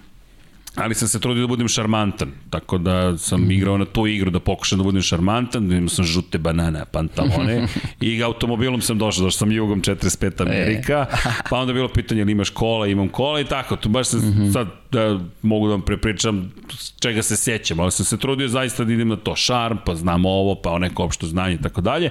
ali 0.77 0.95
sam 0.95 1.07
se 1.07 1.19
trudio 1.19 1.41
da 1.41 1.47
budem 1.47 1.67
šarmantan, 1.67 2.31
tako 2.49 2.77
da 2.77 3.17
sam 3.17 3.51
igrao 3.51 3.77
na 3.77 3.85
tu 3.85 4.07
igru 4.07 4.31
da 4.31 4.39
pokušam 4.39 4.77
da 4.77 4.83
budem 4.83 5.01
šarmantan, 5.01 5.69
da 5.69 5.75
imao 5.75 5.89
sam 5.89 6.05
žute 6.05 6.37
banane, 6.37 6.85
pantalone 6.91 7.67
i 8.01 8.23
automobilom 8.23 8.81
sam 8.81 8.97
došao, 8.97 9.23
došao 9.23 9.37
sam 9.37 9.51
jugom 9.51 9.81
45 9.81 10.41
Amerika, 10.41 11.05
e. 11.13 11.17
pa 11.49 11.57
onda 11.57 11.73
bilo 11.73 11.87
pitanje 11.87 12.21
ili 12.21 12.31
imaš 12.31 12.49
kola, 12.49 12.87
imam 12.87 13.09
kola 13.09 13.39
i 13.39 13.45
tako, 13.45 13.75
tu 13.75 13.89
baš 13.89 14.07
sam 14.07 14.19
mm 14.19 14.33
-hmm. 14.33 14.53
sad 14.53 14.67
da 14.91 15.19
mogu 15.41 15.67
da 15.67 15.71
vam 15.71 15.81
prepričam 15.81 16.51
čega 16.99 17.21
se 17.21 17.35
sećam, 17.35 17.79
ali 17.79 17.91
sam 17.91 18.05
se 18.05 18.17
trudio 18.17 18.47
zaista 18.47 18.83
da 18.83 18.93
idem 18.93 19.07
na 19.07 19.15
to 19.15 19.35
šarm, 19.35 19.77
pa 19.85 19.95
znam 19.95 20.25
ovo, 20.25 20.55
pa 20.55 20.79
neko 20.79 21.03
opšto 21.03 21.27
znanje 21.27 21.55
i 21.55 21.61
tako 21.61 21.81
dalje. 21.81 22.09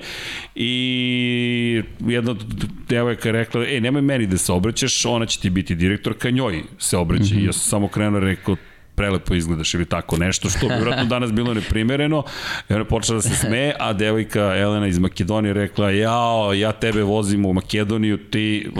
I 0.55 1.83
jedna 2.01 2.35
devojka 2.89 3.29
je 3.29 3.33
rekla, 3.33 3.67
ej, 3.67 3.81
nemoj 3.81 4.03
meni 4.03 4.27
da 4.27 4.39
se 4.39 4.53
obraćaš, 4.53 5.05
ona 5.05 5.27
će 5.27 5.41
ti 5.41 5.51
biti 5.51 5.75
direktor, 5.75 6.14
ka 6.19 6.31
njoj 6.31 6.62
se 6.79 6.97
obraća. 6.97 7.25
Mm 7.25 7.39
-hmm. 7.39 7.43
I 7.43 7.45
ja 7.45 7.53
sam 7.53 7.61
samo 7.61 7.89
krenuo 7.89 8.21
rekao, 8.21 8.56
prelepo 8.97 9.34
izgledaš 9.34 9.74
ili 9.74 9.84
tako 9.84 10.16
nešto, 10.16 10.51
što 10.51 10.68
bi 10.68 10.74
vjerojatno 10.74 11.05
danas 11.05 11.32
bilo 11.32 11.55
neprimereno. 11.55 12.24
I 12.68 12.72
ona 12.72 12.84
počela 12.84 13.16
da 13.16 13.22
se 13.22 13.36
smeje, 13.36 13.74
a 13.78 13.92
devojka 13.92 14.57
Elena 14.57 14.86
iz 14.86 14.99
Makedonije 14.99 15.55
rekla, 15.55 15.90
jao, 15.90 16.53
ja 16.55 16.72
tebe 16.72 17.03
vozim 17.03 17.47
u 17.47 17.53
Makedoniju, 17.53 18.16
ti, 18.16 18.70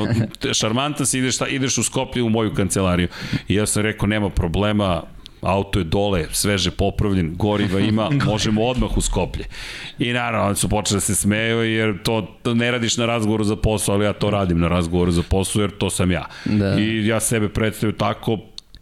šarmantan 0.53 1.07
si, 1.07 1.19
ideš, 1.19 1.37
ideš 1.51 1.79
u 1.79 1.83
Skoplje 1.83 2.23
u 2.23 2.29
moju 2.29 2.55
kancelariju. 2.55 3.09
I 3.49 3.55
ja 3.55 3.67
sam 3.67 3.83
rekao, 3.83 4.07
nema 4.07 4.31
problema, 4.31 5.03
auto 5.41 5.79
je 5.79 5.85
dole, 5.85 6.27
sveže 6.33 6.71
popravljen, 6.71 7.35
goriva 7.37 7.81
ima, 7.81 8.11
možemo 8.27 8.65
odmah 8.65 8.97
u 8.97 9.01
Skoplje. 9.01 9.45
I 9.99 10.13
naravno, 10.13 10.47
oni 10.47 10.57
su 10.57 10.69
počeli 10.69 10.97
da 10.97 11.01
se 11.01 11.15
smeju 11.15 11.65
jer 11.65 12.03
to, 12.03 12.39
to 12.43 12.55
ne 12.55 12.71
radiš 12.71 12.97
na 12.97 13.07
razgovoru 13.07 13.45
za 13.45 13.57
posao, 13.57 13.95
ali 13.95 14.05
ja 14.05 14.13
to 14.13 14.31
radim 14.31 14.61
na 14.61 14.69
razgovoru 14.69 15.11
za 15.11 15.23
posao 15.23 15.61
jer 15.61 15.71
to 15.71 15.91
sam 15.91 16.11
ja. 16.11 16.27
Da. 16.45 16.77
I 16.79 17.07
ja 17.07 17.21
sebe 17.21 17.49
predstavim 17.49 17.97
tako, 17.97 18.39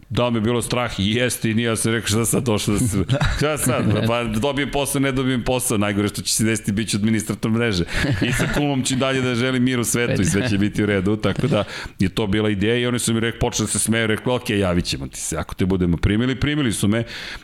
da 0.09 0.29
mi 0.29 0.37
je 0.37 0.41
bilo 0.41 0.61
strah 0.61 0.99
i 0.99 1.11
jeste 1.11 1.51
i 1.51 1.53
nije, 1.53 1.65
ja 1.65 1.75
sam 1.75 1.91
rekao 1.91 2.07
šta 2.07 2.25
sad 2.25 2.43
došlo 2.43 2.73
da 2.73 2.79
se, 2.79 2.97
šta 3.37 3.57
sad, 3.57 4.07
pa 4.07 4.23
dobijem 4.23 4.71
posao, 4.71 5.01
ne 5.01 5.11
dobijem 5.11 5.43
posao, 5.43 5.77
najgore 5.77 6.07
što 6.07 6.21
će 6.21 6.33
se 6.33 6.43
desiti 6.43 6.71
bit 6.71 6.89
ću 6.89 6.97
administrator 6.97 7.51
mreže 7.51 7.83
i 8.21 8.31
sa 8.31 8.47
kumom 8.57 8.83
ću 8.83 8.95
dalje 8.95 9.21
da 9.21 9.35
želim 9.35 9.63
mir 9.63 9.79
u 9.79 9.83
svetu 9.83 10.21
i 10.21 10.25
sve 10.25 10.49
će 10.49 10.57
biti 10.57 10.83
u 10.83 10.85
redu, 10.85 11.15
tako 11.15 11.47
da 11.47 11.63
je 11.99 12.09
to 12.09 12.27
bila 12.27 12.49
ideja 12.49 12.77
i 12.77 12.85
oni 12.85 12.99
su 12.99 13.13
mi 13.13 13.19
rekli, 13.19 13.39
počeli 13.39 13.67
da 13.67 13.71
se 13.71 13.79
smeju, 13.79 14.07
rekli, 14.07 14.31
ok, 14.31 14.49
javit 14.49 14.85
ćemo 14.85 15.07
ti 15.07 15.19
se, 15.19 15.37
ako 15.37 15.55
te 15.55 15.65
budemo 15.65 15.97
primili, 15.97 16.39
primili 16.39 16.73
su 16.73 16.87
me 16.87 17.03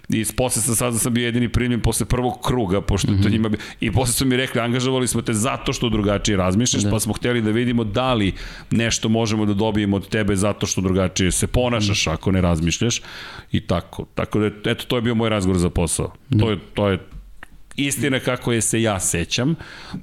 i 0.09 0.26
posle 0.38 0.62
sam 0.62 0.76
sad 0.76 0.99
sam 0.99 1.14
bio 1.14 1.26
jedini 1.26 1.49
primljen 1.49 1.82
posle 1.82 2.05
prvog 2.05 2.41
kruga, 2.45 2.82
pošto 2.82 3.12
mm 3.12 3.16
-hmm. 3.16 3.24
to 3.24 3.30
njima 3.30 3.49
bi, 3.49 3.57
i 3.80 3.91
posle 3.91 4.14
su 4.14 4.26
mi 4.26 4.38
rekli, 4.38 4.62
angažovali 4.62 5.07
smo 5.07 5.22
te 5.22 5.34
zato 5.34 5.74
što 5.74 5.89
drugačije 5.89 6.38
razmišljaš, 6.38 6.84
da. 6.84 6.89
pa 6.89 6.99
smo 6.99 7.14
hteli 7.14 7.41
da 7.41 7.51
vidimo 7.51 7.84
da 7.84 8.14
li 8.14 8.34
nešto 8.72 9.09
možemo 9.09 9.45
da 9.45 9.53
dobijemo 9.53 9.95
od 9.95 10.09
tebe 10.09 10.36
zato 10.36 10.66
što 10.66 10.82
drugačije 10.82 11.32
se 11.32 11.47
ponašaš, 11.47 12.07
ako 12.07 12.32
ne 12.32 12.41
razmišljaš 12.41 12.61
i 13.51 13.59
tako. 13.59 14.05
Tako 14.16 14.39
da, 14.39 14.72
eto, 14.72 14.86
to 14.88 14.95
je 14.95 15.01
bio 15.01 15.16
moj 15.16 15.30
razgovor 15.30 15.59
za 15.59 15.70
posao. 15.70 16.14
Da. 16.30 16.45
To 16.45 16.51
je, 16.51 16.59
to 16.74 16.89
je 16.89 16.99
istina 17.86 18.19
kako 18.19 18.51
je 18.51 18.61
se 18.61 18.82
ja 18.82 18.99
sećam 18.99 19.55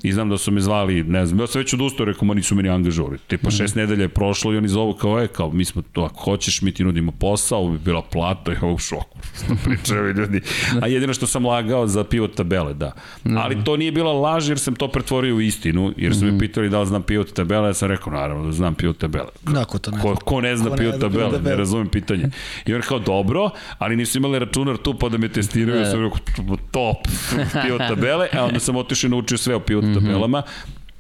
i 0.02 0.12
znam 0.12 0.28
da 0.28 0.38
su 0.38 0.52
me 0.52 0.60
zvali, 0.60 1.02
ne 1.02 1.26
znam, 1.26 1.40
ja 1.40 1.46
sam 1.46 1.60
već 1.60 1.74
odustao, 1.74 2.06
rekao, 2.06 2.26
ma 2.26 2.34
nisu 2.34 2.54
meni 2.54 2.68
angažovali. 2.68 3.18
Tipa 3.26 3.50
šest 3.50 3.74
mm 3.74 3.78
-hmm. 3.78 3.80
nedelja 3.82 4.02
je 4.02 4.08
prošlo 4.08 4.52
i 4.52 4.56
oni 4.56 4.68
zovu 4.68 4.94
kao, 4.94 5.20
e, 5.22 5.28
kao, 5.28 5.50
mi 5.50 5.64
smo 5.64 5.82
to, 5.92 6.02
ako 6.02 6.20
hoćeš, 6.20 6.62
mi 6.62 6.72
ti 6.72 6.84
nudimo 6.84 7.12
posao, 7.12 7.58
ovo 7.58 7.70
bi 7.72 7.78
bila 7.78 8.02
plata, 8.02 8.52
ja 8.62 8.66
u 8.66 8.78
šoku, 8.78 9.18
što 9.44 9.54
pričaju 9.64 10.12
ljudi. 10.12 10.40
A 10.82 10.86
jedino 10.86 11.14
što 11.14 11.26
sam 11.26 11.46
lagao 11.46 11.86
za 11.86 12.04
pivot 12.04 12.34
tabele, 12.34 12.74
da. 12.74 12.92
Ali 13.36 13.64
to 13.64 13.76
nije 13.76 13.92
bila 13.92 14.12
laž 14.12 14.48
jer 14.48 14.58
sam 14.58 14.74
to 14.74 14.88
pretvorio 14.88 15.36
u 15.36 15.40
istinu, 15.40 15.92
jer 15.96 16.14
su 16.14 16.24
me 16.24 16.30
mhm. 16.30 16.38
pitali 16.38 16.68
da 16.68 16.80
li 16.80 16.86
znam 16.86 17.02
pivot 17.02 17.32
tabele, 17.32 17.68
ja 17.68 17.74
sam 17.74 17.88
rekao, 17.88 18.12
naravno 18.12 18.46
da 18.46 18.52
znam 18.52 18.74
pivot 18.74 18.98
tabele. 18.98 19.28
Da, 19.42 19.64
ko 19.64 19.78
to 19.78 19.90
ne 19.90 20.02
ko, 20.02 20.14
ko 20.14 20.40
ne 20.40 20.56
zna 20.56 20.76
pivot 20.76 21.00
tabele, 21.00 21.40
ne 21.40 21.56
razumem 21.56 21.88
pitanje. 21.88 22.30
I 22.66 22.74
on 22.74 22.80
kao, 22.80 22.98
dobro, 22.98 23.50
ali 23.78 23.96
nisu 23.96 24.18
imali 24.18 24.38
računar 24.38 24.76
tu 24.76 24.94
pa 24.98 25.08
da 25.08 25.18
me 25.18 25.28
testiraju, 25.28 25.80
ja 25.80 25.90
sam 25.90 26.04
rekao, 26.04 26.56
top, 26.70 26.96
pivot 27.68 27.88
tabele, 27.88 28.28
a 28.32 28.44
onda 28.44 28.60
sam 28.60 28.76
otišao 28.76 29.08
i 29.08 29.10
naučio 29.10 29.38
sve 29.38 29.54
o 29.54 29.60
pivot 29.60 29.84
mhm. 29.84 29.94
tabelama, 29.94 30.42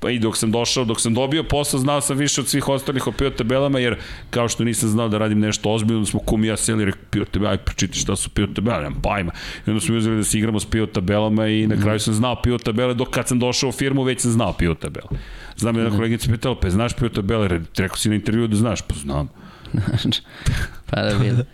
pa 0.00 0.10
i 0.10 0.18
dok 0.18 0.36
sam 0.36 0.50
došao, 0.50 0.84
dok 0.84 1.00
sam 1.00 1.14
dobio 1.14 1.42
posao, 1.42 1.80
znao 1.80 2.00
sam 2.00 2.16
više 2.16 2.40
od 2.40 2.48
svih 2.48 2.68
ostalih 2.68 3.06
o 3.06 3.12
pivot 3.12 3.36
tabelama, 3.36 3.78
jer 3.78 3.96
kao 4.30 4.48
što 4.48 4.64
nisam 4.64 4.88
znao 4.88 5.08
da 5.08 5.18
radim 5.18 5.40
nešto 5.40 5.70
ozbiljno, 5.70 6.06
smo 6.06 6.20
kum 6.20 6.44
i 6.44 6.46
ja 6.46 6.56
seli 6.56 6.82
i 6.82 6.86
rekao, 6.86 7.02
pivot 7.10 7.30
tabela, 7.30 7.50
aj 7.50 7.58
pročiti 7.58 7.98
šta 7.98 8.16
su 8.16 8.30
pivot 8.30 8.54
tabela, 8.54 8.76
nemam 8.76 9.02
pajma. 9.02 9.32
I 9.66 9.70
onda 9.70 9.80
smo 9.80 9.96
uzeli 9.96 10.16
da 10.16 10.24
se 10.24 10.38
igramo 10.38 10.60
s 10.60 10.66
pivot 10.66 10.92
tabelama 10.92 11.46
i 11.46 11.66
na 11.66 11.76
kraju 11.82 12.00
sam 12.00 12.14
znao 12.14 12.42
pivot 12.42 12.62
tabele, 12.62 12.94
dok 12.94 13.10
kad 13.10 13.28
sam 13.28 13.38
došao 13.38 13.68
u 13.68 13.72
firmu 13.72 14.02
već 14.02 14.20
sam 14.20 14.30
znao 14.30 14.52
pivot 14.52 14.78
tabele. 14.78 15.08
Znam 15.56 15.76
jedna 15.76 15.90
koleginica 15.90 16.30
pitala, 16.32 16.60
pa 16.60 16.70
znaš 16.70 16.96
pivot 16.96 17.14
tabele, 17.14 17.60
rekao 17.76 17.96
si 17.96 18.08
na 18.08 18.14
intervju 18.14 18.46
da 18.46 18.56
znaš, 18.56 18.82
pa 18.82 18.94
znam. 18.94 19.28
pa 20.90 21.02
da 21.02 21.08
vidim. 21.08 21.44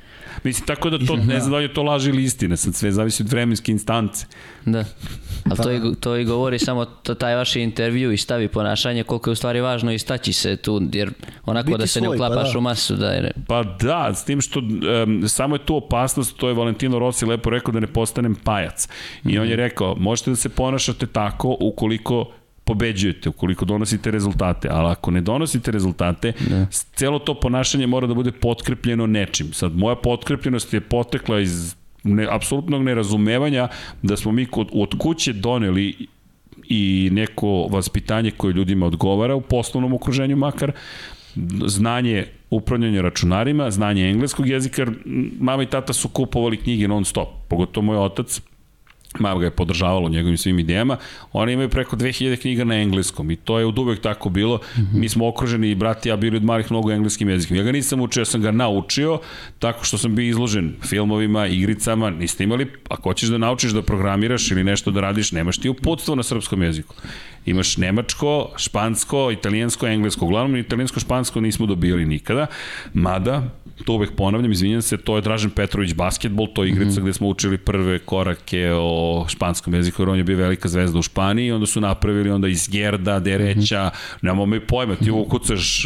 Mislim, 0.45 0.67
tako 0.67 0.91
da 0.91 1.07
to, 1.07 1.17
ne 1.17 1.41
znam 1.41 1.51
da 1.51 1.57
li 1.57 1.65
je 1.65 1.75
to 1.75 1.83
laž 1.83 2.07
ili 2.07 2.25
istina, 2.25 2.57
sad 2.57 2.75
sve 2.75 2.93
zavisi 2.93 3.23
od 3.23 3.29
vremenske 3.29 3.73
instance. 3.73 4.27
Da. 4.65 4.85
Ali 5.45 5.57
to, 5.57 5.73
i, 5.73 5.95
to 6.01 6.17
i 6.17 6.25
govori 6.25 6.59
samo 6.59 6.85
to, 6.85 7.15
taj 7.15 7.35
vaš 7.35 7.57
intervju 7.57 8.13
i 8.13 8.17
stavi 8.17 8.49
ponašanje, 8.49 9.03
koliko 9.03 9.31
je 9.31 9.33
u 9.33 9.35
stvari 9.35 9.61
važno 9.61 9.93
istaći 9.93 10.33
se 10.33 10.57
tu, 10.57 10.83
jer 10.93 11.11
onako 11.45 11.67
Biti 11.67 11.79
da 11.79 11.87
se 11.87 12.01
svoj, 12.01 12.03
ne 12.03 12.09
pa 12.09 12.15
uklapaš 12.15 12.49
pa 12.49 12.53
da. 12.53 12.59
u 12.59 12.63
masu. 12.63 12.97
Da 12.97 13.11
je... 13.11 13.33
Pa 13.47 13.63
da, 13.63 14.15
s 14.15 14.25
tim 14.25 14.41
što 14.41 14.61
um, 14.61 15.29
samo 15.29 15.55
je 15.55 15.67
tu 15.67 15.77
opasnost, 15.77 16.37
to 16.37 16.49
je 16.49 16.55
Valentino 16.55 16.99
Rossi 16.99 17.27
lepo 17.27 17.51
rekao 17.51 17.73
da 17.73 17.81
ne 17.81 17.87
postanem 17.87 18.35
pajac. 18.35 18.89
I 19.25 19.29
mm 19.29 19.31
-hmm. 19.31 19.41
on 19.41 19.49
je 19.49 19.57
rekao, 19.57 19.97
možete 19.99 20.31
da 20.31 20.37
se 20.37 20.49
ponašate 20.49 21.07
tako 21.07 21.57
ukoliko 21.61 22.33
pobeđujete, 22.65 23.29
ukoliko 23.29 23.65
donosite 23.65 24.11
rezultate, 24.11 24.69
ali 24.71 24.91
ako 24.91 25.11
ne 25.11 25.21
donosite 25.21 25.71
rezultate, 25.71 26.33
da. 26.49 26.67
celo 26.71 27.19
to 27.19 27.35
ponašanje 27.41 27.87
mora 27.87 28.07
da 28.07 28.15
bude 28.15 28.33
potkrepljeno 28.33 29.07
nečim. 29.07 29.53
Sad, 29.53 29.77
moja 29.77 29.97
potkrepljenost 29.97 30.75
je 30.75 30.81
potekla 30.81 31.41
iz 31.41 31.75
ne, 32.03 32.27
apsolutnog 32.31 32.83
nerazumevanja 32.83 33.69
da 34.03 34.17
smo 34.17 34.33
mi 34.33 34.47
kod, 34.47 34.69
od 34.73 34.99
kuće 34.99 35.33
doneli 35.33 36.07
i 36.69 37.09
neko 37.13 37.67
vaspitanje 37.71 38.31
koje 38.31 38.53
ljudima 38.53 38.87
odgovara 38.87 39.35
u 39.35 39.41
poslovnom 39.41 39.93
okruženju 39.93 40.37
makar, 40.37 40.73
znanje 41.67 42.27
upravljanja 42.51 43.03
računarima, 43.03 43.71
znanje 43.71 44.11
engleskog 44.11 44.49
jezika, 44.49 44.87
mama 45.41 45.63
i 45.63 45.67
tata 45.67 45.93
su 45.93 46.09
kupovali 46.09 46.57
knjige 46.57 46.89
non 46.89 47.05
stop, 47.05 47.29
pogotovo 47.49 47.87
moj 47.87 47.97
otac, 47.97 48.41
Mama 49.19 49.41
ga 49.41 49.47
je 49.47 49.51
podržavala 49.51 50.07
u 50.07 50.09
njegovim 50.09 50.37
svim 50.39 50.59
idejama. 50.59 50.97
Oni 51.33 51.53
imaju 51.53 51.69
preko 51.69 51.97
2000 51.97 52.41
knjiga 52.41 52.65
na 52.65 52.75
engleskom 52.75 53.31
i 53.31 53.37
to 53.37 53.59
je 53.59 53.67
od 53.67 53.79
uvek 53.79 54.01
tako 54.01 54.29
bilo. 54.29 54.57
Mm 54.57 54.81
-hmm. 54.81 54.99
Mi 55.01 55.09
smo 55.09 55.29
okruženi 55.29 55.71
i 55.71 55.75
brati 55.75 56.09
ja 56.09 56.17
bili 56.17 56.37
od 56.37 56.45
malih 56.45 56.71
mnogo 56.71 56.93
engleskim 56.93 57.29
jezikom. 57.29 57.57
Ja 57.57 57.63
ga 57.63 57.73
nisam 57.73 58.01
učio, 58.01 58.21
ja 58.21 58.25
sam 58.25 58.41
ga 58.41 58.51
naučio 58.51 59.19
tako 59.59 59.85
što 59.85 59.99
sam 59.99 60.15
bio 60.15 60.29
izložen 60.29 60.75
filmovima, 60.83 61.47
igricama. 61.47 62.11
Niste 62.11 62.45
imali, 62.45 62.67
ako 62.89 63.03
hoćeš 63.03 63.29
da 63.29 63.39
naučiš 63.39 63.71
da 63.71 63.83
programiraš 63.83 64.51
ili 64.51 64.65
nešto 64.65 64.91
da 64.91 65.01
radiš, 65.01 65.33
nemaš 65.33 65.59
ti 65.59 65.69
uputstvo 65.69 66.15
na 66.15 66.23
srpskom 66.23 66.63
jeziku. 66.63 66.95
Imaš 67.47 67.77
nemačko, 67.77 68.53
špansko, 68.57 69.31
italijansko, 69.31 69.87
englesko. 69.87 70.25
Uglavnom, 70.25 70.57
italijansko, 70.57 71.01
špansko 71.01 71.41
nismo 71.41 71.67
dobili 71.67 72.07
nikada. 72.07 72.47
Mada, 72.95 73.43
to 73.85 73.93
uvek 73.93 74.11
ponavljam, 74.17 74.53
izvinjam 74.53 74.83
se, 74.83 74.97
to 74.97 75.17
je 75.17 75.23
Dražen 75.23 75.51
Petrović 75.51 75.95
basketbol, 75.95 76.47
to 76.55 76.65
je 76.65 76.69
igrica 76.71 76.91
mm 76.91 76.95
-hmm. 76.95 77.03
gde 77.03 77.13
smo 77.13 77.29
učili 77.29 77.59
prve 77.59 77.99
korake 77.99 78.71
o 78.75 79.25
španskom 79.29 79.75
jeziku, 79.75 80.03
jer 80.03 80.09
on 80.09 80.19
je 80.19 80.25
bio 80.25 80.37
velika 80.37 80.69
zvezda 80.69 80.99
u 80.99 81.03
Španiji, 81.03 81.53
onda 81.53 81.67
su 81.67 81.81
napravili 81.81 82.31
onda 82.31 82.49
iz 82.49 82.69
Gerda, 82.69 83.21
Dereća, 83.21 83.85
mm 83.85 83.89
-hmm. 83.89 84.19
nemamo 84.23 84.47
mi 84.47 84.61
pojma, 84.61 84.97
ti 84.97 85.11
ukucaš 85.11 85.85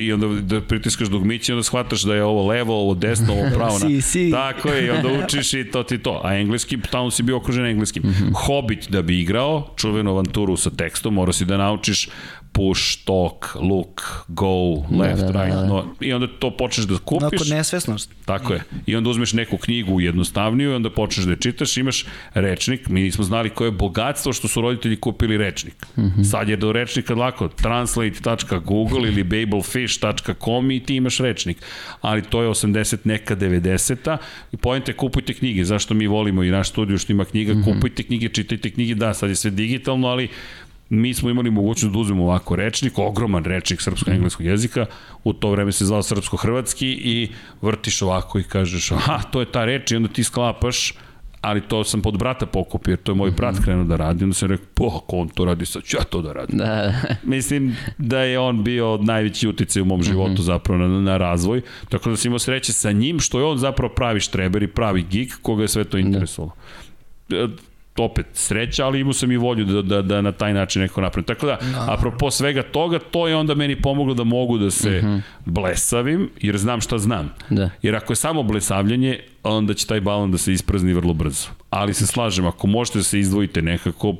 i 0.00 0.12
onda 0.12 0.26
da 0.26 0.60
pritiskaš 0.60 1.08
dugmiće 1.08 1.52
i 1.52 1.54
onda 1.54 1.62
shvataš 1.62 2.02
da 2.02 2.14
je 2.14 2.24
ovo 2.24 2.46
levo, 2.46 2.80
ovo 2.80 2.94
desno, 2.94 3.32
ovo 3.32 3.50
pravo. 3.54 3.78
si, 3.88 4.00
si. 4.00 4.30
Tako 4.30 4.68
je, 4.68 4.86
i 4.86 4.90
onda 4.90 5.08
učiš 5.24 5.54
i 5.54 5.64
to 5.64 5.82
ti 5.82 5.98
to. 5.98 6.20
A 6.24 6.34
engleski, 6.34 6.78
tamo 6.90 7.10
si 7.10 7.22
bio 7.22 7.36
okružen 7.36 7.66
engleskim. 7.66 8.02
Mm 8.02 8.08
-hmm. 8.08 8.32
Hobbit 8.46 8.90
da 8.90 9.02
bi 9.02 9.20
igrao, 9.20 9.74
čuvenu 9.76 10.10
avanturu 10.10 10.56
sa 10.56 10.69
tekstom, 10.76 11.14
mora 11.14 11.32
si 11.32 11.44
da 11.44 11.56
naučiš 11.56 12.08
push, 12.52 13.04
talk, 13.04 13.54
look, 13.54 14.24
go, 14.28 14.74
left, 14.90 15.20
da, 15.20 15.32
da, 15.32 15.44
right, 15.44 15.54
da, 15.54 15.60
da. 15.60 15.66
no, 15.66 15.94
i 16.00 16.12
onda 16.12 16.26
to 16.38 16.56
počneš 16.56 16.86
da 16.86 16.98
kupiš. 16.98 17.22
Onako 17.22 17.44
nesvesnost. 17.44 18.10
Tako 18.24 18.52
je. 18.52 18.62
I 18.86 18.96
onda 18.96 19.10
uzmeš 19.10 19.32
neku 19.32 19.56
knjigu 19.56 20.00
jednostavniju 20.00 20.70
i 20.70 20.74
onda 20.74 20.90
počneš 20.90 21.26
da 21.26 21.32
je 21.32 21.36
čitaš, 21.36 21.76
imaš 21.76 22.04
rečnik, 22.34 22.88
mi 22.88 23.02
nismo 23.02 23.24
znali 23.24 23.50
koje 23.50 23.68
je 23.68 23.72
bogatstvo 23.72 24.32
što 24.32 24.48
su 24.48 24.60
roditelji 24.60 24.96
kupili 24.96 25.36
rečnik. 25.36 25.86
Mm 25.96 26.02
-hmm. 26.02 26.24
Sad 26.24 26.48
je 26.48 26.56
do 26.56 26.72
rečnika 26.72 27.14
lako, 27.14 27.48
translate.google 27.48 29.08
ili 29.08 29.24
babelfish.com 29.24 30.70
i 30.70 30.80
ti 30.80 30.96
imaš 30.96 31.18
rečnik. 31.18 31.56
Ali 32.00 32.22
to 32.22 32.42
je 32.42 32.48
80 32.48 32.96
neka 33.04 33.36
90-a 33.36 34.16
i 34.52 34.56
pojente 34.56 34.92
kupujte 34.92 35.34
knjige, 35.34 35.64
zašto 35.64 35.94
mi 35.94 36.06
volimo 36.06 36.42
i 36.42 36.50
naš 36.50 36.68
studiju 36.68 36.98
što 36.98 37.12
ima 37.12 37.24
knjiga, 37.24 37.54
mm 37.54 37.62
-hmm. 37.62 37.74
kupujte 37.74 38.02
knjige, 38.02 38.28
čitajte 38.28 38.70
knjige, 38.70 38.94
da, 38.94 39.14
sad 39.14 39.28
je 39.30 39.36
sve 39.36 39.50
digitalno, 39.50 40.08
ali 40.08 40.28
mi 40.90 41.14
smo 41.14 41.30
imali 41.30 41.50
mogućnost 41.50 41.92
da 41.92 41.98
uzmemo 41.98 42.24
ovako 42.24 42.56
rečnik, 42.56 42.98
ogroman 42.98 43.44
rečnik 43.44 43.80
srpsko-engleskog 43.80 44.46
jezika, 44.46 44.86
u 45.24 45.32
to 45.32 45.50
vreme 45.50 45.72
se 45.72 45.84
zvao 45.84 46.02
srpsko-hrvatski 46.02 46.86
i 46.86 47.28
vrtiš 47.62 48.02
ovako 48.02 48.38
i 48.38 48.42
kažeš, 48.42 48.92
aha, 48.92 49.22
to 49.30 49.40
je 49.40 49.52
ta 49.52 49.64
reč 49.64 49.90
i 49.90 49.96
onda 49.96 50.08
ti 50.08 50.24
sklapaš, 50.24 50.94
ali 51.40 51.60
to 51.60 51.84
sam 51.84 52.02
pod 52.02 52.18
brata 52.18 52.46
pokupio, 52.46 52.96
to 52.96 53.12
je 53.12 53.16
moj 53.16 53.30
brat 53.30 53.54
mhm. 53.54 53.64
krenuo 53.64 53.84
da 53.84 53.96
radi, 53.96 54.24
onda 54.24 54.34
sam 54.34 54.48
rekao, 54.48 54.66
po, 54.74 54.86
ako 54.86 55.16
on 55.16 55.28
to 55.28 55.44
radi, 55.44 55.66
sad 55.66 55.82
ću 55.82 55.96
ja 55.96 56.04
to 56.04 56.22
da 56.22 56.32
radim. 56.32 56.58
Da, 56.58 56.64
da. 56.64 56.92
Mislim 57.36 57.76
da 57.98 58.20
je 58.20 58.38
on 58.38 58.64
bio 58.64 58.98
najveći 59.02 59.48
uticaj 59.48 59.82
u 59.82 59.84
mom 59.84 60.02
životu 60.02 60.32
mm 60.32 60.36
-hmm. 60.36 60.40
zapravo 60.42 60.78
na, 60.78 61.00
na 61.00 61.16
razvoj, 61.16 61.62
tako 61.88 62.10
da 62.10 62.16
sam 62.16 62.28
imao 62.28 62.38
sreće 62.38 62.72
sa 62.72 62.92
njim, 62.92 63.20
što 63.20 63.38
je 63.38 63.44
on 63.44 63.58
zapravo 63.58 63.94
pravi 63.94 64.20
štreber 64.20 64.62
i 64.62 64.68
pravi 64.68 65.02
geek, 65.10 65.38
koga 65.42 65.62
je 65.62 65.68
sve 65.68 65.84
to 65.84 65.96
da. 65.96 66.00
interesovalo. 66.00 66.52
Da 67.28 67.48
opet 68.02 68.26
sreća, 68.32 68.86
ali 68.86 69.00
imao 69.00 69.12
sam 69.12 69.32
i 69.32 69.36
volju 69.36 69.64
da, 69.64 69.82
da, 69.82 70.02
da 70.02 70.20
na 70.20 70.32
taj 70.32 70.54
način 70.54 70.82
neko 70.82 71.00
napravim. 71.00 71.24
Tako 71.24 71.46
da, 71.46 71.58
no. 71.72 71.92
Apropo 71.92 72.30
svega 72.30 72.62
toga, 72.62 72.98
to 72.98 73.28
je 73.28 73.36
onda 73.36 73.54
meni 73.54 73.82
pomoglo 73.82 74.14
da 74.14 74.24
mogu 74.24 74.58
da 74.58 74.70
se 74.70 74.98
uh 74.98 75.04
mhm. 75.04 75.12
-huh. 75.12 75.20
blesavim, 75.44 76.30
jer 76.40 76.58
znam 76.58 76.80
šta 76.80 76.98
znam. 76.98 77.34
Da. 77.50 77.70
Jer 77.82 77.96
ako 77.96 78.12
je 78.12 78.16
samo 78.16 78.42
blesavljanje, 78.42 79.20
onda 79.42 79.74
će 79.74 79.86
taj 79.86 80.00
balon 80.00 80.32
da 80.32 80.38
se 80.38 80.52
isprazni 80.52 80.92
vrlo 80.92 81.14
brzo. 81.14 81.48
Ali 81.70 81.94
se 81.94 82.06
slažem, 82.06 82.46
ako 82.46 82.66
možete 82.66 82.98
da 82.98 83.02
se 83.04 83.20
izdvojite 83.20 83.62
nekako, 83.62 84.14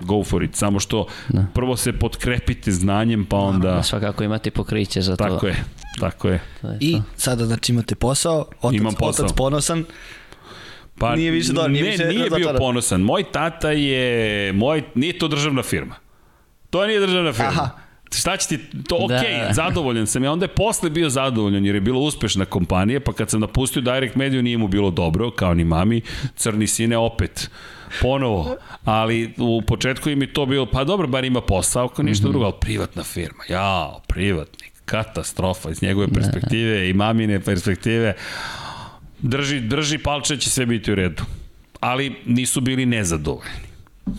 go 0.00 0.24
for 0.24 0.42
it, 0.42 0.54
samo 0.54 0.80
što 0.80 1.06
da. 1.28 1.46
prvo 1.54 1.76
se 1.76 1.92
potkrepite 1.92 2.72
znanjem, 2.72 3.24
pa 3.24 3.36
onda... 3.36 3.70
Da, 3.70 3.82
svakako 3.82 4.24
imate 4.24 4.50
pokriće 4.50 5.00
za 5.00 5.16
to. 5.16 5.24
Tako 5.24 5.46
je, 5.46 5.64
tako 6.00 6.28
je. 6.28 6.40
To 6.60 6.68
je 6.68 6.76
I 6.80 6.92
to. 6.92 7.02
sada 7.16 7.46
znači 7.46 7.72
imate 7.72 7.94
posao, 7.94 8.46
otac, 8.62 8.80
Imam 8.80 8.94
posao. 8.94 9.24
otac 9.24 9.36
ponosan, 9.36 9.84
Pa, 10.98 11.16
nije 11.16 11.30
više 11.30 11.52
dobro, 11.52 11.68
nije 11.68 11.84
ne, 11.84 11.90
više 11.90 12.04
nije 12.04 12.30
bio 12.30 12.54
ponosan. 12.58 13.00
Moj 13.00 13.24
tata 13.32 13.70
je, 13.70 14.52
moj, 14.52 14.82
nije 14.94 15.18
to 15.18 15.28
državna 15.28 15.62
firma. 15.62 15.94
To 16.70 16.86
nije 16.86 17.00
državna 17.00 17.32
firma. 17.32 17.48
Aha. 17.48 17.70
šta 18.14 18.36
će 18.36 18.48
ti, 18.48 18.58
to 18.88 18.96
ok, 18.96 19.08
Da. 19.08 19.50
zadovoljan 19.52 20.06
sam 20.06 20.24
ja, 20.24 20.32
onda 20.32 20.44
je 20.44 20.48
posle 20.48 20.90
bio 20.90 21.08
zadovoljan 21.10 21.66
jer 21.66 21.74
je 21.74 21.80
bila 21.80 21.98
uspešna 21.98 22.44
kompanija, 22.44 23.00
pa 23.00 23.12
kad 23.12 23.30
sam 23.30 23.40
napustio 23.40 23.82
Direct 23.82 24.14
Media 24.14 24.42
nije 24.42 24.58
mu 24.58 24.68
bilo 24.68 24.90
dobro, 24.90 25.30
kao 25.30 25.54
ni 25.54 25.64
mami, 25.64 26.00
crni 26.36 26.66
sine 26.66 26.96
opet 26.96 27.50
ponovo, 28.02 28.56
ali 28.84 29.34
u 29.38 29.62
početku 29.62 30.10
im 30.10 30.22
je 30.22 30.32
to 30.32 30.46
bilo, 30.46 30.66
pa 30.66 30.84
dobro, 30.84 31.06
bar 31.06 31.24
ima 31.24 31.40
posao, 31.40 31.84
ako 31.84 32.02
ništa 32.02 32.28
drugo, 32.28 32.44
ali 32.44 32.54
privatna 32.60 33.02
firma, 33.02 33.44
jao, 33.48 34.00
privatnik, 34.06 34.72
katastrofa 34.84 35.70
iz 35.70 35.82
njegove 35.82 36.08
perspektive 36.08 36.90
i 36.90 36.92
mamine 36.92 37.40
perspektive, 37.40 38.14
drži, 39.24 39.60
drži 39.60 39.98
palče, 39.98 40.36
će 40.36 40.50
sve 40.50 40.66
biti 40.66 40.92
u 40.92 40.94
redu. 40.94 41.22
Ali 41.80 42.14
nisu 42.26 42.60
bili 42.60 42.86
nezadovoljni. 42.86 43.50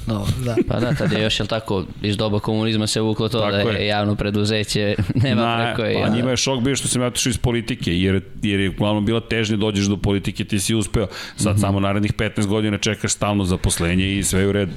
Dobro, 0.07 0.31
da. 0.45 0.55
Pa 0.67 0.79
da, 0.79 0.93
tad 0.93 1.11
je 1.11 1.21
još, 1.21 1.39
jel 1.39 1.47
tako, 1.47 1.85
iz 2.01 2.17
doba 2.17 2.39
komunizma 2.39 2.87
se 2.87 3.01
vuklo 3.01 3.29
to 3.29 3.39
Tako 3.39 3.51
da 3.51 3.71
je. 3.71 3.81
je 3.81 3.87
javno 3.87 4.15
preduzeće, 4.15 4.95
nema 5.23 5.41
Na, 5.41 5.65
preko 5.65 5.89
i... 5.89 5.93
pa 5.95 6.09
njima 6.09 6.29
je 6.29 6.37
šok 6.37 6.61
bio 6.61 6.75
što 6.75 6.87
sam 6.87 7.01
ja 7.01 7.07
otišao 7.07 7.29
iz 7.29 7.37
politike, 7.37 7.93
jer, 7.93 8.21
jer 8.43 8.59
je 8.59 8.69
uglavnom 8.69 9.05
bila 9.05 9.19
težnje 9.19 9.57
dođeš 9.57 9.85
do 9.85 9.97
politike, 9.97 10.43
ti 10.45 10.59
si 10.59 10.75
uspeo. 10.75 11.07
Sad 11.35 11.51
Mhm. 11.51 11.61
samo 11.61 11.79
narednih 11.79 12.13
15 12.13 12.45
godina 12.45 12.77
čekaš 12.77 13.11
stalno 13.11 13.45
zaposlenje 13.45 14.17
i 14.17 14.23
sve 14.23 14.41
je 14.41 14.47
u 14.47 14.51
redu. 14.51 14.71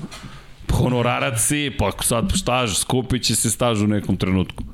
Honorarac 0.73 1.41
si, 1.41 1.73
pa 1.79 1.91
sad 2.01 2.33
staž, 2.35 2.75
skupit 2.75 3.23
će 3.23 3.37
se 3.37 3.51
staž 3.51 3.83
u 3.83 3.87
nekom 3.87 4.17
trenutku. 4.17 4.65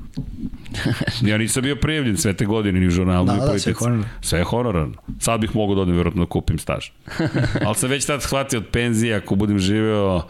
Ja 1.29 1.37
nisam 1.37 1.63
bio 1.63 1.75
prijavljen 1.75 2.17
sve 2.17 2.33
te 2.33 2.45
godine 2.45 2.79
ni 2.79 2.87
u 2.87 2.91
žurnalu, 2.91 3.25
Da, 3.25 3.31
ni 3.33 3.37
u 3.37 3.41
da, 3.41 3.47
politici. 3.47 3.63
sve 3.63 3.71
je 3.71 3.75
honorarno. 3.75 4.05
Sve 4.21 4.39
je 4.39 4.43
honorarno. 4.43 4.93
Sad 5.19 5.41
bih 5.41 5.55
mogao 5.55 5.75
da 5.75 5.81
odem 5.81 5.93
vjerojatno 5.95 6.23
da 6.23 6.29
kupim 6.29 6.57
staž. 6.59 6.85
Ali 7.65 7.75
sam 7.75 7.89
već 7.89 8.05
tad 8.05 8.21
shvatio 8.21 8.59
od 8.59 8.65
penzije, 8.71 9.15
ako 9.15 9.35
budem 9.35 9.59
živeo, 9.59 10.21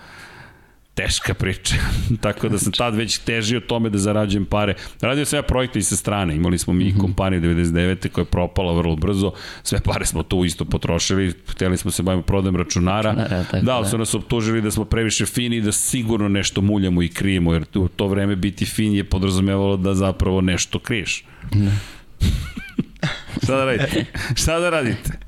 teška 0.96 1.34
priča. 1.34 1.76
Tako 2.22 2.50
da 2.50 2.58
sam 2.58 2.72
tad 2.72 2.96
već 2.96 3.18
težio 3.18 3.60
tome 3.60 3.90
da 3.90 3.98
zarađujem 3.98 4.46
pare. 4.46 4.74
Radio 5.02 5.26
sam 5.26 5.38
ja 5.38 5.44
projekte 5.44 5.80
i 5.80 5.84
sa 5.84 5.96
strane. 5.96 6.36
Imali 6.36 6.58
smo 6.58 6.74
mi 6.74 6.98
kompaniju 6.98 7.42
99. 7.42 8.10
koja 8.10 8.24
je 8.24 8.26
propala 8.26 8.74
vrlo 8.74 8.96
brzo. 8.96 9.32
Sve 9.64 9.80
pare 9.80 10.06
smo 10.06 10.24
tu 10.24 10.46
isto 10.46 10.66
potrošili. 10.66 11.34
Hteli 11.48 11.78
smo 11.78 11.92
se 11.92 12.04
bavimo 12.04 12.24
prodajem 12.24 12.56
računara. 12.56 13.12
Računara, 13.12 13.62
da, 13.62 13.76
ali 13.76 13.84
da. 13.84 13.90
su 13.90 13.98
nas 13.98 14.14
optužili 14.14 14.62
da 14.62 14.72
smo 14.72 14.86
previše 14.86 15.26
fini 15.26 15.56
i 15.58 15.62
da 15.62 15.72
sigurno 15.72 16.28
nešto 16.28 16.62
muljamo 16.62 17.04
i 17.04 17.10
krijemo. 17.10 17.54
Jer 17.54 17.66
u 17.76 17.88
to 17.88 18.08
vreme 18.08 18.36
biti 18.36 18.66
fin 18.66 18.94
je 18.94 19.04
podrazumevalo 19.04 19.78
da 19.78 19.94
zapravo 19.94 20.42
nešto 20.42 20.80
kriješ. 20.80 21.26
Šta 23.44 23.56
da 23.56 23.66
radite? 23.66 24.06
Šta 24.36 24.60
da 24.60 24.70
radite? 24.70 25.20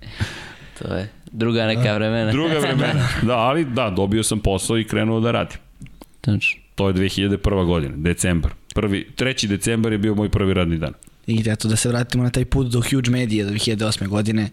To 0.79 0.93
je 0.93 1.16
druga 1.31 1.65
neka 1.65 1.93
vremena. 1.93 2.31
Druga 2.31 2.59
vremena. 2.65 3.07
Da, 3.21 3.37
ali 3.37 3.65
da, 3.65 3.89
dobio 3.89 4.23
sam 4.23 4.39
posao 4.39 4.77
i 4.77 4.83
krenuo 4.83 5.19
da 5.19 5.31
radim. 5.31 5.57
Tačno. 6.21 6.59
To 6.75 6.87
je 6.87 6.93
2001. 6.93 7.65
godina, 7.65 7.93
decembar. 7.97 8.51
Prvi, 8.75 9.07
3. 9.17 9.47
decembar 9.47 9.91
je 9.91 9.97
bio 9.97 10.15
moj 10.15 10.29
prvi 10.29 10.53
radni 10.53 10.77
dan. 10.77 10.93
I 11.27 11.43
eto 11.49 11.67
da 11.67 11.75
se 11.75 11.89
vratimo 11.89 12.23
na 12.23 12.29
taj 12.29 12.45
put 12.45 12.67
do 12.67 12.81
Huge 12.81 13.11
Media 13.11 13.45
do 13.45 13.51
2008. 13.51 14.07
godine. 14.07 14.49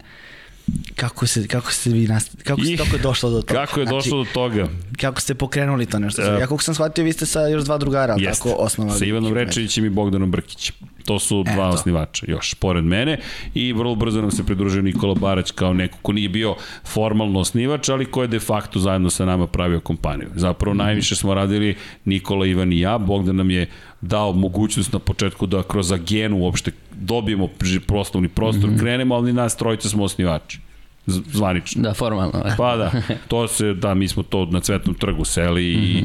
Kako 0.95 1.27
se 1.27 1.47
kako 1.47 1.71
ste 1.71 1.89
vi 1.89 2.07
nast... 2.07 2.43
kako 2.43 2.61
kako 2.77 2.95
je 2.95 3.01
došlo 3.01 3.29
do 3.29 3.41
toga? 3.47 3.65
Kako 3.65 3.79
je 3.79 3.85
došlo 3.85 4.23
do 4.23 4.29
toga? 4.33 4.65
Znači, 4.65 4.95
kako 5.01 5.21
ste 5.21 5.35
pokrenuli 5.35 5.85
to 5.85 5.99
nešto? 5.99 6.21
E, 6.21 6.25
ja 6.25 6.39
kako 6.39 6.63
sam 6.63 6.73
shvatio 6.73 7.03
vi 7.03 7.13
ste 7.13 7.25
sa 7.25 7.47
još 7.47 7.63
dva 7.63 7.77
drugara, 7.77 8.13
ali 8.13 8.23
Jeste. 8.23 8.43
tako 8.43 8.55
osnovali. 8.59 8.99
Sa 8.99 9.05
Ivanom. 9.05 9.33
Rečevićem 9.33 9.85
i 9.85 9.89
Bogdanom 9.89 10.31
Brkićem. 10.31 10.75
To 11.05 11.19
su 11.19 11.43
dva 11.45 11.53
Eto. 11.53 11.69
osnivača 11.69 12.25
još, 12.27 12.53
pored 12.53 12.83
mene. 12.83 13.19
I 13.53 13.73
vrlo 13.73 13.95
brzo 13.95 14.21
nam 14.21 14.31
se 14.31 14.43
pridružio 14.43 14.81
Nikola 14.81 15.15
Barać 15.15 15.51
kao 15.51 15.73
neko 15.73 15.97
ko 16.01 16.11
nije 16.11 16.29
bio 16.29 16.55
formalno 16.85 17.39
osnivač, 17.39 17.89
ali 17.89 18.05
ko 18.05 18.21
je 18.21 18.27
de 18.27 18.39
facto 18.39 18.79
zajedno 18.79 19.09
sa 19.09 19.25
nama 19.25 19.47
pravio 19.47 19.79
kompaniju. 19.79 20.27
Zapravo 20.35 20.73
Mhm. 20.73 20.77
najviše 20.79 21.15
smo 21.15 21.33
radili 21.33 21.75
Nikola, 22.05 22.45
Ivan 22.45 22.73
i 22.73 22.79
ja. 22.79 22.97
Bogdan 22.97 23.35
nam 23.35 23.51
je 23.51 23.67
dao 24.01 24.33
mogućnost 24.33 24.93
na 24.93 24.99
početku 24.99 25.45
da 25.45 25.63
kroz 25.63 25.91
agenu 25.91 26.37
uopšte 26.37 26.71
dobijemo 26.93 27.49
poslovni 27.79 28.29
prostor, 28.29 28.69
Mhm. 28.69 28.79
krenemo, 28.79 29.15
ali 29.15 29.33
nas 29.33 29.57
trojica 29.57 29.89
smo 29.89 30.03
osnivači. 30.03 30.59
Zvanično. 31.07 31.81
Da, 31.81 31.93
formalno. 31.93 32.43
Pa 32.57 32.75
da, 32.77 32.91
to 33.27 33.47
se, 33.47 33.73
da, 33.73 33.93
mi 33.93 34.07
smo 34.07 34.23
to 34.23 34.45
na 34.45 34.59
Cvetnom 34.59 34.95
trgu 34.95 35.25
seli 35.25 35.65
i 35.65 36.03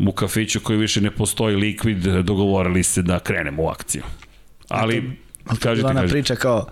u 0.00 0.12
kafiću 0.12 0.60
koji 0.60 0.78
više 0.78 1.00
ne 1.00 1.10
postoji 1.10 1.56
likvid, 1.56 1.98
dogovorili 1.98 2.82
se 2.82 3.02
da 3.02 3.18
krenemo 3.18 3.62
u 3.62 3.68
akciju. 3.68 4.02
Ali, 4.68 5.18
Ali 5.46 5.58
to 5.58 5.70
ona 5.70 5.94
kažite. 5.94 6.08
priča 6.08 6.34
kao 6.34 6.66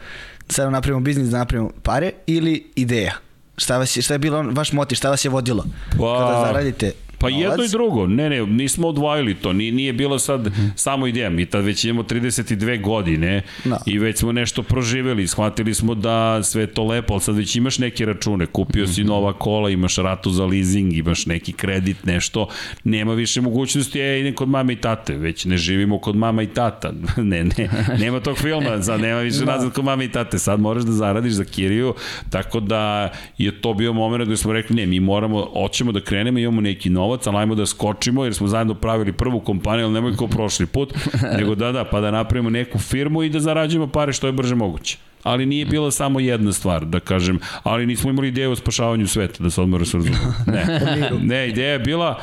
sad 0.49 0.73
napravimo 0.73 1.01
biznis 1.01 1.29
da 1.29 1.39
napravimo 1.39 1.71
pare 1.83 2.11
ili 2.27 2.71
ideja? 2.77 3.15
Šta, 3.57 3.79
vas 3.79 3.97
je, 3.97 4.03
šta 4.03 4.15
je 4.15 4.19
bilo 4.19 4.43
vaš 4.45 4.73
motiv, 4.73 4.97
šta 4.97 5.11
vas 5.11 5.25
je 5.25 5.29
vodilo? 5.29 5.65
Pa- 5.91 6.19
Kada 6.19 6.45
zaradite 6.47 6.93
Pa 7.19 7.31
novac, 7.31 7.43
jedno 7.43 7.65
i 7.65 7.69
drugo, 7.69 8.07
ne, 8.07 8.31
ne, 8.31 8.47
nismo 8.47 8.89
odvojili 8.89 9.35
to, 9.35 9.53
nije, 9.53 9.73
nije 9.73 9.93
bilo 9.93 10.19
sad 10.19 10.51
samo 10.77 11.07
ideja, 11.07 11.31
mi 11.31 11.47
tad 11.47 11.65
već 11.65 11.85
imamo 11.85 12.03
32 12.03 12.83
godine 12.83 13.43
Da. 13.65 13.79
i 13.87 13.99
već 13.99 14.19
smo 14.19 14.33
nešto 14.33 14.63
proživeli, 14.63 15.27
shvatili 15.27 15.75
smo 15.75 15.95
da 15.95 16.43
sve 16.43 16.67
to 16.67 16.85
lepo, 16.85 17.13
ali 17.13 17.21
sad 17.21 17.37
već 17.37 17.57
imaš 17.57 17.79
neke 17.79 18.05
račune, 18.05 18.47
kupio 18.47 18.87
si 18.87 19.05
nova 19.05 19.33
kola, 19.33 19.71
imaš 19.71 19.97
ratu 19.97 20.31
za 20.31 20.47
leasing, 20.47 20.93
imaš 20.93 21.27
neki 21.27 21.53
kredit, 21.53 22.05
nešto, 22.05 22.49
nema 22.85 23.15
više 23.15 23.41
mogućnosti, 23.41 24.01
e, 24.01 24.21
idem 24.21 24.35
kod 24.35 24.49
mame 24.49 24.73
i 24.73 24.77
tate, 24.77 25.15
već 25.15 25.45
ne 25.45 25.57
živimo 25.57 25.99
kod 25.99 26.17
mama 26.17 26.43
i 26.43 26.47
tata, 26.47 26.93
ne, 27.17 27.45
ne, 27.45 27.71
nema 27.99 28.21
tog 28.21 28.39
filma, 28.39 28.83
sad 28.83 29.01
nema 29.01 29.21
više 29.21 29.45
nazad 29.53 29.73
kod 29.73 29.85
mame 29.85 30.05
i 30.05 30.13
tate, 30.13 30.39
sad 30.39 30.61
moraš 30.61 30.83
da 30.85 30.93
zaradiš 30.93 31.33
za 31.33 31.45
kiriju, 31.45 31.95
tako 32.31 32.61
da 32.61 33.13
je 33.39 33.61
to 33.61 33.75
bio 33.75 33.93
moment 33.93 34.25
gde 34.25 34.37
smo 34.37 34.53
rekli, 34.53 34.77
ne, 34.77 34.87
mi 34.87 35.01
moramo, 35.01 35.51
hoćemo 35.53 35.93
da 35.93 36.01
krenemo, 36.01 36.39
imamo 36.39 36.61
neki 36.61 36.91
novac, 37.09 37.27
ali 37.27 37.37
ajmo 37.37 37.55
da 37.55 37.67
skočimo, 37.67 38.25
jer 38.25 38.35
smo 38.35 38.49
zajedno 38.49 38.75
pravili 38.75 39.13
prvu 39.13 39.41
kompaniju, 39.41 39.85
ali 39.85 39.95
nemoj 39.95 40.17
kao 40.17 40.29
prošli 40.29 40.67
put, 40.67 40.95
nego 41.39 41.55
da, 41.55 41.73
da, 41.73 41.85
pa 41.85 42.01
da 42.01 42.11
napravimo 42.11 42.51
neku 42.51 42.79
firmu 42.79 43.23
i 43.23 43.31
da 43.31 43.41
zarađujemo 43.41 43.87
pare 43.87 44.13
što 44.13 44.27
je 44.27 44.33
brže 44.33 44.55
moguće. 44.55 44.99
Ali 45.23 45.47
nije 45.47 45.67
bila 45.67 45.91
samo 45.91 46.21
jedna 46.21 46.53
stvar, 46.53 46.85
da 46.85 47.01
kažem, 47.01 47.41
ali 47.63 47.87
nismo 47.87 48.11
imali 48.11 48.29
ideju 48.29 48.51
o 48.51 48.57
spašavanju 48.57 49.07
sveta, 49.07 49.43
da 49.45 49.51
se 49.51 49.63
odmah 49.63 49.81
se. 49.85 49.99
Ne, 50.53 51.11
ne, 51.23 51.49
ideja 51.49 51.73
je 51.73 51.79
bila, 51.79 52.21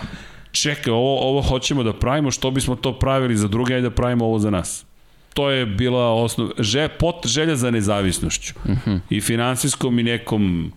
čekaj, 0.52 0.94
ovo, 0.94 1.20
ovo 1.30 1.42
hoćemo 1.42 1.84
da 1.84 1.94
pravimo, 1.94 2.32
što 2.32 2.52
bismo 2.52 2.76
to 2.76 2.94
pravili 3.00 3.38
za 3.38 3.48
druge, 3.48 3.74
ajde 3.74 3.90
da 3.90 3.96
pravimo 3.96 4.26
ovo 4.26 4.40
za 4.40 4.50
nas 4.50 4.86
to 5.36 5.50
je 5.50 5.66
bila 5.66 6.14
osnov, 6.14 6.50
že, 6.60 6.88
pot, 6.88 7.28
želja 7.28 7.56
za 7.56 7.72
nezavisnošću. 7.72 8.54
Uh 8.66 8.72
-huh. 8.86 9.00
I 9.10 9.22
finansijskom 9.22 10.00
i 10.00 10.04
nekom 10.04 10.72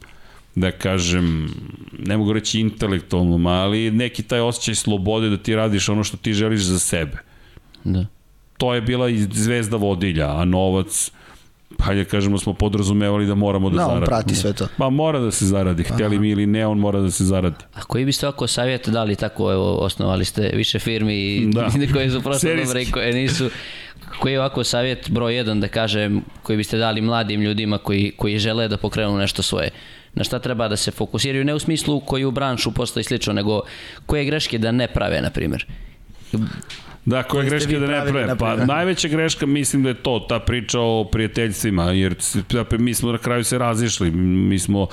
da 0.54 0.70
kažem, 0.70 1.54
ne 1.98 2.16
mogu 2.16 2.32
reći 2.32 2.60
intelektualnom, 2.60 3.46
ali 3.46 3.90
neki 3.90 4.22
taj 4.22 4.40
osjećaj 4.40 4.74
slobode 4.74 5.28
da 5.28 5.36
ti 5.36 5.54
radiš 5.56 5.88
ono 5.88 6.04
što 6.04 6.16
ti 6.16 6.32
želiš 6.32 6.62
za 6.62 6.78
sebe. 6.78 7.16
Da. 7.84 8.06
To 8.56 8.74
je 8.74 8.80
bila 8.80 9.08
i 9.08 9.18
zvezda 9.18 9.76
vodilja, 9.76 10.36
a 10.36 10.44
novac, 10.44 11.12
hajde 11.78 12.04
da 12.04 12.10
kažemo, 12.10 12.38
smo 12.38 12.52
podrazumevali 12.54 13.26
da 13.26 13.34
moramo 13.34 13.70
da, 13.70 13.76
Da, 13.76 13.82
on 13.82 13.88
zaradimo. 13.88 14.06
prati 14.06 14.34
sve 14.34 14.52
to. 14.52 14.68
Pa 14.78 14.90
mora 14.90 15.18
da 15.18 15.30
se 15.30 15.46
zaradi, 15.46 15.82
hteli 15.82 16.18
mi 16.18 16.30
ili 16.30 16.46
ne, 16.46 16.66
on 16.66 16.78
mora 16.78 17.00
da 17.00 17.10
se 17.10 17.24
zaradi. 17.24 17.56
A 17.74 17.80
koji 17.82 18.04
biste 18.04 18.26
ovako 18.26 18.46
savjet 18.46 18.88
dali 18.88 19.16
tako, 19.16 19.52
evo, 19.52 19.76
osnovali 19.76 20.24
ste 20.24 20.50
više 20.54 20.78
firmi 20.78 21.14
i 21.16 21.46
Da. 21.54 21.68
koje 21.92 22.10
su 22.10 22.20
prosto 22.22 22.38
Serijski. 22.40 22.66
dobre 22.66 22.82
i 22.82 22.90
koje 22.90 23.12
nisu. 23.12 23.50
Koji 24.18 24.32
je 24.32 24.40
ovako 24.40 24.64
savjet 24.64 25.10
broj 25.10 25.36
jedan 25.36 25.60
da 25.60 25.68
kažem, 25.68 26.22
koji 26.42 26.56
biste 26.56 26.78
dali 26.78 27.00
mladim 27.00 27.40
ljudima 27.40 27.78
koji, 27.78 28.12
koji 28.16 28.38
žele 28.38 28.68
da 28.68 28.76
pokrenu 28.76 29.16
nešto 29.18 29.42
svoje? 29.42 29.70
Na 30.14 30.24
šta 30.24 30.38
treba 30.38 30.68
da 30.68 30.76
se 30.76 30.90
fokusiraju, 30.90 31.44
ne 31.44 31.54
u 31.54 31.58
smislu 31.58 32.00
koju 32.00 32.30
branšu 32.30 32.72
postoji 32.72 33.04
slično, 33.04 33.32
nego 33.32 33.60
koje 34.06 34.24
greške 34.24 34.58
da 34.58 34.72
ne 34.72 34.88
prave, 34.88 35.22
na 35.22 35.30
primjer. 35.30 35.66
Da, 37.08 37.24
greške 37.48 37.74
vi 37.74 37.80
da 37.80 37.86
ne 37.86 38.10
prave? 38.10 38.36
Pa 38.38 38.56
najveća 38.56 39.08
greška 39.08 39.46
mislim 39.46 39.82
da 39.82 39.88
je 39.88 39.94
to, 39.94 40.26
ta 40.28 40.38
priča 40.38 40.80
o 40.80 41.04
prijateljstvima, 41.12 41.84
jer 41.84 42.14
s- 42.18 42.36
mi 42.78 42.94
smo 42.94 43.12
na 43.12 43.18
kraju 43.18 43.44
se 43.44 43.58
razišli, 43.58 44.10
mi 44.10 44.58
smo, 44.58 44.86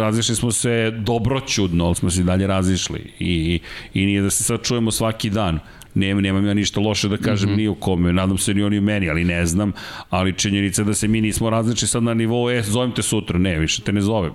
razišli 0.00 0.36
smo 0.36 0.52
se 0.52 0.90
dobroćudno, 0.90 1.86
ali 1.86 1.94
smo 1.94 2.10
se 2.10 2.22
dalje 2.22 2.46
razišli 2.46 3.12
i, 3.18 3.60
i 3.94 4.06
nije 4.06 4.22
da 4.22 4.30
se 4.30 4.44
sad 4.44 4.62
čujemo 4.62 4.90
svaki 4.90 5.30
dan. 5.30 5.58
Nemam, 5.94 6.22
nemam 6.22 6.46
ja 6.46 6.54
ništa 6.54 6.80
loše 6.80 7.08
da 7.08 7.16
kažem 7.16 7.48
mm 7.50 7.52
-hmm. 7.52 7.56
ni 7.56 7.68
u 7.68 7.74
kome, 7.74 8.12
nadam 8.12 8.38
se 8.38 8.54
ni 8.54 8.62
oni 8.62 8.78
u 8.78 8.82
meni, 8.82 9.10
ali 9.10 9.24
ne 9.24 9.46
znam, 9.46 9.72
ali 10.10 10.32
činjenica 10.38 10.84
da 10.84 10.94
se 10.94 11.08
mi 11.08 11.20
nismo 11.20 11.50
različili 11.50 11.88
sad 11.88 12.02
na 12.02 12.14
nivou, 12.14 12.50
e, 12.50 12.62
zovem 12.62 12.92
te 12.92 13.02
sutra, 13.02 13.38
ne, 13.38 13.58
više 13.58 13.82
te 13.82 13.92
ne 13.92 14.00
zovem. 14.00 14.32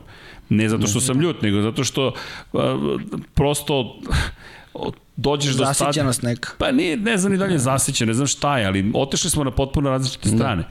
Ne 0.49 0.69
zato 0.69 0.87
što 0.87 0.99
sam 0.99 1.21
ljut, 1.21 1.41
nego 1.41 1.61
zato 1.61 1.83
što 1.83 2.13
a, 2.53 2.97
prosto 3.33 3.99
dođeš 5.15 5.53
do 5.53 5.65
stadija. 5.65 5.73
Zasićenost 5.73 6.21
neka. 6.21 6.49
Pa 6.57 6.71
nije, 6.71 6.97
ne 6.97 7.17
znam 7.17 7.31
ni 7.31 7.37
dalje 7.37 7.57
zasićen, 7.59 8.07
ne 8.07 8.13
znam 8.13 8.27
šta 8.27 8.57
je, 8.57 8.65
ali 8.65 8.91
otišli 8.93 9.29
smo 9.29 9.43
na 9.43 9.51
potpuno 9.51 9.89
različite 9.89 10.29
strane. 10.29 10.63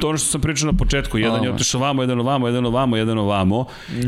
To 0.00 0.08
ono 0.08 0.18
što 0.18 0.28
sam 0.28 0.40
pričao 0.40 0.72
na 0.72 0.78
početku, 0.78 1.18
jedan 1.18 1.42
je 1.42 1.48
Ovo. 1.48 1.54
otišao 1.54 1.80
vamo, 1.80 2.02
jedan 2.02 2.20
ovamo, 2.20 2.46
jedan 2.46 2.66
ovamo, 2.66 2.96
jedan 2.96 3.18
ovamo 3.18 3.66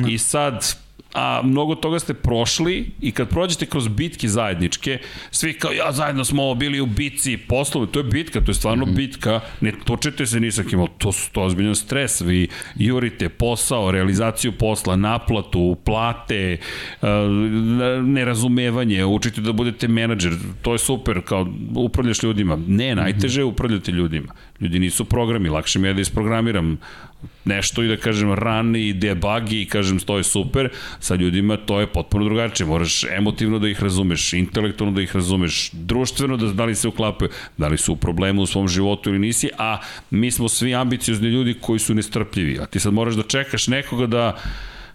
i 0.09 0.19
sad 0.19 0.75
a 1.13 1.41
mnogo 1.45 1.75
toga 1.75 1.99
ste 1.99 2.15
prošli 2.15 2.91
i 3.01 3.13
kad 3.13 3.29
prođete 3.29 3.67
kroz 3.67 3.89
bitke 3.89 4.29
zajedničke, 4.29 4.99
svi 5.31 5.53
kao 5.53 5.73
ja 5.73 5.93
zajedno 5.93 6.25
smo 6.25 6.55
bili 6.55 6.81
u 6.81 6.87
bitci 6.87 7.37
poslovi, 7.37 7.87
to 7.87 8.01
je 8.01 8.05
bitka, 8.05 8.41
to 8.41 8.51
je 8.51 8.55
stvarno 8.55 8.87
mm 8.87 8.89
-hmm. 8.89 8.97
bitka, 8.97 9.41
ne 9.61 9.73
točete 9.85 10.27
se 10.27 10.41
ni 10.41 10.53
sa 10.53 10.63
kim, 10.63 10.87
to 10.99 11.13
su 11.13 11.33
to 11.33 11.43
ozbiljan 11.43 11.75
stres, 11.75 12.21
vi 12.21 12.49
jurite 12.75 13.29
posao, 13.29 13.91
realizaciju 13.91 14.53
posla, 14.53 14.97
naplatu, 14.97 15.77
plate, 15.85 16.59
nerazumevanje, 18.03 19.05
učite 19.05 19.41
da 19.41 19.53
budete 19.53 19.89
menadžer, 19.89 20.33
to 20.63 20.73
je 20.73 20.79
super, 20.79 21.21
kao 21.25 21.47
upravljaš 21.75 22.23
ljudima. 22.23 22.59
Ne, 22.67 22.95
najteže 22.95 23.41
je 23.41 23.45
upravljati 23.45 23.91
ljudima. 23.91 24.35
Ljudi 24.61 24.79
nisu 24.79 25.05
programi, 25.05 25.49
lakše 25.49 25.79
mi 25.79 25.89
je 25.89 25.95
da 25.95 26.01
isprogramiram 26.01 26.79
nešto 27.45 27.83
i 27.83 27.89
da 27.89 27.97
kažem 27.97 28.33
run 28.33 28.77
i 28.77 28.93
debug 28.93 29.53
i 29.53 29.67
kažem 29.67 29.99
to 29.99 30.17
je 30.17 30.25
super, 30.25 30.69
sa 31.01 31.15
ljudima 31.15 31.57
to 31.57 31.81
je 31.81 31.87
potpuno 31.87 32.25
drugačije, 32.25 32.67
moraš 32.67 33.05
emotivno 33.05 33.59
da 33.59 33.69
ih 33.69 33.83
razumeš, 33.83 34.33
intelektualno 34.33 34.97
da 34.97 35.03
ih 35.03 35.17
razumeš, 35.17 35.71
društveno 35.73 36.37
da, 36.37 36.53
da 36.53 36.65
li 36.65 36.75
se 36.75 36.89
uklapaju, 36.89 37.31
da 37.57 37.69
li 37.69 37.79
su 37.79 37.93
u 37.93 37.97
problemu 37.97 38.43
u 38.43 38.47
svom 38.47 38.69
životu 38.69 39.11
ili 39.11 39.19
nisi, 39.19 39.51
a 39.59 39.79
mi 40.11 40.31
smo 40.31 40.49
svi 40.49 40.75
ambiciozni 40.75 41.29
ljudi 41.29 41.55
koji 41.61 41.79
su 41.79 41.95
nestrpljivi, 41.95 42.59
a 42.61 42.67
ti 42.67 42.81
sad 42.81 42.93
moraš 42.93 43.15
da 43.15 43.23
čekaš 43.23 43.67
nekoga 43.69 44.07
da 44.07 44.37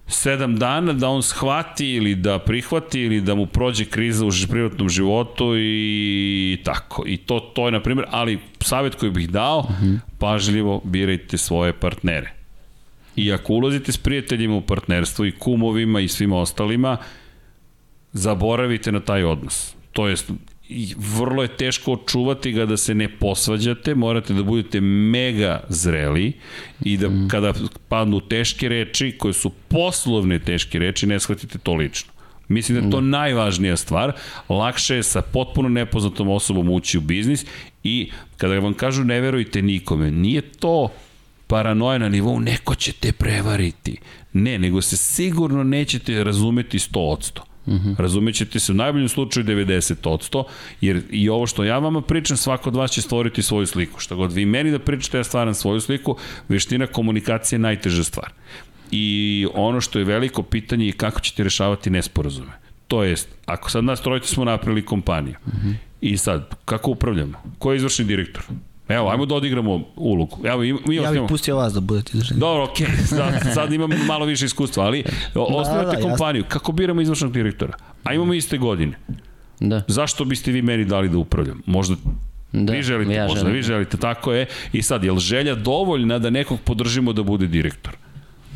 sedam 0.08 0.56
dana 0.56 0.94
da 0.94 1.10
on 1.10 1.24
shvati 1.24 1.90
ili 1.90 2.16
da 2.16 2.40
prihvati 2.40 3.02
ili 3.02 3.22
da 3.22 3.36
mu 3.36 3.46
prođe 3.46 3.86
kriza 3.86 4.26
u 4.26 4.30
privatnom 4.50 4.90
životu 4.90 5.54
i 5.58 6.58
tako. 6.64 7.04
I 7.08 7.18
to, 7.18 7.40
to 7.40 7.66
je, 7.66 7.72
na 7.72 7.82
primjer, 7.82 8.08
ali 8.12 8.40
savjet 8.60 8.96
koji 8.96 9.12
bih 9.12 9.30
dao, 9.30 9.60
uh 9.60 9.66
-huh. 9.66 10.00
pažljivo 10.20 10.82
birajte 10.84 11.38
svoje 11.38 11.74
partnere. 11.74 12.34
I 13.16 13.34
ako 13.34 13.54
ulazite 13.54 13.92
s 13.92 13.98
prijateljima 13.98 14.56
u 14.56 14.62
partnerstvo 14.62 15.26
i 15.26 15.32
kumovima 15.32 16.00
i 16.00 16.08
svima 16.08 16.38
ostalima, 16.38 16.98
zaboravite 18.14 18.92
na 18.92 19.00
taj 19.00 19.24
odnos. 19.24 19.76
To 19.92 20.08
jest, 20.08 20.32
i 20.70 20.94
vrlo 20.98 21.44
je 21.44 21.58
teško 21.58 21.94
očuvati 21.94 22.52
ga 22.52 22.66
da 22.66 22.78
se 22.78 22.96
ne 22.96 23.10
posvađate, 23.10 23.96
morate 23.96 24.34
da 24.34 24.44
budete 24.44 24.82
mega 24.82 25.64
zreli 25.70 26.34
i 26.82 26.98
da 26.98 27.10
mm. 27.10 27.28
kada 27.32 27.54
padnu 27.88 28.20
teške 28.20 28.70
reči, 28.70 29.16
koje 29.18 29.34
su 29.34 29.50
poslovne 29.68 30.40
teške 30.40 30.80
reči, 30.80 31.08
ne 31.08 31.20
shvatite 31.20 31.58
to 31.58 31.74
lično. 31.74 32.12
Mislim 32.48 32.80
da 32.80 32.86
je 32.86 32.92
to 32.92 33.02
mm. 33.02 33.10
najvažnija 33.10 33.78
stvar. 33.78 34.12
Lakše 34.50 34.96
je 34.96 35.04
sa 35.04 35.22
potpuno 35.22 35.70
nepoznatom 35.70 36.30
osobom 36.30 36.70
ući 36.70 36.98
u 36.98 37.02
biznis 37.02 37.46
i 37.84 38.12
kada 38.38 38.60
vam 38.60 38.74
kažu 38.74 39.04
ne 39.04 39.22
verujte 39.22 39.62
nikome, 39.62 40.12
nije 40.12 40.42
to 40.42 40.90
paranoja 41.48 41.98
na 41.98 42.10
nivou 42.10 42.40
neko 42.40 42.76
će 42.76 42.92
te 42.92 43.12
prevariti. 43.12 43.98
Ne, 44.34 44.60
nego 44.60 44.82
se 44.82 44.98
sigurno 44.98 45.64
nećete 45.64 46.24
razumeti 46.24 46.80
100%. 46.80 47.47
Mm 47.68 47.74
-hmm. 47.74 47.96
Razumećete 47.98 48.60
se 48.60 48.72
u 48.72 48.76
najboljem 48.76 49.10
slučaju 49.10 49.46
90%, 49.46 50.44
jer 50.82 51.02
i 51.10 51.30
ovo 51.30 51.48
što 51.48 51.64
ja 51.64 51.80
vama 51.80 52.02
pričam, 52.02 52.38
svako 52.38 52.70
od 52.70 52.76
vas 52.76 52.92
će 52.92 53.02
stvoriti 53.02 53.42
svoju 53.42 53.68
sliku. 53.68 54.00
Šta 54.00 54.16
god 54.16 54.34
vi 54.34 54.46
meni 54.46 54.72
da 54.72 54.80
pričate, 54.80 55.18
ja 55.18 55.24
stvaram 55.24 55.54
svoju 55.54 55.82
sliku, 55.82 56.18
veština 56.50 56.88
komunikacije 56.88 57.58
je 57.58 57.62
najteža 57.62 58.04
stvar. 58.04 58.32
I 58.92 59.48
ono 59.54 59.82
što 59.82 60.00
je 60.00 60.06
veliko 60.06 60.44
pitanje 60.44 60.86
je 60.86 60.92
kako 60.92 61.20
ćete 61.20 61.44
rešavati 61.44 61.90
nesporazume. 61.90 62.52
To 62.88 63.04
jest, 63.04 63.28
ako 63.46 63.70
sad 63.70 63.84
nas 63.84 64.02
trojice 64.02 64.28
smo 64.28 64.46
napravili 64.46 64.86
kompaniju, 64.86 65.36
mm 65.46 65.52
-hmm. 65.52 65.74
i 66.02 66.18
sad, 66.18 66.56
kako 66.66 66.92
upravljamo? 66.92 67.44
Ko 67.60 67.72
je 67.72 67.78
izvršni 67.78 68.06
direktor? 68.06 68.44
Evo, 68.90 69.10
ajmo 69.10 69.26
da 69.26 69.36
odigramo 69.36 69.82
ulogu. 69.96 70.38
Evo, 70.44 70.62
mi 70.88 70.96
ja 70.96 71.12
bih 71.12 71.22
pustio 71.30 71.56
vas 71.56 71.74
da 71.74 71.80
budete 71.80 72.12
izvršni. 72.14 72.38
Dobro, 72.38 72.64
okej, 72.64 72.88
okay. 72.88 73.06
sad, 73.06 73.54
sad 73.54 73.74
imam 73.74 73.90
malo 74.08 74.26
više 74.26 74.46
iskustva, 74.46 74.84
ali 74.84 75.04
da, 75.34 75.42
osnovate 75.42 75.96
da, 75.96 76.02
da, 76.02 76.10
kompaniju. 76.10 76.42
Jasno. 76.42 76.60
Kako 76.60 76.72
biramo 76.72 77.02
izvršnog 77.02 77.32
direktora? 77.32 77.74
A 78.04 78.14
imamo 78.14 78.34
iste 78.34 78.58
godine. 78.58 78.98
Da. 79.60 79.84
Zašto 79.88 80.26
biste 80.26 80.52
vi 80.52 80.62
meni 80.62 80.86
dali 80.86 81.10
da 81.10 81.18
upravljam? 81.18 81.62
Možda 81.66 81.96
Da, 82.52 82.74
vi 82.74 82.82
želite, 82.82 83.14
ja 83.14 83.24
možda 83.24 83.40
želim. 83.40 83.56
vi 83.56 83.62
želite, 83.62 83.98
tako 83.98 84.34
je. 84.34 84.46
I 84.74 84.82
sad, 84.82 85.04
je 85.04 85.12
li 85.12 85.20
želja 85.20 85.56
dovoljna 85.56 86.20
da 86.20 86.30
nekog 86.30 86.60
podržimo 86.64 87.14
da 87.14 87.24
bude 87.24 87.48
direktor? 87.48 87.98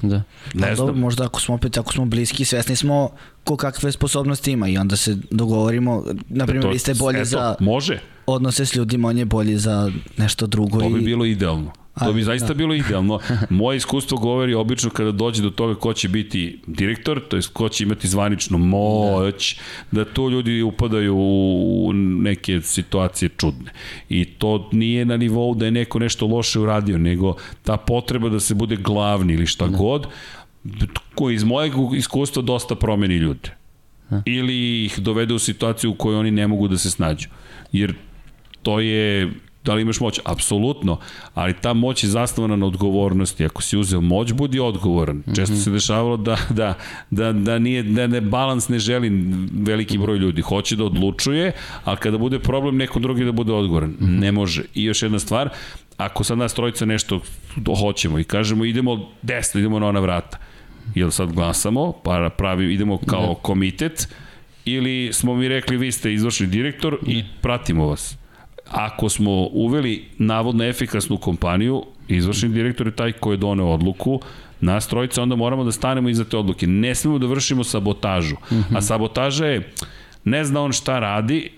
Da. 0.01 0.15
Ne 0.53 0.67
pa, 0.67 0.75
znam. 0.75 0.87
Dobro, 0.87 0.95
možda 0.95 1.25
ako 1.25 1.41
smo 1.41 1.55
opet, 1.55 1.77
ako 1.77 1.93
smo 1.93 2.05
bliski, 2.05 2.45
svesni 2.45 2.75
smo 2.75 3.09
ko 3.43 3.57
kakve 3.57 3.91
sposobnosti 3.91 4.51
ima 4.51 4.67
i 4.67 4.77
onda 4.77 4.95
se 4.95 5.17
dogovorimo, 5.31 6.03
na 6.29 6.45
primjer, 6.45 6.73
vi 6.73 6.79
ste 6.79 6.93
bolji 6.93 7.17
eto, 7.17 7.25
za 7.25 7.55
može. 7.59 7.99
Odnose 8.33 8.65
s 8.65 8.75
ljudima, 8.75 9.07
on 9.07 9.17
je 9.17 9.25
bolji 9.25 9.57
za 9.57 9.91
nešto 10.17 10.47
drugo. 10.47 10.79
To 10.79 10.89
bi 10.89 10.99
i... 10.99 11.05
bilo 11.05 11.25
idealno. 11.25 11.71
To 11.99 12.13
bi 12.13 12.23
zaista 12.23 12.47
da. 12.47 12.53
bilo 12.53 12.73
idealno. 12.73 13.19
Moje 13.49 13.77
iskustvo 13.77 14.17
govori 14.17 14.53
obično 14.53 14.89
kada 14.89 15.11
dođe 15.11 15.41
do 15.41 15.49
toga 15.49 15.75
ko 15.75 15.93
će 15.93 16.09
biti 16.09 16.59
direktor, 16.67 17.21
to 17.27 17.35
je 17.35 17.41
ko 17.53 17.69
će 17.69 17.83
imati 17.83 18.07
zvaničnu 18.07 18.57
moć, 18.57 19.55
da, 19.91 20.03
da 20.03 20.13
to 20.13 20.29
ljudi 20.29 20.61
upadaju 20.61 21.15
u 21.17 21.91
neke 21.93 22.61
situacije 22.61 23.29
čudne. 23.37 23.71
I 24.09 24.25
to 24.25 24.69
nije 24.71 25.05
na 25.05 25.17
nivou 25.17 25.55
da 25.55 25.65
je 25.65 25.71
neko 25.71 25.99
nešto 25.99 26.27
loše 26.27 26.59
uradio, 26.59 26.97
nego 26.97 27.35
ta 27.63 27.77
potreba 27.77 28.29
da 28.29 28.39
se 28.39 28.55
bude 28.55 28.75
glavni 28.75 29.33
ili 29.33 29.47
šta 29.47 29.67
da. 29.67 29.77
god, 29.77 30.07
koji 31.15 31.35
iz 31.35 31.43
mojeg 31.43 31.73
iskustva 31.95 32.41
dosta 32.41 32.75
promeni 32.75 33.15
ljude. 33.15 33.49
Da. 34.09 34.21
Ili 34.25 34.85
ih 34.85 34.99
dovede 34.99 35.33
u 35.33 35.39
situaciju 35.39 35.91
u 35.91 35.95
kojoj 35.95 36.19
oni 36.19 36.31
ne 36.31 36.47
mogu 36.47 36.67
da 36.67 36.77
se 36.77 36.91
snađu. 36.91 37.27
Jer 37.71 37.95
to 38.63 38.79
je 38.79 39.31
Da 39.63 39.73
li 39.73 39.81
imaš 39.81 39.99
moć? 39.99 40.19
Apsolutno, 40.25 40.99
ali 41.33 41.53
ta 41.53 41.73
moć 41.73 42.03
je 42.03 42.09
zasnovana 42.09 42.55
na 42.55 42.65
odgovornosti. 42.65 43.45
Ako 43.45 43.61
si 43.61 43.77
uzeo 43.77 44.01
moć, 44.01 44.33
budi 44.33 44.59
odgovoran. 44.59 45.15
Mm 45.15 45.23
-hmm. 45.25 45.35
Često 45.35 45.55
se 45.55 45.71
dešavalo 45.71 46.17
da, 46.17 46.37
da, 46.49 46.73
da, 47.09 47.31
da, 47.31 47.59
nije, 47.59 47.83
da 47.83 48.07
ne, 48.07 48.21
balans 48.21 48.69
ne 48.69 48.79
želi 48.79 49.09
veliki 49.53 49.97
broj 49.97 50.17
ljudi. 50.17 50.41
Hoće 50.41 50.75
da 50.75 50.83
odlučuje, 50.83 51.51
a 51.83 51.95
kada 51.95 52.17
bude 52.17 52.39
problem, 52.39 52.77
neko 52.77 52.99
drugi 52.99 53.25
da 53.25 53.31
bude 53.31 53.53
odgovoran. 53.53 53.89
Mm 53.89 54.05
-hmm. 54.05 54.19
Ne 54.19 54.31
može. 54.31 54.63
I 54.73 54.83
još 54.83 55.03
jedna 55.03 55.19
stvar, 55.19 55.49
ako 55.97 56.23
sad 56.23 56.37
nas 56.37 56.53
trojica 56.53 56.85
nešto 56.85 57.19
hoćemo 57.79 58.19
i 58.19 58.23
kažemo 58.23 58.65
idemo 58.65 59.09
desno, 59.21 59.59
idemo 59.59 59.79
na 59.79 59.87
ona 59.87 59.99
vrata, 59.99 60.37
jel 60.95 61.11
sad 61.11 61.33
glasamo, 61.33 61.91
pa 62.03 62.29
pravi, 62.37 62.73
idemo 62.73 62.97
kao 62.97 63.27
ne. 63.27 63.35
komitet, 63.41 64.07
ili 64.65 65.09
smo 65.13 65.35
mi 65.35 65.47
rekli 65.47 65.77
vi 65.77 65.91
ste 65.91 66.13
izvršni 66.13 66.47
direktor 66.47 66.97
i 67.07 67.23
pratimo 67.41 67.87
vas 67.87 68.20
ako 68.71 69.09
smo 69.09 69.31
uveli 69.51 70.05
navodno 70.17 70.63
efikasnu 70.63 71.17
kompaniju, 71.17 71.83
izvršni 72.07 72.49
direktor 72.49 72.87
je 72.87 72.95
taj 72.95 73.11
ko 73.11 73.31
je 73.31 73.37
doneo 73.37 73.67
odluku, 73.67 74.19
nas 74.61 74.87
trojica, 74.87 75.21
onda 75.21 75.35
moramo 75.35 75.63
da 75.63 75.71
stanemo 75.71 76.09
iza 76.09 76.23
te 76.25 76.37
odluke. 76.37 76.67
Ne 76.67 76.95
smemo 76.95 77.19
da 77.19 77.27
vršimo 77.27 77.63
sabotažu. 77.63 78.35
Mm 78.35 78.55
-hmm. 78.55 78.77
A 78.77 78.81
sabotaža 78.81 79.45
je, 79.45 79.71
ne 80.23 80.45
zna 80.45 80.61
on 80.61 80.71
šta 80.71 80.99
radi, 80.99 81.49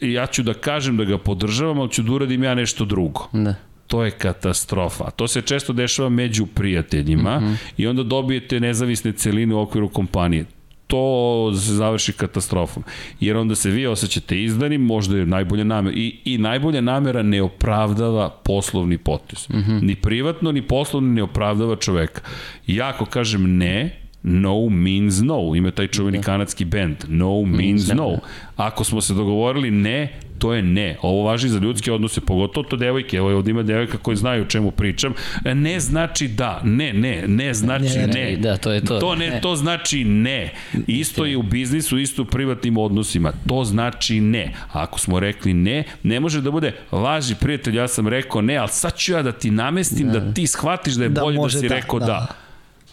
ja 0.00 0.26
ću 0.26 0.42
da 0.42 0.54
kažem 0.54 0.96
da 0.96 1.04
ga 1.04 1.18
podržavam, 1.18 1.80
ali 1.80 1.90
ću 1.90 2.02
da 2.02 2.12
uradim 2.12 2.44
ja 2.44 2.54
nešto 2.54 2.84
drugo. 2.84 3.28
Da 3.32 3.54
to 3.88 4.04
je 4.04 4.10
katastrofa. 4.10 5.10
To 5.10 5.28
se 5.28 5.42
često 5.42 5.72
dešava 5.72 6.08
među 6.08 6.46
prijateljima 6.46 7.40
mm 7.40 7.44
-hmm. 7.44 7.56
i 7.76 7.86
onda 7.86 8.02
dobijete 8.02 8.60
nezavisne 8.60 9.12
celine 9.12 9.54
u 9.54 9.60
okviru 9.60 9.88
kompanije 9.88 10.44
to 10.88 11.50
završi 11.52 12.12
katastrofom. 12.12 12.84
Jer 13.20 13.36
onda 13.36 13.54
se 13.54 13.70
vi 13.70 13.86
osjećate 13.86 14.42
izdanim, 14.42 14.80
možda 14.80 15.18
je 15.18 15.26
najbolja 15.26 15.64
namera. 15.64 15.96
I, 15.96 16.18
i 16.24 16.38
najbolja 16.38 16.80
namera 16.80 17.22
ne 17.22 17.42
opravdava 17.42 18.30
poslovni 18.30 18.98
potez. 18.98 19.48
Mm 19.50 19.56
-hmm. 19.56 19.82
Ni 19.82 19.94
privatno, 19.94 20.52
ni 20.52 20.62
poslovno 20.62 21.12
ne 21.12 21.22
opravdava 21.22 21.76
čoveka. 21.76 22.20
Ja 22.66 22.88
ako 22.88 23.04
kažem 23.04 23.56
ne, 23.56 24.00
No 24.22 24.68
means 24.68 25.20
no. 25.20 25.54
Ima 25.54 25.70
taj 25.70 25.86
čuveni 25.86 26.18
da. 26.18 26.22
kanadski 26.22 26.64
band. 26.64 26.96
No 27.08 27.42
means 27.42 27.88
no. 27.94 28.18
Ako 28.56 28.84
smo 28.84 29.00
se 29.00 29.14
dogovorili 29.14 29.70
ne, 29.70 30.20
to 30.38 30.54
je 30.54 30.62
ne. 30.62 30.96
Ovo 31.02 31.22
važi 31.22 31.48
za 31.48 31.58
ljudske 31.58 31.92
odnose, 31.92 32.20
pogotovo 32.20 32.68
to 32.68 32.76
devojke. 32.76 33.16
Evo 33.16 33.36
ovdje 33.36 33.50
ima 33.50 33.62
devojka 33.62 33.98
koji 33.98 34.16
znaju 34.16 34.42
o 34.42 34.46
čemu 34.46 34.70
pričam. 34.70 35.14
Ne 35.44 35.80
znači 35.80 36.28
da. 36.28 36.60
Ne, 36.64 36.92
ne. 36.92 37.24
Ne 37.26 37.54
znači 37.54 37.98
ne. 37.98 38.06
ne. 38.06 38.36
Da, 38.36 38.56
to 38.56 38.72
je 38.72 38.84
to. 38.84 39.00
To 39.00 39.14
ne, 39.14 39.40
to 39.42 39.56
znači 39.56 40.04
ne. 40.04 40.54
Isto 40.86 41.24
je 41.24 41.36
u 41.36 41.42
biznisu, 41.42 41.98
isto 41.98 42.22
u 42.22 42.24
privatnim 42.24 42.76
odnosima. 42.76 43.32
To 43.46 43.64
znači 43.64 44.20
ne. 44.20 44.54
A 44.72 44.82
ako 44.82 44.98
smo 44.98 45.20
rekli 45.20 45.54
ne, 45.54 45.84
ne 46.02 46.20
može 46.20 46.40
da 46.40 46.50
bude 46.50 46.72
važi 46.90 47.34
prijatelj, 47.34 47.76
ja 47.76 47.88
sam 47.88 48.08
rekao 48.08 48.40
ne, 48.42 48.56
ali 48.56 48.68
sad 48.68 48.96
ću 48.96 49.12
ja 49.12 49.22
da 49.22 49.32
ti 49.32 49.50
namestim 49.50 50.08
da, 50.08 50.20
da 50.20 50.34
ti 50.34 50.46
shvatiš 50.46 50.94
da 50.94 51.04
je 51.04 51.08
da 51.08 51.20
bolje 51.20 51.38
da 51.42 51.50
si 51.50 51.68
da, 51.68 51.74
rekao 51.74 51.98
da. 51.98 52.06
da. 52.06 52.26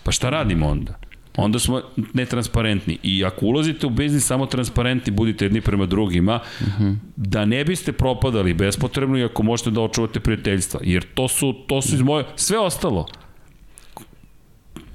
Pa 0.04 0.12
šta 0.12 0.30
radimo 0.30 0.68
onda? 0.68 1.05
Onda 1.38 1.60
smo 1.60 1.82
netransparentni. 2.14 2.98
I 3.04 3.26
ako 3.26 3.46
ulazite 3.46 3.88
u 3.88 3.90
biznis 3.90 4.26
samo 4.26 4.46
transparentni, 4.46 5.14
budite 5.14 5.46
jedni 5.46 5.62
prema 5.62 5.86
drugima, 5.86 6.40
uh 6.62 6.68
-huh. 6.68 6.96
da 7.16 7.46
ne 7.46 7.64
biste 7.66 7.92
propadali 7.92 8.54
bespotrebno 8.54 9.18
i 9.18 9.24
ako 9.24 9.44
možete 9.44 9.72
da 9.72 9.82
očuvate 9.82 10.20
prijateljstva. 10.20 10.80
Jer 10.84 11.06
to 11.14 11.28
su, 11.28 11.54
to 11.68 11.82
su 11.82 11.96
iz 11.96 12.02
moje... 12.02 12.26
Sve 12.36 12.60
ostalo 12.60 13.06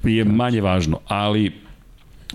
je 0.03 0.25
manje 0.25 0.61
važno, 0.61 0.99
ali 1.07 1.51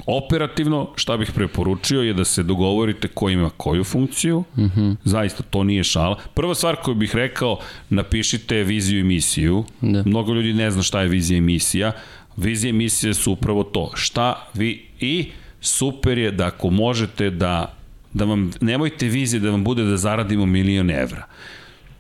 Operativno, 0.07 0.89
šta 0.97 1.17
bih 1.17 1.31
preporučio 1.35 2.03
je 2.03 2.13
da 2.15 2.25
se 2.25 2.43
dogovorite 2.43 3.09
ko 3.09 3.29
ima 3.31 3.51
koju 3.57 3.85
funkciju, 3.85 4.39
uh. 4.39 4.45
-huh. 4.57 4.97
zaista 5.05 5.43
to 5.43 5.65
nije 5.65 5.85
šala. 5.85 6.19
Prva 6.35 6.55
stvar 6.55 6.77
koju 6.77 6.95
bih 6.95 7.15
rekao, 7.15 7.59
napišite 7.91 8.63
viziju 8.63 9.01
i 9.01 9.05
misiju. 9.05 9.65
Da. 9.81 10.03
Mnogo 10.07 10.33
ljudi 10.33 10.53
ne 10.53 10.71
zna 10.71 10.83
šta 10.83 11.01
je 11.01 11.09
vizija 11.09 11.39
i 11.39 11.41
misija 11.41 11.93
Vizije 12.37 12.73
misije 12.73 13.15
su 13.15 13.33
upravo 13.33 13.63
to. 13.63 13.91
Šta 13.95 14.49
vi 14.55 14.87
i 15.01 15.31
super 15.61 16.19
je 16.19 16.31
da 16.31 16.47
ako 16.47 16.71
možete 16.71 17.31
da 17.31 17.77
da 18.17 18.25
vam, 18.25 18.51
nemojte 18.61 19.09
vizije 19.09 19.41
da 19.41 19.51
vam 19.51 19.65
bude 19.65 19.85
da 19.85 19.97
zaradimo 19.97 20.47
milion 20.47 20.91
evra. 20.91 21.27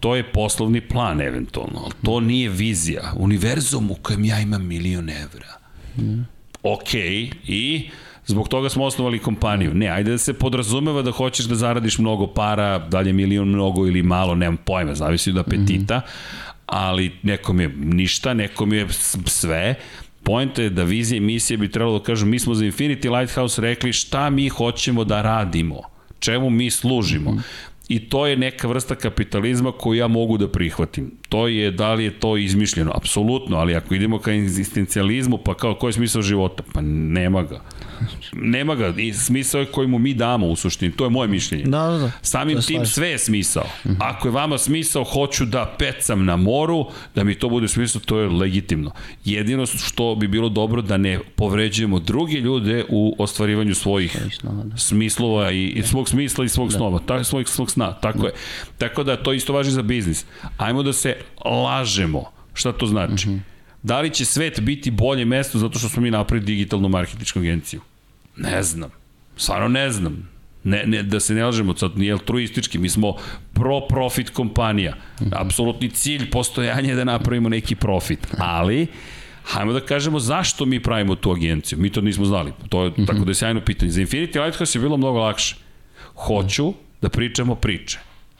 To 0.00 0.16
je 0.16 0.32
poslovni 0.32 0.80
plan 0.80 1.20
eventualno, 1.20 1.80
ali 1.84 1.92
to 2.04 2.20
nije 2.20 2.48
vizija. 2.48 3.12
Univerzum 3.16 3.90
u 3.90 3.94
kojem 3.94 4.24
ja 4.24 4.40
imam 4.40 4.66
milion 4.66 5.10
evra. 5.10 5.48
Mm. 5.96 6.26
Ok, 6.62 6.94
i 7.46 7.88
zbog 8.26 8.48
toga 8.48 8.68
smo 8.68 8.84
osnovali 8.84 9.18
kompaniju. 9.18 9.74
Ne, 9.74 9.88
ajde 9.88 10.10
da 10.10 10.18
se 10.18 10.32
podrazumeva 10.32 11.02
da 11.02 11.10
hoćeš 11.10 11.46
da 11.46 11.54
zaradiš 11.54 11.98
mnogo 11.98 12.26
para, 12.26 12.78
da 12.78 13.00
li 13.00 13.08
je 13.08 13.12
milion 13.12 13.48
mnogo 13.48 13.86
ili 13.86 14.02
malo, 14.02 14.34
nemam 14.34 14.56
pojma, 14.56 14.94
zavisi 14.94 15.30
od 15.30 15.38
apetita, 15.38 15.96
mm 15.96 16.00
-hmm. 16.00 16.52
ali 16.66 17.12
nekom 17.22 17.60
je 17.60 17.68
ništa, 17.68 18.34
nekom 18.34 18.72
je 18.72 18.86
sve, 19.26 19.74
Pojenta 20.26 20.62
je 20.62 20.70
da 20.70 20.82
vizija 20.84 21.16
i 21.16 21.20
misija 21.20 21.56
bi 21.56 21.70
trebalo 21.70 21.98
da 21.98 22.04
kažu, 22.04 22.26
mi 22.26 22.38
smo 22.38 22.54
za 22.54 22.64
Infinity 22.64 23.18
Lighthouse 23.18 23.62
rekli 23.62 23.92
šta 23.92 24.30
mi 24.30 24.48
hoćemo 24.48 25.04
da 25.04 25.22
radimo, 25.22 25.80
čemu 26.18 26.50
mi 26.50 26.70
služimo. 26.70 27.30
Mm 27.30 27.36
-hmm. 27.36 27.42
I 27.88 28.08
to 28.08 28.26
je 28.26 28.36
neka 28.36 28.68
vrsta 28.68 28.94
kapitalizma 28.94 29.72
koju 29.72 29.98
ja 29.98 30.08
mogu 30.08 30.38
da 30.38 30.48
prihvatim. 30.48 31.10
To 31.28 31.48
je, 31.48 31.70
da 31.70 31.94
li 31.94 32.04
je 32.04 32.10
to 32.10 32.36
izmišljeno? 32.36 32.92
Apsolutno, 32.94 33.56
ali 33.56 33.74
ako 33.74 33.94
idemo 33.94 34.18
ka 34.18 34.32
egzistencijalizmu, 34.32 35.38
pa 35.38 35.54
kao 35.54 35.74
koji 35.74 35.88
je 35.88 35.92
smisao 35.92 36.22
života? 36.22 36.62
Pa 36.72 36.80
nema 36.80 37.42
ga. 37.42 37.60
Nema 38.32 38.74
ga. 38.74 38.94
I 38.96 39.12
smisao 39.12 39.60
je 39.60 39.66
koji 39.66 39.88
mu 39.88 39.98
mi 39.98 40.14
damo 40.14 40.46
u 40.46 40.56
suštini. 40.56 40.92
To 40.92 41.04
je 41.04 41.10
moje 41.10 41.28
mišljenje. 41.28 41.64
Da, 41.64 41.86
da, 41.86 41.98
da. 41.98 42.10
Samim 42.22 42.62
tim 42.62 42.86
sve 42.86 43.08
je 43.08 43.18
smisao. 43.18 43.66
Ako 43.98 44.28
je 44.28 44.32
vama 44.32 44.58
smisao, 44.58 45.04
hoću 45.04 45.44
da 45.44 45.74
pecam 45.78 46.24
na 46.24 46.36
moru, 46.36 46.86
da 47.14 47.24
mi 47.24 47.34
to 47.34 47.48
bude 47.48 47.68
smisao, 47.68 48.00
to 48.04 48.18
je 48.18 48.28
legitimno. 48.28 48.90
Jedino 49.24 49.66
što 49.66 50.14
bi 50.14 50.28
bilo 50.28 50.48
dobro 50.48 50.82
da 50.82 50.96
ne 50.96 51.18
povređujemo 51.36 51.98
druge 51.98 52.40
ljude 52.40 52.84
u 52.88 53.16
ostvarivanju 53.18 53.74
svojih 53.74 54.16
da. 54.42 54.76
smislova 54.76 55.50
i, 55.50 55.66
i 55.66 55.82
svog 55.82 56.08
smisla 56.08 56.44
i 56.44 56.48
svog 56.48 56.68
da. 56.68 56.76
snova, 56.76 56.98
tako, 57.06 57.24
svojih 57.24 57.48
svog 57.48 57.70
sna, 57.70 57.92
tako 57.92 58.18
da. 58.18 58.26
je. 58.26 58.32
Tako 58.78 59.04
da 59.04 59.16
to 59.16 59.32
isto 59.32 59.52
važi 59.52 59.70
za 59.70 59.82
biznis. 59.82 60.24
Ajmo 60.56 60.82
da 60.82 60.92
se 60.92 61.15
lažemo. 61.44 62.24
Šta 62.54 62.72
to 62.72 62.86
znači? 62.86 63.28
Mhm. 63.28 63.38
-huh 63.38 63.56
Da 63.86 64.00
li 64.00 64.10
će 64.10 64.24
svet 64.24 64.60
biti 64.60 64.90
bolje 64.90 65.24
mesto 65.24 65.58
zato 65.58 65.78
što 65.78 65.88
smo 65.88 66.02
mi 66.02 66.10
napravili 66.10 66.46
digitalnu 66.46 66.88
marketičku 66.88 67.38
agenciju? 67.38 67.80
Ne 68.36 68.62
znam. 68.62 68.90
Stvarno 69.36 69.68
ne 69.68 69.90
znam. 69.90 70.28
Ne, 70.64 70.82
ne, 70.86 71.02
da 71.02 71.20
se 71.20 71.34
ne 71.34 71.44
lažemo, 71.44 71.76
sad 71.76 71.98
nije 71.98 72.12
altruistički, 72.12 72.78
mi 72.78 72.88
smo 72.88 73.14
pro-profit 73.52 74.30
kompanija. 74.30 74.96
Apsolutni 75.32 75.90
cilj 75.90 76.30
postojanja 76.30 76.88
je 76.90 76.96
da 76.96 77.04
napravimo 77.04 77.48
neki 77.48 77.74
profit. 77.74 78.26
Ali, 78.38 78.86
hajmo 79.44 79.72
da 79.72 79.80
kažemo 79.80 80.18
zašto 80.18 80.66
mi 80.66 80.82
pravimo 80.82 81.14
tu 81.14 81.32
agenciju. 81.32 81.78
Mi 81.78 81.90
to 81.90 82.00
nismo 82.00 82.24
znali. 82.24 82.52
To 82.68 82.84
je, 82.84 83.06
tako 83.06 83.18
da 83.18 83.30
je 83.30 83.34
sjajno 83.34 83.60
pitanje. 83.60 83.90
Za 83.90 84.00
Infinity 84.00 84.42
Lighthouse 84.44 84.78
je 84.78 84.82
bilo 84.82 84.96
mnogo 84.96 85.18
lakše. 85.18 85.56
Hoću 86.14 86.72
da 87.02 87.08
pričamo 87.08 87.54
priče. 87.54 87.98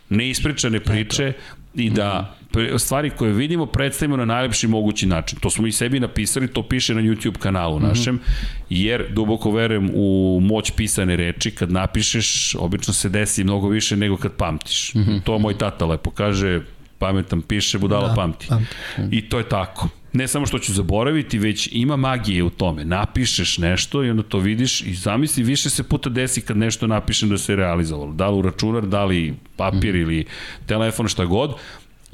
Neispričane 0.09 0.81
priče 0.81 1.33
i 1.75 1.91
da 1.91 2.37
stvari 2.79 3.11
koje 3.11 3.33
vidimo 3.33 3.67
predstavimo 3.67 4.17
na 4.17 4.25
najlepši 4.25 4.69
mogući 4.69 5.07
način. 5.07 5.39
To 5.39 5.51
smo 5.51 5.67
i 5.67 5.73
sebi 5.73 6.01
napisali, 6.01 6.49
to 6.49 6.63
piše 6.63 6.95
na 6.95 7.01
YouTube 7.01 7.39
kanalu 7.39 7.81
našem, 7.81 8.15
mm 8.15 8.19
-hmm. 8.19 8.65
jer 8.71 9.07
duboko 9.11 9.51
verujem 9.51 9.91
u 9.95 10.39
moć 10.43 10.71
pisane 10.71 11.17
reči, 11.17 11.51
kad 11.51 11.73
napišeš, 11.73 12.55
obično 12.59 12.95
se 12.95 13.09
desi 13.09 13.45
mnogo 13.45 13.69
više 13.69 13.97
nego 13.97 14.17
kad 14.17 14.33
pamtiš. 14.33 14.95
Mm 14.95 15.01
-hmm. 15.01 15.23
To 15.23 15.39
moj 15.39 15.59
tata 15.59 15.87
lepo 15.87 16.11
kaže, 16.11 16.61
pametan 16.99 17.43
piše, 17.43 17.79
budala 17.79 18.09
da, 18.09 18.15
pamti. 18.15 18.47
pamti. 18.49 18.67
I 19.11 19.29
to 19.29 19.39
je 19.39 19.49
tako. 19.49 19.89
Ne 20.13 20.29
samo 20.29 20.47
što 20.47 20.59
ću 20.59 20.73
zaboraviti, 20.73 21.39
već 21.39 21.69
ima 21.73 21.97
magije 21.97 22.43
u 22.43 22.51
tome. 22.51 22.85
Napišeš 22.85 23.59
nešto 23.59 24.05
i 24.05 24.11
onda 24.11 24.23
to 24.23 24.39
vidiš 24.39 24.81
i 24.81 24.95
zamisli 24.95 25.43
više 25.43 25.71
se 25.71 25.83
puta 25.83 26.11
desi 26.11 26.41
kad 26.41 26.57
nešto 26.57 26.87
napišem 26.87 27.29
da 27.29 27.39
se 27.39 27.57
realizovalo. 27.57 28.13
Da 28.13 28.29
li 28.29 28.39
u 28.39 28.43
računar, 28.43 28.87
da 28.87 29.05
li 29.05 29.35
papir 29.57 29.95
mm. 29.95 30.01
ili 30.01 30.25
telefon, 30.67 31.09
šta 31.09 31.25
god 31.25 31.55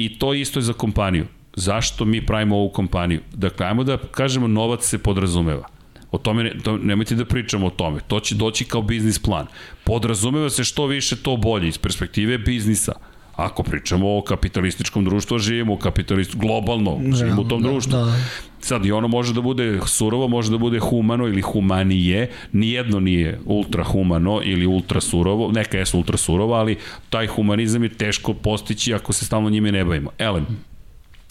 I 0.05 0.18
to 0.18 0.34
isto 0.34 0.59
je 0.59 0.62
za 0.62 0.72
kompaniju. 0.72 1.26
Zašto 1.57 2.05
mi 2.05 2.26
pravimo 2.26 2.57
ovu 2.57 2.68
kompaniju? 2.68 3.20
Dakle, 3.32 3.66
ajmo 3.66 3.84
da 3.84 3.98
kažemo 3.98 4.48
novac 4.48 4.84
se 4.84 4.98
podrazumeva. 4.98 5.68
O 6.11 6.18
tome, 6.18 6.44
ne, 6.44 6.59
to, 6.64 6.76
nemojte 6.76 7.14
da 7.14 7.24
pričamo 7.24 7.66
o 7.66 7.70
tome. 7.70 8.00
To 8.09 8.20
će 8.20 8.34
doći 8.34 8.64
kao 8.64 8.82
biznis 8.82 9.18
plan. 9.18 9.46
Podrazumeva 9.84 10.50
se 10.50 10.64
što 10.64 10.86
više, 10.86 11.16
to 11.16 11.36
bolje 11.36 11.68
iz 11.68 11.78
perspektive 11.78 12.38
biznisa. 12.38 12.92
Ako 13.37 13.62
pričamo 13.62 14.18
o 14.18 14.22
kapitalističkom 14.22 15.05
društvu, 15.05 15.39
živimo 15.39 15.72
u 15.72 15.76
kapitalistu, 15.76 16.39
globalno, 16.39 17.01
živimo 17.14 17.43
u 17.43 17.49
tom 17.49 17.62
da, 17.62 17.68
društvu. 17.68 17.93
Da. 17.93 18.16
Sad, 18.61 18.87
i 18.87 18.93
ono 18.93 19.09
može 19.09 19.35
da 19.35 19.41
bude 19.41 19.80
surovo, 19.87 20.28
može 20.28 20.51
da 20.51 20.59
bude 20.59 20.78
humano 20.78 21.26
ili 21.26 21.41
humanije, 21.41 22.30
nijedno 22.53 23.01
nije 23.01 23.41
ultra 23.45 23.85
humano 23.85 24.41
ili 24.45 24.66
ultra 24.66 25.01
surovo, 25.01 25.53
neka 25.53 25.78
je 25.78 25.85
ultra 25.95 26.16
surovo, 26.16 26.55
ali 26.55 26.76
taj 27.11 27.26
humanizam 27.26 27.83
je 27.83 27.89
teško 27.89 28.35
postići 28.35 28.95
ako 28.95 29.12
se 29.12 29.24
stalno 29.24 29.51
njime 29.51 29.72
ne 29.72 29.85
bavimo. 29.85 30.11
Elem, 30.18 30.47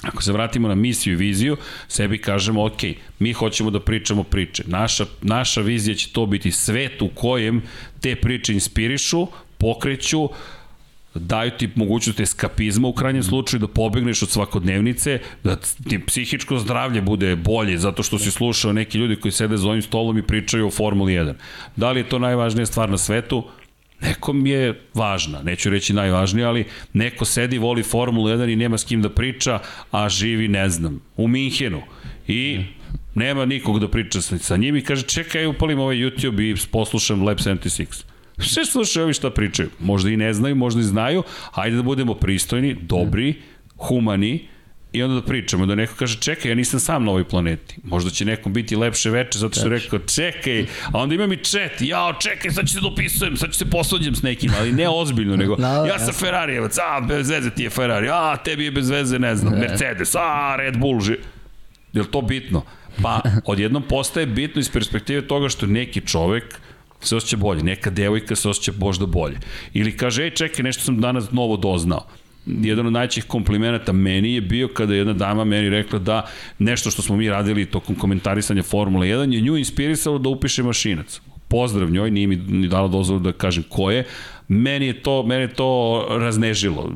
Ako 0.01 0.23
se 0.23 0.33
vratimo 0.33 0.67
na 0.67 0.75
misiju 0.75 1.13
i 1.13 1.15
viziju, 1.15 1.57
sebi 1.87 2.17
kažemo, 2.17 2.65
ok, 2.65 2.81
mi 3.19 3.33
hoćemo 3.33 3.69
da 3.69 3.79
pričamo 3.79 4.23
priče. 4.23 4.63
Naša, 4.67 5.05
naša 5.21 5.61
vizija 5.61 5.95
će 5.95 6.09
to 6.13 6.25
biti 6.25 6.51
svet 6.51 7.01
u 7.01 7.07
kojem 7.07 7.61
te 7.99 8.15
priče 8.15 8.53
inspirišu, 8.53 9.27
pokreću, 9.57 10.29
daju 11.13 11.51
ti 11.57 11.69
mogućnost 11.75 12.19
eskapizma 12.19 12.87
u 12.87 12.93
krajnjem 12.93 13.23
slučaju, 13.23 13.59
da 13.59 13.67
pobegneš 13.67 14.23
od 14.23 14.29
svakodnevnice, 14.29 15.19
da 15.43 15.55
ti 15.89 15.99
psihičko 16.05 16.59
zdravlje 16.59 17.01
bude 17.01 17.35
bolje 17.35 17.77
zato 17.77 18.03
što 18.03 18.19
si 18.19 18.31
slušao 18.31 18.73
neki 18.73 18.97
ljudi 18.97 19.15
koji 19.15 19.31
sede 19.31 19.57
za 19.57 19.69
ovim 19.69 19.81
stolom 19.81 20.17
i 20.17 20.27
pričaju 20.27 20.67
o 20.67 20.71
Formuli 20.71 21.13
1. 21.13 21.33
Da 21.75 21.91
li 21.91 21.99
je 21.99 22.09
to 22.09 22.19
najvažnija 22.19 22.65
stvar 22.65 22.89
na 22.89 22.97
svetu? 22.97 23.43
Nekom 24.01 24.45
je 24.45 24.81
važna, 24.93 25.41
neću 25.43 25.69
reći 25.69 25.93
najvažnija, 25.93 26.47
ali 26.47 26.65
neko 26.93 27.25
sedi, 27.25 27.57
voli 27.57 27.83
Formulu 27.83 28.27
1 28.29 28.53
i 28.53 28.55
nema 28.55 28.77
s 28.77 28.83
kim 28.83 29.01
da 29.01 29.09
priča, 29.09 29.59
a 29.91 30.09
živi, 30.09 30.47
ne 30.47 30.69
znam, 30.69 31.01
u 31.17 31.27
Minhenu. 31.27 31.81
I 32.27 32.59
nema 33.15 33.45
nikog 33.45 33.79
da 33.79 33.87
priča 33.87 34.21
sa 34.21 34.57
njim 34.57 34.75
i 34.75 34.81
kaže, 34.81 35.03
čekaj, 35.03 35.45
upalim 35.45 35.79
ovaj 35.79 35.95
YouTube 35.95 36.51
i 36.51 36.71
poslušam 36.71 37.23
Lab 37.23 37.37
76. 37.37 38.10
Sve 38.41 38.65
slušaju 38.65 39.03
ovi 39.03 39.13
šta 39.13 39.29
pričaju. 39.29 39.69
Možda 39.79 40.09
i 40.09 40.17
ne 40.17 40.33
znaju, 40.33 40.55
možda 40.55 40.81
i 40.81 40.83
znaju. 40.83 41.23
Hajde 41.51 41.75
da 41.75 41.83
budemo 41.83 42.13
pristojni, 42.13 42.73
dobri, 42.73 43.41
humani, 43.77 44.47
i 44.93 45.03
onda 45.03 45.15
da 45.15 45.21
pričamo, 45.21 45.65
da 45.65 45.75
neko 45.75 45.93
kaže 45.95 46.19
čekaj, 46.19 46.51
ja 46.51 46.55
nisam 46.55 46.79
sam 46.79 47.05
na 47.05 47.11
ovoj 47.11 47.23
planeti. 47.23 47.75
Možda 47.83 48.09
će 48.09 48.25
nekom 48.25 48.53
biti 48.53 48.75
lepše 48.75 49.09
veče 49.09 49.39
zato 49.39 49.59
što 49.59 49.67
je 49.67 49.79
rekao 49.79 49.99
čekaj, 49.99 50.65
a 50.91 50.99
onda 50.99 51.15
ima 51.15 51.27
mi 51.27 51.37
chat, 51.37 51.71
jao 51.81 52.13
čekaj, 52.13 52.51
sad 52.51 52.67
ću 52.67 52.73
se 52.73 52.79
dopisujem, 52.79 53.37
sad 53.37 53.51
ću 53.51 53.57
se 53.57 53.69
posvađam 53.69 54.15
s 54.15 54.21
nekim, 54.21 54.51
ali 54.59 54.71
ne 54.71 54.89
ozbiljno, 54.89 55.35
nego 55.35 55.55
no, 55.55 55.57
da, 55.57 55.85
ja 55.87 55.99
sam 55.99 56.13
Ferrarijevac, 56.13 56.77
a 56.77 57.01
bez 57.07 57.29
veze 57.29 57.49
ti 57.49 57.63
je 57.63 57.69
Ferrari, 57.69 58.09
a 58.09 58.37
tebi 58.37 58.65
je 58.65 58.71
bez 58.71 58.89
veze, 58.89 59.19
ne 59.19 59.35
znam, 59.35 59.59
Mercedes, 59.59 60.15
a 60.15 60.55
Red 60.57 60.77
Bull, 60.77 61.01
ži... 61.01 61.15
je 61.93 62.01
li 62.01 62.11
to 62.11 62.21
bitno? 62.21 62.63
Pa 63.01 63.21
odjednom 63.45 63.83
postaje 63.83 64.25
bitno 64.25 64.59
iz 64.59 64.69
perspektive 64.69 65.27
toga 65.27 65.49
što 65.49 65.65
neki 65.65 66.01
čovek 66.01 66.59
se 67.01 67.15
osjeća 67.15 67.37
bolje, 67.37 67.63
neka 67.63 67.89
devojka 67.89 68.35
se 68.35 68.49
osjeća 68.49 68.71
možda 68.77 69.05
bolje. 69.05 69.37
Ili 69.73 69.97
kaže, 69.97 70.23
ej 70.23 70.29
čekaj, 70.29 70.63
nešto 70.63 70.83
sam 70.83 71.01
danas 71.01 71.31
novo 71.31 71.57
doznao 71.57 72.07
jedan 72.45 72.87
od 72.87 72.93
najćih 72.93 73.25
komplimenata 73.25 73.91
meni 73.91 74.33
je 74.33 74.41
bio 74.41 74.67
kada 74.67 74.93
je 74.93 74.97
jedna 74.97 75.13
dama 75.13 75.43
meni 75.43 75.69
rekla 75.69 75.99
da 75.99 76.27
nešto 76.59 76.91
što 76.91 77.01
smo 77.01 77.15
mi 77.15 77.29
radili 77.29 77.65
tokom 77.65 77.95
komentarisanja 77.95 78.63
Formule 78.63 79.07
1 79.07 79.33
je 79.33 79.41
nju 79.41 79.57
inspirisalo 79.57 80.17
da 80.17 80.29
upiše 80.29 80.63
mašinac. 80.63 81.21
Pozdrav 81.47 81.91
njoj, 81.91 82.11
nije 82.11 82.27
mi 82.27 82.35
ni 82.35 82.67
dala 82.67 82.87
dozvolu 82.87 83.19
da 83.19 83.31
kažem 83.31 83.63
ko 83.69 83.91
je, 83.91 84.05
meni 84.47 84.87
je 84.87 85.01
to, 85.03 85.23
meni 85.23 85.41
je 85.41 85.53
to 85.53 86.05
raznežilo. 86.09 86.91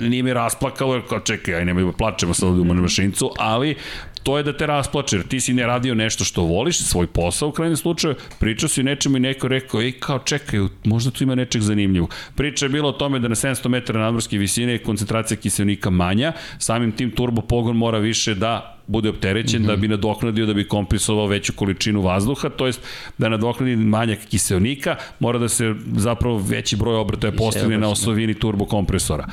Nije 0.00 0.22
mi 0.22 0.32
rasplakalo, 0.32 0.94
jer 0.94 1.02
kao 1.08 1.20
čekaj, 1.20 1.54
aj 1.54 1.64
nemoj 1.64 1.92
plačemo 1.98 2.34
sad 2.34 2.58
u 2.58 2.64
mašincu, 2.64 3.30
ali 3.38 3.74
to 4.22 4.36
je 4.36 4.42
da 4.42 4.52
te 4.56 4.66
rasplače, 4.66 5.16
jer 5.16 5.26
ti 5.26 5.40
si 5.40 5.54
ne 5.54 5.66
radio 5.66 5.94
nešto 5.94 6.24
što 6.24 6.42
voliš, 6.42 6.78
svoj 6.78 7.06
posao 7.06 7.48
u 7.48 7.52
krajnjem 7.52 7.76
slučaju, 7.76 8.14
pričao 8.38 8.68
si 8.68 8.82
nečemu 8.82 9.16
i 9.16 9.20
neko 9.20 9.48
rekao, 9.48 9.82
ej 9.82 9.92
kao 9.92 10.18
čekaj, 10.18 10.60
možda 10.84 11.10
tu 11.10 11.24
ima 11.24 11.34
nečeg 11.34 11.62
zanimljivo. 11.62 12.08
Priča 12.34 12.64
je 12.64 12.68
bila 12.68 12.88
o 12.88 12.92
tome 12.92 13.18
da 13.18 13.28
na 13.28 13.34
700 13.34 13.68
metara 13.68 14.00
nadmorske 14.00 14.38
visine 14.38 14.72
je 14.72 14.82
koncentracija 14.82 15.36
kiselnika 15.36 15.90
manja, 15.90 16.32
samim 16.58 16.92
tim 16.92 17.10
turbo 17.10 17.42
pogon 17.42 17.76
mora 17.76 17.98
više 17.98 18.34
da 18.34 18.78
bude 18.86 19.08
opterećen 19.08 19.62
mm 19.62 19.64
-hmm. 19.64 19.68
da 19.68 19.76
bi 19.76 19.88
nadoknadio, 19.88 20.46
da 20.46 20.54
bi 20.54 20.68
kompresovao 20.68 21.26
veću 21.26 21.52
količinu 21.52 22.00
vazduha, 22.00 22.48
to 22.48 22.66
jest 22.66 22.80
da 23.18 23.28
nadoknadi 23.28 23.76
manjak 23.76 24.18
kiselnika, 24.30 24.96
mora 25.18 25.38
da 25.38 25.48
se 25.48 25.74
zapravo 25.96 26.38
veći 26.38 26.76
broj 26.76 26.96
obrtaja 26.96 27.32
postigne 27.32 27.78
na 27.78 27.88
osovini 27.88 28.34
turbokompresora 28.34 29.26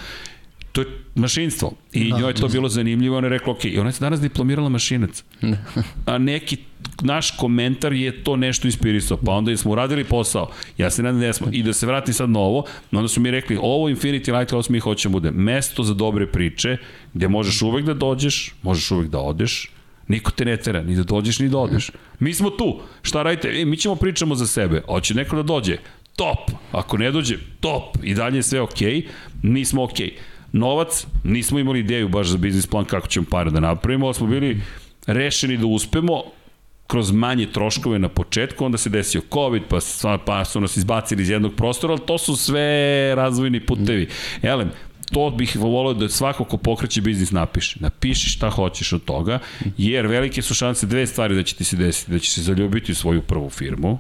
to 0.72 0.82
je 0.82 0.88
mašinstvo. 1.20 1.72
I 1.94 2.12
da, 2.12 2.18
njoj 2.18 2.30
je 2.30 2.34
to 2.34 2.48
bilo 2.48 2.70
zanimljivo, 2.70 3.18
ona 3.18 3.28
je 3.28 3.30
rekla, 3.30 3.54
ok, 3.54 3.60
ona 3.80 3.90
je 3.90 3.94
danas 4.00 4.22
diplomirala 4.22 4.70
mašinac. 4.70 5.24
A 6.06 6.18
neki 6.18 6.58
naš 7.02 7.32
komentar 7.32 7.94
je 7.94 8.24
to 8.24 8.36
nešto 8.36 8.68
inspirisao, 8.68 9.18
pa 9.18 9.32
onda 9.32 9.58
smo 9.58 9.72
uradili 9.72 10.04
posao. 10.04 10.52
Ja 10.78 10.90
se 10.90 11.04
nadam 11.04 11.22
da 11.22 11.34
smo. 11.34 11.48
I 11.52 11.64
da 11.64 11.74
se 11.74 11.86
vratim 11.86 12.14
sad 12.14 12.30
na 12.30 12.40
ovo, 12.40 12.64
onda 12.92 13.08
su 13.08 13.22
mi 13.22 13.32
rekli, 13.32 13.58
ovo 13.62 13.90
Infinity 13.90 14.38
Lighthouse 14.38 14.72
mi 14.72 14.80
hoćemo 14.80 15.12
bude 15.12 15.32
mesto 15.32 15.84
za 15.84 15.94
dobre 15.94 16.28
priče, 16.28 16.78
gde 17.14 17.28
možeš 17.28 17.62
uvek 17.62 17.86
da 17.86 17.94
dođeš, 17.94 18.54
možeš 18.62 18.92
uvek 18.92 19.10
da 19.10 19.20
odeš, 19.20 19.72
Niko 20.10 20.32
te 20.32 20.46
ne 20.46 20.58
tera, 20.58 20.82
ni 20.84 20.96
da 20.96 21.04
dođeš, 21.04 21.40
ni 21.40 21.50
da 21.50 21.58
odeš. 21.58 21.92
Mi 22.20 22.34
smo 22.34 22.50
tu. 22.50 22.82
Šta 23.02 23.24
radite? 23.24 23.62
E, 23.62 23.66
mi 23.66 23.78
ćemo 23.78 23.96
pričamo 23.96 24.36
za 24.36 24.48
sebe. 24.48 24.82
Hoće 24.88 25.14
neko 25.14 25.36
da 25.36 25.44
dođe? 25.44 25.78
Top. 26.16 26.52
Ako 26.72 26.98
ne 26.98 27.12
dođe, 27.12 27.38
top. 27.60 27.98
I 28.04 28.14
dalje 28.14 28.38
je 28.38 28.44
sve 28.44 28.62
okej. 28.62 28.96
Okay. 28.96 29.08
Mi 29.42 29.66
smo 29.66 29.84
okej. 29.84 30.08
Okay. 30.08 30.39
Novac, 30.52 31.06
nismo 31.24 31.60
imali 31.60 31.80
ideju 31.80 32.10
baš 32.10 32.28
za 32.28 32.38
biznis 32.38 32.68
plan 32.68 32.86
kako 32.86 33.08
ćemo 33.08 33.26
pare 33.30 33.52
da 33.52 33.60
napravimo, 33.60 34.06
ali 34.06 34.16
smo 34.16 34.28
bili 34.28 34.62
rešeni 35.08 35.58
da 35.58 35.66
uspemo, 35.66 36.24
kroz 36.88 37.12
manje 37.12 37.46
troškove 37.46 38.00
na 38.00 38.10
početku, 38.10 38.66
onda 38.66 38.78
se 38.78 38.90
desio 38.90 39.22
COVID, 39.34 39.64
pa, 39.70 40.18
pa 40.26 40.46
su 40.46 40.62
nas 40.62 40.78
izbacili 40.78 41.22
iz 41.24 41.30
jednog 41.30 41.54
prostora, 41.56 41.94
ali 41.94 42.02
to 42.06 42.18
su 42.18 42.36
sve 42.36 43.16
razvojni 43.16 43.60
putevi. 43.60 44.08
Elem, 44.42 44.72
to 45.12 45.30
bih 45.30 45.56
volio 45.56 45.94
da 45.94 46.10
svako 46.10 46.44
ko 46.44 46.58
pokreće 46.58 47.02
biznis 47.02 47.32
napiše. 47.32 47.80
Napiši 47.80 48.30
šta 48.30 48.50
hoćeš 48.50 48.94
od 48.94 49.04
toga, 49.04 49.40
jer 49.78 50.08
velike 50.08 50.42
su 50.42 50.54
šanse 50.54 50.88
dve 50.88 51.08
stvari 51.08 51.36
da 51.36 51.44
će 51.44 51.56
ti 51.56 51.64
se 51.64 51.76
desiti. 51.76 52.12
Da 52.12 52.20
će 52.20 52.32
se 52.32 52.42
zaljubiti 52.42 52.92
u 52.92 52.96
svoju 52.96 53.22
prvu 53.22 53.50
firmu, 53.50 54.00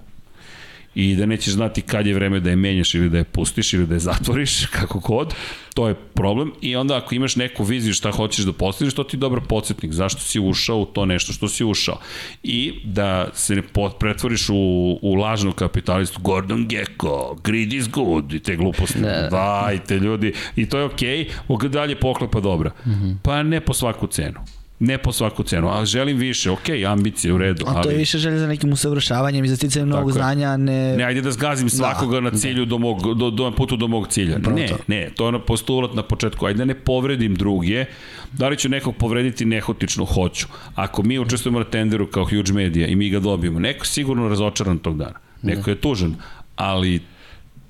i 1.00 1.16
da 1.16 1.26
nećeš 1.26 1.54
znati 1.54 1.82
kad 1.82 2.08
je 2.08 2.14
vreme 2.14 2.40
da 2.40 2.50
je 2.50 2.56
menjaš 2.56 2.96
ili 2.96 3.10
da 3.10 3.18
je 3.18 3.24
pustiš 3.24 3.74
ili 3.74 3.88
da 3.88 3.94
je 3.94 4.00
zatvoriš, 4.00 4.66
kako 4.80 5.00
god, 5.00 5.34
to 5.74 5.88
je 5.88 5.96
problem. 5.96 6.52
I 6.62 6.76
onda 6.76 6.98
ako 6.98 7.16
imaš 7.16 7.36
neku 7.36 7.64
viziju 7.64 7.94
šta 7.94 8.12
hoćeš 8.12 8.46
da 8.46 8.54
postižeš, 8.54 8.94
to 8.94 9.04
ti 9.04 9.16
je 9.16 9.20
dobar 9.20 9.40
podsjetnik 9.50 9.92
zašto 9.92 10.22
si 10.22 10.40
ušao 10.40 10.78
u 10.78 10.86
to 10.86 11.06
nešto 11.06 11.34
što 11.34 11.48
si 11.48 11.64
ušao. 11.64 11.98
I 12.44 12.74
da 12.84 13.30
se 13.34 13.56
ne 13.56 13.62
pretvoriš 14.00 14.50
u, 14.50 15.00
u 15.02 15.14
lažnog 15.14 15.56
kapitalistu, 15.56 16.20
Gordon 16.22 16.68
Gekko, 16.68 17.38
greed 17.44 17.74
is 17.74 17.90
good, 17.90 18.34
i 18.34 18.40
te 18.40 18.56
gluposti. 18.56 19.00
Da. 19.00 19.28
Dajte 19.32 19.96
ljudi, 19.96 20.34
i 20.56 20.66
to 20.66 20.78
je 20.78 20.84
okej, 20.84 21.28
okay, 21.48 21.70
dalje 21.70 21.96
poklepa 21.96 22.40
dobra. 22.40 22.72
Mm 22.86 22.92
-hmm. 22.92 23.16
Pa 23.24 23.44
ne 23.44 23.62
po 23.62 23.74
svaku 23.74 24.08
cenu. 24.08 24.40
Ne 24.80 24.98
po 24.98 25.12
svaku 25.12 25.44
cenu, 25.44 25.68
ali 25.68 25.86
želim 25.86 26.18
više, 26.18 26.52
ok, 26.52 26.70
ambicije 26.88 27.34
u 27.34 27.38
redu. 27.38 27.66
A 27.68 27.82
to 27.82 27.90
je 27.90 27.98
više 27.98 28.18
želje 28.18 28.40
za 28.40 28.48
nekim 28.48 28.74
usavršavanjem 28.74 29.46
i 29.46 29.48
za 29.48 29.56
sticanjem 29.56 29.90
novog 29.90 30.12
znanja, 30.12 30.58
ne... 30.58 30.98
Ne, 30.98 31.04
ajde 31.04 31.22
da 31.22 31.32
zgazim 31.32 31.68
da, 31.68 31.76
svakoga 31.76 32.16
da, 32.16 32.22
na 32.22 32.32
cilju 32.32 32.66
do 32.66 32.78
mog, 32.78 33.16
do, 33.16 33.30
do, 33.30 33.52
putu 33.52 33.78
do 33.78 33.88
mog 33.88 34.08
cilja. 34.08 34.38
Ne, 34.38 34.68
to. 34.68 34.78
ne, 34.88 35.10
to 35.16 35.24
je 35.24 35.28
ono 35.28 35.40
postulat 35.40 35.94
na 35.94 36.04
početku, 36.04 36.46
ajde 36.46 36.58
da 36.58 36.66
ne 36.66 36.76
povredim 36.76 37.36
druge, 37.36 37.86
da 38.32 38.50
li 38.50 38.58
ću 38.58 38.70
nekog 38.70 38.96
povrediti 38.96 39.46
nehotično, 39.46 40.06
hoću. 40.06 40.48
Ako 40.76 41.04
mi 41.04 41.20
učestvujemo 41.20 41.60
na 41.60 41.66
tenderu 41.66 42.08
kao 42.08 42.24
huge 42.24 42.54
media 42.54 42.88
i 42.88 42.96
mi 42.96 43.10
ga 43.10 43.20
dobijemo, 43.20 43.60
neko 43.60 43.86
sigurno 43.86 44.30
razočaran 44.30 44.78
tog 44.78 44.98
dana, 44.98 45.20
neko 45.42 45.62
da. 45.62 45.72
je 45.72 45.82
tužan, 45.82 46.16
ali 46.56 47.02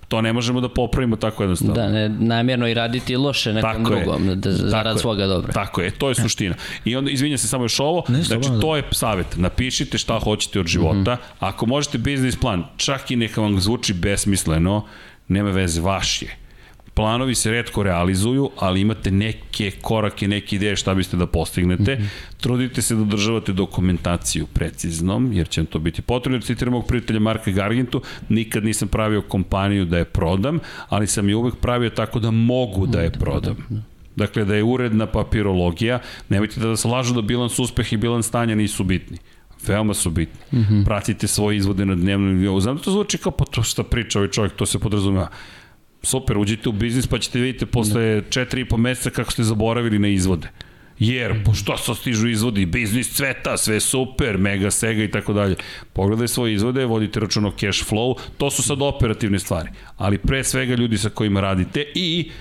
To 0.10 0.22
ne 0.22 0.34
možemo 0.34 0.62
da 0.62 0.70
popravimo 0.70 1.16
tako 1.16 1.44
jednostavno. 1.44 1.74
Da, 1.74 1.88
ne, 1.88 2.10
namjerno 2.10 2.68
i 2.68 2.74
raditi 2.74 3.16
loše 3.16 3.54
nekom 3.54 3.72
tako 3.72 3.96
drugom, 3.96 4.30
je. 4.30 4.36
da, 4.36 4.52
zarad 4.52 5.00
svoga 5.00 5.28
dobra. 5.28 5.54
Tako 5.54 5.82
je, 5.82 5.92
to 5.92 6.10
je 6.10 6.16
suština. 6.16 6.56
I 6.86 6.96
onda, 6.96 7.12
izvinja 7.12 7.38
se 7.38 7.48
samo 7.48 7.64
još 7.64 7.80
ovo, 7.80 8.04
ne, 8.08 8.24
znači 8.24 8.50
da. 8.50 8.60
to 8.60 8.76
je 8.76 8.84
savjet, 8.92 9.28
napišite 9.38 9.98
šta 9.98 10.20
hoćete 10.20 10.60
od 10.60 10.68
života, 10.68 11.16
mm 11.16 11.18
-hmm. 11.18 11.36
ako 11.40 11.66
možete 11.66 11.98
biznis 11.98 12.36
plan, 12.36 12.64
čak 12.78 13.12
i 13.12 13.16
neka 13.16 13.42
vam 13.42 13.60
zvuči 13.60 13.94
besmisleno, 13.94 14.86
nema 15.28 15.50
veze, 15.50 15.82
vaš 15.82 16.22
je 16.22 16.39
planovi 17.00 17.36
se 17.36 17.52
redko 17.52 17.84
realizuju, 17.84 18.50
ali 18.58 18.82
imate 18.82 19.12
neke 19.12 19.72
korake, 19.82 20.28
neke 20.28 20.56
ideje 20.56 20.76
šta 20.76 20.94
biste 20.94 21.18
da 21.18 21.28
postignete. 21.28 21.96
Mm 21.96 22.02
-hmm. 22.02 22.08
Trudite 22.42 22.82
se 22.82 22.96
da 22.96 23.02
održavate 23.02 23.54
dokumentaciju 23.54 24.48
preciznom, 24.48 25.34
jer 25.34 25.48
će 25.48 25.62
vam 25.62 25.66
to 25.66 25.80
biti 25.80 26.02
potrebno. 26.02 26.42
Citiram 26.42 26.74
mog 26.74 26.88
prijatelja 26.88 27.20
Marka 27.20 27.52
Gargintu, 27.52 28.02
nikad 28.30 28.64
nisam 28.64 28.88
pravio 28.88 29.22
kompaniju 29.22 29.86
da 29.86 29.98
je 29.98 30.06
prodam, 30.06 30.60
ali 30.90 31.08
sam 31.08 31.30
je 31.30 31.36
uvek 31.36 31.56
pravio 31.56 31.90
tako 31.90 32.20
da 32.20 32.32
mogu 32.32 32.88
da 32.88 33.02
je 33.02 33.12
prodam. 33.12 33.56
Dakle, 34.16 34.46
da 34.46 34.56
je 34.56 34.64
uredna 34.64 35.06
papirologija. 35.06 36.00
Nemojte 36.30 36.60
da 36.60 36.68
vas 36.68 36.84
lažu 36.86 37.14
da 37.14 37.22
bilans 37.22 37.60
uspeha 37.60 37.90
i 37.96 37.98
bilans 37.98 38.28
stanja 38.28 38.56
nisu 38.56 38.84
bitni 38.84 39.18
veoma 39.68 39.94
su 39.94 40.10
bitni. 40.10 40.60
Mm 40.60 40.66
-hmm. 40.66 40.86
Pratite 40.86 41.28
svoje 41.28 41.58
izvode 41.58 41.86
na 41.86 41.96
dnevnom 41.96 42.38
nivou. 42.38 42.60
Znam 42.60 42.76
da 42.78 42.82
to 42.84 42.92
zvuči 42.92 43.18
kao 43.18 43.32
pa 43.32 43.46
to 43.46 43.64
šta 43.64 43.84
priča 43.84 44.20
ovaj 44.20 44.32
čovjek, 44.32 44.54
to 44.54 44.66
se 44.66 44.80
podrazumeva 44.80 45.28
super, 46.04 46.38
uđite 46.38 46.70
u 46.70 46.72
biznis 46.72 47.08
pa 47.08 47.20
ćete 47.20 47.40
vidite 47.40 47.66
posle 47.66 48.02
4 48.02 48.62
i 48.62 48.66
po 48.66 48.78
meseca 48.78 49.10
kako 49.10 49.32
ste 49.32 49.44
zaboravili 49.44 50.00
na 50.00 50.08
izvode. 50.08 50.50
Jer, 51.00 51.44
po 51.46 51.54
što 51.54 51.78
se 51.78 51.96
stižu 51.96 52.28
izvodi, 52.28 52.66
biznis 52.66 53.16
cveta, 53.16 53.58
sve 53.58 53.80
super, 53.80 54.38
mega 54.38 54.72
sega 54.72 55.04
i 55.04 55.12
tako 55.12 55.34
dalje. 55.34 55.56
Pogledaj 55.94 56.28
svoje 56.28 56.54
izvode, 56.54 56.86
vodite 56.86 57.20
račun 57.20 57.46
o 57.46 57.52
cash 57.52 57.86
flow, 57.90 58.20
to 58.38 58.52
su 58.52 58.64
sad 58.64 58.82
operativne 58.82 59.40
stvari. 59.40 59.70
Ali 59.98 60.18
pre 60.18 60.44
svega 60.44 60.76
ljudi 60.76 60.98
sa 60.98 61.10
kojima 61.10 61.42
radite 61.42 61.86
i 61.96 62.32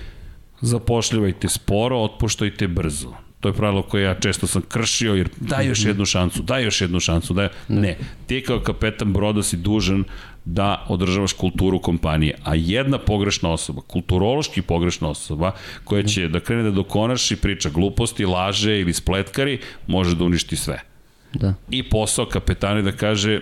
zapošljavajte 0.61 1.49
sporo, 1.49 1.97
otpuštajte 1.97 2.67
brzo. 2.67 3.13
To 3.39 3.49
je 3.49 3.53
pravilo 3.53 3.81
koje 3.81 4.03
ja 4.03 4.19
često 4.19 4.47
sam 4.47 4.61
kršio, 4.61 5.15
jer 5.15 5.29
daj 5.37 5.67
još 5.67 5.85
jednu 5.85 6.05
šansu, 6.05 6.43
daj 6.43 6.63
još 6.63 6.81
jednu 6.81 6.99
šansu, 6.99 7.33
daj... 7.33 7.47
Ne, 7.67 7.97
ti 8.27 8.41
kao 8.41 8.59
kapetan 8.59 9.13
broda 9.13 9.43
si 9.43 9.57
dužan 9.57 10.03
da 10.45 10.85
održavaš 10.87 11.33
kulturu 11.33 11.79
kompanije. 11.79 12.35
A 12.43 12.55
jedna 12.55 12.97
pogrešna 12.97 13.49
osoba, 13.49 13.81
kulturološki 13.81 14.61
pogrešna 14.61 15.09
osoba, 15.09 15.51
koja 15.83 16.03
će 16.03 16.27
da 16.27 16.39
krene 16.39 16.63
da 16.63 16.71
dokonaš 16.71 17.31
i 17.31 17.35
priča 17.35 17.69
gluposti, 17.69 18.25
laže 18.25 18.79
ili 18.79 18.93
spletkari, 18.93 19.59
može 19.87 20.15
da 20.15 20.23
uništi 20.23 20.55
sve. 20.55 20.81
Da. 21.33 21.53
I 21.69 21.83
posao 21.89 22.25
kapetana 22.25 22.81
da 22.81 22.91
kaže 22.91 23.41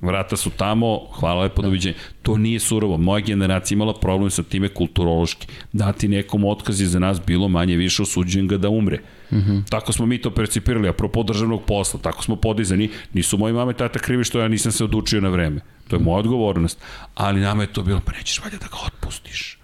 vrata 0.00 0.36
su 0.36 0.50
tamo, 0.50 1.00
hvala 1.12 1.42
lepo, 1.42 1.62
da. 1.62 1.66
doviđenja. 1.68 1.94
To 2.22 2.36
nije 2.36 2.60
surovo. 2.60 2.96
Moja 2.96 3.24
generacija 3.24 3.76
imala 3.76 3.94
problem 4.00 4.30
sa 4.30 4.42
time 4.42 4.68
kulturološki. 4.68 5.46
Dati 5.72 6.08
nekom 6.08 6.44
otkaz 6.44 6.80
je 6.80 6.86
za 6.86 6.98
nas 6.98 7.20
bilo 7.26 7.48
manje 7.48 7.76
više 7.76 8.02
osuđen 8.02 8.48
ga 8.48 8.56
da 8.56 8.68
umre. 8.68 9.00
Mm 9.30 9.36
-hmm. 9.36 9.70
Tako 9.70 9.92
smo 9.92 10.06
mi 10.06 10.18
to 10.18 10.30
percipirali, 10.30 10.88
apropo 10.88 11.22
državnog 11.22 11.62
posla, 11.66 12.00
tako 12.02 12.22
smo 12.24 12.36
podizani. 12.36 12.90
Nisu 13.12 13.38
moji 13.38 13.54
mame 13.54 13.72
tata 13.72 13.98
krivi 13.98 14.24
što 14.24 14.40
ja 14.40 14.48
nisam 14.48 14.72
se 14.72 14.84
odučio 14.84 15.20
na 15.20 15.28
vreme. 15.28 15.60
To 15.88 15.96
je 15.96 16.00
moja 16.00 16.18
odgovornost. 16.18 16.78
Ali 17.14 17.40
nama 17.40 17.62
je 17.62 17.72
to 17.72 17.82
bilo, 17.82 18.00
pa 18.04 18.12
nećeš 18.12 18.40
valjda 18.42 18.56
da 18.56 18.66
ga 18.66 18.76
otpustiš. 18.86 19.58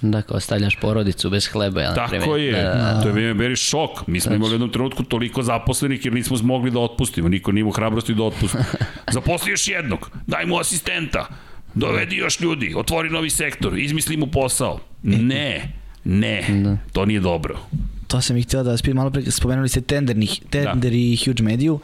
Da, 0.00 0.22
kao 0.22 0.40
stavljaš 0.40 0.76
porodicu 0.80 1.30
bez 1.30 1.46
hleba. 1.46 1.80
Ja, 1.80 1.94
Tako 1.94 2.10
primjer. 2.10 2.40
je, 2.40 2.62
da, 2.62 2.68
da, 2.68 2.92
da. 2.92 3.02
to 3.02 3.18
je 3.18 3.34
meni 3.34 3.56
šok. 3.56 4.06
Mi 4.06 4.20
smo 4.20 4.28
znači. 4.28 4.36
imali 4.36 4.50
u 4.50 4.54
jednom 4.54 4.70
trenutku 4.70 5.02
toliko 5.02 5.42
zaposlenih 5.42 6.04
jer 6.04 6.14
nismo 6.14 6.36
mogli 6.42 6.70
da 6.70 6.78
otpustimo. 6.78 7.28
Niko 7.28 7.52
nije 7.52 7.60
imao 7.60 7.72
hrabrosti 7.72 8.14
da 8.14 8.22
otpusti. 8.22 8.58
Zaposli 9.12 9.50
još 9.50 9.68
jednog, 9.68 10.10
daj 10.26 10.46
mu 10.46 10.58
asistenta, 10.58 11.26
dovedi 11.74 12.16
još 12.16 12.40
ljudi, 12.40 12.74
otvori 12.76 13.10
novi 13.10 13.30
sektor, 13.30 13.78
izmisli 13.78 14.16
mu 14.16 14.26
posao. 14.26 14.80
Ne, 15.02 15.72
ne, 16.04 16.44
da. 16.48 16.76
to 16.92 17.04
nije 17.06 17.20
dobro. 17.20 17.58
To 18.06 18.20
sam 18.20 18.36
ih 18.36 18.46
htio 18.46 18.62
da 18.62 18.70
vas 18.70 18.82
pitam, 18.82 18.96
malo 18.96 19.10
pre 19.10 19.30
spomenuli 19.30 19.68
ste 19.68 19.80
tender 19.80 20.16
da. 20.74 20.88
i 20.88 21.18
huge 21.24 21.42
mediju 21.42 21.80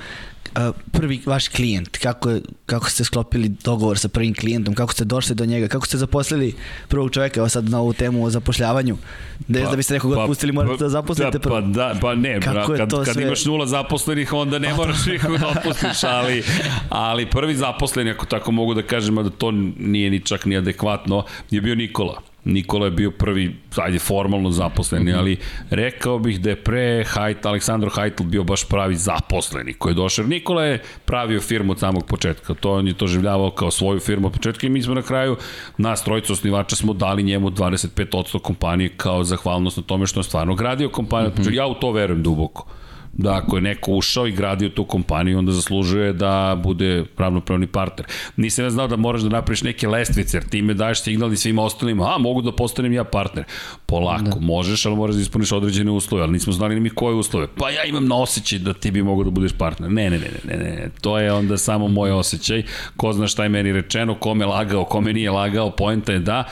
prvi 0.92 1.22
vaš 1.26 1.48
klijent, 1.48 1.98
kako, 1.98 2.36
kako 2.66 2.90
ste 2.90 3.04
sklopili 3.04 3.48
dogovor 3.48 3.98
sa 3.98 4.08
prvim 4.08 4.34
klijentom, 4.34 4.74
kako 4.74 4.92
ste 4.92 5.04
došli 5.04 5.34
do 5.34 5.46
njega, 5.46 5.68
kako 5.68 5.86
ste 5.86 5.96
zaposlili 5.96 6.54
prvog 6.88 7.10
čoveka, 7.10 7.40
evo 7.40 7.48
sad 7.48 7.68
na 7.68 7.80
ovu 7.80 7.92
temu 7.92 8.24
o 8.24 8.30
zapošljavanju, 8.30 8.96
da, 9.48 9.64
pa, 9.64 9.70
da 9.70 9.76
biste 9.76 9.94
nekog 9.94 10.14
pa, 10.14 10.22
otpustili, 10.22 10.52
morate 10.52 10.84
da 10.84 10.88
zaposlite 10.88 11.38
prvo. 11.38 11.54
Pa, 11.54 11.60
da, 11.60 11.94
pa 12.00 12.14
ne, 12.14 12.40
kako 12.40 12.74
kad, 12.76 12.90
kad 13.04 13.14
sve... 13.14 13.22
imaš 13.22 13.44
nula 13.44 13.66
zaposlenih, 13.66 14.32
onda 14.32 14.58
ne 14.58 14.74
moraš 14.74 15.06
nikog 15.06 15.38
da 15.38 15.48
otpustiš, 15.48 16.04
ali, 16.04 16.42
ali 16.88 17.26
prvi 17.26 17.54
zaposleni, 17.54 18.10
ako 18.10 18.26
tako 18.26 18.52
mogu 18.52 18.74
da 18.74 18.82
kažem, 18.82 19.14
da 19.14 19.30
to 19.30 19.50
nije 19.78 20.10
ni 20.10 20.20
čak 20.20 20.44
ni 20.46 20.56
adekvatno, 20.56 21.24
je 21.50 21.60
bio 21.60 21.74
Nikola. 21.74 22.31
Nikola 22.44 22.84
je 22.84 22.90
bio 22.90 23.10
prvi, 23.10 23.56
ajde, 23.76 23.98
formalno 23.98 24.50
zaposleni, 24.50 25.04
mm 25.04 25.14
-hmm. 25.14 25.18
ali 25.18 25.36
rekao 25.70 26.18
bih 26.18 26.40
da 26.40 26.50
je 26.50 26.56
pre 26.56 27.04
Hajt, 27.04 27.46
Aleksandro 27.46 27.90
Hajtl 27.90 28.22
bio 28.22 28.44
baš 28.44 28.68
pravi 28.68 28.96
zaposleni 28.96 29.72
koji 29.74 29.90
je 29.90 29.94
došao. 29.94 30.26
Nikola 30.26 30.64
je 30.64 30.82
pravio 31.04 31.40
firmu 31.40 31.72
od 31.72 31.78
samog 31.78 32.06
početka, 32.06 32.54
to 32.54 32.72
on 32.72 32.88
je 32.88 32.94
to 32.94 33.06
življavao 33.06 33.50
kao 33.50 33.70
svoju 33.70 34.00
firmu 34.00 34.26
od 34.26 34.32
početka 34.32 34.66
i 34.66 34.70
mi 34.70 34.82
smo 34.82 34.94
na 34.94 35.02
kraju, 35.02 35.36
nas 35.78 36.04
trojica 36.04 36.32
osnivača 36.32 36.76
smo 36.76 36.92
dali 36.92 37.22
njemu 37.22 37.50
25% 37.50 38.38
kompanije 38.38 38.90
kao 38.96 39.24
zahvalnost 39.24 39.76
na 39.76 39.82
tome 39.82 40.06
što 40.06 40.20
je 40.20 40.24
stvarno 40.24 40.54
gradio 40.54 40.88
kompaniju. 40.88 41.30
Mm 41.30 41.42
-hmm. 41.42 41.54
Ja 41.54 41.66
u 41.66 41.74
to 41.74 41.92
verujem 41.92 42.22
duboko 42.22 42.66
da 43.12 43.34
ako 43.34 43.56
je 43.56 43.62
neko 43.62 43.92
ušao 43.92 44.26
i 44.26 44.32
gradio 44.32 44.68
tu 44.68 44.84
kompaniju, 44.84 45.38
onda 45.38 45.52
zaslužuje 45.52 46.12
da 46.12 46.60
bude 46.62 47.04
pravnopravni 47.16 47.66
partner. 47.66 48.06
Nisam 48.36 48.64
ja 48.64 48.70
znao 48.70 48.88
da 48.88 48.96
moraš 48.96 49.22
da 49.22 49.28
napraviš 49.28 49.62
neke 49.62 49.88
lestvice, 49.88 50.36
jer 50.36 50.44
time 50.48 50.74
daješ 50.74 51.02
signal 51.02 51.32
i 51.32 51.36
svima 51.36 51.62
ostalima, 51.62 52.14
a 52.14 52.18
mogu 52.18 52.42
da 52.42 52.52
postanem 52.52 52.92
ja 52.92 53.04
partner. 53.04 53.44
Polako, 53.86 54.38
da. 54.38 54.40
možeš, 54.40 54.86
ali 54.86 54.96
moraš 54.96 55.14
da 55.14 55.22
ispuniš 55.22 55.52
određene 55.52 55.90
uslove, 55.90 56.22
ali 56.22 56.32
nismo 56.32 56.52
znali 56.52 56.74
ni 56.74 56.80
mi 56.80 56.90
koje 56.90 57.14
uslove. 57.14 57.46
Pa 57.56 57.70
ja 57.70 57.84
imam 57.84 58.06
na 58.06 58.16
osjećaj 58.16 58.58
da 58.58 58.74
ti 58.74 58.90
bi 58.90 59.02
mogo 59.02 59.24
da 59.24 59.30
budeš 59.30 59.52
partner. 59.52 59.90
Ne, 59.90 60.10
ne, 60.10 60.18
ne, 60.18 60.30
ne, 60.44 60.56
ne, 60.56 60.70
ne, 60.70 60.90
to 61.00 61.18
je 61.18 61.32
onda 61.32 61.58
samo 61.58 61.88
moj 61.88 62.10
osjećaj. 62.10 62.62
Ko 62.96 63.12
zna 63.12 63.26
šta 63.26 63.42
je 63.42 63.48
meni 63.48 63.72
rečeno, 63.72 64.14
kome 64.14 64.46
lagao, 64.46 64.84
kome 64.84 65.12
nije 65.12 65.30
lagao, 65.30 65.70
poenta 65.70 66.12
je 66.12 66.18
da 66.18 66.44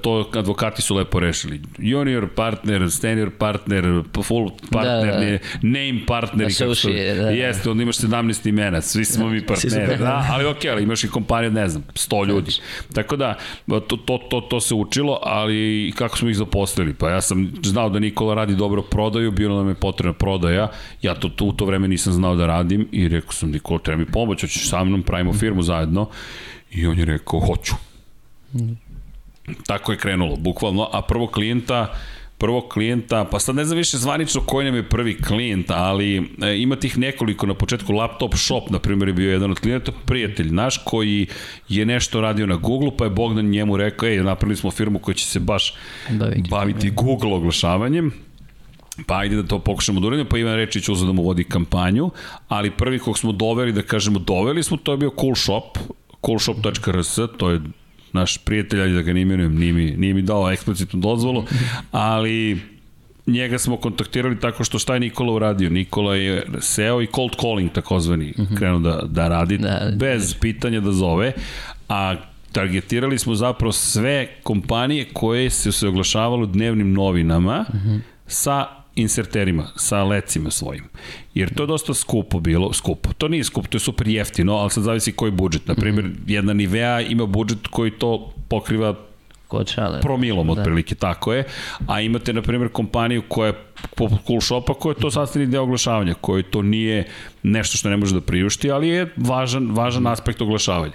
to 0.00 0.30
advokati 0.34 0.82
su 0.82 0.94
lepo 0.94 1.20
rešili. 1.20 1.60
Junior 1.78 2.28
partner, 2.34 2.90
senior 2.90 3.30
partner, 3.38 4.02
full 4.24 4.50
partner, 4.72 5.06
Da, 5.06 5.20
da. 5.20 5.30
da, 5.30 5.38
name 5.62 6.00
partner. 6.06 6.46
Associate, 6.46 7.14
da, 7.14 7.22
da. 7.22 7.30
Jeste, 7.30 7.70
onda 7.70 7.82
imaš 7.82 7.96
17 7.96 8.48
imena, 8.48 8.80
svi 8.80 9.04
smo 9.04 9.28
mi 9.28 9.40
su 9.40 9.46
partneri. 9.46 9.96
Da, 9.96 10.26
ali 10.30 10.46
okej, 10.46 10.70
ali 10.70 10.82
imaš 10.82 11.04
i 11.04 11.08
kompaniju, 11.08 11.50
ne 11.50 11.68
znam, 11.68 11.82
100 11.94 12.28
ljudi. 12.28 12.52
Tako 12.94 13.16
da, 13.16 13.34
to, 13.66 13.80
to, 13.80 14.18
to, 14.30 14.40
to 14.40 14.60
se 14.60 14.74
učilo, 14.74 15.18
ali 15.22 15.92
kako 15.96 16.18
smo 16.18 16.28
ih 16.28 16.36
zaposlili? 16.36 16.94
Pa 16.94 17.10
ja 17.10 17.20
sam 17.20 17.52
znao 17.62 17.90
da 17.90 17.98
Nikola 17.98 18.34
radi 18.34 18.54
dobro 18.54 18.82
prodaju, 18.82 19.30
bilo 19.30 19.56
nam 19.56 19.68
je 19.68 19.74
potrebna 19.74 20.12
prodaja, 20.12 20.70
ja 21.02 21.14
to, 21.14 21.28
to 21.28 21.44
u 21.44 21.52
to 21.52 21.64
vreme 21.64 21.88
nisam 21.88 22.12
znao 22.12 22.36
da 22.36 22.46
radim 22.46 22.88
i 22.92 23.08
rekao 23.08 23.32
sam, 23.32 23.50
Nikola, 23.50 23.78
treba 23.78 23.98
mi 23.98 24.06
pomoć, 24.06 24.40
hoćeš 24.40 24.68
sa 24.68 24.84
mnom, 24.84 25.02
pravimo 25.02 25.32
firmu 25.32 25.62
zajedno. 25.62 26.08
I 26.70 26.86
on 26.86 26.98
je 26.98 27.04
rekao, 27.04 27.40
hoću. 27.40 27.74
Tako 29.66 29.92
je 29.92 29.98
krenulo, 29.98 30.36
bukvalno, 30.36 30.88
a 30.92 31.02
prvo 31.02 31.26
klijenta 31.26 31.94
prvo 32.38 32.68
klijenta, 32.68 33.24
pa 33.30 33.38
sad 33.38 33.54
ne 33.54 33.64
znam 33.64 33.78
više 33.78 33.98
zvanično 33.98 34.40
koji 34.40 34.64
nam 34.64 34.74
je 34.74 34.88
prvi 34.88 35.22
klijent, 35.22 35.70
ali 35.70 36.16
e, 36.42 36.58
ima 36.58 36.76
tih 36.76 36.98
nekoliko 36.98 37.46
na 37.46 37.54
početku, 37.54 37.92
Laptop 37.92 38.34
Shop, 38.34 38.70
na 38.70 38.78
primjer, 38.78 39.08
je 39.08 39.14
bio 39.14 39.32
jedan 39.32 39.50
od 39.50 39.60
klijenta, 39.60 39.92
prijatelj 40.06 40.50
naš 40.50 40.78
koji 40.84 41.26
je 41.68 41.86
nešto 41.86 42.20
radio 42.20 42.46
na 42.46 42.56
Google, 42.56 42.90
pa 42.98 43.04
je 43.04 43.10
Bogdan 43.10 43.46
njemu 43.46 43.76
rekao, 43.76 44.08
ej, 44.08 44.16
napravili 44.16 44.56
smo 44.56 44.70
firmu 44.70 44.98
koja 44.98 45.14
će 45.14 45.26
se 45.26 45.40
baš 45.40 45.74
Baviti. 46.10 46.50
baviti 46.50 46.90
Google 46.90 47.34
oglašavanjem, 47.34 48.12
pa 49.06 49.18
ajde 49.18 49.36
da 49.36 49.48
to 49.48 49.58
pokušamo 49.58 50.00
da 50.00 50.06
uradimo, 50.06 50.28
pa 50.28 50.38
Ivan 50.38 50.54
Rečić 50.54 50.88
uzeo 50.88 51.06
da 51.06 51.12
mu 51.12 51.22
vodi 51.22 51.44
kampanju, 51.44 52.10
ali 52.48 52.70
prvi 52.70 52.98
kog 52.98 53.18
smo 53.18 53.32
doveli, 53.32 53.72
da 53.72 53.82
kažemo 53.82 54.18
doveli 54.18 54.62
smo, 54.62 54.76
to 54.76 54.92
je 54.92 54.98
bio 54.98 55.10
Cool 55.20 55.34
Shop, 55.34 55.78
coolshop.rs, 56.26 57.18
to 57.36 57.50
je 57.50 57.60
naš 58.16 58.38
prijatelj, 58.38 58.80
ali 58.80 58.92
da 58.92 59.02
ga 59.02 59.12
ne 59.12 59.20
imenujem, 59.20 59.54
nije 59.58 59.72
mi, 59.72 59.90
nije 59.90 60.14
mi 60.14 60.22
dao 60.22 60.50
eksplicitnu 60.50 61.00
dozvolu, 61.00 61.44
ali 61.90 62.60
njega 63.26 63.58
smo 63.58 63.76
kontaktirali 63.76 64.40
tako 64.40 64.64
što 64.64 64.78
šta 64.78 64.94
je 64.94 65.00
Nikola 65.00 65.32
uradio? 65.32 65.70
Nikola 65.70 66.16
je 66.16 66.46
seo 66.60 67.02
i 67.02 67.06
cold 67.14 67.36
calling 67.40 67.72
takozvani 67.72 68.34
krenuo 68.58 68.78
da, 68.78 69.00
da 69.06 69.28
radi, 69.28 69.58
Da. 69.58 69.92
bez 69.96 70.34
pitanja 70.40 70.80
da 70.80 70.92
zove, 70.92 71.32
a 71.88 72.14
targetirali 72.52 73.18
smo 73.18 73.34
zapravo 73.34 73.72
sve 73.72 74.26
kompanije 74.42 75.04
koje 75.12 75.50
se 75.50 75.72
se 75.72 75.88
oglašavalo 75.88 76.42
u 76.42 76.46
dnevnim 76.46 76.92
novinama 76.92 77.64
sa 78.26 78.66
inserterima, 78.96 79.66
sa 79.76 80.02
lecima 80.04 80.50
svojim. 80.50 80.84
Jer 81.34 81.54
to 81.54 81.62
je 81.62 81.66
dosta 81.66 81.94
skupo 81.94 82.40
bilo, 82.40 82.72
skupo. 82.72 83.12
To 83.12 83.28
nije 83.28 83.44
skupo, 83.44 83.68
to 83.68 83.76
je 83.76 83.80
super 83.80 84.08
jeftino, 84.08 84.54
ali 84.54 84.70
sad 84.70 84.82
zavisi 84.84 85.12
koji 85.12 85.30
budžet. 85.32 85.66
Na 85.68 85.74
primjer, 85.74 86.10
jedna 86.26 86.52
Nivea 86.52 87.00
ima 87.00 87.26
budžet 87.26 87.66
koji 87.70 87.90
to 87.90 88.32
pokriva 88.48 88.94
Kod 89.48 89.68
šale. 89.68 90.00
promilom 90.00 90.46
Da. 90.46 90.52
otprilike, 90.52 90.94
tako 90.94 91.32
je. 91.32 91.44
A 91.86 92.00
imate, 92.00 92.32
na 92.32 92.42
primjer, 92.42 92.68
kompaniju 92.72 93.22
koja 93.28 93.46
je 93.46 93.54
poput 93.96 94.18
Cool 94.26 94.40
Shopa, 94.40 94.74
koja 94.74 94.90
je 94.90 95.00
to 95.00 95.10
sastavni 95.10 95.46
deo 95.46 95.62
oglašavanja, 95.62 96.14
koji 96.14 96.42
to 96.42 96.62
nije 96.62 97.04
nešto 97.42 97.78
što 97.78 97.90
ne 97.90 97.96
može 97.96 98.14
da 98.14 98.20
priušti, 98.20 98.70
ali 98.70 98.88
je 98.88 99.12
važan, 99.16 99.70
važan 99.70 100.06
aspekt 100.06 100.40
oglašavanja. 100.42 100.92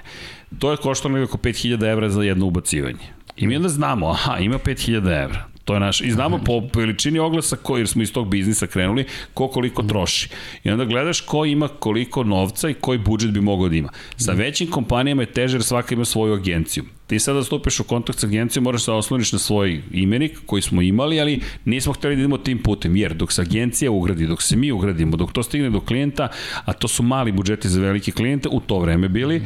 To 0.59 0.71
je 0.71 0.77
koštalo 0.77 1.17
nekako 1.17 1.37
5000 1.37 1.91
evra 1.91 2.09
za 2.09 2.23
jedno 2.23 2.45
ubacivanje. 2.45 2.99
I 3.37 3.47
mi 3.47 3.55
onda 3.55 3.69
znamo, 3.69 4.09
aha, 4.09 4.37
ima 4.37 4.57
5000 4.57 5.23
evra. 5.23 5.45
To 5.65 5.73
je 5.73 5.79
naš, 5.79 6.01
i 6.01 6.11
znamo 6.11 6.39
po 6.45 6.61
veličini 6.75 7.19
oglasa 7.19 7.55
koji, 7.55 7.81
jer 7.81 7.87
smo 7.87 8.01
iz 8.03 8.13
tog 8.13 8.29
biznisa 8.29 8.67
krenuli, 8.67 9.05
ko 9.33 9.47
koliko 9.47 9.83
troši. 9.83 10.29
I 10.63 10.71
onda 10.71 10.85
gledaš 10.85 11.21
ko 11.21 11.45
ima 11.45 11.67
koliko 11.67 12.23
novca 12.23 12.69
i 12.69 12.73
koji 12.73 12.99
budžet 12.99 13.31
bi 13.31 13.41
mogao 13.41 13.69
da 13.69 13.75
ima. 13.75 13.89
Sa 14.17 14.31
većim 14.31 14.71
kompanijama 14.71 15.21
je 15.21 15.33
teže 15.33 15.57
jer 15.57 15.63
svaka 15.63 15.95
ima 15.95 16.05
svoju 16.05 16.33
agenciju. 16.33 16.83
Ti 17.07 17.19
sada 17.19 17.43
stupiš 17.43 17.79
u 17.79 17.83
kontakt 17.83 18.19
sa 18.19 18.27
agencijom, 18.27 18.63
moraš 18.63 18.83
se 18.83 18.91
osloniš 18.91 19.31
na 19.31 19.39
svoj 19.39 19.81
imenik 19.91 20.39
koji 20.45 20.61
smo 20.61 20.81
imali, 20.81 21.19
ali 21.21 21.41
nismo 21.65 21.93
hteli 21.93 22.15
da 22.15 22.19
idemo 22.19 22.37
tim 22.37 22.63
putem, 22.63 22.95
jer 22.95 23.13
dok 23.13 23.31
se 23.31 23.41
agencija 23.41 23.91
ugradi, 23.91 24.27
dok 24.27 24.41
se 24.41 24.55
mi 24.55 24.71
ugradimo, 24.71 25.17
dok 25.17 25.31
to 25.31 25.43
stigne 25.43 25.69
do 25.69 25.79
klijenta, 25.79 26.27
a 26.65 26.73
to 26.73 26.87
su 26.87 27.03
mali 27.03 27.31
budžeti 27.31 27.69
za 27.69 27.81
velike 27.81 28.11
klijente, 28.11 28.49
u 28.49 28.59
to 28.59 28.79
vreme 28.79 29.09
bili, 29.09 29.41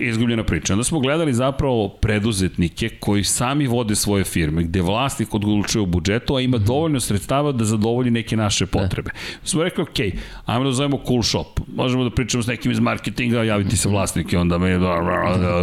izgubljena 0.00 0.44
priča. 0.44 0.72
Onda 0.72 0.84
smo 0.84 1.00
gledali 1.00 1.32
zapravo 1.32 1.88
preduzetnike 1.88 2.88
koji 2.88 3.24
sami 3.24 3.66
vode 3.66 3.96
svoje 3.96 4.24
firme, 4.24 4.62
gde 4.62 4.82
vlasnik 4.82 5.34
odlučuje 5.34 5.82
o 5.82 5.86
budžetu, 5.86 6.34
a 6.36 6.40
ima 6.40 6.58
dovoljno 6.58 7.00
sredstava 7.00 7.52
da 7.52 7.64
zadovolji 7.64 8.10
neke 8.10 8.36
naše 8.36 8.66
potrebe. 8.66 9.10
Smo 9.44 9.62
rekli, 9.62 9.82
ok, 9.82 10.20
ajmo 10.46 10.64
da 10.64 10.72
zovemo 10.72 11.00
Cool 11.06 11.22
Shop. 11.22 11.60
Možemo 11.74 12.04
da 12.04 12.10
pričamo 12.10 12.42
s 12.42 12.46
nekim 12.46 12.72
iz 12.72 12.78
marketinga, 12.78 13.42
javiti 13.42 13.76
se 13.76 13.88
vlasnik 13.88 14.32
i 14.32 14.36
onda 14.36 14.58
me 14.58 14.78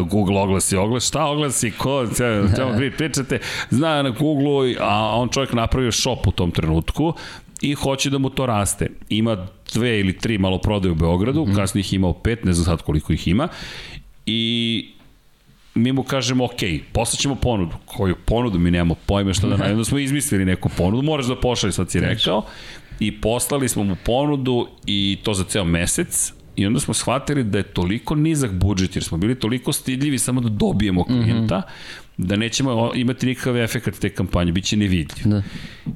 Google 0.10 0.42
oglasi, 0.42 0.76
oglas, 0.78 1.08
šta 1.08 1.26
oglasi, 1.26 1.72
ko, 1.72 2.08
ćemo 2.56 2.78
pričate, 2.98 3.40
zna 3.70 4.02
na 4.02 4.10
Google, 4.10 4.76
a 4.80 5.16
on 5.16 5.30
čovjek 5.30 5.54
napravio 5.54 5.92
shop 5.92 6.28
u 6.28 6.32
tom 6.32 6.52
trenutku 6.52 7.14
i 7.62 7.74
hoće 7.74 8.10
da 8.10 8.18
mu 8.18 8.30
to 8.30 8.46
raste. 8.46 8.90
Ima 9.10 9.48
dve 9.74 10.00
ili 10.00 10.18
tri 10.18 10.38
malo 10.38 10.58
prodaje 10.58 10.92
u 10.92 10.96
Beogradu, 10.96 11.46
mm 11.46 11.50
-hmm. 11.50 11.56
kasnije 11.56 11.82
ih 11.82 11.94
imao 11.94 12.14
pet, 12.14 12.44
ne 12.44 12.54
znam 12.54 12.66
sad 12.66 12.82
koliko 12.82 13.14
ih 13.14 13.28
ima, 13.28 13.48
i 14.28 14.86
mi 15.76 15.92
mu 15.92 16.04
kažemo, 16.04 16.46
ok, 16.46 16.52
poslaćemo 16.92 17.36
ponudu. 17.36 17.76
Koju 17.86 18.16
ponudu? 18.26 18.60
Mi 18.60 18.72
nemamo 18.72 18.96
pojma 19.06 19.34
šta 19.34 19.48
da 19.48 19.58
najavimo. 19.58 19.84
smo 19.84 20.00
izmislili 20.00 20.46
neku 20.46 20.70
ponudu, 20.70 21.04
moraš 21.04 21.26
da 21.26 21.36
pošalje, 21.36 21.74
sad 21.74 21.92
si 21.92 22.00
rekao. 22.00 22.46
I 23.00 23.22
poslali 23.22 23.70
smo 23.70 23.84
mu 23.84 23.96
ponudu 24.06 24.68
i 24.86 25.18
to 25.24 25.34
za 25.34 25.44
ceo 25.44 25.64
mesec. 25.64 26.34
I 26.56 26.66
onda 26.66 26.80
smo 26.80 26.94
shvatili 26.94 27.44
da 27.44 27.58
je 27.58 27.64
toliko 27.64 28.16
nizak 28.16 28.52
budžet, 28.52 28.96
jer 28.96 29.04
smo 29.04 29.18
bili 29.18 29.36
toliko 29.36 29.74
stidljivi 29.74 30.20
samo 30.20 30.42
da 30.42 30.50
dobijemo 30.50 31.04
klijenta, 31.04 31.58
mm 31.58 31.62
-hmm. 31.62 32.28
da 32.28 32.36
nećemo 32.36 32.92
imati 32.96 33.26
nikakav 33.26 33.58
efekt 33.58 34.00
te 34.00 34.10
kampanje, 34.10 34.52
bit 34.52 34.66
će 34.66 34.78
nevidljiv. 34.78 35.26
Da. 35.26 35.44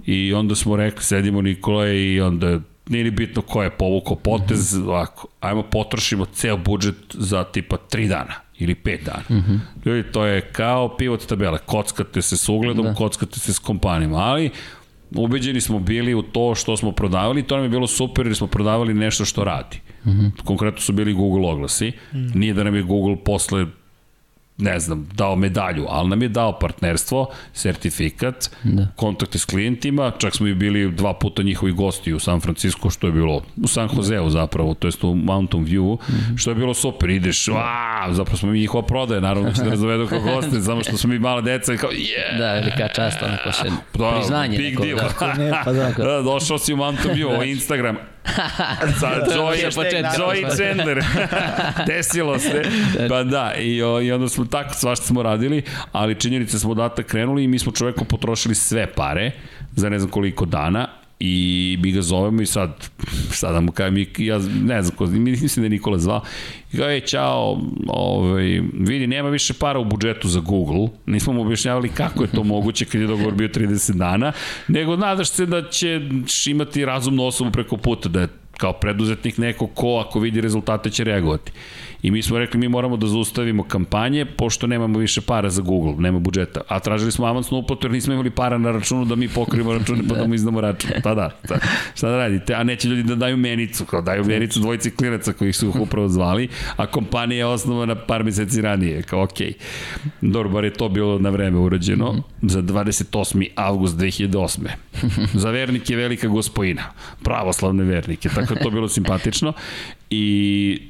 I 0.06 0.34
onda 0.34 0.56
smo 0.56 0.76
rekli, 0.76 1.04
sedimo 1.04 1.42
Nikola 1.42 1.88
i 1.88 2.22
onda 2.22 2.60
nije 2.92 3.04
ni 3.04 3.12
bitno 3.12 3.42
ko 3.42 3.64
je 3.64 3.70
povukao 3.70 4.16
potez, 4.16 4.74
mm 4.74 4.82
-hmm. 4.82 4.88
ovako, 4.88 5.28
ajmo 5.40 5.64
potrošimo 5.64 6.26
ceo 6.26 6.58
budžet 6.58 6.96
za 7.14 7.44
tipa 7.44 7.78
3 7.92 8.08
dana 8.08 8.34
ili 8.60 8.76
5 8.76 9.04
dana. 9.04 9.24
Mm 9.30 9.46
-hmm. 9.48 9.60
Ljudi, 9.86 10.12
to 10.12 10.26
je 10.26 10.42
kao 10.42 10.98
pivot 10.98 11.26
tabele, 11.26 11.58
kockate 11.66 12.22
se 12.22 12.38
s 12.38 12.50
ugledom, 12.50 12.86
da. 12.86 12.94
kockate 12.94 13.40
se 13.40 13.54
s 13.54 13.60
kompanijama, 13.60 14.18
ali 14.18 14.50
ubeđeni 15.16 15.62
smo 15.62 15.80
bili 15.80 16.14
u 16.14 16.22
to 16.22 16.56
što 16.56 16.78
smo 16.78 16.92
prodavali 16.92 17.44
to 17.44 17.56
nam 17.56 17.66
je 17.66 17.70
bilo 17.70 17.88
super 17.88 18.26
jer 18.26 18.36
smo 18.36 18.48
prodavali 18.48 18.94
nešto 18.94 19.26
što 19.26 19.44
radi. 19.44 19.82
Mm 20.06 20.10
-hmm. 20.10 20.32
Konkretno 20.44 20.82
su 20.82 20.94
bili 20.94 21.14
Google 21.14 21.50
oglasi, 21.50 21.88
mm 21.88 22.18
-hmm. 22.18 22.36
nije 22.36 22.54
da 22.54 22.64
nam 22.64 22.76
je 22.76 22.82
Google 22.82 23.16
posle 23.24 23.66
ne 24.62 24.80
znam, 24.80 25.08
dao 25.14 25.36
medalju, 25.36 25.86
ali 25.90 26.10
nam 26.10 26.22
je 26.22 26.30
dao 26.30 26.60
partnerstvo, 26.60 27.28
sertifikat, 27.54 28.50
da. 28.64 28.88
kontakte 28.96 29.38
s 29.38 29.46
klijentima, 29.46 30.12
čak 30.18 30.36
smo 30.36 30.48
i 30.48 30.54
bili 30.54 30.92
dva 30.92 31.14
puta 31.14 31.44
njihovi 31.44 31.72
gosti 31.72 32.14
u 32.14 32.20
San 32.20 32.40
Francisco, 32.40 32.90
što 32.90 33.08
je 33.08 33.14
bilo 33.14 33.42
u 33.58 33.68
San 33.68 33.90
Joseu 33.96 34.30
zapravo, 34.30 34.74
to 34.74 34.88
jest 34.88 35.04
u 35.04 35.16
Mountain 35.16 35.66
View, 35.66 35.96
mm 35.96 36.14
-hmm. 36.14 36.38
što 36.38 36.52
je 36.52 36.56
bilo 36.56 36.74
super, 36.74 37.10
ideš, 37.10 37.48
a, 37.48 38.08
zapravo 38.12 38.38
smo 38.38 38.52
mi 38.52 38.60
njihova 38.60 38.86
prodaje, 38.86 39.22
naravno 39.22 39.52
će 39.52 39.64
da 39.64 39.70
razovedu 39.70 40.08
kao 40.08 40.20
goste, 40.20 40.62
samo 40.70 40.84
što 40.84 40.98
smo 40.98 41.10
mi 41.10 41.20
mala 41.20 41.42
deca 41.42 41.74
i 41.74 41.78
kao, 41.78 41.90
yeah! 41.90 42.38
Da, 42.38 42.54
velika 42.54 42.88
čast, 42.88 43.22
onako 43.22 43.52
se, 43.52 43.70
da, 43.94 44.12
priznanje 44.12 44.58
big 44.58 44.80
neko, 44.80 44.84
deal. 44.84 44.98
da. 45.20 45.34
Ne, 45.34 45.52
pa 45.66 45.72
da. 45.72 45.90
da, 46.08 46.22
došao 46.22 46.58
si 46.58 46.74
u 46.74 46.78
Mountain 46.78 47.16
View, 47.16 47.52
Instagram, 47.52 47.98
Sa 49.00 49.08
Joy, 49.36 49.72
Joy 50.18 50.56
Chandler. 50.56 51.04
Desilo 51.88 52.40
se. 52.40 52.64
Pa 53.10 53.24
da, 53.24 53.54
i, 53.56 53.76
i 53.76 54.12
onda 54.12 54.30
smo 54.30 54.46
tako, 54.46 54.74
svašta 54.74 55.06
smo 55.06 55.24
radili, 55.24 55.64
ali 55.92 56.20
činjenice 56.20 56.60
smo 56.60 56.72
odatak 56.72 57.06
krenuli 57.06 57.44
i 57.44 57.48
mi 57.48 57.60
smo 57.60 57.72
čoveku 57.72 58.06
potrošili 58.06 58.56
sve 58.56 58.88
pare 58.88 59.32
za 59.76 59.90
ne 59.90 60.00
znam 60.00 60.12
koliko 60.12 60.46
dana 60.46 61.01
i 61.24 61.78
mi 61.82 61.92
ga 61.92 62.02
zovemo 62.02 62.42
i 62.42 62.46
sad, 62.46 62.90
sad 63.32 63.54
da 63.54 63.62
mu 63.62 63.72
kajem, 63.72 64.06
ja 64.18 64.40
ne 64.64 64.82
znam 64.82 64.98
ko, 64.98 65.06
mislim 65.06 65.62
da 65.62 65.66
je 65.66 65.70
Nikola 65.70 65.98
zvao, 65.98 66.22
i 66.74 66.78
kao, 66.78 66.90
ej, 66.90 67.02
čao, 67.02 67.62
ovaj, 67.88 68.62
vidi, 68.74 69.08
nema 69.08 69.30
više 69.30 69.54
para 69.54 69.80
u 69.80 69.86
budžetu 69.86 70.28
za 70.28 70.40
Google, 70.40 70.88
nismo 71.06 71.34
mu 71.34 71.42
objašnjavali 71.42 71.90
kako 71.90 72.24
je 72.24 72.32
to 72.32 72.44
moguće 72.44 72.86
kad 72.86 73.02
je 73.02 73.08
dogovor 73.08 73.34
bio 73.34 73.48
30 73.48 73.94
dana, 73.94 74.32
nego 74.68 74.96
nadaš 74.96 75.30
se 75.30 75.46
da 75.46 75.70
ćeš 75.70 76.48
imati 76.48 76.86
razumnu 76.86 77.26
osobu 77.26 77.52
preko 77.52 77.78
puta, 77.78 78.10
da 78.10 78.22
je 78.22 78.28
kao 78.62 78.74
preduzetnik 78.74 79.38
neko 79.38 79.68
ko 79.68 80.04
ako 80.08 80.20
vidi 80.20 80.42
rezultate 80.42 80.90
će 80.90 81.04
reagovati. 81.04 81.52
I 82.04 82.12
mi 82.12 82.22
smo 82.22 82.40
rekli 82.40 82.60
mi 82.60 82.68
moramo 82.70 82.98
da 82.98 83.08
zaustavimo 83.08 83.64
kampanje 83.64 84.26
pošto 84.26 84.68
nemamo 84.68 85.00
više 85.00 85.22
para 85.22 85.50
za 85.50 85.62
Google, 85.62 85.94
nema 85.98 86.20
budžeta. 86.20 86.62
A 86.68 86.80
tražili 86.80 87.12
smo 87.12 87.26
avansnu 87.26 87.58
uplatu 87.58 87.88
jer 87.88 87.92
nismo 87.92 88.14
imali 88.14 88.30
para 88.30 88.58
na 88.58 88.72
računu 88.72 89.06
da 89.06 89.16
mi 89.16 89.28
pokrijemo 89.28 89.74
račune 89.74 90.04
pa 90.10 90.16
da 90.16 90.28
mu 90.28 90.34
izdamo 90.34 90.62
račun. 90.62 90.92
Pa 91.04 91.16
da, 91.16 91.30
šta, 91.46 91.60
šta 91.96 92.10
da 92.10 92.18
radite? 92.18 92.54
A 92.54 92.64
neće 92.64 92.88
ljudi 92.88 93.04
da 93.04 93.16
daju 93.16 93.38
menicu, 93.38 93.86
kao 93.86 94.02
daju 94.02 94.26
menicu 94.26 94.60
dvojici 94.60 94.92
klinaca 94.92 95.34
koji 95.34 95.54
su 95.54 95.70
ih 95.70 95.76
upravo 95.76 96.08
zvali, 96.08 96.48
a 96.76 96.88
kompanija 96.88 97.38
je 97.38 97.46
osnovana 97.46 97.96
par 97.96 98.24
meseci 98.24 98.62
ranije, 98.62 99.02
kao 99.02 99.24
okej. 99.24 99.54
Okay. 99.54 100.32
Dobro, 100.32 100.50
bar 100.50 100.64
je 100.64 100.74
to 100.74 100.90
bilo 100.90 101.20
na 101.20 101.30
vreme 101.30 101.58
urađeno 101.58 102.24
za 102.42 102.62
28. 102.62 103.48
avgust 103.56 103.98
2008. 103.98 104.68
za 105.34 105.52
vernike 105.52 105.96
velika 105.96 106.28
gospojina, 106.28 106.84
pravoslavne 107.24 107.84
vernike, 107.84 108.30
tako 108.30 108.51
da 108.52 108.56
to 108.56 108.70
bilo 108.70 108.88
simpatično 108.90 109.54
i 110.10 110.82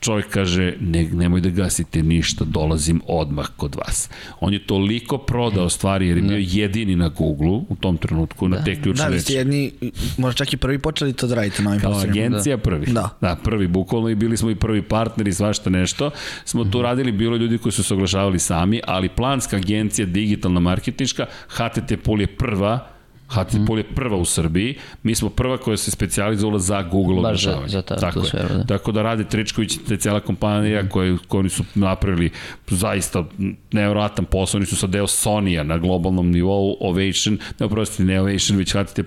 čovjek 0.00 0.28
kaže, 0.28 0.74
ne, 0.80 1.04
nemoj 1.04 1.40
da 1.40 1.48
gasite 1.50 2.02
ništa, 2.02 2.44
dolazim 2.46 3.00
odmah 3.06 3.48
kod 3.56 3.74
vas. 3.76 4.08
On 4.40 4.52
je 4.52 4.58
toliko 4.60 5.18
prodao 5.18 5.68
stvari 5.68 6.08
jer 6.08 6.16
je 6.16 6.22
bio 6.22 6.38
jedini 6.40 6.96
na 6.96 7.08
Google 7.10 7.48
u 7.68 7.76
tom 7.76 7.96
trenutku, 7.96 8.48
da. 8.48 8.58
na 8.58 8.64
te 8.64 8.74
ključne 8.74 9.04
Da, 9.04 9.08
vi 9.08 9.14
reči. 9.14 9.24
ste 9.24 9.32
jedni, 9.34 9.72
možda 10.18 10.36
čak 10.36 10.52
i 10.52 10.58
prvi 10.58 10.78
počeli 10.78 11.12
to 11.12 11.26
da 11.26 11.34
radite 11.34 11.62
na 11.62 11.70
ovim 11.70 11.80
Kao 11.80 11.92
poslovima. 11.92 12.12
agencija 12.12 12.58
prvi. 12.58 12.86
Da. 12.88 13.08
da, 13.20 13.36
prvi, 13.36 13.66
bukvalno 13.68 14.08
i 14.08 14.14
bili 14.14 14.36
smo 14.36 14.50
i 14.50 14.54
prvi 14.54 14.82
partneri, 14.82 15.32
svašta 15.32 15.70
nešto. 15.70 16.10
Smo 16.44 16.62
Mhm. 16.62 16.70
tu 16.70 16.82
radili, 16.82 17.12
bilo 17.12 17.36
ljudi 17.36 17.58
koji 17.58 17.72
su 17.72 17.82
se 17.82 17.94
oglašavali 17.94 18.38
sami, 18.38 18.80
ali 18.86 19.08
planska 19.10 19.56
agencija, 19.56 20.06
digitalna 20.06 20.60
marketinška, 20.60 21.26
HTT 21.48 21.96
Pool 21.96 22.20
je 22.20 22.26
prva, 22.28 22.86
HTT 23.30 23.54
Mhm. 23.54 23.76
Je 23.76 23.84
prva 23.84 24.16
u 24.16 24.24
Srbiji, 24.24 24.74
mi 25.02 25.14
smo 25.14 25.28
prva 25.30 25.56
koja 25.58 25.76
se 25.76 25.90
specijalizovala 25.90 26.58
za 26.58 26.82
Google 26.82 27.14
Baš 27.14 27.42
za- 27.42 27.50
oglašavanje. 27.50 27.68
za 27.68 27.82
ta- 27.82 27.96
Tako 27.96 28.20
tu 28.20 28.26
sferu, 28.26 28.48
da. 28.50 28.64
Tako 28.64 28.92
da 28.92 29.02
rade 29.02 29.24
Tričković, 29.24 29.78
te 29.78 29.96
cijela 29.96 30.20
kompanija 30.20 30.60
koje, 30.84 31.16
koju 31.28 31.50
su 31.50 31.64
napravili 31.74 32.30
zaista 32.68 33.24
nevjerojatan 33.72 34.24
posao, 34.24 34.58
oni 34.58 34.66
su 34.66 34.76
sa 34.76 34.86
deo 34.86 35.06
Sonija 35.06 35.62
na 35.64 35.78
globalnom 35.78 36.30
nivou, 36.30 36.76
Ovation, 36.80 37.38
ne 37.58 37.66
oprosti, 37.66 38.04
ne 38.04 38.20
Ovation, 38.20 38.58
već 38.58 38.72
HTT 38.72 39.02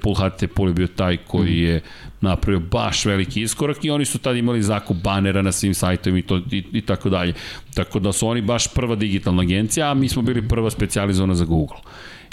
Pool 0.47 0.67
je 0.67 0.73
bio 0.73 0.87
taj 0.87 1.17
koji 1.17 1.59
je 1.59 1.81
napravio 2.21 2.59
baš 2.61 3.05
veliki 3.05 3.41
iskorak 3.41 3.77
i 3.81 3.89
oni 3.89 4.05
su 4.05 4.17
tad 4.17 4.35
imali 4.35 4.63
zakup 4.63 4.97
banera 4.97 5.41
na 5.41 5.51
svim 5.51 5.73
sajtovima 5.73 6.19
i, 6.19 6.21
to, 6.21 6.37
i, 6.51 6.63
i 6.71 6.81
tako 6.81 7.09
dalje. 7.09 7.33
Tako 7.73 7.99
da 7.99 8.11
su 8.11 8.27
oni 8.27 8.41
baš 8.41 8.67
prva 8.67 8.95
digitalna 8.95 9.41
agencija, 9.41 9.91
a 9.91 9.93
mi 9.93 10.09
smo 10.09 10.21
bili 10.21 10.47
prva 10.47 10.69
specijalizovana 10.69 11.35
za 11.35 11.45
Google. 11.45 11.77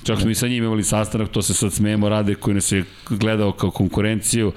Čak 0.03 0.21
smo 0.21 0.31
i 0.31 0.35
sa 0.35 0.49
njim 0.49 0.65
imali 0.65 0.85
sastanak, 0.85 1.29
to 1.29 1.43
se 1.43 1.55
sad 1.55 1.73
smijemo, 1.73 2.09
rade 2.09 2.35
koji 2.35 2.55
nas 2.55 2.73
je 2.73 2.85
gledao 3.11 3.53
kao 3.53 3.71
konkurenciju. 3.71 4.53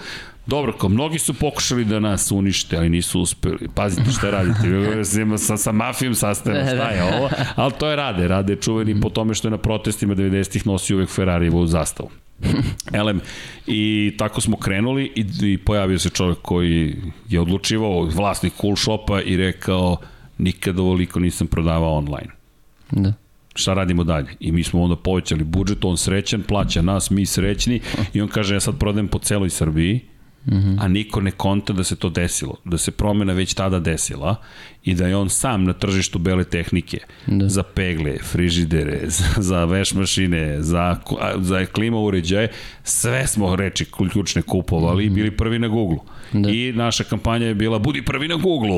Dobro, 0.45 0.73
kao 0.73 0.89
mnogi 0.89 1.19
su 1.19 1.33
pokušali 1.33 1.85
da 1.85 1.99
nas 1.99 2.31
unište, 2.31 2.77
ali 2.77 2.89
nisu 2.89 3.21
uspeli. 3.21 3.67
Pazite 3.75 4.11
šta 4.11 4.29
radite. 4.29 5.05
Sa, 5.37 5.57
sa, 5.57 5.71
mafijom 5.71 6.15
sastavimo 6.15 6.65
šta 6.65 6.89
je 6.89 7.03
ovo. 7.03 7.29
Ali 7.55 7.73
to 7.79 7.89
je 7.89 7.95
rade. 7.95 8.27
Rade 8.27 8.55
čuveni 8.55 9.01
po 9.01 9.09
tome 9.09 9.33
što 9.33 9.47
je 9.47 9.51
na 9.51 9.57
protestima 9.57 10.15
90-ih 10.15 10.67
nosi 10.67 10.95
uvek 10.95 11.09
Ferrarijevu 11.09 11.65
zastavu. 11.67 12.09
Elem, 12.93 13.21
i 13.67 14.13
tako 14.17 14.41
smo 14.41 14.57
krenuli 14.57 15.11
i, 15.15 15.25
i 15.41 15.57
pojavio 15.57 15.99
se 15.99 16.09
čovjek 16.09 16.37
koji 16.41 16.95
je 17.29 17.39
odlučivao, 17.39 18.03
vlasnik 18.03 18.53
cool 18.61 18.75
shopa 18.75 19.21
i 19.21 19.37
rekao 19.37 19.97
nikad 20.37 20.79
ovoliko 20.79 21.19
nisam 21.19 21.47
prodavao 21.47 21.97
online 21.97 22.29
Da. 22.91 23.13
Šta 23.55 23.73
radimo 23.73 24.03
dalje? 24.03 24.35
I 24.39 24.51
mi 24.51 24.63
smo 24.63 24.83
onda 24.83 24.95
povećali 24.95 25.43
budžet, 25.43 25.85
on 25.85 25.97
srećan, 25.97 26.43
plaća 26.43 26.81
nas, 26.81 27.09
mi 27.09 27.25
srećni 27.25 27.79
i 28.13 28.21
on 28.21 28.27
kaže 28.27 28.55
ja 28.55 28.59
sad 28.59 28.77
prodajem 28.77 29.07
po 29.07 29.19
celoj 29.19 29.49
Srbiji, 29.49 30.01
a 30.79 30.87
niko 30.87 31.21
ne 31.21 31.31
konta 31.31 31.73
da 31.73 31.83
se 31.83 31.95
to 31.95 32.09
desilo, 32.09 32.55
da 32.65 32.77
se 32.77 32.91
promena 32.91 33.33
već 33.33 33.53
tada 33.53 33.79
desila 33.79 34.35
i 34.83 34.95
da 34.95 35.07
je 35.07 35.15
on 35.15 35.29
sam 35.29 35.63
na 35.63 35.73
tržištu 35.73 36.19
bele 36.19 36.43
tehnike 36.43 36.97
da. 37.27 37.49
za 37.49 37.63
pegle, 37.63 38.17
frižidere, 38.23 38.99
za, 39.07 39.25
za 39.37 39.65
veš 39.65 39.93
mašine, 39.93 40.61
za, 40.61 40.97
za 41.37 41.65
klima 41.65 41.97
uređaje, 41.97 42.47
sve 42.83 43.27
smo 43.27 43.55
reči 43.55 43.85
ključne 44.11 44.41
kupovali 44.41 45.05
i 45.05 45.09
bili 45.09 45.31
prvi 45.31 45.59
na 45.59 45.67
Google. 45.67 45.97
Da. 46.31 46.49
I 46.49 46.73
naša 46.75 47.03
kampanja 47.03 47.47
je 47.47 47.55
bila 47.55 47.79
budi 47.79 48.01
prvi 48.01 48.27
na 48.27 48.35
Google. 48.35 48.71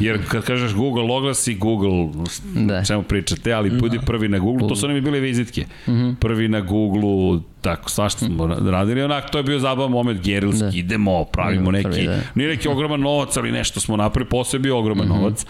Jer 0.00 0.28
kad 0.28 0.44
kažeš 0.44 0.74
Google 0.74 1.14
oglasi, 1.16 1.54
Google, 1.54 2.22
da. 2.54 2.84
čemu 2.84 3.02
pričate, 3.02 3.52
ali 3.52 3.70
budi 3.70 3.98
prvi 4.06 4.28
na 4.28 4.38
Google, 4.38 4.68
to 4.68 4.76
su 4.76 4.88
nam 4.88 4.96
i 4.96 5.00
bile 5.00 5.20
vizitke. 5.20 5.64
Prvi 6.20 6.48
na 6.48 6.60
Google, 6.60 7.40
tako, 7.60 7.90
svašta 7.90 8.26
smo 8.26 8.46
radili. 8.46 9.02
Onak, 9.02 9.30
to 9.30 9.38
je 9.38 9.44
bio 9.44 9.58
zabavan 9.58 9.90
moment, 9.90 10.20
gerilski, 10.20 10.64
da. 10.64 10.70
idemo, 10.74 11.24
pravimo 11.24 11.70
neki, 11.70 11.90
prvi, 11.90 12.06
da. 12.06 12.20
nije 12.34 12.48
neki 12.48 12.68
ogroman 12.68 13.00
novac, 13.00 13.36
ali 13.36 13.52
nešto 13.52 13.80
smo 13.80 13.96
napravili, 13.96 14.28
posle 14.28 14.56
je 14.56 14.60
bio 14.60 14.78
ogroman 14.78 15.06
mm 15.06 15.10
-hmm. 15.10 15.16
novac, 15.16 15.46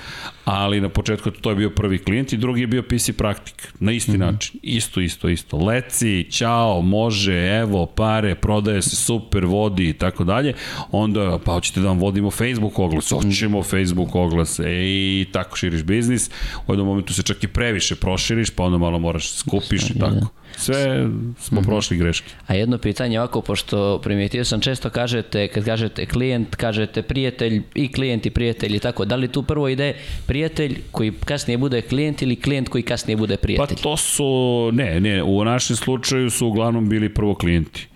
ali 0.50 0.80
na 0.80 0.88
početku 0.88 1.30
to 1.30 1.50
je 1.50 1.56
bio 1.56 1.70
prvi 1.70 1.98
klijent 1.98 2.32
i 2.32 2.36
drugi 2.36 2.60
je 2.60 2.66
bio 2.66 2.82
PC 2.82 3.10
praktik, 3.16 3.72
na 3.80 3.92
isti 3.92 4.10
mm 4.10 4.14
-hmm. 4.14 4.18
način, 4.18 4.60
isto, 4.62 5.00
isto, 5.00 5.28
isto, 5.28 5.56
leci, 5.56 6.26
čao, 6.30 6.82
može, 6.82 7.58
evo, 7.58 7.86
pare, 7.86 8.34
prodaje 8.34 8.82
se 8.82 8.96
super, 8.96 9.44
vodi 9.44 9.88
i 9.88 9.92
tako 9.92 10.24
dalje, 10.24 10.54
onda, 10.92 11.38
pa 11.44 11.52
hoćete 11.52 11.80
da 11.80 11.88
vam 11.88 11.98
vodimo 11.98 12.30
Facebook 12.30 12.78
oglas, 12.78 13.10
hoćemo 13.10 13.62
Facebook 13.62 14.14
oglas, 14.14 14.60
i 14.66 15.26
tako 15.32 15.56
širiš 15.56 15.82
biznis, 15.82 16.30
u 16.66 16.72
jednom 16.72 16.86
momentu 16.86 17.14
se 17.14 17.22
čak 17.22 17.44
i 17.44 17.48
previše 17.48 17.94
proširiš, 17.94 18.50
pa 18.50 18.62
onda 18.62 18.78
malo 18.78 18.98
moraš 18.98 19.32
skupiš 19.32 19.90
i 19.90 19.98
tako. 19.98 20.26
Sve 20.58 21.08
smo 21.38 21.60
mm 21.60 21.64
-hmm. 21.64 21.66
prošli 21.66 21.96
greške. 21.96 22.30
A 22.46 22.54
jedno 22.54 22.78
pitanje 22.78 23.20
ovako, 23.20 23.40
pošto 23.40 24.00
primijetio 24.02 24.44
sam 24.44 24.60
često 24.60 24.90
kažete, 24.90 25.48
kad 25.48 25.64
kažete 25.64 26.06
klijent, 26.06 26.56
kažete 26.56 27.02
prijatelj 27.02 27.62
i 27.74 27.92
klijent 27.92 28.26
i 28.26 28.30
prijatelj 28.30 28.76
i 28.76 28.78
tako. 28.78 29.04
Da 29.04 29.16
li 29.16 29.28
tu 29.28 29.42
prvo 29.42 29.68
ide 29.68 29.94
prijatelj 30.26 30.78
koji 30.90 31.12
kasnije 31.24 31.58
bude 31.58 31.82
klijent 31.82 32.22
ili 32.22 32.36
klijent 32.36 32.68
koji 32.68 32.82
kasnije 32.82 33.16
bude 33.16 33.36
prijatelj? 33.36 33.76
Pa 33.76 33.82
to 33.82 33.96
su, 33.96 34.70
ne, 34.72 35.00
ne, 35.00 35.22
u 35.22 35.44
našem 35.44 35.76
slučaju 35.76 36.30
su 36.30 36.46
uglavnom 36.46 36.88
bili 36.88 37.14
prvo 37.14 37.34
klijenti. 37.34 37.87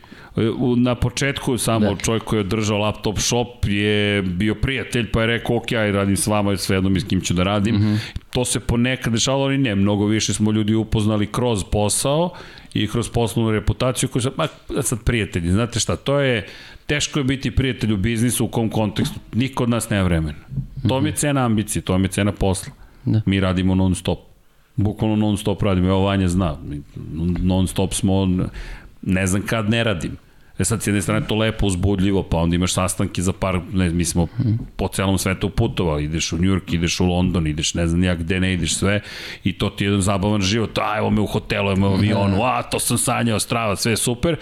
Na 0.77 0.95
početku 0.95 1.59
samo 1.59 1.95
da. 1.95 1.97
čovjek 1.97 2.25
koji 2.25 2.41
je 2.41 2.45
držao 2.45 2.79
laptop 2.79 3.19
shop 3.19 3.65
je 3.65 4.23
bio 4.23 4.55
prijatelj 4.55 5.11
pa 5.11 5.21
je 5.21 5.27
rekao 5.27 5.57
ok, 5.57 5.73
aj 5.73 5.93
radim 5.93 6.17
s 6.17 6.27
vama, 6.27 6.57
sve 6.57 6.77
jedno 6.77 6.91
mi 6.91 7.01
s 7.01 7.05
kim 7.05 7.21
ću 7.21 7.35
da 7.35 7.43
radim. 7.43 7.75
Mm 7.75 7.79
-hmm. 7.79 7.99
To 8.31 8.45
se 8.45 8.61
ponekad 8.61 9.13
dešavalo, 9.13 9.45
ali 9.45 9.59
ne, 9.59 9.75
mnogo 9.75 10.07
više 10.07 10.35
smo 10.35 10.53
ljudi 10.53 10.75
upoznali 10.75 11.27
kroz 11.27 11.65
posao 11.65 12.31
i 12.75 12.89
kroz 12.89 13.09
poslovnu 13.09 13.53
reputaciju 13.53 14.09
koji 14.09 14.23
su, 14.23 14.33
ma 14.37 14.47
sad 14.83 15.03
prijatelji, 15.05 15.51
znate 15.51 15.81
šta, 15.81 15.97
to 15.97 16.19
je, 16.19 16.47
teško 16.87 17.19
je 17.21 17.25
biti 17.25 17.51
prijatelj 17.51 17.93
u 17.93 17.97
biznisu 17.97 18.45
u 18.45 18.49
kom 18.49 18.71
kontekstu, 18.71 19.21
niko 19.33 19.63
od 19.63 19.71
nas 19.71 19.91
nema 19.91 20.03
vremena. 20.03 20.39
To 20.89 21.01
mi 21.01 21.09
je 21.09 21.15
cena 21.15 21.45
ambicije, 21.45 21.83
to 21.83 21.99
mi 21.99 22.05
je 22.05 22.11
cena 22.11 22.33
posla. 22.33 22.73
Da. 23.05 23.21
Mi 23.27 23.41
radimo 23.41 23.75
non 23.75 23.95
stop. 23.95 24.19
Bukvalno 24.77 25.17
non 25.17 25.37
stop 25.37 25.63
radimo, 25.63 25.89
evo 25.89 26.01
Vanja 26.01 26.29
zna, 26.29 26.57
non 27.43 27.67
stop 27.67 27.95
smo, 27.95 28.29
ne 29.03 29.27
znam 29.27 29.43
kad 29.43 29.71
ne 29.71 29.85
radim. 29.85 30.17
E 30.59 30.65
sad, 30.65 30.83
s 30.83 30.87
jedne 30.87 31.03
strane 31.03 31.27
to 31.27 31.35
lepo, 31.35 31.67
uzbudljivo, 31.67 32.23
pa 32.23 32.37
onda 32.37 32.57
imaš 32.57 32.73
sastanke 32.73 33.23
za 33.23 33.33
par, 33.33 33.61
ne, 33.73 33.91
mi 33.91 34.05
smo 34.05 34.27
po 34.77 34.89
celom 34.89 35.19
svetu 35.19 35.51
putovali, 35.51 36.05
ideš 36.05 36.33
u 36.33 36.39
York, 36.39 36.75
ideš 36.75 37.01
u 37.01 37.07
London, 37.07 37.47
ideš 37.47 37.75
ne 37.75 37.87
znam 37.87 38.01
nijak 38.01 38.19
gde 38.19 38.41
ne 38.41 38.53
ideš 38.53 38.75
sve 38.75 39.01
i 39.45 39.53
to 39.59 39.71
ti 39.71 39.85
je 39.85 39.87
jedan 39.87 40.03
zabavan 40.03 40.41
život, 40.41 40.79
a 40.79 40.99
evo 40.99 41.11
me 41.11 41.21
u 41.21 41.27
hotelu, 41.27 41.71
evo 41.71 41.81
me 41.81 41.87
u 41.87 41.93
avionu, 41.93 42.45
a 42.45 42.63
to 42.63 42.79
sam 42.79 42.99
sanjao, 42.99 43.39
strava, 43.39 43.77
sve 43.77 43.97
super. 43.97 44.37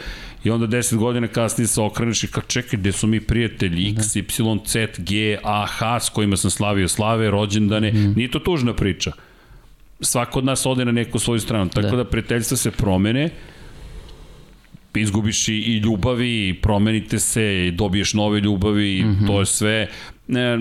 I 0.45 0.51
onda 0.51 0.67
10 0.67 0.97
godina 0.97 1.29
kasnije 1.29 1.67
se 1.67 1.81
okreneš 1.81 2.25
i 2.25 2.27
kao 2.27 2.43
čekaj, 2.43 2.79
gde 2.79 2.93
su 2.93 3.07
mi 3.07 3.21
prijatelji? 3.21 3.91
X, 3.91 4.17
Y, 4.17 4.23
Z, 4.67 4.87
G, 4.99 5.39
A, 5.45 5.67
H, 5.67 6.01
s 6.01 6.09
kojima 6.09 6.37
sam 6.37 6.51
slavio 6.51 6.89
slave, 6.89 7.31
rođendane, 7.31 7.93
mm. 7.93 8.13
nije 8.17 8.31
to 8.31 8.39
tužna 8.39 8.75
priča. 8.75 9.13
Svako 10.01 10.39
od 10.39 10.45
nas 10.45 10.67
ode 10.67 10.85
na 10.85 10.93
neku 10.93 11.19
svoju 11.19 11.41
stranu, 11.41 11.71
tako 11.71 11.97
da, 11.97 11.97
da 11.97 12.05
prijateljstva 12.05 12.57
se 12.57 12.71
promene, 12.71 13.31
izgubiš 14.95 15.49
i 15.49 15.81
ljubavi, 15.85 16.49
i 16.49 16.55
promenite 16.55 17.19
se, 17.19 17.67
i 17.67 17.71
dobiješ 17.71 18.15
nove 18.15 18.41
ljubavi, 18.41 18.99
i 18.99 19.05
mm 19.05 19.09
-hmm. 19.09 19.27
to 19.27 19.41
je 19.41 19.47
sve, 19.47 19.89
ne, 20.31 20.59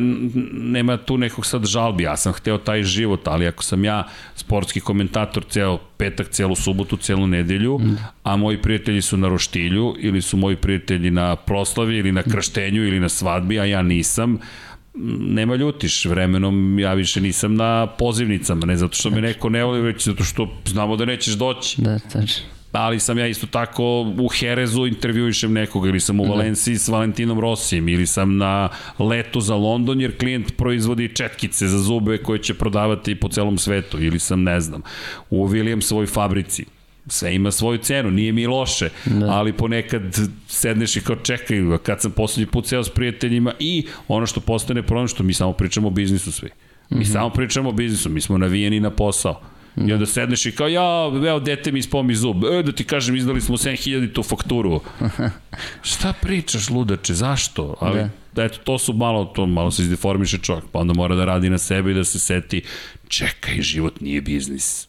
nema 0.53 0.97
tu 0.97 1.17
nekog 1.17 1.45
sad 1.45 1.65
žalbi, 1.65 2.03
ja 2.03 2.17
sam 2.17 2.33
hteo 2.33 2.57
taj 2.57 2.83
život, 2.83 3.27
ali 3.27 3.47
ako 3.47 3.63
sam 3.63 3.85
ja 3.85 4.03
sportski 4.35 4.79
komentator 4.79 5.45
ceo 5.49 5.77
petak, 5.97 6.29
celu 6.29 6.55
subotu, 6.55 6.97
celu 6.97 7.27
nedelju, 7.27 7.79
mm. 7.79 7.97
a 8.23 8.35
moji 8.35 8.61
prijatelji 8.61 9.01
su 9.01 9.17
na 9.17 9.27
roštilju, 9.27 9.95
ili 9.99 10.21
su 10.21 10.37
moji 10.37 10.55
prijatelji 10.55 11.11
na 11.11 11.35
proslavi, 11.35 11.97
ili 11.97 12.11
na 12.11 12.23
krštenju, 12.23 12.87
ili 12.87 12.99
na 12.99 13.09
svadbi, 13.09 13.59
a 13.59 13.65
ja 13.65 13.81
nisam, 13.81 14.39
nema 15.19 15.55
ljutiš, 15.55 16.05
vremenom 16.05 16.79
ja 16.79 16.93
više 16.93 17.21
nisam 17.21 17.55
na 17.55 17.87
pozivnicama, 17.87 18.65
ne 18.65 18.77
zato 18.77 18.95
što 18.95 19.09
me 19.09 19.21
neko 19.21 19.49
ne 19.49 19.63
voli, 19.63 19.81
već 19.81 20.05
zato 20.05 20.23
što 20.23 20.47
znamo 20.65 20.95
da 20.95 21.05
nećeš 21.05 21.33
doći. 21.33 21.81
Da, 21.81 21.99
tačno 21.99 22.58
ali 22.71 22.99
sam 22.99 23.17
ja 23.17 23.27
isto 23.27 23.47
tako 23.47 24.01
u 24.19 24.27
Herezu 24.27 24.85
intervjuišem 24.85 25.53
nekoga 25.53 25.89
ili 25.89 25.99
sam 25.99 26.19
u 26.19 26.23
Valenciji 26.23 26.77
s 26.77 26.87
Valentinom 26.87 27.39
Rosijem 27.39 27.89
ili 27.89 28.07
sam 28.07 28.37
na 28.37 28.69
letu 28.99 29.41
za 29.41 29.55
London 29.55 30.01
jer 30.01 30.17
klijent 30.17 30.57
proizvodi 30.57 31.15
četkice 31.15 31.67
za 31.67 31.77
zube 31.77 32.17
koje 32.17 32.39
će 32.39 32.53
prodavati 32.53 33.15
po 33.15 33.29
celom 33.29 33.57
svetu 33.57 34.03
ili 34.03 34.19
sam 34.19 34.43
ne 34.43 34.61
znam 34.61 34.81
u 35.29 35.47
Williamsovoj 35.47 36.13
fabrici 36.13 36.65
sve 37.11 37.35
ima 37.35 37.51
svoju 37.51 37.77
cenu, 37.77 38.11
nije 38.11 38.31
mi 38.31 38.47
loše, 38.47 38.89
da. 39.05 39.25
ali 39.31 39.53
ponekad 39.53 40.01
sedneš 40.47 40.95
i 40.95 41.01
kao 41.01 41.15
čekaj, 41.15 41.57
kad 41.83 42.01
sam 42.01 42.11
poslednji 42.11 42.51
put 42.51 42.67
seo 42.67 42.83
s 42.83 42.89
prijateljima 42.89 43.53
i 43.59 43.87
ono 44.07 44.25
što 44.25 44.39
postane 44.39 44.83
problem 44.83 45.07
što 45.07 45.23
mi 45.23 45.33
samo 45.33 45.53
pričamo 45.53 45.87
o 45.87 45.91
biznisu 45.91 46.31
svi. 46.31 46.49
Mi 46.89 46.97
mm 46.97 47.01
-hmm. 47.01 47.11
samo 47.11 47.29
pričamo 47.29 47.69
o 47.69 47.71
biznisu, 47.71 48.09
mi 48.09 48.21
smo 48.21 48.37
navijeni 48.37 48.79
na 48.79 48.89
posao. 48.89 49.41
I 49.77 49.93
onda 49.93 50.05
sedneš 50.05 50.45
i 50.45 50.51
kao, 50.51 50.67
ja, 50.67 51.11
evo, 51.27 51.39
dete 51.39 51.71
mi 51.71 51.79
ispomi 51.79 52.15
zub. 52.15 52.43
E, 52.45 52.63
da 52.63 52.71
ti 52.71 52.83
kažem, 52.83 53.15
izdali 53.15 53.41
smo 53.41 53.57
7000 53.57 54.13
tu 54.13 54.23
fakturu. 54.23 54.81
Šta 55.91 56.13
pričaš, 56.21 56.69
ludače, 56.69 57.13
zašto? 57.13 57.75
Ali, 57.79 57.99
da. 57.99 58.09
da. 58.35 58.43
eto, 58.43 58.57
to 58.63 58.77
su 58.77 58.93
malo, 58.93 59.25
to 59.25 59.45
malo 59.45 59.71
se 59.71 59.81
izdeformiše 59.81 60.37
čovjek, 60.37 60.65
pa 60.71 60.79
onda 60.79 60.93
mora 60.93 61.15
da 61.15 61.25
radi 61.25 61.49
na 61.49 61.57
sebi 61.57 61.91
i 61.91 61.93
da 61.93 62.03
se 62.03 62.19
seti, 62.19 62.61
čekaj, 63.07 63.61
život 63.61 64.01
nije 64.01 64.21
biznis. 64.21 64.87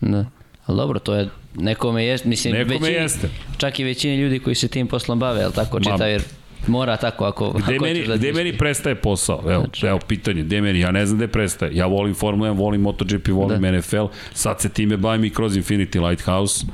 Da. 0.00 0.26
Ali 0.66 0.76
dobro, 0.76 0.98
to 0.98 1.14
je, 1.14 1.28
nekome 1.54 2.04
jeste, 2.04 2.28
mislim, 2.28 2.54
nekome 2.54 2.78
većini, 2.78 2.92
jeste. 2.92 3.28
čak 3.58 3.78
i 3.78 3.84
većini 3.84 4.16
ljudi 4.16 4.38
koji 4.38 4.54
se 4.54 4.68
tim 4.68 4.86
poslom 4.86 5.18
bave, 5.18 5.44
ali 5.44 5.52
tako 5.52 5.80
čita, 5.80 6.06
jer 6.06 6.22
Mora 6.66 6.96
tako 6.96 7.24
ako, 7.24 7.50
Gde 7.50 7.74
ako 7.74 7.84
meni, 7.84 8.06
da 8.06 8.16
gde 8.16 8.32
meni 8.32 8.58
prestaje 8.58 8.94
posao? 8.94 9.42
Evo, 9.44 9.60
Znači. 9.60 9.86
evo 9.86 9.98
pitanje, 9.98 10.42
gde 10.42 10.60
meni? 10.60 10.80
Ja 10.80 10.90
ne 10.90 11.06
znam 11.06 11.18
gde 11.18 11.28
prestaje. 11.28 11.76
Ja 11.76 11.86
volim 11.86 12.14
Formula 12.14 12.50
1, 12.50 12.56
volim 12.56 12.80
MotoGP, 12.80 13.28
volim 13.28 13.62
Da. 13.62 13.72
NFL. 13.72 14.04
Sad 14.32 14.60
se 14.60 14.68
time 14.68 14.96
bavim 14.96 15.24
i 15.24 15.30
kroz 15.30 15.56
Infinity 15.56 16.08
Lighthouse. 16.08 16.66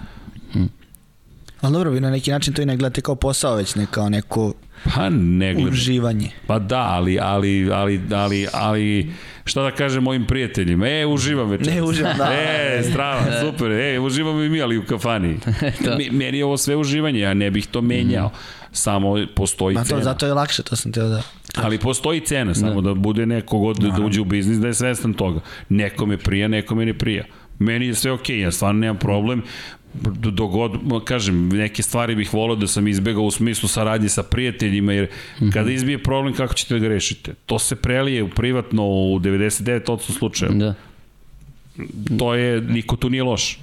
Ali 1.60 1.73
dobro, 1.73 1.90
vi 1.90 2.01
na 2.01 2.10
neki 2.10 2.31
način 2.31 2.55
to 2.55 2.62
i 2.62 2.66
ne 2.66 2.77
gledate 2.77 3.01
kao 3.01 3.15
posao, 3.15 3.55
već 3.56 3.74
ne 3.74 3.86
kao 3.90 4.09
neko 4.09 4.55
Pa 4.94 5.10
ne 5.10 5.55
gledam. 5.55 5.73
uživanje. 5.73 6.31
Pa 6.47 6.59
da, 6.59 6.78
ali, 6.81 7.19
ali, 7.20 7.73
ali, 7.73 8.01
ali, 8.12 8.47
ali, 8.52 9.10
šta 9.44 9.62
da 9.62 9.70
kažem 9.70 10.02
mojim 10.02 10.27
prijateljima? 10.27 10.89
E, 10.89 11.06
uživam 11.06 11.48
večeras. 11.51 11.74
Ne 11.74 11.82
uživam, 11.82 12.16
da. 12.19 12.32
E, 12.32 12.82
strava, 12.82 13.20
super. 13.40 13.70
E, 13.73 13.98
uživamo 13.98 14.43
i 14.43 14.48
mi, 14.48 14.62
ali 14.62 14.78
u 14.78 14.85
kafani. 14.85 15.36
Mi, 15.98 16.10
meni 16.10 16.39
je 16.39 16.44
ovo 16.44 16.56
sve 16.56 16.77
uživanje, 16.77 17.20
ja 17.20 17.35
ne 17.35 17.51
bih 17.51 17.66
to 17.66 17.81
menjao. 17.82 18.31
Samo 18.73 19.27
postoji 19.35 19.74
Ma 19.74 19.82
to, 19.82 19.89
cena. 19.89 20.03
zato 20.03 20.27
je 20.27 20.35
lakše, 20.35 20.62
to 20.62 20.77
sam 20.77 20.93
teo 20.93 21.09
da... 21.09 21.23
Ali 21.55 21.78
postoji 21.78 22.20
cena, 22.20 22.55
samo 22.55 22.81
da, 22.81 22.95
bude 22.95 23.27
neko 23.27 23.59
god 23.59 23.77
da, 23.77 23.89
da 23.89 24.03
uđe 24.03 24.20
u 24.20 24.24
biznis, 24.24 24.59
da 24.59 24.66
je 24.66 24.74
svestan 24.74 25.15
toga. 25.15 25.40
Nekome 25.69 26.19
prija, 26.19 26.49
nekome 26.49 26.86
ne 26.86 26.95
prija. 26.95 27.24
Meni 27.59 27.86
je 27.86 27.95
sve 27.95 28.12
okej, 28.12 28.40
ja 28.40 28.53
stvarno 28.53 28.81
nemam 28.81 28.97
problem. 28.97 29.43
Do- 29.95 30.31
Dogod, 30.31 30.73
kažem, 31.05 31.49
neke 31.49 31.82
stvari 31.82 32.15
bih 32.15 32.35
volio 32.35 32.57
da 32.57 32.66
sam 32.66 32.89
izbegao 32.89 33.23
u 33.23 33.31
smislu 33.31 33.69
saradnje 33.69 34.09
sa 34.09 34.23
prijateljima, 34.23 34.93
jer 34.93 35.09
kada 35.53 35.70
izbije 35.70 36.03
problem, 36.03 36.35
kako 36.35 36.55
ćete 36.55 36.74
da 36.74 36.81
ga 36.81 36.89
rešite? 36.89 37.35
To 37.47 37.59
se 37.59 37.77
prelije 37.77 38.23
u 38.23 38.28
privatno 38.28 38.82
u 38.85 39.19
99% 39.19 39.99
slučajeva. 40.12 40.55
Da. 40.57 40.74
To 42.19 42.35
je, 42.35 42.61
niko 42.61 42.97
tu 42.97 43.11
nije 43.11 43.23
loš. 43.23 43.59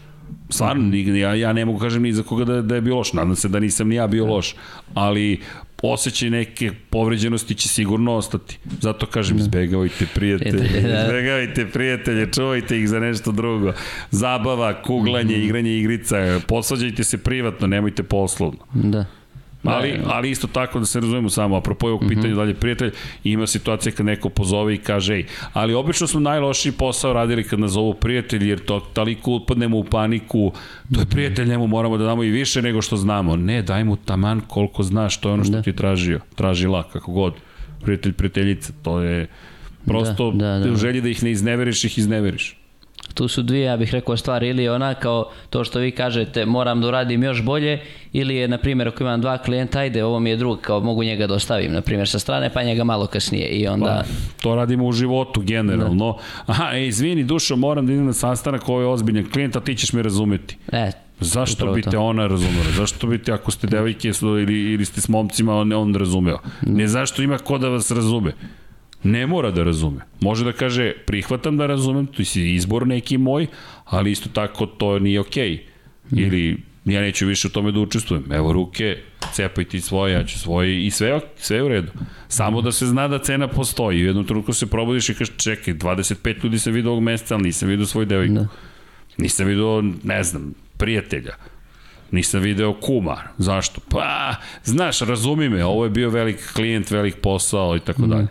Stvarno, 0.49 0.83
ni- 0.83 1.19
ja, 1.19 1.35
ja 1.35 1.53
ne 1.53 1.65
mogu 1.65 1.79
kažem 1.79 2.01
ni 2.01 2.13
za 2.13 2.23
koga 2.23 2.45
da, 2.45 2.61
da 2.61 2.75
je 2.75 2.81
bio 2.81 2.95
loš. 2.95 3.13
Nadam 3.13 3.35
se 3.35 3.49
da 3.49 3.59
nisam 3.59 3.87
ni 3.87 3.95
ja 3.95 4.07
bio 4.07 4.25
loš. 4.25 4.55
Ali 4.93 5.39
osjećaj 5.83 6.29
neke 6.29 6.71
povređenosti 6.89 7.55
će 7.55 7.69
sigurno 7.69 8.13
ostati. 8.13 8.57
Zato 8.81 9.05
kažem, 9.05 9.37
izbegavajte 9.37 10.05
prijatelje, 10.13 10.51
da. 10.81 11.01
izbegavajte 11.01 11.65
prijatelje, 11.65 12.31
čuvajte 12.31 12.79
ih 12.79 12.89
za 12.89 12.99
nešto 12.99 13.31
drugo. 13.31 13.73
Zabava, 14.11 14.81
kuglanje, 14.81 15.35
igranje 15.35 15.77
igrica, 15.77 16.39
posvađajte 16.47 17.03
se 17.03 17.17
privatno, 17.17 17.67
nemojte 17.67 18.03
poslovno. 18.03 18.59
Da. 18.73 19.05
Ali, 19.71 19.99
ali 20.05 20.29
isto 20.29 20.47
tako 20.47 20.79
da 20.79 20.85
se 20.85 20.99
razumemo 20.99 21.29
samo, 21.29 21.55
apropo 21.55 21.87
ovog 21.87 22.03
pitanja 22.09 22.35
dalje 22.35 22.53
prijatelj, 22.53 22.91
ima 23.23 23.47
situacija 23.47 23.91
kad 23.91 24.05
neko 24.05 24.29
pozove 24.29 24.75
i 24.75 24.77
kaže, 24.77 25.15
ej, 25.15 25.25
ali 25.53 25.73
obično 25.73 26.07
smo 26.07 26.19
najlošiji 26.19 26.71
posao 26.71 27.13
radili 27.13 27.43
kad 27.43 27.59
nas 27.59 27.71
zovu 27.71 27.93
prijatelj, 27.93 28.49
jer 28.49 28.59
to 28.65 28.79
toliko 28.79 29.31
upadnemo 29.31 29.77
u 29.77 29.83
paniku, 29.83 30.51
to 30.93 30.99
je 30.99 31.05
prijatelj, 31.05 31.47
njemu 31.49 31.67
moramo 31.67 31.97
da 31.97 32.03
damo 32.03 32.23
i 32.23 32.29
više 32.29 32.61
nego 32.61 32.81
što 32.81 32.97
znamo. 32.97 33.35
Ne, 33.35 33.61
daj 33.61 33.83
mu 33.83 33.95
taman 33.95 34.41
koliko 34.47 34.83
znaš, 34.83 35.17
to 35.17 35.29
je 35.29 35.33
ono 35.33 35.43
što 35.43 35.53
Da. 35.53 35.61
ti 35.61 35.73
tražio. 35.73 36.19
Tražila, 36.35 36.83
kako 36.83 37.11
god. 37.11 37.33
Prijatelj, 37.81 38.13
prijateljica, 38.13 38.73
to 38.83 38.99
je 39.01 39.27
prosto 39.85 40.31
Da, 40.31 40.45
da, 40.59 40.65
da. 40.65 40.71
u 40.71 40.75
želji 40.75 41.01
da 41.01 41.09
ih 41.09 41.23
ne 41.23 41.31
izneveriš, 41.31 41.83
ih 41.83 41.97
izneveriš. 41.97 42.57
Tu 43.15 43.27
su 43.27 43.41
dvije, 43.41 43.63
ja 43.63 43.77
bih 43.77 43.91
rekao, 43.91 44.17
stvari. 44.17 44.47
Ili 44.49 44.63
je 44.63 44.71
ona 44.71 44.93
kao 44.93 45.29
to 45.49 45.63
što 45.63 45.79
vi 45.79 45.91
kažete, 45.91 46.45
moram 46.45 46.81
da 46.81 46.87
uradim 46.87 47.23
još 47.23 47.41
bolje, 47.41 47.79
ili 48.13 48.35
je, 48.35 48.47
na 48.47 48.57
primjer, 48.57 48.87
ako 48.87 49.03
imam 49.03 49.21
dva 49.21 49.37
klijenta, 49.37 49.79
ajde, 49.79 50.03
ovo 50.03 50.19
mi 50.19 50.29
je 50.29 50.37
drug, 50.37 50.61
kao 50.61 50.79
mogu 50.79 51.03
njega 51.03 51.27
da 51.27 51.33
ostavim, 51.33 51.71
na 51.71 51.81
primjer, 51.81 52.09
sa 52.09 52.19
strane, 52.19 52.49
pa 52.49 52.63
njega 52.63 52.83
malo 52.83 53.07
kasnije. 53.07 53.47
I 53.47 53.67
onda, 53.67 53.85
Pa, 53.85 54.03
to 54.41 54.55
radimo 54.55 54.85
u 54.85 54.91
životu 54.91 55.41
generalno. 55.41 56.17
Aha, 56.45 56.69
e, 56.73 56.87
izvini, 56.87 57.23
dušo, 57.23 57.55
moram 57.55 57.87
da 57.87 57.93
idem 57.93 58.05
na 58.05 58.13
sastanak, 58.13 58.69
ovo 58.69 58.81
je 58.81 58.87
ozbiljan 58.87 59.29
klijent, 59.29 59.55
a 59.55 59.59
ti 59.59 59.75
ćeš 59.75 59.93
me 59.93 60.01
razumeti. 60.01 60.57
e, 60.71 60.91
Zašto 61.19 61.65
bi 61.67 61.81
te 61.81 61.97
ona 61.97 62.27
razumela? 62.27 62.71
Zašto 62.71 63.07
bi 63.07 63.17
te, 63.17 63.31
ako 63.31 63.51
ste 63.51 63.67
devojke 63.67 64.13
su- 64.13 64.39
ili, 64.39 64.73
ili 64.73 64.85
ste 64.85 65.01
s 65.01 65.07
momcima, 65.09 65.55
on, 65.55 65.73
on 65.73 65.95
razumeo? 65.95 66.37
Ne 66.61 66.87
zašto 66.87 67.21
ima 67.21 67.37
ko 67.37 67.57
da 67.57 67.69
vas 67.69 67.91
razume. 67.91 68.31
Ne 69.05 69.27
mora 69.27 69.51
da 69.51 69.63
razume. 69.63 70.01
Može 70.21 70.45
da 70.45 70.51
kaže, 70.51 70.93
prihvatam 71.05 71.57
da 71.57 71.65
razumem, 71.65 72.07
to 72.07 72.23
je 72.33 72.55
izbor 72.55 72.87
neki 72.87 73.17
moj, 73.17 73.47
ali 73.85 74.11
isto 74.11 74.29
tako 74.33 74.65
to 74.65 74.99
nije 74.99 75.19
okej. 75.19 75.65
Ili 76.11 76.57
ja 76.85 77.01
neću 77.01 77.27
više 77.27 77.47
u 77.47 77.51
tome 77.51 77.71
da 77.71 77.79
učestvujem. 77.79 78.31
Evo 78.31 78.53
ruke, 78.53 78.97
cepaj 79.33 79.65
ti 79.65 79.81
svoje, 79.81 80.13
ja 80.13 80.23
ću 80.25 80.39
svoje 80.39 80.85
i 80.85 80.91
sve, 80.91 81.19
sve 81.37 81.63
u 81.63 81.67
redu. 81.67 81.91
Samo 82.27 82.61
da 82.61 82.71
se 82.71 82.85
zna 82.85 83.07
da 83.07 83.19
cena 83.19 83.47
postoji. 83.47 84.03
U 84.03 84.05
jednom 84.05 84.25
trenutku 84.25 84.53
se 84.53 84.65
probudiš 84.65 85.09
i 85.09 85.13
kažeš, 85.13 85.35
čekaj, 85.37 85.73
25 85.73 86.43
ljudi 86.43 86.59
sam 86.59 86.73
vidio 86.73 86.91
ovog 86.91 87.03
meseca, 87.03 87.35
ali 87.35 87.43
nisam 87.43 87.69
vidio 87.69 87.85
svoju 87.85 88.05
devojku. 88.05 88.33
Da. 88.33 88.47
Nisam 89.17 89.47
vidio, 89.47 89.83
ne 90.03 90.23
znam, 90.23 90.53
prijatelja. 90.77 91.35
Nisam 92.11 92.41
video 92.41 92.73
kuma. 92.73 93.17
Zašto? 93.37 93.81
Pa, 93.89 94.35
znaš, 94.63 94.99
razumi 94.99 95.49
me, 95.49 95.65
ovo 95.65 95.83
je 95.83 95.89
bio 95.89 96.09
velik 96.09 96.53
klijent, 96.53 96.91
velik 96.91 97.15
posao 97.21 97.75
i 97.75 97.79
tako 97.79 98.01
dalje. 98.01 98.27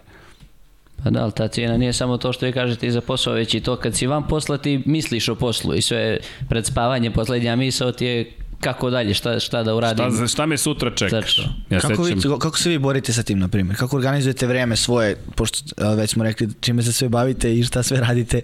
Pa 1.04 1.10
da, 1.10 1.22
ali 1.22 1.32
ta 1.32 1.48
cijena 1.48 1.76
nije 1.76 1.92
samo 1.92 2.16
to 2.18 2.32
što 2.32 2.46
vi 2.46 2.52
kažete 2.52 2.86
i 2.86 2.90
za 2.90 3.00
posao, 3.00 3.34
već 3.34 3.54
i 3.54 3.60
to 3.60 3.76
kad 3.76 3.96
si 3.96 4.06
van 4.06 4.28
posla 4.28 4.58
ti 4.58 4.82
misliš 4.86 5.28
o 5.28 5.34
poslu 5.34 5.74
i 5.74 5.82
sve 5.82 6.18
pred 6.48 6.66
spavanje, 6.66 7.10
poslednja 7.10 7.56
misao 7.56 7.92
ti 7.92 8.04
je 8.04 8.32
kako 8.60 8.90
dalje, 8.90 9.14
šta, 9.14 9.40
šta 9.40 9.62
da 9.62 9.74
uradim. 9.74 10.12
Šta, 10.12 10.26
šta 10.26 10.46
me 10.46 10.56
sutra 10.58 10.90
čekaš? 10.90 11.10
Tačno. 11.10 11.44
Ja 11.70 11.80
kako, 11.80 12.02
vi, 12.02 12.14
kako 12.40 12.58
se 12.58 12.70
vi 12.70 12.78
borite 12.78 13.12
sa 13.12 13.22
tim, 13.22 13.38
na 13.38 13.48
primjer? 13.48 13.76
Kako 13.78 13.96
organizujete 13.96 14.46
vreme 14.46 14.76
svoje, 14.76 15.16
pošto 15.34 15.58
a, 15.76 15.94
već 15.94 16.10
smo 16.10 16.24
rekli 16.24 16.48
čime 16.60 16.82
se 16.82 16.92
sve 16.92 17.08
bavite 17.08 17.54
i 17.54 17.62
šta 17.62 17.82
sve 17.82 18.00
radite? 18.00 18.40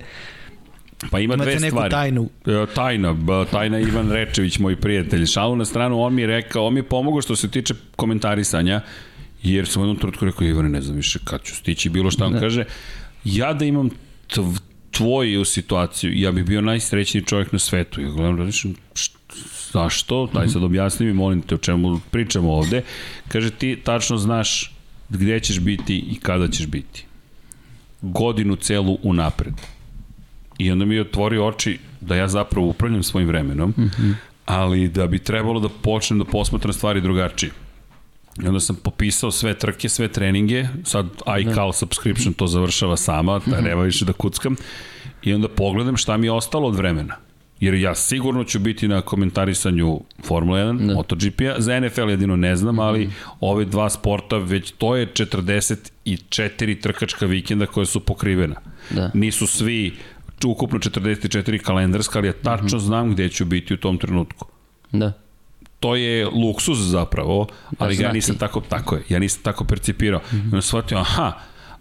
pa 1.10 1.18
ima 1.18 1.34
Imate 1.34 1.50
dve 1.50 1.60
neku 1.60 1.76
stvari. 1.76 1.90
tajnu? 1.90 2.28
E, 2.46 2.66
Tajna, 2.74 3.16
tajna 3.50 3.78
Ivan 3.78 4.10
Rečević, 4.10 4.58
moj 4.58 4.76
prijatelj. 4.76 5.26
Šalu 5.26 5.56
na 5.56 5.64
stranu, 5.64 6.00
on 6.02 6.14
mi 6.14 6.22
je 6.22 6.26
rekao, 6.26 6.66
on 6.66 6.74
mi 6.74 6.80
je 6.80 6.84
pomogao 6.84 7.22
što 7.22 7.36
se 7.36 7.48
tiče 7.48 7.74
komentarisanja, 7.96 8.80
jer 9.42 9.68
sam 9.68 9.82
u 9.82 9.84
jednom 9.84 9.98
trenutku 9.98 10.24
rekao, 10.24 10.46
Ivane, 10.46 10.68
ne 10.68 10.82
znam 10.82 10.96
više 10.96 11.18
kad 11.24 11.42
ću 11.42 11.54
stići, 11.54 11.90
bilo 11.90 12.10
šta 12.10 12.26
on 12.26 12.40
kaže, 12.40 12.64
ja 13.24 13.52
da 13.52 13.64
imam 13.64 13.90
tv- 14.34 14.60
tvoju 14.90 15.44
situaciju, 15.44 16.12
ja 16.14 16.32
bih 16.32 16.44
bio 16.44 16.60
najsrećniji 16.60 17.24
čovjek 17.24 17.52
na 17.52 17.58
svetu. 17.58 18.00
Ja 18.00 18.10
gledam, 18.10 18.38
različim, 18.38 18.74
zašto? 19.72 20.26
Daj 20.34 20.48
sad 20.48 20.62
objasni 20.62 21.06
mi, 21.06 21.12
molim 21.12 21.42
te, 21.42 21.54
o 21.54 21.58
čemu 21.58 22.00
pričamo 22.10 22.52
ovde. 22.52 22.82
Kaže, 23.28 23.50
ti 23.50 23.78
tačno 23.84 24.16
znaš 24.16 24.74
gde 25.08 25.40
ćeš 25.40 25.60
biti 25.60 25.98
i 25.98 26.18
kada 26.22 26.48
ćeš 26.48 26.66
biti. 26.66 27.04
Godinu 28.02 28.56
celu 28.56 28.98
unapred. 29.02 29.54
I 30.58 30.70
onda 30.70 30.84
mi 30.84 30.94
je 30.94 31.00
otvorio 31.00 31.46
oči 31.46 31.78
da 32.00 32.16
ja 32.16 32.28
zapravo 32.28 32.66
upravljam 32.66 33.02
svojim 33.02 33.28
vremenom, 33.28 33.70
mm 33.70 33.82
-hmm. 33.82 34.14
ali 34.46 34.88
da 34.88 35.06
bi 35.06 35.18
trebalo 35.18 35.60
da 35.60 35.68
počnem 35.68 36.18
da 36.18 36.24
posmatram 36.24 36.72
stvari 36.72 37.00
drugačije. 37.00 37.52
I 38.42 38.46
onda 38.46 38.60
sam 38.60 38.76
popisao 38.76 39.30
sve 39.30 39.54
trke, 39.54 39.88
sve 39.88 40.08
treninge, 40.08 40.64
sad 40.84 41.06
iCal 41.40 41.72
subscription 41.72 42.34
to 42.34 42.46
završava 42.46 42.96
sama, 42.96 43.40
da 43.46 43.60
nema 43.60 43.82
više 43.82 44.04
da 44.04 44.12
kuckam, 44.12 44.56
i 45.22 45.34
onda 45.34 45.48
pogledam 45.48 45.96
šta 45.96 46.16
mi 46.16 46.26
je 46.26 46.32
ostalo 46.32 46.68
od 46.68 46.76
vremena. 46.76 47.16
Jer 47.60 47.74
ja 47.74 47.94
sigurno 47.94 48.44
ću 48.44 48.58
biti 48.58 48.88
na 48.88 49.00
komentarisanju 49.00 50.00
Formula 50.24 50.58
1, 50.58 50.86
da. 50.86 50.94
MotoGP-a, 50.94 51.54
za 51.58 51.80
NFL 51.80 52.10
jedino 52.10 52.36
ne 52.36 52.56
znam, 52.56 52.78
ali 52.78 53.10
ove 53.40 53.64
dva 53.64 53.90
sporta, 53.90 54.36
već 54.36 54.70
to 54.70 54.96
je 54.96 55.06
44 55.06 56.80
trkačka 56.82 57.26
vikenda 57.26 57.66
koje 57.66 57.86
su 57.86 58.00
pokrivena. 58.00 58.56
Da. 58.90 59.10
Nisu 59.14 59.46
svi 59.46 59.92
ukupno 60.44 60.78
44 60.78 61.58
kalendarska, 61.58 62.18
ali 62.18 62.28
ja 62.28 62.32
tačno 62.32 62.78
znam 62.78 63.12
gde 63.12 63.28
ću 63.28 63.44
biti 63.44 63.74
u 63.74 63.76
tom 63.76 63.98
trenutku 63.98 64.46
Da. 64.92 65.12
To 65.80 65.96
je 65.96 66.26
luksuz 66.26 66.90
zapravo, 66.90 67.46
ali 67.78 68.02
ja 68.02 68.12
nisam 68.12 68.38
tako, 68.38 68.60
tako 68.60 68.94
je, 68.94 69.02
ja 69.08 69.18
nisam 69.18 69.42
tako 69.42 69.64
percipirao. 69.64 70.20
Mm 70.32 70.36
-hmm. 70.36 70.58
I 70.58 70.62
shvatio, 70.62 70.98
aha, 70.98 71.32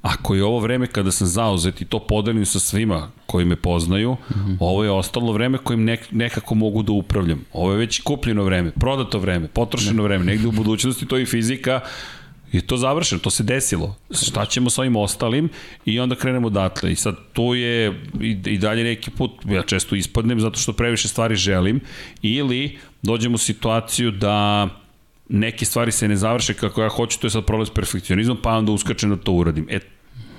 ako 0.02 0.36
je 0.36 0.44
ovo 0.44 0.60
vreme 0.60 0.88
kada 0.88 1.12
sam 1.12 1.28
zauzet 1.28 1.82
i 1.82 1.86
to 1.86 2.00
podelim 2.00 2.46
sa 2.46 2.60
svima 2.60 3.08
koji 3.26 3.46
me 3.46 3.56
poznaju, 3.56 4.12
mm 4.12 4.34
-hmm. 4.34 4.58
ovo 4.60 4.84
je 4.84 4.92
ostalo 4.92 5.34
vreme 5.34 5.58
kojim 5.58 5.84
nek, 5.84 6.12
nekako 6.12 6.56
mogu 6.56 6.84
da 6.84 6.92
upravljam. 6.92 7.46
Ovo 7.54 7.72
je 7.72 7.78
već 7.78 8.02
kupljeno 8.02 8.44
vreme, 8.44 8.72
prodato 8.72 9.20
vreme, 9.20 9.48
potrošeno 9.48 10.04
vreme, 10.04 10.26
negde 10.26 10.48
u 10.48 10.52
budućnosti 10.52 11.06
to 11.06 11.18
je 11.18 11.24
i 11.24 11.26
fizika, 11.26 11.82
I 12.52 12.62
to 12.62 12.78
završeno, 12.78 13.22
to 13.22 13.30
se 13.30 13.44
desilo. 13.44 13.96
Šta 14.12 14.46
ćemo 14.46 14.70
sa 14.70 14.82
ovim 14.82 14.96
ostalim 14.96 15.50
i 15.86 16.00
onda 16.00 16.16
krenemo 16.16 16.48
odatle. 16.48 16.92
I 16.92 16.96
sad 16.96 17.16
tu 17.34 17.56
je 17.56 18.02
i, 18.22 18.38
i 18.46 18.58
dalje 18.58 18.84
neki 18.84 19.12
put, 19.12 19.32
ja 19.46 19.62
često 19.62 19.96
ispadnem 19.96 20.40
zato 20.40 20.60
što 20.60 20.74
previše 20.74 21.08
stvari 21.08 21.36
želim, 21.36 21.80
ili 22.22 22.78
dođemo 23.02 23.36
u 23.36 23.38
situaciju 23.38 24.12
da 24.12 24.70
neke 25.30 25.66
stvari 25.66 25.92
se 25.92 26.08
ne 26.08 26.16
završe 26.16 26.54
kako 26.54 26.82
ja 26.82 26.90
hoću, 26.90 27.20
to 27.20 27.28
je 27.28 27.32
sad 27.32 27.46
problem 27.46 27.66
s 27.66 27.70
perfekcionizmom, 27.70 28.38
pa 28.44 28.58
onda 28.58 28.72
uskačem 28.72 29.10
da 29.10 29.16
to 29.16 29.32
uradim. 29.32 29.68
E, 29.70 29.80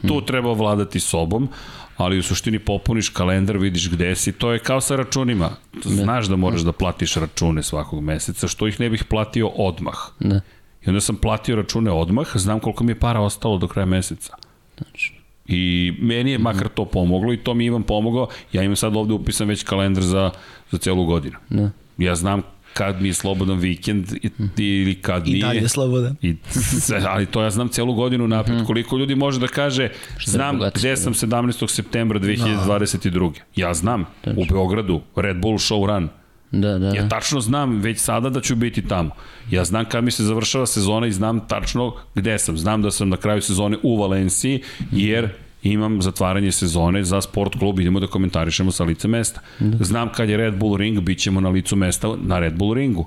tu 0.09 0.20
treba 0.27 0.53
vladati 0.53 1.01
sobom, 1.01 1.49
ali 1.97 2.19
u 2.19 2.23
suštini 2.23 2.59
popuniš 2.59 3.09
kalendar, 3.09 3.59
vidiš 3.59 3.91
gde 3.91 4.16
si, 4.16 4.32
to 4.32 4.53
je 4.53 4.59
kao 4.59 4.81
sa 4.81 4.97
računima. 4.97 5.51
Znaš 5.85 6.27
da 6.27 6.37
moraš 6.37 6.61
da 6.61 6.73
platiš 6.73 7.15
račune 7.15 7.62
svakog 7.62 8.03
meseca, 8.03 8.49
što 8.49 8.66
ih 8.66 8.81
ne 8.81 8.91
bih 8.91 9.05
platio 9.05 9.49
odmah. 9.49 9.95
Da. 10.20 10.41
I 10.82 10.89
onda 10.89 11.01
sam 11.01 11.16
platio 11.16 11.57
račune 11.57 11.90
odmah, 11.90 12.27
znam 12.35 12.61
koliko 12.61 12.85
mi 12.85 12.93
je 12.93 13.01
para 13.01 13.20
ostalo 13.20 13.59
do 13.59 13.69
kraja 13.69 13.86
meseca. 13.86 14.35
Znači, 14.78 15.12
I 15.47 15.93
meni 16.01 16.31
je 16.31 16.39
makar 16.39 16.69
to 16.69 16.85
pomoglo 16.85 17.32
i 17.32 17.36
to 17.36 17.55
mi 17.55 17.65
Ivan 17.65 17.82
pomogao. 17.82 18.28
Ja 18.52 18.62
imam 18.62 18.77
sad 18.77 18.97
ovde 18.97 19.12
upisan 19.15 19.48
već 19.48 19.62
kalendar 19.62 20.02
za, 20.05 20.31
za 20.70 20.78
celu 20.78 21.05
godinu. 21.07 21.36
da. 21.48 21.70
Ja 21.98 22.15
znam 22.15 22.43
kad 22.74 23.02
mi 23.02 23.09
je 23.09 23.15
slobodan 23.15 23.59
vikend 23.59 24.12
i- 24.15 24.31
ili 24.59 24.94
kad 24.94 25.28
I 25.28 25.32
nije. 25.32 25.44
dalje 25.44 25.69
slobodan. 25.69 26.16
I, 26.23 26.35
ali 27.07 27.27
to 27.27 27.43
ja 27.43 27.51
znam 27.51 27.69
celu 27.69 27.94
godinu 27.94 28.28
napred. 28.28 28.65
Koliko 28.66 28.97
ljudi 28.97 29.15
može 29.15 29.40
da 29.40 29.47
kaže, 29.47 29.89
znam 30.24 30.59
gde 30.74 30.90
da. 30.90 30.97
sam 30.97 31.15
17. 31.15 31.69
septembra 31.69 32.20
2022. 32.20 33.32
Ja 33.57 33.74
znam, 33.74 34.05
u 34.27 34.44
Beogradu, 34.44 35.01
Red 35.16 35.36
Bull 35.36 35.55
Show 35.55 35.86
Run. 35.86 36.09
Da, 36.51 36.78
da, 36.78 36.86
Ja 36.86 37.02
da. 37.02 37.09
tačno 37.09 37.40
znam 37.40 37.81
već 37.81 37.98
sada 37.98 38.31
da 38.31 38.40
ću 38.40 38.56
biti 38.56 38.82
tamo. 38.82 39.10
Ja 39.51 39.64
znam 39.64 39.85
kad 39.85 40.05
mi 40.05 40.10
se 40.10 40.24
završava 40.24 40.66
sezona 40.66 41.06
i 41.06 41.12
znam 41.12 41.40
tačno 41.48 41.93
gde 42.14 42.39
sam. 42.39 42.59
Znam 42.59 42.82
da 42.82 42.90
sam 42.90 43.09
na 43.09 43.16
kraju 43.16 43.43
sezone 43.43 43.77
u 43.82 44.01
Valenciji, 44.01 44.62
jer 44.93 45.28
imam 45.62 46.02
zatvaranje 46.02 46.52
sezone 46.52 47.05
za 47.05 47.20
sport 47.20 47.59
klub, 47.59 47.81
idemo 47.81 48.01
da 48.01 48.06
komentarišemo 48.06 48.72
sa 48.72 48.85
lice 48.85 49.09
mesta. 49.09 49.40
Znam 49.81 50.09
kad 50.12 50.28
je 50.28 50.36
Red 50.36 50.55
Bull 50.56 50.77
ring, 50.77 51.01
bit 51.01 51.18
ćemo 51.18 51.40
na 51.40 51.48
licu 51.48 51.77
mesta 51.77 52.14
na 52.22 52.39
Red 52.39 52.55
Bull 52.56 52.74
ringu. 52.74 53.06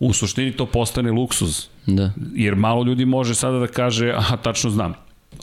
U 0.00 0.12
suštini 0.12 0.52
to 0.52 0.66
postane 0.66 1.10
luksuz, 1.10 1.66
da. 1.86 2.12
jer 2.34 2.56
malo 2.56 2.84
ljudi 2.84 3.04
može 3.04 3.34
sada 3.34 3.58
da 3.58 3.66
kaže, 3.66 4.12
aha, 4.16 4.36
tačno 4.36 4.70
znam, 4.70 4.94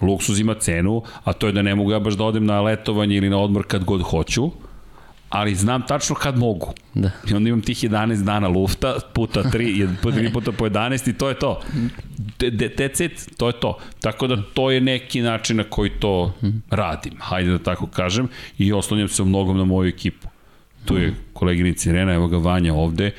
luksuz 0.02 0.40
ima 0.40 0.54
cenu, 0.54 1.02
a 1.24 1.34
to 1.34 1.48
je 1.48 1.54
da 1.54 1.62
ne 1.62 1.76
mogu 1.76 1.92
ja 1.92 2.00
baš 2.00 2.14
da 2.14 2.24
odem 2.24 2.46
na 2.46 2.62
letovanje 2.62 3.16
ili 3.16 3.30
na 3.30 3.38
odmor 3.38 3.64
kad 3.68 3.84
god 3.84 4.02
hoću, 4.02 4.52
ali 5.32 5.56
znam 5.56 5.82
tačno 5.88 6.16
kad 6.16 6.38
mogu. 6.38 6.74
Da. 6.94 7.12
I 7.30 7.34
onda 7.34 7.50
imam 7.50 7.62
tih 7.62 7.78
11 7.78 8.24
dana 8.24 8.48
lufta, 8.48 8.96
puta 9.14 9.44
3, 9.44 9.96
puta 10.02 10.18
3 10.18 10.34
puta 10.34 10.52
po 10.52 10.66
11 10.66 11.10
i 11.10 11.14
to 11.14 11.30
je 11.30 11.40
to. 11.40 11.62
De, 12.40 12.50
de, 12.50 12.70
that's 12.78 13.06
it, 13.06 13.38
to 13.38 13.48
je 13.48 13.54
to. 13.54 13.78
Tako 14.02 14.28
da 14.28 14.44
to 14.54 14.72
je 14.72 14.82
neki 14.82 15.22
način 15.22 15.58
na 15.58 15.64
koji 15.64 15.90
to 15.90 16.34
radim, 16.70 17.14
hajde 17.20 17.52
da 17.52 17.60
tako 17.60 17.88
kažem, 17.88 18.28
i 18.58 18.74
oslanjam 18.74 19.08
se 19.08 19.22
u 19.22 19.26
mnogom 19.26 19.58
na 19.58 19.66
moju 19.66 19.90
ekipu. 19.90 20.28
Tu 20.86 20.98
je 20.98 21.14
koleginica 21.34 21.90
Irena, 21.90 22.14
evo 22.14 22.28
ga 22.28 22.38
Vanja 22.38 22.74
ovde, 22.74 23.12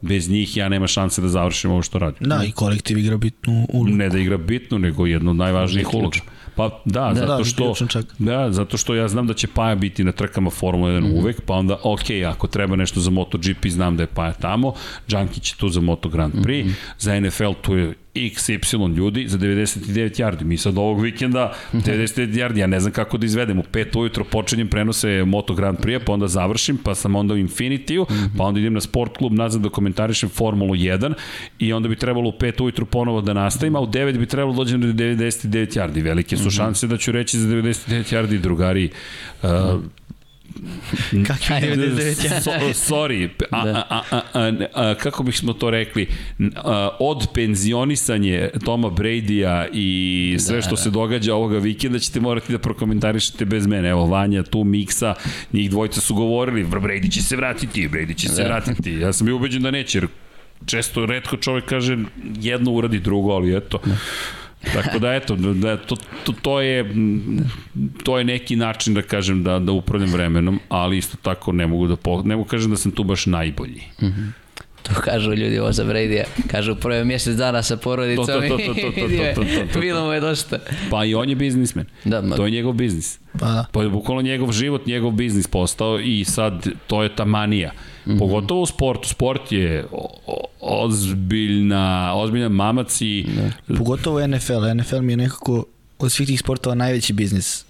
bez 0.00 0.30
njih 0.30 0.56
ja 0.56 0.68
nema 0.68 0.86
šanse 0.86 1.22
da 1.22 1.28
završim 1.28 1.70
ovo 1.70 1.82
što 1.82 1.98
radim. 1.98 2.28
Da, 2.28 2.44
i 2.44 2.52
kolektiv 2.52 2.98
igra 2.98 3.16
bitnu 3.16 3.66
ulogu. 3.72 3.96
Ne 3.96 4.08
da 4.08 4.18
igra 4.18 4.36
bitno, 4.36 4.78
nego 4.78 5.06
jedno 5.06 5.30
od 5.30 5.36
najvažnijih 5.36 5.94
uloga. 5.94 6.18
Pa 6.56 6.80
da, 6.84 7.00
da 7.00 7.14
zato 7.14 7.38
da, 7.38 7.44
što 7.44 7.86
čak. 7.88 8.04
da, 8.18 8.52
zato 8.52 8.76
što 8.76 8.94
ja 8.94 9.08
znam 9.08 9.26
da 9.26 9.34
će 9.34 9.48
Paja 9.54 9.74
biti 9.74 10.04
na 10.04 10.12
trkama 10.12 10.50
Formula 10.50 10.90
1 10.90 11.00
mm 11.00 11.04
-hmm. 11.04 11.20
uvek, 11.20 11.40
pa 11.40 11.54
onda 11.54 11.78
ok, 11.82 12.10
ako 12.26 12.46
treba 12.46 12.76
nešto 12.76 13.00
za 13.00 13.10
MotoGP, 13.10 13.66
znam 13.66 13.96
da 13.96 14.02
je 14.02 14.06
Paja 14.06 14.32
tamo, 14.32 14.72
Džankić 15.08 15.52
je 15.52 15.56
tu 15.56 15.68
za 15.68 15.80
Moto 15.80 16.08
Grand 16.08 16.34
Prix, 16.34 16.64
mm 16.64 16.68
-hmm. 16.68 16.74
za 16.98 17.20
NFL 17.20 17.52
tu 17.62 17.76
je 17.76 17.94
XY 18.14 18.96
ljudi 18.96 19.28
za 19.28 19.38
99 19.38 20.20
yardi. 20.20 20.44
Mi 20.44 20.56
sad 20.56 20.78
ovog 20.78 21.02
vikenda 21.02 21.54
99 21.72 22.32
yardi, 22.32 22.58
ja 22.58 22.66
ne 22.66 22.80
znam 22.80 22.92
kako 22.92 23.18
da 23.18 23.26
izvedem. 23.26 23.58
U 23.58 23.62
5 23.62 23.98
ujutro 23.98 24.24
počinjem 24.24 24.68
prenose 24.68 25.24
Moto 25.24 25.54
Grand 25.54 25.78
Prix, 25.78 26.04
pa 26.04 26.12
onda 26.12 26.28
završim, 26.28 26.78
pa 26.84 26.94
sam 26.94 27.16
onda 27.16 27.34
u 27.34 27.36
Infinitiju, 27.36 28.06
pa 28.38 28.44
onda 28.44 28.60
idem 28.60 28.72
na 28.72 28.80
sport 28.80 29.16
klub 29.16 29.32
nazad 29.32 29.62
da 29.62 29.68
komentarišem 29.68 30.28
Formulu 30.28 30.74
1 30.74 31.12
i 31.58 31.72
onda 31.72 31.88
bi 31.88 31.96
trebalo 31.96 32.28
u 32.28 32.32
5 32.32 32.62
ujutro 32.62 32.84
ponovo 32.84 33.20
da 33.20 33.32
nastavim, 33.32 33.76
a 33.76 33.80
u 33.80 33.86
9 33.86 34.18
bi 34.18 34.26
trebalo 34.26 34.52
da 34.52 34.56
dođem 34.56 34.80
do 34.80 34.86
99 34.86 35.78
yardi. 35.78 36.02
Velike 36.02 36.36
su 36.36 36.50
šanse 36.50 36.86
da 36.86 36.96
ću 36.96 37.12
reći 37.12 37.38
za 37.38 37.48
99 37.48 38.14
yardi 38.14 38.38
drugari 38.38 38.90
uh, 39.42 39.48
Kakvi 41.26 41.54
99 41.56 42.24
ja? 42.24 42.40
so, 42.40 42.50
sorry, 42.86 43.28
a, 43.50 43.64
Da. 43.64 43.86
a, 43.90 44.02
a, 44.10 44.20
a, 44.34 44.52
a, 44.74 44.94
kako 44.94 45.22
bismo 45.22 45.52
to 45.52 45.70
rekli, 45.70 46.06
a, 46.56 46.88
od 47.00 47.26
penzionisanje 47.34 48.48
Toma 48.64 48.90
Brady-a 48.90 49.66
i 49.72 50.36
sve 50.38 50.56
Da, 50.56 50.62
što 50.62 50.70
da. 50.70 50.76
se 50.76 50.90
događa 50.90 51.34
ovoga 51.34 51.58
vikenda 51.58 51.98
ćete 51.98 52.20
morati 52.20 52.52
da 52.52 52.58
prokomentarišete 52.58 53.44
bez 53.44 53.66
mene. 53.66 53.88
Evo, 53.88 54.06
Vanja, 54.06 54.42
tu 54.42 54.64
Miksa, 54.64 55.14
njih 55.52 55.70
dvojica 55.70 56.00
su 56.00 56.14
govorili, 56.14 56.64
Brady 56.64 57.12
će 57.12 57.22
se 57.22 57.36
vratiti, 57.36 57.88
Brady 57.88 58.16
će 58.16 58.28
se 58.28 58.42
Da. 58.42 58.48
vratiti. 58.48 58.92
Ja 58.92 59.12
sam 59.12 59.24
bio 59.24 59.36
ubeđen 59.36 59.62
da 59.62 59.70
neće, 59.70 59.98
jer 59.98 60.06
često, 60.66 61.06
redko 61.06 61.36
čovjek 61.36 61.64
kaže 61.64 61.98
jedno 62.40 62.72
uradi 62.72 62.98
drugo, 62.98 63.30
ali 63.30 63.56
eto. 63.56 63.80
Tako 64.64 64.98
da 64.98 65.12
eto, 65.12 65.36
da, 65.36 65.76
to, 65.78 65.96
to, 66.24 66.32
to, 66.34 66.60
je, 66.60 66.84
mm, 66.84 67.38
to 68.04 68.18
je 68.18 68.24
neki 68.24 68.56
način 68.56 68.94
da 68.94 69.02
kažem 69.02 69.42
da, 69.42 69.58
da 69.58 69.72
upravljam 69.72 70.12
vremenom, 70.12 70.60
ali 70.68 70.98
isto 70.98 71.16
tako 71.16 71.52
ne 71.52 71.66
mogu 71.66 71.86
da 71.86 71.96
po, 71.96 72.22
ne 72.22 72.36
mogu 72.36 72.48
kažem 72.48 72.70
da 72.70 72.76
sam 72.76 72.92
tu 72.92 73.04
baš 73.04 73.26
najbolji. 73.26 73.82
To 74.82 74.94
kažu 74.94 75.32
ljudi 75.32 75.58
ovo 75.58 75.72
za 75.72 75.84
Brady-a. 75.84 76.24
Kažu 76.46 76.74
prve 76.74 77.04
mjesec 77.04 77.36
dana 77.36 77.62
sa 77.62 77.76
porodicom 77.76 78.26
To, 78.26 78.32
to, 78.32 78.40
to, 78.40 78.56
to, 78.56 78.74
to, 78.74 78.74
to, 78.74 78.90
to, 78.92 79.34
to, 79.34 79.42
to, 79.56 79.72
to. 79.72 79.80
bilo 79.80 80.06
mu 80.06 80.12
je 80.12 80.20
dosta. 80.20 80.58
Pa 80.90 81.04
i 81.04 81.14
on 81.14 81.28
je 81.28 81.36
biznismen. 81.36 81.86
Da, 82.04 82.20
ma- 82.20 82.36
To 82.36 82.44
je 82.44 82.50
njegov 82.50 82.72
biznis. 82.72 83.18
Pa 83.32 83.46
da. 83.46 83.64
Pa 83.72 83.82
je 83.82 83.88
bukvalno 83.88 84.22
njegov 84.22 84.52
život, 84.52 84.86
njegov 84.86 85.10
biznis 85.10 85.46
postao 85.46 86.00
i 86.00 86.24
sad 86.24 86.66
to 86.86 87.02
je 87.02 87.16
ta 87.16 87.24
manija. 87.24 87.72
Mm 88.10 88.16
-hmm. 88.16 88.18
Pogotovo 88.18 88.62
u 88.62 88.66
sportu. 88.66 89.08
Sport 89.08 89.52
je 89.52 89.86
ozbiljna, 90.60 92.12
ozbiljan 92.14 92.52
mamac 92.52 93.00
i 93.00 93.26
da. 93.68 93.76
Pogotovo 93.76 94.26
NFL. 94.26 94.74
NFL 94.74 95.00
mi 95.00 95.12
je 95.12 95.16
nekako 95.16 95.64
od 95.98 96.12
svih 96.12 96.28
tih 96.28 96.40
sportova 96.40 96.74
najveći 96.74 97.12
biznis. 97.12 97.64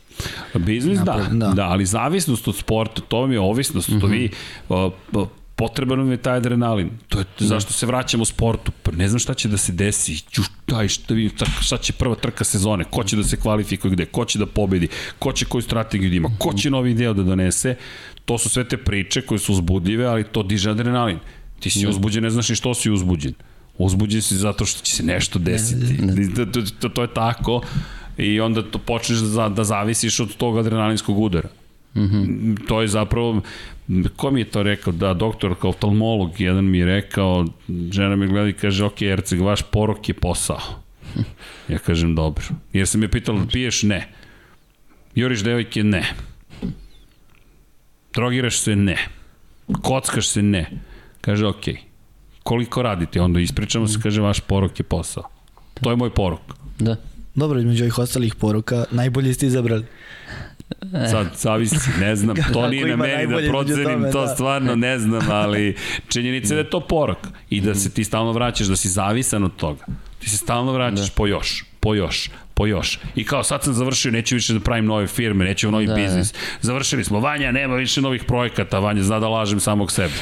biznis 0.54 0.98
da, 0.98 1.28
da, 1.30 1.48
da. 1.48 1.66
ali 1.66 1.86
zavisnost 1.86 2.48
od 2.48 2.56
sporta, 2.56 3.02
to 3.08 3.20
vam 3.20 3.32
je 3.32 3.40
ovisnost, 3.40 3.88
mm 3.88 3.92
-hmm. 3.92 4.00
to 4.00 4.06
vi 4.06 4.30
o, 4.68 4.90
o, 5.12 5.28
potreban 5.60 5.98
nam 5.98 6.10
je 6.10 6.16
taj 6.16 6.36
adrenalin. 6.36 6.90
To 7.08 7.18
je 7.18 7.24
zašto 7.38 7.72
se 7.72 7.86
vraćamo 7.86 8.24
sportu. 8.24 8.72
Pa 8.82 8.92
ne 8.96 9.08
znam 9.08 9.20
šta 9.20 9.34
će 9.34 9.48
da 9.48 9.58
se 9.60 9.72
desi. 9.72 10.16
Ću, 10.16 10.42
taj, 10.66 10.88
šta, 10.88 11.14
vidim, 11.14 11.36
tak- 11.36 11.60
šta 11.60 11.76
će 11.76 11.92
prva 11.92 12.14
trka 12.14 12.44
sezone, 12.44 12.84
ko 12.90 13.04
će 13.04 13.16
da 13.16 13.24
se 13.24 13.36
kvalifikuje 13.36 13.92
gde, 13.92 14.06
ko 14.06 14.24
će 14.24 14.38
da 14.38 14.46
pobedi, 14.46 14.88
ko 15.18 15.32
će 15.32 15.44
koju 15.44 15.62
strategiju 15.62 16.10
da 16.10 16.16
ima, 16.16 16.30
ko 16.38 16.54
će 16.54 16.70
novi 16.70 16.94
deo 16.94 17.12
da 17.12 17.22
donese. 17.22 17.76
To 18.24 18.38
su 18.38 18.48
sve 18.48 18.64
te 18.68 18.76
priče 18.76 19.22
koje 19.22 19.38
su 19.38 19.52
uzbudljive, 19.52 20.06
ali 20.06 20.24
to 20.24 20.42
diže 20.42 20.70
adrenalin. 20.70 21.18
Ti 21.60 21.70
si 21.70 21.86
uzbuđen, 21.86 22.24
ne 22.24 22.30
znaš 22.30 22.48
ni 22.48 22.56
što 22.56 22.74
si 22.74 22.90
uzbuđen. 22.90 23.34
Uzbuđen 23.78 24.22
si 24.22 24.36
zato 24.36 24.64
što 24.64 24.82
će 24.82 24.96
se 24.96 25.02
nešto 25.02 25.38
desiti. 25.38 26.34
To, 26.36 26.46
to, 26.46 26.62
to, 26.80 26.88
to 26.88 27.02
je 27.02 27.14
tako 27.14 27.62
i 28.16 28.40
onda 28.40 28.62
to 28.62 28.78
počneš 28.78 29.18
da, 29.18 29.48
da 29.48 29.64
zavisiš 29.64 30.20
od 30.20 30.36
tog 30.36 30.58
adrenalinskog 30.58 31.18
udara. 31.18 31.48
Mm 31.94 32.00
-hmm. 32.00 32.66
To 32.68 32.80
je 32.82 32.88
zapravo, 32.88 33.42
ko 34.16 34.30
mi 34.30 34.40
je 34.40 34.44
to 34.44 34.62
rekao, 34.62 34.92
da, 34.92 35.14
doktor, 35.14 35.54
kao 35.60 35.70
oftalmolog, 35.70 36.40
jedan 36.40 36.64
mi 36.64 36.78
je 36.78 36.86
rekao, 36.86 37.44
žena 37.90 38.16
me 38.16 38.26
gleda 38.26 38.48
i 38.48 38.52
kaže, 38.52 38.84
ok, 38.84 39.02
Erceg, 39.02 39.40
vaš 39.40 39.62
porok 39.62 40.08
je 40.08 40.14
posao. 40.14 40.60
Ja 41.68 41.78
kažem, 41.78 42.14
dobro. 42.14 42.44
Jer 42.72 42.86
sam 42.86 43.02
je 43.02 43.10
pitala, 43.10 43.46
piješ? 43.52 43.82
Ne. 43.82 44.08
Juriš 45.14 45.42
devojke? 45.42 45.82
Ne. 45.82 46.04
Drogiraš 48.14 48.58
se? 48.58 48.76
Ne. 48.76 48.96
Kockaš 49.82 50.28
se? 50.28 50.42
Ne. 50.42 50.70
Kaže, 51.20 51.46
ok. 51.46 51.64
Koliko 52.42 52.82
radite? 52.82 53.20
Onda 53.20 53.40
ispričamo 53.40 53.88
se, 53.88 53.98
kaže, 54.02 54.20
vaš 54.20 54.40
porok 54.40 54.80
je 54.80 54.84
posao. 54.84 55.24
To 55.80 55.90
je 55.90 55.96
moj 55.96 56.10
porok. 56.10 56.40
Da. 56.78 56.96
Dobro, 57.34 57.58
između 57.58 57.84
ovih 57.84 57.98
ostalih 57.98 58.34
poruka, 58.34 58.84
najbolje 58.90 59.34
ste 59.34 59.46
izabrali. 59.46 59.84
Sad, 61.10 61.26
zavisi, 61.36 61.76
ne 62.00 62.16
znam, 62.16 62.36
to 62.52 62.68
nije 62.68 62.86
na 62.86 62.96
meni 62.96 63.26
da 63.26 63.50
procenim, 63.50 63.84
tome, 63.84 64.10
to 64.10 64.20
da. 64.20 64.28
stvarno 64.28 64.76
ne 64.76 64.98
znam, 64.98 65.30
ali 65.30 65.76
činjenica 66.08 66.54
je 66.54 66.56
da 66.56 66.60
je 66.66 66.70
to 66.70 66.80
porok 66.80 67.18
i 67.50 67.60
da 67.60 67.74
se 67.74 67.90
ti 67.90 68.04
stalno 68.04 68.32
vraćaš, 68.32 68.66
da 68.66 68.76
si 68.76 68.88
zavisan 68.88 69.44
od 69.44 69.56
toga. 69.56 69.84
Ti 70.18 70.30
se 70.30 70.36
stalno 70.36 70.72
vraćaš 70.72 71.06
Da. 71.06 71.12
po 71.16 71.26
još, 71.26 71.64
po 71.80 71.94
još, 71.94 72.30
po 72.54 72.66
još. 72.66 72.98
I 73.16 73.24
kao 73.24 73.42
sad 73.42 73.62
sam 73.64 73.72
završio, 73.74 74.12
neću 74.12 74.34
više 74.34 74.52
da 74.52 74.60
pravim 74.60 74.84
nove 74.86 75.06
firme, 75.06 75.44
neću 75.44 75.68
u 75.68 75.72
novi 75.72 75.86
Da, 75.86 75.92
da. 75.94 76.00
biznis. 76.02 76.34
Završili 76.60 77.04
smo, 77.04 77.20
Vanja, 77.20 77.52
nema 77.52 77.74
više 77.76 78.00
novih 78.00 78.24
projekata, 78.24 78.78
Vanja 78.78 79.02
zna 79.02 79.20
da 79.20 79.28
lažem 79.28 79.60
samog 79.60 79.92
sebe. 79.92 80.12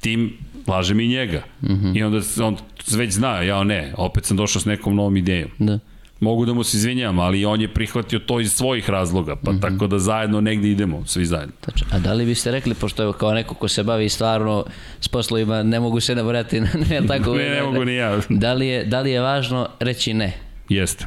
Tim 0.00 0.38
lažem 0.66 1.00
i 1.00 1.08
njega. 1.08 1.42
Mm 1.62 1.66
-hmm. 1.72 1.98
I 1.98 2.02
onda 2.02 2.20
on 2.42 2.56
već 2.90 3.12
zna, 3.12 3.42
ja 3.42 3.64
ne, 3.64 3.94
opet 3.96 4.24
sam 4.24 4.36
došao 4.36 4.62
s 4.62 4.64
nekom 4.64 4.96
novom 4.96 5.16
idejom. 5.16 5.50
Da. 5.58 5.78
Mogu 6.22 6.46
da 6.46 6.54
mu 6.54 6.62
se 6.62 6.76
izvinjam, 6.76 7.18
ali 7.18 7.44
on 7.44 7.60
je 7.60 7.68
prihvatio 7.74 8.18
to 8.18 8.40
iz 8.40 8.52
svojih 8.52 8.90
razloga, 8.90 9.36
pa 9.36 9.52
mm 9.52 9.56
-hmm. 9.56 9.60
tako 9.60 9.86
da 9.86 9.98
zajedno 9.98 10.40
negde 10.40 10.68
idemo, 10.68 11.06
svi 11.06 11.26
zajedno. 11.26 11.54
Tačno. 11.60 11.86
A 11.92 11.98
da 11.98 12.12
li 12.12 12.26
biste 12.26 12.50
rekli, 12.50 12.74
pošto 12.74 13.02
je 13.02 13.12
kao 13.18 13.34
neko 13.34 13.54
ko 13.54 13.68
se 13.68 13.82
bavi 13.82 14.08
stvarno 14.08 14.64
s 15.00 15.08
poslovima, 15.08 15.62
ne 15.62 15.80
mogu 15.80 16.00
se 16.00 16.14
nabrati, 16.14 16.60
ne 16.60 17.00
tako. 17.08 17.34
Ne, 17.42 17.48
ne 17.48 17.62
mogu 17.62 17.84
ni 17.84 17.94
ja. 17.94 18.20
Da 18.28 18.52
li, 18.52 18.66
je, 18.66 18.84
da 18.84 19.00
li 19.00 19.10
je 19.10 19.20
važno 19.20 19.68
reći 19.80 20.14
ne? 20.14 20.32
Jeste. 20.68 21.06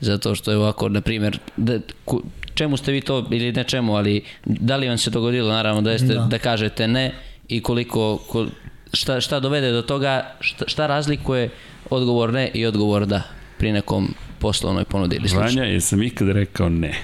Zato 0.00 0.34
što 0.34 0.50
je 0.50 0.56
ovako, 0.56 0.88
na 0.88 1.00
primjer, 1.00 1.38
da, 1.56 1.78
ku, 2.04 2.22
čemu 2.54 2.76
ste 2.76 2.92
vi 2.92 3.00
to, 3.00 3.26
ili 3.30 3.52
ne 3.52 3.64
čemu, 3.64 3.96
ali 3.96 4.22
da 4.44 4.76
li 4.76 4.88
vam 4.88 4.98
se 4.98 5.10
dogodilo, 5.10 5.52
naravno, 5.52 5.82
da, 5.82 5.90
jeste, 5.90 6.06
da. 6.06 6.20
Da. 6.20 6.26
da 6.26 6.38
kažete 6.38 6.88
ne 6.88 7.14
i 7.48 7.62
koliko, 7.62 8.18
ko, 8.28 8.46
šta, 8.92 9.20
šta 9.20 9.40
dovede 9.40 9.72
do 9.72 9.82
toga, 9.82 10.34
šta, 10.40 10.64
šta 10.68 10.86
razlikuje 10.86 11.50
odgovor 11.90 12.32
ne 12.32 12.50
i 12.54 12.66
odgovor 12.66 13.06
da 13.06 13.22
pri 13.58 13.72
nekom 13.72 14.14
poslovnoj 14.38 14.84
ponudi 14.84 15.16
ili 15.16 15.28
slično? 15.28 15.40
Vanja, 15.40 15.64
jesam 15.64 16.02
ikad 16.02 16.28
rekao 16.28 16.68
ne? 16.68 16.94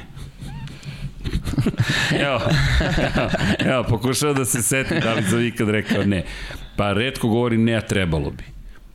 evo, 2.26 2.40
evo, 3.16 3.30
evo, 3.58 3.84
pokušao 3.88 4.34
da 4.34 4.44
se 4.44 4.62
setim 4.62 5.00
da 5.00 5.14
li 5.14 5.22
sam 5.22 5.46
ikad 5.46 5.68
rekao 5.68 6.04
ne. 6.04 6.24
Pa 6.76 6.92
redko 6.92 7.28
govorim 7.28 7.64
ne, 7.64 7.74
a 7.74 7.80
trebalo 7.80 8.30
bi. 8.30 8.44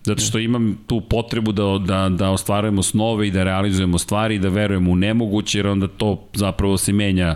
Zato 0.04 0.22
što 0.22 0.40
imam 0.40 0.78
tu 0.88 1.02
potrebu 1.02 1.52
da, 1.52 1.64
da, 1.86 2.10
da 2.10 2.30
ostvarujemo 2.30 2.84
snove 2.84 3.28
i 3.28 3.32
da 3.32 3.44
realizujemo 3.44 3.98
stvari 3.98 4.36
i 4.36 4.40
da 4.40 4.50
verujemo 4.50 4.92
u 4.92 4.96
nemoguće, 4.96 5.60
jer 5.60 5.68
onda 5.68 5.88
to 5.88 6.28
zapravo 6.34 6.78
se 6.78 6.94
menja 6.94 7.36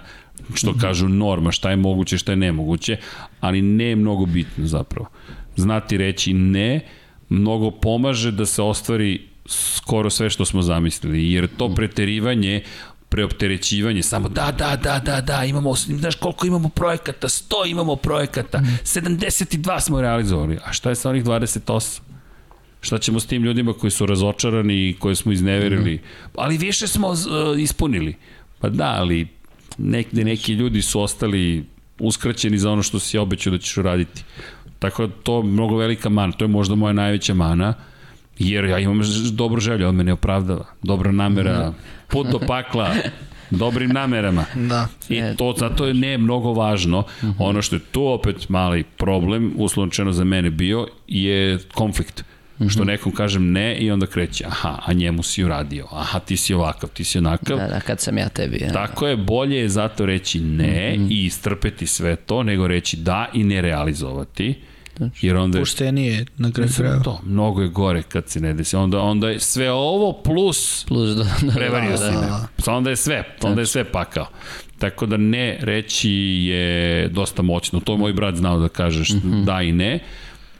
što 0.53 0.73
kažu 0.81 1.07
norma, 1.07 1.51
šta 1.51 1.69
je 1.69 1.75
moguće, 1.75 2.17
šta 2.17 2.31
je 2.31 2.35
nemoguće, 2.35 2.97
ali 3.39 3.61
ne 3.61 3.85
je 3.85 3.95
mnogo 3.95 4.25
bitno 4.25 4.65
zapravo. 4.65 5.09
znati 5.55 5.97
reći 5.97 6.33
ne, 6.33 6.79
mnogo 7.29 7.71
pomaže 7.71 8.31
da 8.31 8.45
se 8.45 8.61
ostvari 8.61 9.30
skoro 9.51 10.09
sve 10.09 10.29
što 10.29 10.45
smo 10.45 10.61
zamislili, 10.61 11.31
jer 11.31 11.47
to 11.57 11.75
preterivanje 11.75 12.63
preopterećivanje, 13.09 14.03
samo 14.03 14.29
da, 14.29 14.51
da, 14.57 14.75
da, 14.75 14.99
da, 14.99 15.21
da, 15.21 15.45
imamo, 15.45 15.75
znaš 15.75 16.15
koliko 16.15 16.47
imamo 16.47 16.69
projekata, 16.69 17.27
100 17.27 17.69
imamo 17.69 17.95
projekata, 17.95 18.61
72 18.83 19.79
smo 19.79 20.01
realizovali, 20.01 20.57
a 20.65 20.73
šta 20.73 20.89
je 20.89 20.95
sa 20.95 21.09
onih 21.09 21.23
28? 21.23 21.99
Šta 22.81 22.97
ćemo 22.97 23.19
s 23.19 23.25
tim 23.25 23.43
ljudima 23.43 23.73
koji 23.73 23.91
su 23.91 24.05
razočarani 24.05 24.89
i 24.89 24.95
koje 24.99 25.15
smo 25.15 25.31
izneverili? 25.31 26.01
Ali 26.35 26.57
više 26.57 26.87
smo 26.87 27.09
uh, 27.09 27.17
ispunili. 27.59 28.15
Pa 28.59 28.69
da, 28.69 28.95
ali 28.97 29.27
nekde 29.77 30.23
neki 30.23 30.53
ljudi 30.53 30.81
su 30.81 31.01
ostali 31.01 31.65
uskraćeni 31.99 32.57
za 32.57 32.71
ono 32.71 32.83
što 32.83 32.99
si 32.99 33.17
obećao 33.17 33.51
da 33.51 33.57
ćeš 33.57 33.77
uraditi. 33.77 34.23
Tako 34.79 35.07
da 35.07 35.13
to 35.23 35.37
je 35.37 35.43
mnogo 35.43 35.77
velika 35.77 36.09
mana, 36.09 36.33
to 36.33 36.45
je 36.45 36.49
možda 36.49 36.75
moja 36.75 36.93
najveća 36.93 37.33
mana, 37.33 37.73
jer 38.49 38.65
ja 38.65 38.79
imam 38.79 39.01
dobru 39.31 39.61
želju, 39.61 39.87
on 39.87 39.95
me 39.95 40.03
ne 40.03 40.13
opravdava. 40.13 40.65
Dobra 40.83 41.11
namera, 41.11 41.73
put 42.07 42.27
do 42.27 42.39
pakla, 42.39 42.95
dobrim 43.51 43.89
namerama. 43.89 44.45
Da. 44.55 44.87
I 45.09 45.21
to 45.37 45.55
zato 45.57 45.85
je 45.85 45.93
ne 45.93 46.17
mnogo 46.17 46.53
važno. 46.53 47.03
Ono 47.39 47.61
što 47.61 47.75
je 47.75 47.79
tu 47.91 48.07
opet 48.07 48.49
mali 48.49 48.83
problem, 48.83 49.53
uslovno 49.57 50.11
za 50.11 50.23
mene 50.23 50.49
bio, 50.49 50.87
je 51.07 51.59
konflikt. 51.73 52.23
Što 52.69 52.83
nekom 52.83 53.11
kažem 53.11 53.51
ne 53.51 53.77
i 53.77 53.91
onda 53.91 54.05
kreće, 54.05 54.45
aha, 54.47 54.79
a 54.85 54.93
njemu 54.93 55.23
si 55.23 55.43
uradio, 55.43 55.87
aha, 55.91 56.19
ti 56.19 56.37
si 56.37 56.53
ovakav, 56.53 56.89
ti 56.89 57.03
si 57.03 57.17
onakav. 57.17 57.57
Da, 57.57 57.67
da, 57.67 57.79
kad 57.79 57.99
sam 57.99 58.17
ja 58.17 58.29
tebi. 58.29 58.57
Ja. 58.61 58.73
Tako 58.73 59.07
je, 59.07 59.17
bolje 59.17 59.57
je 59.57 59.69
zato 59.69 60.05
reći 60.05 60.39
ne 60.39 60.95
mm 60.97 61.01
-hmm. 61.01 61.11
i 61.11 61.25
istrpeti 61.25 61.87
sve 61.87 62.15
to, 62.15 62.43
nego 62.43 62.67
reći 62.67 62.97
da 62.97 63.27
i 63.33 63.43
ne 63.43 63.61
realizovati. 63.61 64.55
Jer 65.21 65.35
onda 65.35 65.57
je, 65.57 65.61
Puštenije 65.61 66.25
na 66.37 66.51
kraju 66.51 66.69
krajeva. 66.77 67.03
to, 67.03 67.21
mnogo 67.25 67.61
je 67.61 67.67
gore 67.67 68.01
kad 68.03 68.29
se 68.29 68.39
ne 68.39 68.53
desi. 68.53 68.75
Onda, 68.75 68.99
onda 68.99 69.29
je 69.29 69.39
sve 69.39 69.71
ovo 69.71 70.21
plus 70.23 70.85
Plus 70.87 71.15
da, 71.15 71.23
da, 71.23 71.53
prevario 71.55 71.91
da, 71.91 71.97
si 71.97 72.03
da, 72.03 72.11
me. 72.11 72.27
da. 72.27 72.47
Pa 72.65 72.73
Onda 72.73 72.89
je 72.89 72.95
sve, 72.95 73.23
onda 73.41 73.61
je 73.61 73.67
sve 73.67 73.83
pakao. 73.83 74.27
Tako 74.79 75.05
da 75.05 75.17
ne 75.17 75.57
reći 75.61 76.11
je 76.11 77.07
dosta 77.07 77.41
moćno. 77.41 77.79
To 77.79 77.91
je 77.91 77.97
moj 77.97 78.13
brat 78.13 78.35
znao 78.35 78.59
da 78.59 78.69
kažeš 78.69 79.09
mm 79.09 79.17
-hmm. 79.17 79.45
da 79.45 79.61
i 79.61 79.71
ne 79.71 79.99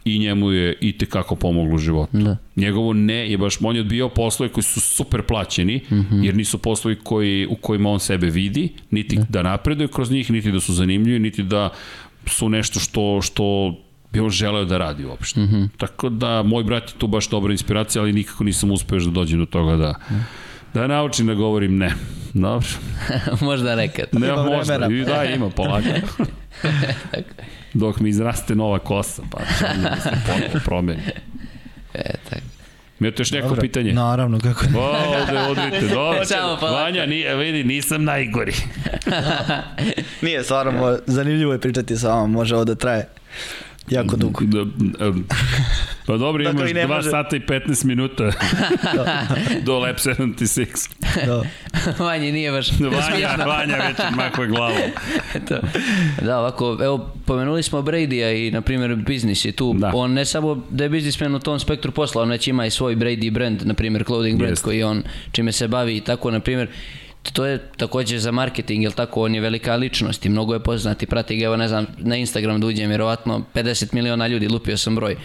i 0.06 0.20
njemu 0.20 0.52
je 0.52 0.78
i 0.82 0.98
te 0.98 1.06
kako 1.06 1.36
pomoglo 1.36 1.76
u 1.76 1.78
životu. 1.78 2.18
Da. 2.18 2.38
Njegovo 2.56 2.94
ne 2.94 3.32
je 3.32 3.38
baš, 3.38 3.58
on 3.62 3.76
je 3.76 3.82
odbijao 3.82 4.10
poslove 4.10 4.52
koji 4.52 4.64
su 4.64 4.82
super 4.82 5.22
plaćeni, 5.22 5.82
mm 5.92 5.96
-hmm. 5.96 6.26
jer 6.26 6.36
nisu 6.36 6.58
poslovi 6.58 6.96
koji, 7.04 7.48
u 7.48 7.56
kojima 7.56 7.90
on 7.90 8.00
sebe 8.00 8.30
vidi, 8.30 8.70
niti 8.92 9.16
da. 9.16 9.26
da 9.30 9.44
napreduje 9.44 9.88
kroz 9.88 10.12
njih, 10.12 10.32
niti 10.32 10.52
da 10.52 10.60
su 10.60 10.74
zanimljivi, 10.74 11.20
niti 11.20 11.44
da 11.44 11.70
su 12.26 12.50
nešto 12.50 12.80
što, 12.80 13.22
što 13.22 13.76
bi 14.12 14.20
on 14.20 14.30
želeo 14.30 14.66
da 14.66 14.78
radi 14.78 15.06
uopšte. 15.06 15.40
Mm 15.40 15.48
-hmm. 15.48 15.70
Tako 15.78 16.10
da, 16.10 16.44
moj 16.44 16.64
brat 16.64 16.90
je 16.90 16.94
tu 16.98 17.08
baš 17.08 17.30
dobra 17.30 17.52
inspiracija, 17.52 18.02
ali 18.02 18.14
nikako 18.14 18.44
nisam 18.44 18.72
uspeo 18.72 19.00
da 19.00 19.12
dođem 19.12 19.40
do 19.40 19.46
toga 19.46 19.76
da, 19.76 19.96
da 20.74 20.88
naučim 20.88 21.28
da 21.28 21.34
govorim 21.34 21.78
ne. 21.78 21.94
Dobro. 22.34 22.68
Možda 23.42 23.76
nekad. 23.76 24.06
Ne, 24.12 24.28
Ima 24.28 24.44
možda. 24.44 24.78
vremena. 24.78 25.02
I 25.02 25.06
da, 25.06 25.24
ima, 25.24 25.50
polako. 25.50 25.88
Dok 27.74 28.00
mi 28.00 28.10
izraste 28.10 28.56
nova 28.56 28.80
kosa, 28.80 29.22
pa 29.32 29.40
će 29.40 29.66
onda 29.76 29.90
da 29.90 30.02
se 30.02 30.10
ponovo 30.28 30.66
promeni. 30.66 31.02
E, 31.94 32.14
tako. 32.30 32.42
Imate 33.00 33.22
još 33.22 33.32
neko 33.32 33.48
Dobro. 33.48 33.62
pitanje? 33.62 33.94
Naravno, 33.94 34.40
kako 34.40 34.66
ne. 34.66 34.80
O, 34.80 34.82
ovde 35.22 35.40
odrite, 35.40 35.88
dobro. 35.88 36.26
Samo 36.36 36.58
polako. 36.60 36.76
Vanja, 36.76 37.06
ni, 37.06 37.36
vidi, 37.36 37.64
nisam 37.64 38.04
najgori. 38.04 38.54
Nije, 40.22 40.44
stvarno, 40.44 40.98
zanimljivo 41.08 41.54
je 41.54 41.60
pričati 41.60 41.98
sa 41.98 42.10
vama, 42.10 42.28
može 42.28 42.56
ovo 42.56 42.66
da 42.66 42.76
traje 42.76 43.08
jako 43.92 44.16
dugo. 44.16 44.46
Da, 44.46 44.64
da, 44.76 45.14
Pa 46.06 46.18
dobro, 46.18 46.44
imaš 46.50 46.74
ne 46.74 46.84
2 46.84 46.88
može. 46.88 47.10
sata 47.10 47.36
i 47.36 47.40
15 47.40 47.86
minuta 47.86 48.24
do 49.66 49.80
Lab 49.80 49.96
76. 49.96 50.90
Da. 51.26 51.44
Vanje 52.06 52.32
nije 52.32 52.52
baš 52.52 52.72
Vanja, 52.80 53.46
Vanja 53.46 53.76
već 53.78 53.98
makve 54.16 54.48
glavu. 54.48 54.76
to. 55.48 55.60
Da, 56.22 56.40
ovako, 56.40 56.78
evo, 56.84 57.12
pomenuli 57.26 57.64
smo 57.64 57.82
Brady-a 57.82 58.32
i, 58.32 58.52
na 58.52 58.62
primjer, 58.62 58.96
biznis 58.96 59.46
je 59.46 59.52
tu. 59.52 59.74
Da. 59.74 59.92
On 59.94 60.14
ne 60.14 60.26
samo 60.26 60.64
da 60.70 60.84
je 60.84 60.90
biznismen 60.90 61.36
u 61.36 61.40
tom 61.40 61.60
spektru 61.60 61.92
posla, 61.92 62.22
on 62.22 62.30
već 62.30 62.48
ima 62.48 62.66
i 62.66 62.72
svoj 62.72 62.96
Brady 62.96 63.32
brand, 63.32 63.62
na 63.66 63.74
primjer, 63.74 64.04
clothing 64.04 64.38
brand 64.38 64.52
Jeste. 64.52 64.64
koji 64.64 64.84
on 64.84 65.04
čime 65.32 65.52
se 65.52 65.68
bavi 65.68 65.98
i 65.98 66.02
tako, 66.02 66.32
na 66.32 66.40
primjer, 66.40 66.68
to 67.34 67.46
je 67.46 67.60
takođe 67.78 68.20
za 68.20 68.32
marketing, 68.32 68.84
jel 68.84 68.92
tako, 68.92 69.24
on 69.24 69.36
je 69.36 69.42
velika 69.42 69.76
ličnost 69.76 70.26
i 70.26 70.30
mnogo 70.30 70.54
je 70.54 70.60
poznat 70.60 71.04
i 71.04 71.06
prati 71.06 71.38
ga, 71.38 71.46
evo 71.46 71.58
ne 71.58 71.68
znam, 71.68 71.86
na 71.98 72.16
Instagram 72.16 72.62
da 72.62 72.68
uđem, 72.68 72.90
vjerovatno 72.90 73.44
50 73.54 73.94
miliona 73.94 74.28
ljudi, 74.28 74.48
lupio 74.48 74.78
sam 74.78 74.96
broj. 74.96 75.16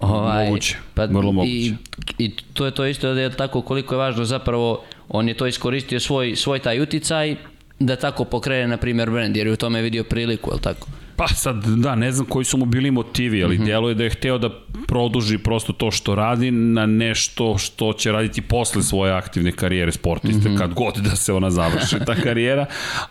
Ovaj, 0.00 0.44
Moguće, 0.44 0.76
vrlo 0.96 1.32
moguće. 1.32 1.52
I, 1.52 1.74
I 2.18 2.30
to 2.54 2.64
je 2.64 2.70
to 2.70 2.86
isto, 2.86 3.14
da 3.14 3.20
je 3.20 3.30
tako 3.30 3.62
koliko 3.62 3.94
je 3.94 3.98
važno 3.98 4.24
zapravo, 4.24 4.84
on 5.08 5.28
je 5.28 5.34
to 5.34 5.46
iskoristio 5.46 6.00
svoj, 6.00 6.36
svoj 6.36 6.58
taj 6.58 6.80
uticaj 6.80 7.36
da 7.78 7.96
tako 7.96 8.24
pokrene, 8.24 8.68
na 8.68 8.76
primjer, 8.76 9.10
brand, 9.10 9.36
jer 9.36 9.46
je 9.46 9.52
u 9.52 9.56
tome 9.56 9.82
vidio 9.82 10.04
priliku, 10.04 10.50
jel 10.50 10.58
tako? 10.58 10.88
Pa 11.16 11.28
sad, 11.28 11.64
da, 11.64 11.94
ne 11.94 12.12
znam 12.12 12.26
koji 12.26 12.44
su 12.44 12.58
mu 12.58 12.64
bili 12.64 12.90
motivi, 12.90 13.44
ali 13.44 13.58
mm 13.58 13.60
-hmm. 13.60 13.64
djeluje 13.64 13.94
da 13.94 14.04
je 14.04 14.10
hteo 14.10 14.38
da 14.38 14.50
produži 14.86 15.38
prosto 15.38 15.72
to 15.72 15.90
što 15.90 16.14
radi 16.14 16.50
na 16.50 16.86
nešto 16.86 17.58
što 17.58 17.92
će 17.92 18.12
raditi 18.12 18.40
posle 18.40 18.82
svoje 18.82 19.12
aktivne 19.12 19.52
karijere 19.52 19.92
sportiste, 19.92 20.48
mm 20.48 20.52
-hmm. 20.52 20.58
kad 20.58 20.74
god 20.74 20.96
da 20.96 21.16
se 21.16 21.32
ona 21.32 21.50
završi, 21.50 21.96
ta 22.06 22.14
karijera, 22.24 22.66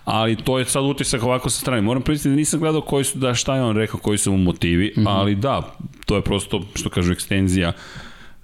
ali 0.05 0.35
to 0.35 0.59
je 0.59 0.65
sad 0.65 0.83
utisak 0.83 1.23
ovako 1.23 1.49
sa 1.49 1.59
strane. 1.59 1.81
Moram 1.81 2.01
pristiti 2.01 2.29
da 2.29 2.35
nisam 2.35 2.59
gledao 2.59 2.81
koji 2.81 3.03
su, 3.03 3.17
da 3.17 3.33
šta 3.33 3.55
je 3.55 3.61
on 3.61 3.75
rekao, 3.75 3.99
koji 3.99 4.17
su 4.17 4.31
mu 4.31 4.37
motivi, 4.37 4.93
mm 4.97 5.01
-hmm. 5.01 5.09
ali 5.09 5.35
da, 5.35 5.75
to 6.05 6.15
je 6.15 6.21
prosto, 6.21 6.61
što 6.75 6.89
kažu, 6.89 7.13
ekstenzija 7.13 7.73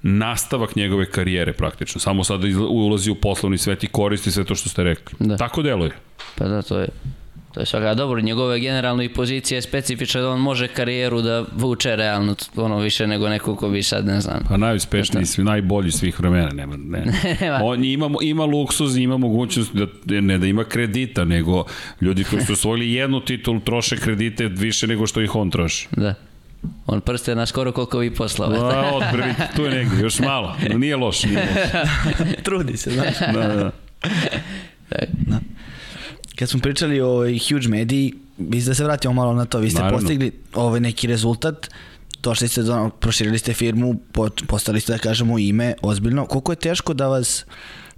nastavak 0.02 0.76
njegove 0.76 1.06
karijere 1.12 1.54
praktično. 1.54 2.02
Samo 2.02 2.24
sada 2.24 2.48
izla- 2.48 2.68
ulazi 2.70 3.12
u 3.12 3.16
poslovni 3.16 3.58
svet 3.58 3.84
i 3.84 3.88
koristi 3.88 4.32
sve 4.32 4.44
to 4.44 4.56
što 4.56 4.70
ste 4.70 4.84
rekli. 4.84 5.16
Da. 5.20 5.38
Tako 5.38 5.62
deluje. 5.62 5.92
Pa 6.36 6.46
da, 6.46 6.62
to 6.62 6.80
je 6.80 6.88
To 7.54 7.60
je 7.60 7.66
svaka 7.66 7.94
dobro, 7.94 8.22
njegove 8.22 8.60
generalno 8.60 9.04
i 9.04 9.14
pozicije 9.14 9.58
je 9.58 9.62
specifična 9.62 10.22
da 10.22 10.30
on 10.30 10.40
može 10.40 10.68
karijeru 10.68 11.22
da 11.22 11.46
vuče 11.56 11.96
realno 11.96 12.36
ono 12.56 12.80
više 12.80 13.08
nego 13.08 13.30
neko 13.30 13.56
ko 13.56 13.70
bi 13.70 13.84
sad 13.84 14.06
ne 14.06 14.22
znam. 14.22 14.40
Pa 14.50 14.58
najuspešniji, 14.58 15.26
svi, 15.26 15.44
najbolji 15.44 15.92
svih 15.92 16.20
vremena, 16.20 16.50
nema, 16.50 16.78
ne. 16.78 17.06
Nema. 17.42 17.60
On 17.64 17.84
ima, 17.84 18.10
ima 18.22 18.46
luksuz, 18.46 18.98
ima 18.98 19.18
mogućnost 19.18 19.72
da, 19.74 20.22
ne 20.22 20.38
da 20.38 20.46
ima 20.46 20.64
kredita, 20.64 21.26
nego 21.26 21.64
ljudi 22.02 22.24
koji 22.24 22.46
su 22.46 22.54
osvojili 22.54 22.94
jednu 23.00 23.20
titulu 23.20 23.60
troše 23.60 23.98
kredite 23.98 24.48
više 24.48 24.88
nego 24.88 25.08
što 25.08 25.22
ih 25.22 25.36
on 25.36 25.52
troši. 25.52 25.88
Da. 25.92 26.14
On 26.86 27.02
prste 27.02 27.36
na 27.36 27.46
skoro 27.46 27.72
koliko 27.72 27.98
vi 27.98 28.16
poslao. 28.16 28.50
A, 28.50 28.92
otprilike, 28.96 29.42
tu 29.56 29.64
je 29.64 29.70
negdje, 29.72 30.00
još 30.00 30.20
malo. 30.20 30.56
Nije 30.76 30.96
loš, 30.96 31.24
nije 31.24 31.38
loš. 31.38 31.86
Trudi 32.46 32.78
se, 32.78 32.92
znaš. 32.92 33.20
Da, 33.34 33.48
da. 33.48 33.72
Da. 34.92 35.40
Kad 36.40 36.50
smo 36.50 36.60
pričali 36.60 37.02
o 37.02 37.16
huge 37.50 37.68
mediji, 37.68 38.14
mislim 38.38 38.66
da 38.66 38.74
se 38.74 38.84
vratimo 38.84 39.14
malo 39.14 39.34
na 39.34 39.46
to. 39.46 39.60
Vi 39.60 39.70
ste 39.70 39.80
Naravno. 39.80 40.00
postigli 40.00 40.32
ovaj 40.54 40.80
neki 40.80 41.08
rezultat, 41.08 41.70
došli 42.24 42.48
ste 42.48 42.64
do, 42.64 42.90
proširili 42.90 43.40
ste 43.40 43.54
firmu, 43.54 43.96
po- 44.12 44.30
postali 44.48 44.82
ste 44.82 44.94
da 44.94 45.00
kažemo 45.00 45.40
ime 45.40 45.74
ozbiljno. 45.82 46.26
Koliko 46.26 46.52
je 46.52 46.56
teško 46.58 46.94
da 46.94 47.08
vas 47.08 47.46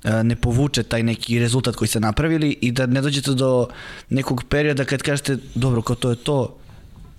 e, 0.03 0.23
ne 0.23 0.35
povuče 0.35 0.83
taj 0.83 1.03
neki 1.03 1.39
rezultat 1.39 1.75
koji 1.75 1.87
ste 1.87 1.99
napravili 1.99 2.57
i 2.61 2.71
da 2.71 2.85
ne 2.85 3.01
dođete 3.01 3.31
do 3.31 3.67
nekog 4.09 4.43
perioda 4.43 4.85
kad 4.85 5.01
kažete 5.01 5.37
dobro, 5.55 5.81
kao 5.81 5.95
to 5.95 6.09
je 6.09 6.15
to, 6.15 6.57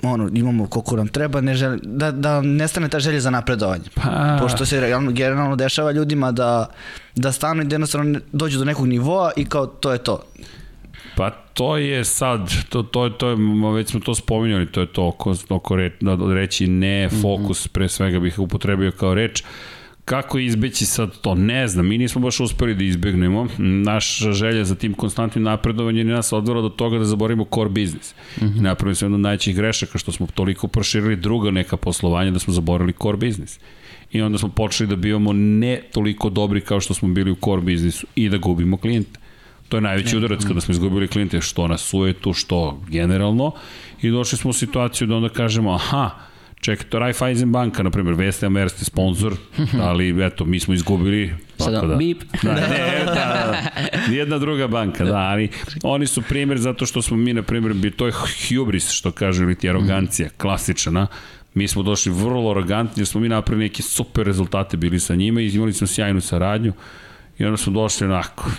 ono, 0.02 0.30
imamo 0.34 0.66
koliko 0.66 0.96
nam 0.96 1.08
treba, 1.08 1.40
ne 1.40 1.54
želi, 1.54 1.78
da, 1.82 2.10
da 2.10 2.40
nestane 2.40 2.88
ta 2.88 3.00
želja 3.00 3.20
za 3.20 3.30
napredovanje. 3.30 3.84
Pa- 3.94 4.38
Pošto 4.40 4.66
se 4.66 4.80
realno, 4.80 5.10
generalno 5.10 5.56
dešava 5.56 5.92
ljudima 5.92 6.32
da, 6.32 6.66
da 7.16 7.32
stanu 7.32 7.62
i 7.62 7.66
da 7.66 7.74
jednostavno 7.74 8.20
dođu 8.32 8.58
do 8.58 8.64
nekog 8.64 8.86
nivoa 8.86 9.30
i 9.36 9.44
kao 9.44 9.66
to 9.66 9.92
je 9.92 9.98
to. 9.98 10.22
Pa 11.16 11.30
to 11.30 11.76
je 11.76 12.04
sad, 12.04 12.52
to, 12.68 12.82
to, 12.82 13.08
to 13.08 13.28
je, 13.28 13.36
već 13.74 13.90
smo 13.90 14.00
to 14.00 14.14
spominjali, 14.14 14.66
to 14.66 14.80
je 14.80 14.86
to 14.86 15.06
oko, 15.06 15.34
oko 15.48 15.76
re, 15.76 15.90
da 16.00 16.34
reći 16.34 16.66
ne, 16.66 17.08
fokus, 17.22 17.68
pre 17.68 17.88
svega 17.88 18.20
bih 18.20 18.38
upotrebio 18.38 18.90
kao 18.92 19.14
reč. 19.14 19.42
Kako 20.04 20.38
izbeći 20.38 20.86
sad 20.86 21.20
to? 21.20 21.34
Ne 21.34 21.68
znam, 21.68 21.88
mi 21.88 21.98
nismo 21.98 22.20
baš 22.20 22.40
uspeli 22.40 22.74
da 22.74 22.84
izbegnemo. 22.84 23.46
Naša 23.58 24.32
želja 24.32 24.64
za 24.64 24.74
tim 24.74 24.94
konstantnim 24.94 25.44
napredovanjem 25.44 26.08
je 26.08 26.14
nas 26.14 26.32
odvela 26.32 26.62
do 26.62 26.68
toga 26.68 26.98
da 26.98 27.04
zaborimo 27.04 27.46
core 27.54 27.70
biznis. 27.70 28.14
Mm 28.40 28.44
-hmm. 28.44 28.60
Napravili 28.60 28.94
smo 28.94 29.06
jednu 29.06 29.14
od 29.14 29.20
najvećih 29.20 29.56
grešaka 29.56 29.98
što 29.98 30.12
smo 30.12 30.26
toliko 30.34 30.68
proširili 30.68 31.16
druga 31.16 31.50
neka 31.50 31.76
poslovanja 31.76 32.30
da 32.30 32.38
smo 32.38 32.52
zaboravili 32.52 32.94
core 33.02 33.16
biznis. 33.16 33.58
I 34.12 34.22
onda 34.22 34.38
smo 34.38 34.48
počeli 34.48 34.88
da 34.88 34.96
bivamo 34.96 35.32
ne 35.32 35.82
toliko 35.92 36.30
dobri 36.30 36.60
kao 36.60 36.80
što 36.80 36.94
smo 36.94 37.08
bili 37.08 37.30
u 37.30 37.36
core 37.44 37.62
biznisu 37.62 38.06
i 38.14 38.28
da 38.28 38.36
gubimo 38.36 38.76
klijente. 38.76 39.20
To 39.72 39.76
je 39.76 39.80
najveći 39.80 40.16
udarac 40.16 40.44
kada 40.44 40.60
smo 40.60 40.72
izgubili 40.72 41.08
klijente, 41.08 41.40
što 41.40 41.68
na 41.68 41.78
sujetu, 41.78 42.32
što 42.32 42.80
generalno. 42.88 43.52
I 44.02 44.10
došli 44.10 44.38
smo 44.38 44.50
u 44.50 44.52
situaciju 44.52 45.06
da 45.06 45.16
onda 45.16 45.28
kažemo, 45.28 45.74
aha, 45.74 46.10
čekaj, 46.60 46.86
to 46.86 46.96
je 46.96 47.00
Raiffeisen 47.00 47.52
banka, 47.52 47.82
na 47.82 47.90
primjer, 47.90 48.14
Vesna 48.14 48.48
Merste 48.48 48.84
sponsor, 48.84 49.34
ali 49.88 50.24
eto, 50.24 50.44
mi 50.44 50.60
smo 50.60 50.74
izgubili. 50.74 51.34
Sada, 51.58 51.80
da. 51.80 51.96
bip. 51.96 52.22
Da, 52.42 52.54
ne, 52.54 53.02
da, 53.06 53.14
da, 53.14 53.62
nijedna 54.08 54.38
druga 54.38 54.68
banka, 54.68 55.04
da, 55.04 55.18
ali 55.18 55.48
oni 55.82 56.06
su 56.06 56.22
primjer 56.22 56.58
zato 56.58 56.86
što 56.86 57.02
smo 57.02 57.16
mi, 57.16 57.32
na 57.32 57.42
primjer, 57.42 57.74
bi, 57.74 57.90
to 57.90 58.06
je 58.06 58.12
hubris, 58.12 58.90
što 58.90 59.10
kažu, 59.10 59.42
ili 59.42 59.54
ti 59.54 59.70
arogancija, 59.70 60.28
klasična, 60.36 61.06
Mi 61.54 61.68
smo 61.68 61.82
došli 61.82 62.12
vrlo 62.12 62.50
arogantni, 62.50 63.00
jer 63.00 63.06
smo 63.06 63.20
mi 63.20 63.28
napravili 63.28 63.64
neke 63.64 63.82
super 63.82 64.26
rezultate 64.26 64.76
bili 64.76 65.00
sa 65.00 65.14
njima 65.14 65.40
i 65.40 65.48
imali 65.48 65.72
smo 65.72 65.86
sjajnu 65.86 66.20
saradnju 66.20 66.72
i 67.38 67.44
onda 67.44 67.56
smo 67.56 67.72
došli 67.72 68.06
onako, 68.06 68.50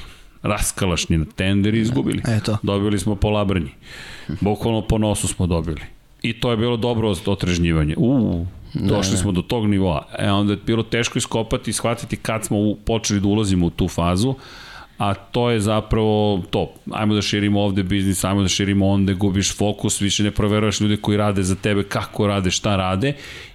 raskalašni 0.43 1.17
na 1.17 1.25
tender 1.35 1.75
i 1.75 1.79
izgubili. 1.79 2.21
Eto. 2.27 2.57
Dobili 2.63 2.99
smo 2.99 3.15
po 3.15 3.29
labrnji. 3.29 3.71
Bukvalno 4.41 4.81
po 4.81 4.97
nosu 4.97 5.27
smo 5.27 5.47
dobili. 5.47 5.81
I 6.21 6.33
to 6.39 6.51
je 6.51 6.57
bilo 6.57 6.77
dobro 6.77 7.13
otrežnjivanje. 7.25 7.95
Uuu, 7.97 8.47
došli 8.73 9.11
da, 9.11 9.17
smo 9.17 9.31
do 9.31 9.41
tog 9.41 9.67
nivoa. 9.67 10.07
E, 10.17 10.31
onda 10.31 10.53
je 10.53 10.59
bilo 10.65 10.83
teško 10.83 11.17
iskopati 11.17 11.69
i 11.69 11.73
shvatiti 11.73 12.15
kad 12.15 12.45
smo 12.45 12.57
u, 12.57 12.75
počeli 12.85 13.19
da 13.19 13.27
ulazimo 13.27 13.65
u 13.65 13.69
tu 13.69 13.87
fazu, 13.87 14.35
a 14.97 15.13
to 15.13 15.49
je 15.49 15.59
zapravo 15.59 16.43
to. 16.49 16.73
Ajmo 16.91 17.13
da 17.13 17.21
širimo 17.21 17.61
ovde 17.61 17.83
biznis, 17.83 18.23
ajmo 18.23 18.41
da 18.41 18.47
širimo 18.47 18.87
onda, 18.87 19.13
gubiš 19.13 19.57
fokus, 19.57 20.01
više 20.01 20.23
ne 20.23 20.31
proveruješ 20.31 20.81
ljude 20.81 20.97
koji 20.97 21.17
rade 21.17 21.43
za 21.43 21.55
tebe, 21.55 21.83
kako 21.83 22.27
rade, 22.27 22.51
šta 22.51 22.75
rade 22.75 23.13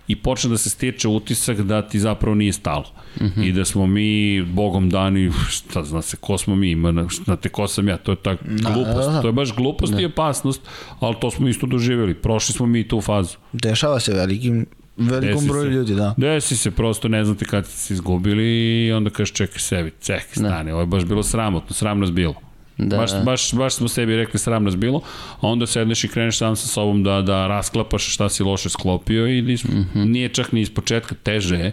i 0.08 0.16
počne 0.16 0.50
da 0.50 0.58
se 0.58 0.70
stiče 0.70 1.08
utisak 1.08 1.60
da 1.60 1.82
ti 1.82 2.00
zapravo 2.00 2.34
nije 2.34 2.52
stalo. 2.52 2.84
Mm 3.20 3.24
-hmm. 3.24 3.44
I 3.48 3.52
da 3.52 3.64
smo 3.64 3.86
mi 3.86 4.42
bogom 4.42 4.90
dani, 4.90 5.30
šta 5.48 5.84
zna 5.84 6.02
se, 6.02 6.16
ko 6.16 6.38
smo 6.38 6.56
mi, 6.56 6.70
ima, 6.70 7.08
znate 7.24 7.48
ko 7.48 7.68
sam 7.68 7.88
ja, 7.88 7.96
to 7.96 8.12
je 8.12 8.16
ta 8.16 8.34
da, 8.34 8.70
glupost, 8.70 9.22
to 9.22 9.28
je 9.28 9.32
baš 9.32 9.54
glupost 9.54 9.92
da. 9.92 10.00
i 10.00 10.04
opasnost, 10.04 10.60
ali 11.00 11.16
to 11.20 11.30
smo 11.30 11.48
isto 11.48 11.66
doživjeli, 11.66 12.14
prošli 12.14 12.54
smo 12.54 12.66
mi 12.66 12.88
tu 12.88 13.00
fazu. 13.00 13.36
Dešava 13.52 14.00
se 14.00 14.14
velikim 14.14 14.66
Velikom 14.98 15.46
broju 15.46 15.70
ljudi, 15.70 15.94
da. 15.94 16.14
Desi 16.16 16.56
se, 16.56 16.70
prosto 16.70 17.08
ne 17.08 17.24
znate 17.24 17.44
kad 17.44 17.66
ste 17.66 17.76
se 17.76 17.94
izgubili 17.94 18.44
i 18.86 18.92
onda 18.92 19.10
kažeš 19.10 19.32
čekaj 19.32 19.58
sebi, 19.58 19.92
čekaj, 20.02 20.26
da. 20.36 20.48
stani, 20.48 20.70
da. 20.70 20.74
ovo 20.74 20.82
je 20.82 20.86
baš 20.86 21.04
bilo 21.04 21.22
sramotno, 21.22 21.74
sram 21.74 22.00
nas 22.00 22.12
bilo. 22.12 22.34
Da. 22.78 22.96
Baš, 22.96 23.10
baš, 23.24 23.54
baš 23.54 23.74
smo 23.74 23.88
sebi 23.88 24.16
rekli 24.16 24.38
sram 24.38 24.64
nas 24.64 24.76
bilo, 24.76 25.00
a 25.40 25.48
onda 25.48 25.66
sedneš 25.66 26.04
i 26.04 26.08
kreneš 26.08 26.38
sam 26.38 26.56
sa 26.56 26.66
sobom 26.66 27.02
da, 27.02 27.22
da 27.22 27.46
rasklapaš 27.46 28.14
šta 28.14 28.28
si 28.28 28.42
loše 28.42 28.68
sklopio 28.68 29.26
i 29.26 29.42
mm 29.42 29.46
-hmm. 29.46 30.04
nije 30.04 30.28
čak 30.28 30.52
ni 30.52 30.60
iz 30.60 30.70
početka 30.70 31.14
teže 31.22 31.56
je, 31.56 31.72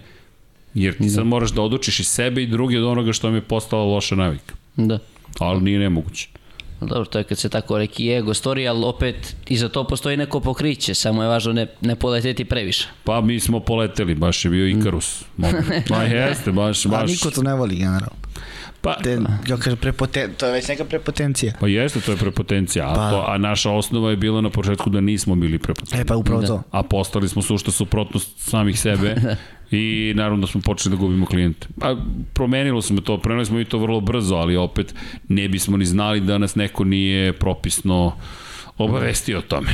jer 0.74 0.98
ti 0.98 1.04
da. 1.04 1.10
sad 1.10 1.26
moraš 1.26 1.52
da 1.52 1.62
odučiš 1.62 2.00
i 2.00 2.04
sebe 2.04 2.44
i 2.44 2.48
drugi 2.48 2.78
od 2.78 2.84
onoga 2.84 3.14
što 3.14 3.30
mi 3.30 3.38
je 3.38 3.42
postala 3.42 3.84
loša 3.84 4.16
navika. 4.16 4.56
Da. 4.76 5.00
Ali 5.40 5.62
nije 5.62 5.80
nemoguće. 5.80 6.28
Dobro, 6.82 7.06
to 7.06 7.18
je 7.18 7.24
kad 7.24 7.38
se 7.38 7.50
tako 7.50 7.78
reki 7.78 8.12
ego 8.12 8.34
story, 8.34 8.70
ali 8.70 8.86
opet 8.86 9.36
i 9.48 9.58
za 9.58 9.70
to 9.70 9.88
postoji 9.88 10.18
neko 10.18 10.40
pokriće, 10.40 10.94
samo 10.94 11.24
je 11.24 11.30
važno 11.30 11.54
ne, 11.54 11.68
ne 11.82 11.96
poleteti 11.96 12.46
previše. 12.46 12.88
Pa 13.04 13.22
mi 13.22 13.40
smo 13.40 13.60
poleteli, 13.60 14.16
baš 14.16 14.46
je 14.46 14.52
bio 14.52 14.68
Ikarus. 14.68 15.24
Ma 15.90 16.04
jeste, 16.04 16.52
baš, 16.52 16.86
baš. 16.86 17.04
A 17.04 17.06
niko 17.06 17.32
to 17.32 17.42
ne 17.42 17.54
voli 17.54 17.76
generalno. 17.76 18.25
Pa, 18.86 18.96
Te, 19.04 19.18
ja 19.48 19.58
kažem, 19.58 19.78
prepoten, 19.78 20.34
to 20.38 20.46
je 20.46 20.52
već 20.52 20.68
neka 20.68 20.86
prepotencija. 20.86 21.54
Pa 21.60 21.68
jeste, 21.68 22.02
to 22.02 22.12
je 22.12 22.18
prepotencija, 22.18 22.92
a, 22.92 22.94
pa, 22.96 23.10
to, 23.10 23.26
a 23.28 23.38
naša 23.38 23.72
osnova 23.72 24.10
je 24.10 24.16
bila 24.16 24.42
na 24.42 24.50
početku 24.50 24.90
da 24.90 25.02
nismo 25.02 25.36
bili 25.36 25.60
prepotentni. 25.60 26.02
E 26.02 26.06
pa 26.06 26.16
upravo 26.16 26.42
da. 26.42 26.48
to. 26.48 26.64
A 26.72 26.84
postali 26.84 27.30
smo 27.30 27.42
sušta 27.42 27.72
suprotnost 27.72 28.38
samih 28.38 28.80
sebe 28.80 29.16
i 29.72 30.14
naravno 30.16 30.42
da 30.42 30.48
smo 30.48 30.62
počeli 30.62 30.96
da 30.96 31.00
gubimo 31.00 31.26
klijente. 31.26 31.68
Pa 31.80 31.96
promenilo 32.34 32.82
smo 32.82 33.02
to, 33.02 33.18
promenili 33.18 33.46
smo 33.46 33.60
i 33.60 33.66
to 33.66 33.78
vrlo 33.78 34.02
brzo, 34.02 34.36
ali 34.36 34.56
opet 34.56 34.96
ne 35.28 35.48
bismo 35.50 35.78
ni 35.78 35.86
znali 35.86 36.20
da 36.20 36.38
nas 36.38 36.56
neko 36.56 36.84
nije 36.84 37.34
propisno 37.34 38.14
obavestio 38.78 39.38
o 39.38 39.42
tome. 39.42 39.70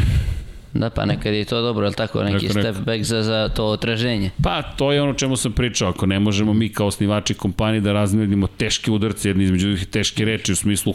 Da, 0.74 0.90
pa 0.90 1.06
nekad 1.06 1.34
je 1.34 1.46
to 1.46 1.62
dobro, 1.62 1.86
ali 1.86 1.96
tako, 1.96 2.24
neki 2.24 2.48
Neko, 2.48 2.60
step 2.60 2.76
back 2.86 3.04
za, 3.04 3.24
za 3.24 3.50
to 3.50 3.66
otraženje. 3.66 4.32
Pa, 4.44 4.62
to 4.62 4.92
je 4.92 5.02
ono 5.02 5.14
čemu 5.14 5.36
sam 5.36 5.52
pričao, 5.52 5.90
ako 5.90 6.06
ne 6.06 6.20
možemo 6.20 6.54
mi 6.54 6.70
kao 6.70 6.88
osnivači 6.88 7.34
kompanije 7.34 7.82
da 7.82 7.94
razmedimo 7.94 8.48
teške 8.48 8.92
udarce 8.92 9.30
jedni 9.30 9.44
između 9.44 9.68
drugih 9.68 9.88
teške 9.88 10.26
reči 10.26 10.52
u 10.52 10.56
smislu 10.56 10.94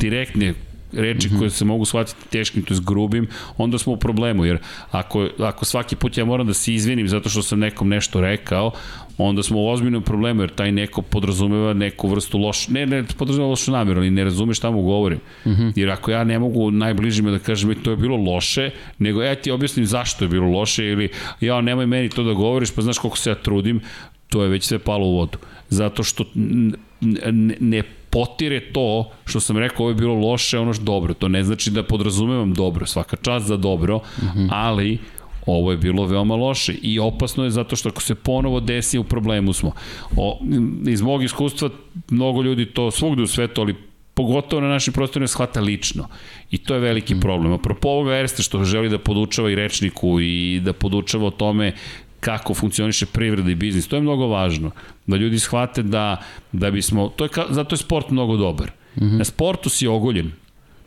direktne 0.00 0.54
reči 0.92 1.28
mm 1.28 1.30
-hmm. 1.30 1.38
koje 1.38 1.50
se 1.50 1.64
mogu 1.64 1.84
shvatiti 1.84 2.28
teškim, 2.30 2.62
to 2.62 2.74
je 2.74 2.80
grubim, 2.86 3.28
onda 3.56 3.78
smo 3.78 3.92
u 3.92 3.96
problemu, 3.96 4.44
jer 4.44 4.58
ako, 4.90 5.28
ako 5.38 5.64
svaki 5.64 5.96
put 5.96 6.18
ja 6.18 6.24
moram 6.24 6.46
da 6.46 6.54
se 6.54 6.74
izvinim 6.74 7.08
zato 7.08 7.28
što 7.28 7.42
sam 7.42 7.58
nekom 7.58 7.88
nešto 7.88 8.20
rekao, 8.20 8.72
onda 9.18 9.42
smo 9.42 9.60
u 9.60 9.68
ozbiljnom 9.68 10.02
problemu, 10.02 10.42
jer 10.42 10.50
taj 10.50 10.72
neko 10.72 11.02
podrazumeva 11.02 11.72
neku 11.72 12.08
vrstu 12.08 12.38
loš, 12.38 12.68
ne, 12.68 12.86
ne 12.86 13.04
podrazumeva 13.18 13.50
lošu 13.50 13.72
namjeru, 13.72 14.00
ali 14.00 14.10
ne 14.10 14.24
razume 14.24 14.54
šta 14.54 14.70
mu 14.70 14.82
govorim. 14.82 15.18
Mm 15.46 15.50
-hmm. 15.50 15.72
Jer 15.76 15.90
ako 15.90 16.10
ja 16.10 16.24
ne 16.24 16.38
mogu 16.38 16.70
najbližima 16.70 17.30
da 17.30 17.38
kažem 17.38 17.70
e, 17.70 17.74
to 17.74 17.90
je 17.90 17.96
bilo 17.96 18.16
loše, 18.16 18.70
nego 18.98 19.22
ja 19.22 19.34
ti 19.34 19.50
objasnim 19.50 19.86
zašto 19.86 20.24
je 20.24 20.28
bilo 20.28 20.46
loše 20.46 20.86
ili 20.86 21.08
ja 21.40 21.60
nemoj 21.60 21.86
meni 21.86 22.08
to 22.08 22.22
da 22.22 22.32
govoriš, 22.32 22.70
pa 22.70 22.82
znaš 22.82 22.98
koliko 22.98 23.18
se 23.18 23.30
ja 23.30 23.34
trudim, 23.34 23.80
to 24.28 24.42
je 24.42 24.48
već 24.48 24.64
sve 24.64 24.78
palo 24.78 25.06
u 25.06 25.16
vodu. 25.16 25.38
Zato 25.68 26.02
što 26.02 26.24
ne 27.60 27.82
potire 28.10 28.60
to 28.60 29.10
što 29.24 29.40
sam 29.40 29.58
rekao 29.58 29.80
ovo 29.80 29.90
je 29.90 29.94
bilo 29.94 30.14
loše, 30.14 30.58
ono 30.58 30.72
što 30.74 30.84
dobro. 30.84 31.14
To 31.14 31.28
ne 31.28 31.44
znači 31.44 31.70
da 31.70 31.82
podrazumevam 31.82 32.54
dobro, 32.54 32.86
svaka 32.86 33.16
čast 33.16 33.46
za 33.46 33.56
dobro, 33.56 33.96
mm 33.98 34.26
-hmm. 34.26 34.48
ali 34.50 34.98
ovo 35.46 35.70
je 35.70 35.76
bilo 35.76 36.06
veoma 36.06 36.34
loše 36.34 36.74
i 36.82 36.98
opasno 36.98 37.44
je 37.44 37.50
zato 37.50 37.76
što 37.76 37.88
ako 37.88 38.02
se 38.02 38.14
ponovo 38.14 38.60
desi 38.60 38.98
u 38.98 39.04
problemu 39.04 39.52
smo. 39.52 39.72
O, 40.16 40.40
iz 40.86 41.02
mog 41.02 41.22
iskustva 41.22 41.70
mnogo 42.10 42.42
ljudi 42.42 42.66
to 42.66 42.90
svugde 42.90 43.22
u 43.22 43.26
svetu, 43.26 43.60
ali 43.60 43.74
pogotovo 44.14 44.62
na 44.62 44.68
našim 44.68 44.92
prostorima 44.92 45.26
shvata 45.26 45.60
lično. 45.60 46.08
I 46.50 46.58
to 46.58 46.74
je 46.74 46.80
veliki 46.80 47.14
mm. 47.14 47.20
problem. 47.20 47.52
Apropo 47.52 47.88
ovoga 47.88 48.16
Erste 48.16 48.42
što 48.42 48.64
želi 48.64 48.88
da 48.88 48.98
podučava 48.98 49.50
i 49.50 49.54
rečniku 49.54 50.20
i 50.20 50.60
da 50.64 50.72
podučava 50.72 51.26
o 51.26 51.30
tome 51.30 51.72
kako 52.20 52.54
funkcioniše 52.54 53.06
privreda 53.06 53.50
i 53.50 53.54
biznis. 53.54 53.88
To 53.88 53.96
je 53.96 54.02
mnogo 54.02 54.26
važno. 54.26 54.70
Da 55.06 55.16
ljudi 55.16 55.38
shvate 55.38 55.82
da, 55.82 56.22
da 56.52 56.70
bismo... 56.70 57.08
To 57.16 57.24
je 57.24 57.28
ka, 57.28 57.46
zato 57.50 57.74
je 57.74 57.78
sport 57.78 58.10
mnogo 58.10 58.36
dobar. 58.36 58.70
Mm 58.96 59.04
-hmm. 59.04 59.18
Na 59.18 59.24
sportu 59.24 59.68
si 59.68 59.86
ogoljen. 59.86 60.32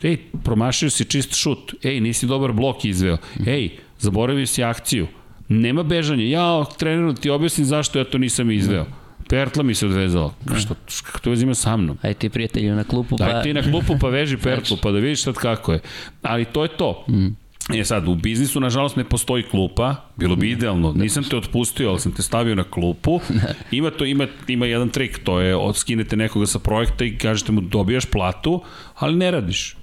Ej, 0.02 0.16
promašio 0.44 0.90
si 0.90 1.04
čist 1.04 1.34
šut. 1.34 1.74
Ej, 1.82 2.00
nisi 2.00 2.26
dobar 2.26 2.52
blok 2.52 2.84
izveo. 2.84 3.16
Ej, 3.46 3.70
zaboravio 3.98 4.46
si 4.46 4.64
akciju. 4.64 5.06
Nema 5.48 5.82
bežanja. 5.82 6.24
Ja, 6.24 6.64
treneru, 6.78 7.14
ti 7.14 7.30
objasnim 7.30 7.66
zašto 7.66 7.98
ja 7.98 8.04
to 8.04 8.18
nisam 8.18 8.50
izveo. 8.50 8.86
Pertla 9.28 9.62
mi 9.62 9.74
se 9.74 9.86
odvezala. 9.86 10.34
Što, 10.60 10.74
kako 11.04 11.18
to 11.18 11.30
vezima 11.30 11.54
sa 11.54 11.76
mnom? 11.76 11.98
Aj 12.02 12.14
ti 12.14 12.28
prijatelju 12.28 12.74
na 12.74 12.84
klupu 12.84 13.16
pa... 13.16 13.24
Daj 13.24 13.42
ti 13.42 13.52
na 13.54 13.62
klupu 13.62 13.94
pa 14.00 14.08
veži 14.08 14.36
pertlu 14.48 14.76
pa 14.82 14.90
da 14.90 14.98
vidiš 14.98 15.22
sad 15.22 15.34
kako 15.34 15.72
je. 15.72 15.80
Ali 16.22 16.44
to 16.44 16.62
je 16.62 16.68
to. 16.68 17.04
Mm. 17.08 17.28
E 17.74 17.84
sad, 17.84 18.08
u 18.08 18.14
biznisu 18.14 18.60
nažalost 18.60 18.96
ne 18.96 19.04
postoji 19.04 19.42
klupa, 19.42 19.94
bilo 20.16 20.36
bi 20.36 20.50
idealno, 20.50 20.92
nisam 20.92 21.24
te 21.24 21.36
otpustio, 21.36 21.90
ali 21.90 22.00
sam 22.00 22.12
te 22.12 22.22
stavio 22.22 22.54
na 22.54 22.64
klupu. 22.64 23.20
Ima 23.70 23.90
to, 23.90 24.04
ima, 24.04 24.26
ima 24.48 24.66
jedan 24.66 24.88
trik, 24.88 25.18
to 25.24 25.40
je 25.40 25.56
odskinete 25.56 26.16
nekoga 26.16 26.46
sa 26.46 26.58
projekta 26.58 27.04
i 27.04 27.18
kažete 27.18 27.52
mu 27.52 27.60
dobijaš 27.60 28.06
platu, 28.06 28.62
ali 28.94 29.16
ne 29.16 29.30
radiš. 29.30 29.76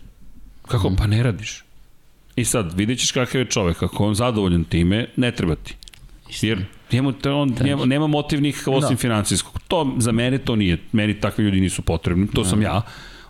Kako? 0.68 0.96
Pa 0.98 1.08
ne 1.08 1.24
radiš. 1.24 1.65
I 2.36 2.46
sad, 2.46 2.74
vidjet 2.74 3.00
ćeš 3.00 3.12
kakav 3.12 3.42
je 3.42 3.46
čovek, 3.46 3.84
ako 3.84 4.06
on 4.06 4.16
zadovoljan 4.16 4.64
time, 4.64 5.08
ne 5.16 5.32
treba 5.32 5.56
ti. 5.56 5.76
Jer 6.42 6.66
njemu, 6.92 7.14
on, 7.26 7.56
njemu, 7.64 7.86
nema 7.86 8.08
motivnih 8.08 8.64
osim 8.68 8.92
no. 8.92 8.98
financijskog. 8.98 9.60
To, 9.68 9.96
za 9.98 10.12
mene 10.12 10.38
to 10.38 10.56
nije. 10.56 10.78
Meni 10.92 11.20
takvi 11.20 11.44
ljudi 11.44 11.62
nisu 11.62 11.82
potrebni. 11.82 12.28
To 12.28 12.42
no. 12.42 12.50
sam 12.50 12.62
ja. 12.62 12.82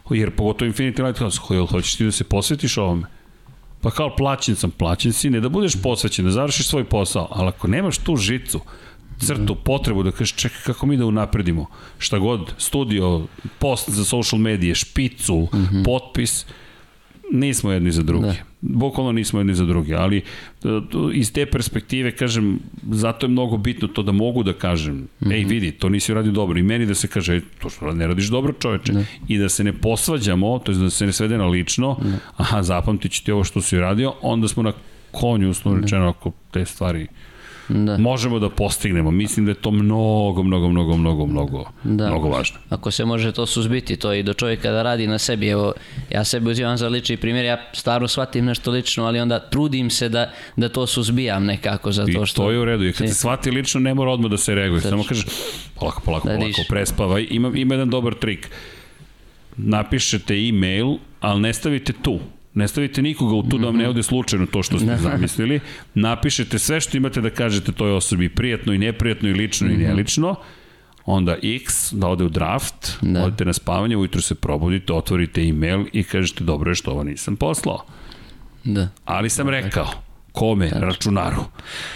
Jer 0.10 0.32
pogotovo 0.32 0.72
Infinity 0.72 1.06
Lighthouse, 1.06 1.40
hoćeš 1.69 1.95
ti 1.95 2.06
da 2.06 2.11
se 2.11 2.23
posvetiš 2.23 2.77
ovome? 2.77 3.03
Pa 3.82 3.91
kao 3.91 4.15
plaćen 4.15 4.56
sam, 4.56 4.72
plaćen 4.72 5.14
si, 5.14 5.30
ne 5.30 5.40
da 5.40 5.49
budeš 5.49 5.82
posvećen, 5.84 6.26
da 6.26 6.32
završiš 6.32 6.68
svoj 6.68 6.84
posao, 6.84 7.27
ali 7.32 7.48
ako 7.48 7.68
nemaš 7.68 7.98
tu 7.98 8.15
žicu, 8.15 8.61
crtu, 9.19 9.56
potrebu 9.56 10.03
da 10.03 10.11
kažeš 10.11 10.36
čekaj 10.36 10.61
kako 10.65 10.86
mi 10.86 10.98
da 10.98 11.06
unapredimo, 11.06 11.65
šta 11.98 12.19
god, 12.19 12.53
studio, 12.57 13.22
post 13.60 13.90
za 13.90 14.06
social 14.06 14.40
medije, 14.41 14.76
špicu, 14.76 15.48
mm 15.53 15.57
-hmm. 15.57 15.84
potpis, 15.86 16.45
nismo 17.31 17.72
jedni 17.72 17.91
za 17.91 18.03
drugi. 18.03 18.26
Da. 18.26 18.35
Bukvalno 18.61 19.11
nismo 19.11 19.39
jedni 19.39 19.56
za 19.56 19.65
drugi, 19.65 19.93
ali 19.95 20.18
e, 20.18 20.22
iz 21.14 21.34
te 21.34 21.45
perspektive, 21.45 22.11
kažem, 22.11 22.60
zato 22.91 23.26
je 23.26 23.30
mnogo 23.30 23.57
bitno 23.57 23.88
to 23.88 24.03
da 24.03 24.11
mogu 24.11 24.43
da 24.43 24.53
kažem, 24.53 24.95
mm 24.95 25.07
-hmm. 25.22 25.34
ej 25.34 25.43
vidi, 25.43 25.72
to 25.72 25.89
nisi 25.89 26.11
uradio 26.11 26.31
dobro 26.31 26.60
i 26.60 26.64
meni 26.64 26.85
da 26.85 26.95
se 26.95 27.07
kaže, 27.07 27.41
to 27.60 27.69
što 27.69 27.93
ne 27.93 28.07
radiš 28.07 28.27
dobro 28.27 28.53
čoveče, 28.53 28.93
da. 28.93 29.03
i 29.27 29.38
da 29.38 29.49
se 29.49 29.64
ne 29.64 29.73
posvađamo, 29.73 30.60
to 30.60 30.72
je 30.72 30.77
da 30.77 30.89
se 30.89 31.06
ne 31.06 31.14
svede 31.14 31.38
na 31.38 31.45
lično, 31.45 31.97
da. 32.02 32.18
aha, 32.38 32.64
zapamtit 32.64 33.11
ću 33.11 33.23
ti 33.23 33.31
ovo 33.31 33.43
što 33.43 33.61
si 33.61 33.77
uradio, 33.77 34.14
onda 34.22 34.47
smo 34.47 34.64
na 34.64 34.73
konju, 35.11 35.49
uslovno 35.49 35.81
rečeno, 35.81 36.10
ako 36.10 36.31
te 36.52 36.65
stvari 36.65 37.07
da. 37.69 37.97
možemo 37.97 38.39
da 38.39 38.49
postignemo. 38.49 39.11
Mislim 39.11 39.45
da 39.45 39.51
je 39.51 39.55
to 39.55 39.71
mnogo, 39.71 40.43
mnogo, 40.43 40.69
mnogo, 40.69 40.97
mnogo, 40.97 41.25
mnogo, 41.25 41.65
da. 41.83 42.07
mnogo 42.07 42.29
važno. 42.29 42.57
Ako 42.69 42.91
se 42.91 43.05
može 43.05 43.31
to 43.31 43.45
suzbiti, 43.45 43.95
to 43.95 44.13
i 44.13 44.23
do 44.23 44.33
čovjeka 44.33 44.71
da 44.71 44.83
radi 44.83 45.07
na 45.07 45.17
sebi. 45.17 45.47
Evo, 45.47 45.73
ja 46.09 46.23
sebi 46.23 46.51
uzimam 46.51 46.77
za 46.77 46.87
lični 46.87 47.17
primjer, 47.17 47.45
ja 47.45 47.69
stvarno 47.73 48.07
shvatim 48.07 48.45
nešto 48.45 48.71
lično, 48.71 49.05
ali 49.05 49.19
onda 49.19 49.39
trudim 49.39 49.89
se 49.89 50.09
da, 50.09 50.31
da 50.55 50.69
to 50.69 50.87
suzbijam 50.87 51.45
nekako, 51.45 51.91
zato 51.91 52.25
što... 52.25 52.43
I 52.43 52.45
to 52.45 52.51
je 52.51 52.59
u 52.59 52.65
redu, 52.65 52.85
i 52.85 52.93
kad 52.93 53.09
se 53.09 53.15
shvati 53.15 53.51
lično, 53.51 53.79
ne 53.79 53.93
mora 53.93 54.11
odmah 54.11 54.31
da 54.31 54.37
se 54.37 54.55
reaguje. 54.55 54.81
Samo 54.81 55.03
kaže, 55.03 55.23
polako, 55.79 56.01
polako, 56.05 56.27
da 56.27 56.35
polako, 56.35 56.61
prespavaj. 56.69 57.27
Ima, 57.29 57.51
ima 57.55 57.73
jedan 57.73 57.89
dobar 57.89 58.13
trik. 58.13 58.49
Napišete 59.57 60.35
e-mail, 60.35 60.95
ali 61.21 61.41
ne 61.41 61.53
stavite 61.53 61.93
tu 61.93 62.19
Ne 62.56 62.68
stavite 62.68 63.02
nikoga 63.02 63.36
u 63.36 63.44
tu 63.44 63.57
da 63.57 63.65
vam 63.65 63.76
ne 63.76 63.84
mhm. 63.84 63.90
ode 63.90 64.03
slučajno 64.03 64.45
to 64.45 64.64
što 64.64 64.77
ste 64.77 64.86
da. 64.86 64.98
zamislili. 65.10 65.60
Napišete 65.94 66.60
sve 66.60 66.82
što 66.82 66.98
imate 66.98 67.22
da 67.22 67.30
kažete 67.30 67.72
toj 67.72 67.91
osobi, 67.91 68.30
prijatno 68.30 68.73
i 68.73 68.77
neprijatno 68.77 69.30
i 69.30 69.34
lično 69.34 69.68
i 69.68 69.73
mhm. 69.73 69.82
nelično. 69.82 70.36
Onda 71.06 71.38
X, 71.44 71.94
da 71.94 72.07
ode 72.07 72.23
u 72.23 72.30
draft, 72.30 72.98
da. 73.02 73.23
odete 73.23 73.45
na 73.45 73.53
spavanje, 73.53 73.98
ujutru 73.98 74.22
se 74.22 74.36
probudite, 74.36 74.94
otvorite 74.94 75.41
e-mail 75.41 75.86
i 75.94 76.03
kažete 76.03 76.44
dobro 76.44 76.72
je 76.72 76.76
što 76.76 76.91
ovo 76.91 77.03
nisam 77.03 77.36
poslao. 77.36 77.86
Da. 78.64 78.90
Ali 79.06 79.30
sam 79.30 79.49
rekao, 79.49 79.88
Kome? 80.36 80.69
Računaru. 80.73 81.44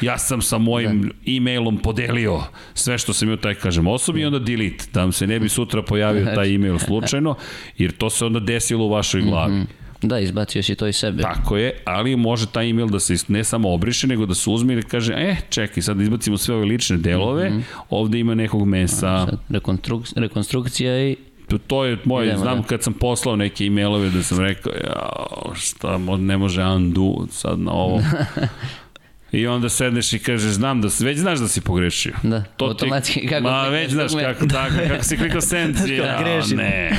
Ja 0.01 0.17
sam 0.17 0.41
sa 0.41 0.57
mojim 0.57 1.11
e-mailom 1.27 1.77
podelio 1.77 2.41
sve 2.73 2.97
što 2.97 3.13
sam 3.13 3.27
imao 3.27 3.37
taj, 3.37 3.55
kažem, 3.55 3.87
osobi 3.87 4.21
i 4.21 4.25
onda 4.25 4.39
delete, 4.39 4.85
da 4.93 5.01
vam 5.01 5.11
se 5.11 5.27
ne 5.27 5.39
bi 5.39 5.49
sutra 5.49 5.81
pojavio 5.81 6.25
taj 6.35 6.55
e-mail 6.55 6.79
slučajno, 6.79 7.35
jer 7.77 7.91
to 7.91 8.09
se 8.09 8.25
onda 8.25 8.39
desilo 8.39 8.85
u 8.85 8.89
vašoj 8.89 9.21
glavi. 9.21 9.65
Da, 10.01 10.19
izbacio 10.19 10.63
si 10.63 10.75
to 10.75 10.87
iz 10.87 10.95
sebe. 10.95 11.21
Tako 11.21 11.57
je, 11.57 11.81
ali 11.85 12.15
može 12.15 12.45
taj 12.45 12.69
email 12.69 12.87
da 12.87 12.99
se 12.99 13.15
ne 13.27 13.43
samo 13.43 13.73
obriše, 13.73 14.07
nego 14.07 14.25
da 14.25 14.35
se 14.35 14.49
uzme 14.49 14.73
i 14.73 14.75
da 14.75 14.81
kaže, 14.81 15.13
e, 15.13 15.35
čekaj, 15.49 15.83
sad 15.83 16.01
izbacimo 16.01 16.37
sve 16.37 16.55
ove 16.55 16.65
lične 16.65 16.97
delove, 16.97 17.51
ovde 17.89 18.19
ima 18.19 18.35
nekog 18.35 18.67
mesa, 18.67 19.25
Sad, 19.25 19.39
rekonstruk, 19.49 20.03
rekonstrukcija 20.15 21.09
i 21.09 21.15
To, 21.47 21.57
to 21.57 21.85
je 21.85 21.97
moje, 22.05 22.25
Idemo, 22.25 22.41
znam 22.41 22.61
da. 22.61 22.67
kad 22.67 22.83
sam 22.83 22.93
poslao 22.93 23.35
neke 23.35 23.65
e-mailove 23.65 24.09
da 24.09 24.23
sam 24.23 24.39
rekao, 24.39 24.73
jao, 24.83 25.51
šta, 25.55 25.97
ne 25.97 26.37
može 26.37 26.63
undo 26.63 27.27
sad 27.31 27.59
na 27.59 27.71
ovo. 27.71 28.01
I 29.31 29.47
onda 29.47 29.69
sedneš 29.69 30.13
i 30.13 30.19
kažeš, 30.19 30.51
znam 30.51 30.81
da 30.81 30.89
si, 30.89 31.05
već 31.05 31.17
znaš 31.17 31.39
da 31.39 31.47
si 31.47 31.61
pogrešio. 31.61 32.13
Da, 32.23 32.43
to 32.47 32.65
automatski, 32.65 33.27
kako 33.27 33.43
Ma, 33.43 33.61
već 33.61 33.91
znaš 33.91 34.11
dugme. 34.11 34.23
kako, 34.23 34.45
tako, 34.47 34.73
kako 34.87 35.03
si 35.03 35.17
klikao 35.17 35.41
send, 35.41 35.75
ja, 35.79 36.19
grešim. 36.19 36.57
ne, 36.57 36.91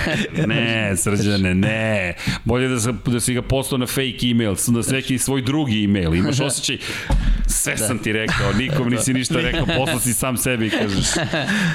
ne, 0.46 0.96
srđane, 0.96 1.54
ne. 1.54 2.14
Bolje 2.44 2.68
da, 2.68 2.80
sam, 2.80 3.00
da 3.06 3.20
si 3.20 3.34
ga 3.34 3.42
poslao 3.42 3.78
na 3.78 3.86
fake 3.86 4.18
email, 4.24 4.54
da 4.68 4.82
si 4.82 4.92
neki 4.92 5.18
svoj 5.18 5.42
drugi 5.42 5.84
email. 5.84 6.14
Imaš 6.14 6.40
osjećaj, 6.50 6.78
sve 7.46 7.76
sam 7.78 7.98
ti 7.98 8.12
rekao, 8.12 8.52
nikom 8.52 8.88
nisi 8.88 9.14
ništa 9.14 9.34
rekao, 9.50 9.66
poslao 9.68 9.98
si 10.00 10.12
sam 10.14 10.36
sebi 10.36 10.66
i 10.66 10.70
kažeš, 10.70 11.06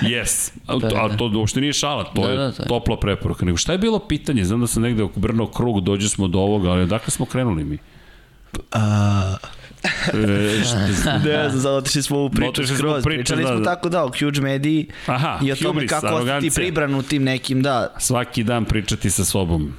yes. 0.01 0.51
A, 0.67 0.77
Da, 0.77 0.87
a 0.95 1.07
da. 1.07 1.17
to 1.17 1.31
uopšte 1.35 1.61
nije 1.61 1.73
šala, 1.73 2.03
to 2.05 2.21
Da, 2.21 2.27
je 2.27 2.37
da, 2.37 2.51
to 2.51 2.63
je. 2.63 2.67
topla 2.67 2.99
preporuka. 2.99 3.45
Nego 3.45 3.57
šta 3.57 3.71
je 3.71 3.77
bilo 3.77 3.99
pitanje? 3.99 4.45
Znam 4.45 4.61
da 4.61 4.67
sam 4.67 4.83
negde 4.83 5.03
obrnuo 5.05 5.47
krug, 5.47 5.81
dođe 5.81 6.09
smo 6.09 6.27
do 6.27 6.39
ovoga, 6.39 6.69
ali 6.69 6.81
odakle 6.81 7.11
smo 7.11 7.25
krenuli 7.25 7.63
mi? 7.63 7.77
A, 8.71 9.35
šta- 9.39 9.49
ne 11.25 11.49
znam, 11.49 11.61
sad 11.61 11.73
otišli 11.73 12.03
smo 12.03 12.19
u 12.19 12.29
priču 12.29 12.49
Otišli 12.49 12.75
skroz. 12.77 13.03
priču, 13.03 13.17
Pričali 13.17 13.41
da, 13.41 13.47
smo 13.47 13.57
da. 13.57 13.63
tako 13.65 13.89
da, 13.89 14.03
o 14.03 14.11
huge 14.19 14.41
mediji 14.41 14.85
Aha, 15.05 15.39
i 15.43 15.51
o 15.51 15.55
tome 15.55 15.69
hubris, 15.69 15.89
kako 15.89 16.05
ostati 16.05 16.15
arogancija. 16.17 16.51
pribran 16.53 16.95
u 16.95 17.03
tim 17.03 17.23
nekim, 17.23 17.61
da, 17.61 17.93
Svaki 17.99 18.43
dan 18.43 18.65
pričati 18.65 19.09
sa 19.09 19.25
sobom. 19.25 19.73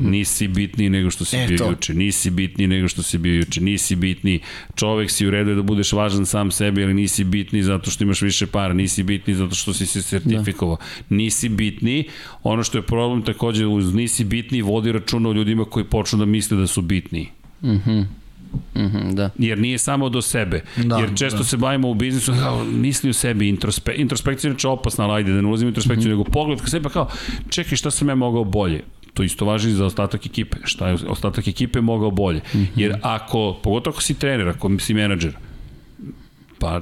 Nisi 0.00 0.48
bitniji 0.48 0.88
nego 0.90 1.10
što 1.10 1.24
si 1.24 1.36
E, 1.36 1.46
bio 1.48 1.58
to. 1.58 1.70
juče, 1.70 1.94
nisi 1.94 2.30
bitniji 2.30 2.68
nego 2.68 2.88
što 2.88 3.02
si 3.02 3.18
bio 3.18 3.34
juče, 3.34 3.60
nisi 3.60 3.96
bitniji. 3.96 4.40
Čovek 4.74 5.10
si 5.10 5.26
u 5.26 5.30
redu 5.30 5.50
je 5.50 5.56
da 5.56 5.62
budeš 5.62 5.92
važan 5.92 6.26
sam 6.26 6.50
sebi, 6.50 6.84
ali 6.84 6.94
nisi 6.94 7.24
bitniji 7.24 7.62
zato 7.62 7.90
što 7.90 8.04
imaš 8.04 8.22
više 8.22 8.46
para, 8.46 8.74
nisi 8.74 9.02
bitniji 9.02 9.36
zato 9.36 9.54
što 9.54 9.72
si 9.72 9.86
se 9.86 10.02
sertifikovao. 10.02 10.76
Nisi 11.08 11.48
bitniji. 11.48 12.04
Ono 12.42 12.62
što 12.62 12.78
je 12.78 12.82
problem 12.82 13.22
takođe 13.22 13.66
uz 13.66 13.94
nisi 13.94 14.24
bitniji 14.24 14.62
vodi 14.62 14.92
računa 14.92 15.28
o 15.28 15.32
ljudima 15.32 15.64
koji 15.64 15.84
počnu 15.84 16.18
da 16.18 16.24
misle 16.24 16.56
da 16.56 16.66
su 16.66 16.82
bitniji. 16.82 17.28
Mhm, 17.64 18.00
da. 19.12 19.30
jer 19.38 19.58
nije 19.58 19.78
samo 19.78 20.08
do 20.08 20.22
sebe. 20.22 20.62
Da, 20.76 20.98
jer 20.98 21.10
često 21.14 21.38
da. 21.38 21.44
se 21.44 21.56
bavimo 21.56 21.90
u 21.90 21.94
biznisu, 21.94 22.32
kao, 22.40 22.64
misli 22.64 23.10
u 23.10 23.12
sebi, 23.12 23.48
introspe, 23.48 23.92
introspekcija 23.96 24.54
je 24.62 24.68
opasna, 24.68 25.04
ali 25.04 25.12
ajde, 25.12 25.32
da 25.32 25.40
ne 25.40 25.48
ulazim 25.48 25.66
u 25.66 25.70
introspekciju, 25.70 26.08
mm 26.08 26.14
-hmm. 26.14 26.18
nego 26.18 26.30
pogled 26.30 26.60
ka 26.60 26.66
sebi, 26.66 26.82
pa 26.82 26.90
kao, 26.90 27.08
čekaj, 27.48 27.76
šta 27.76 27.90
sam 27.90 28.08
ja 28.08 28.14
mogao 28.14 28.44
bolje? 28.44 28.82
To 29.14 29.22
isto 29.22 29.44
važi 29.44 29.70
i 29.70 29.72
za 29.72 29.84
ostatak 29.84 30.26
ekipe. 30.26 30.56
Šta 30.64 30.88
je 30.88 30.96
ostatak 31.08 31.48
ekipe 31.48 31.80
mogao 31.80 32.10
bolje? 32.10 32.38
Mm 32.38 32.58
-hmm. 32.58 32.66
Jer 32.76 32.96
ako, 33.02 33.60
pogotovo 33.62 33.94
ako 33.94 34.02
si 34.02 34.14
trener, 34.14 34.48
ako 34.48 34.78
si 34.78 34.94
menadžer, 34.94 35.36
pa 36.62 36.80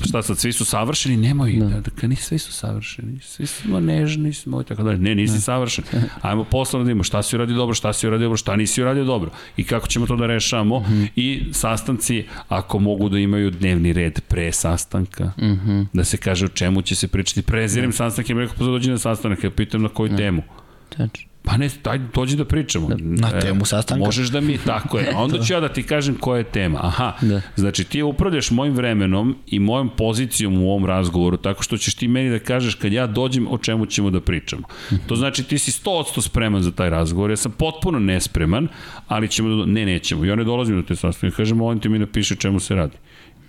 šta 0.00 0.22
sad, 0.22 0.38
svi 0.38 0.52
su 0.52 0.64
savršeni, 0.64 1.16
nemoj, 1.16 1.52
da, 1.52 1.66
da, 1.66 1.80
da 2.00 2.06
ni 2.06 2.16
svi 2.16 2.38
su 2.38 2.52
savršeni, 2.52 3.20
svi 3.20 3.46
smo 3.46 3.80
nežni, 3.80 4.32
smo 4.32 4.60
i 4.60 4.64
tako 4.64 4.82
dalje. 4.82 4.98
Ne, 4.98 5.14
nisi 5.14 5.34
da. 5.34 5.40
savršen. 5.40 5.84
Ajmo 6.22 6.44
posle 6.44 6.78
da 6.78 6.82
vidimo 6.82 7.02
šta 7.02 7.22
si 7.22 7.36
uradio 7.36 7.56
dobro, 7.56 7.74
šta 7.74 7.92
si 7.92 8.06
uradio 8.06 8.24
dobro, 8.24 8.36
šta 8.36 8.56
nisi 8.56 8.82
uradio 8.82 9.04
dobro 9.04 9.30
i 9.56 9.64
kako 9.64 9.86
ćemo 9.86 10.06
to 10.06 10.16
da 10.16 10.26
rešavamo 10.26 10.80
mm 10.80 10.84
-hmm. 10.84 11.08
i 11.16 11.44
sastanci, 11.52 12.24
ako 12.48 12.78
mogu 12.78 13.08
da 13.08 13.18
imaju 13.18 13.50
dnevni 13.50 13.92
red 13.92 14.20
pre 14.28 14.52
sastanka, 14.52 15.24
mm 15.24 15.44
-hmm. 15.44 15.86
da 15.92 16.04
se 16.04 16.16
kaže 16.16 16.44
o 16.44 16.48
čemu 16.48 16.82
će 16.82 16.94
se 16.94 17.08
pričati. 17.08 17.42
Prezirim 17.42 17.92
sastanak 17.92 18.30
i 18.30 18.34
mi 18.34 18.40
rekao, 18.40 18.56
pa 18.58 18.64
dođi 18.64 18.90
na 18.90 18.98
sastanak, 18.98 19.44
ja 19.44 19.50
pitam 19.50 19.82
na 19.82 19.88
koju 19.88 20.16
temu. 20.16 20.42
Tačno. 20.88 21.27
Pa 21.42 21.56
ne, 21.56 21.70
daj, 21.84 21.98
dođi 22.14 22.36
da 22.36 22.44
pričamo. 22.44 22.88
Na 22.98 23.40
temu 23.40 23.64
sastanka. 23.64 24.04
Možeš 24.04 24.28
da 24.28 24.40
mi, 24.40 24.58
tako 24.58 24.98
je. 24.98 25.12
A 25.14 25.18
onda 25.24 25.38
ću 25.38 25.52
ja 25.52 25.60
da 25.60 25.68
ti 25.68 25.82
kažem 25.82 26.14
koja 26.14 26.38
je 26.38 26.44
tema. 26.44 26.78
Aha, 26.82 27.12
da. 27.20 27.40
znači 27.56 27.84
ti 27.84 28.02
upravljaš 28.02 28.50
mojim 28.50 28.74
vremenom 28.74 29.36
i 29.46 29.58
mojom 29.58 29.90
pozicijom 29.96 30.62
u 30.62 30.70
ovom 30.70 30.86
razgovoru, 30.86 31.36
tako 31.36 31.62
što 31.62 31.76
ćeš 31.76 31.94
ti 31.94 32.08
meni 32.08 32.30
da 32.30 32.38
kažeš 32.38 32.74
kad 32.74 32.92
ja 32.92 33.06
dođem 33.06 33.46
o 33.50 33.58
čemu 33.58 33.86
ćemo 33.86 34.10
da 34.10 34.20
pričamo. 34.20 34.62
To 35.06 35.16
znači 35.16 35.42
ti 35.42 35.58
si 35.58 35.70
100% 35.70 36.22
spreman 36.22 36.62
za 36.62 36.72
taj 36.72 36.90
razgovor, 36.90 37.30
ja 37.30 37.36
sam 37.36 37.52
potpuno 37.52 37.98
nespreman, 37.98 38.68
ali 39.06 39.28
ćemo 39.28 39.56
da, 39.56 39.66
ne, 39.66 39.86
nećemo. 39.86 40.24
Ja 40.24 40.34
ne 40.34 40.44
dolazim 40.44 40.76
do 40.76 40.82
te 40.82 40.96
sastanke, 40.96 41.36
kažem, 41.36 41.56
molim 41.56 41.80
ti 41.80 41.88
mi 41.88 41.98
da 41.98 42.06
piše 42.06 42.34
o 42.34 42.36
čemu 42.36 42.60
se 42.60 42.74
radi. 42.74 42.96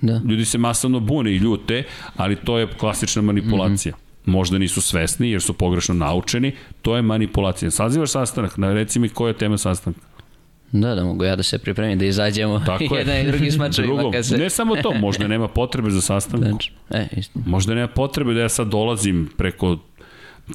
Da. 0.01 0.21
Ljudi 0.29 0.45
se 0.45 0.57
masovno 0.57 0.99
bune 0.99 1.31
i 1.31 1.37
ljute, 1.37 1.83
ali 2.15 2.35
to 2.35 2.57
je 2.57 2.67
klasična 2.67 3.21
manipulacija. 3.21 3.95
Mm 3.95 3.99
-hmm 3.99 4.08
možda 4.25 4.57
nisu 4.57 4.81
svesni 4.81 5.31
jer 5.31 5.41
su 5.41 5.53
pogrešno 5.53 5.95
naučeni, 5.95 6.51
to 6.81 6.95
je 6.95 7.01
manipulacija. 7.01 7.71
Sazivaš 7.71 8.11
sastanak, 8.11 8.57
na 8.57 8.73
reci 8.73 8.99
mi 8.99 9.09
koja 9.09 9.27
je 9.27 9.37
tema 9.37 9.57
sastanka. 9.57 9.99
Da, 10.71 10.95
da 10.95 11.03
mogu 11.03 11.23
ja 11.23 11.35
da 11.35 11.43
se 11.43 11.57
pripremim, 11.57 11.99
da 11.99 12.05
izađemo 12.05 12.59
Tako 12.65 12.95
je. 12.95 12.99
jedan 12.99 13.17
i 13.17 13.31
drugi 13.31 13.51
smačevima. 13.51 13.93
Drugo, 13.95 14.11
Kad 14.11 14.25
se... 14.25 14.37
ne 14.37 14.49
samo 14.49 14.75
to, 14.75 14.93
možda 14.93 15.27
nema 15.27 15.47
potrebe 15.47 15.89
za 15.89 16.01
sastanak. 16.01 16.49
Znači, 16.49 16.71
e, 16.89 17.07
isto. 17.17 17.39
Možda 17.45 17.75
nema 17.75 17.87
potrebe 17.87 18.33
da 18.33 18.39
ja 18.39 18.49
sad 18.49 18.67
dolazim 18.67 19.29
preko 19.37 19.77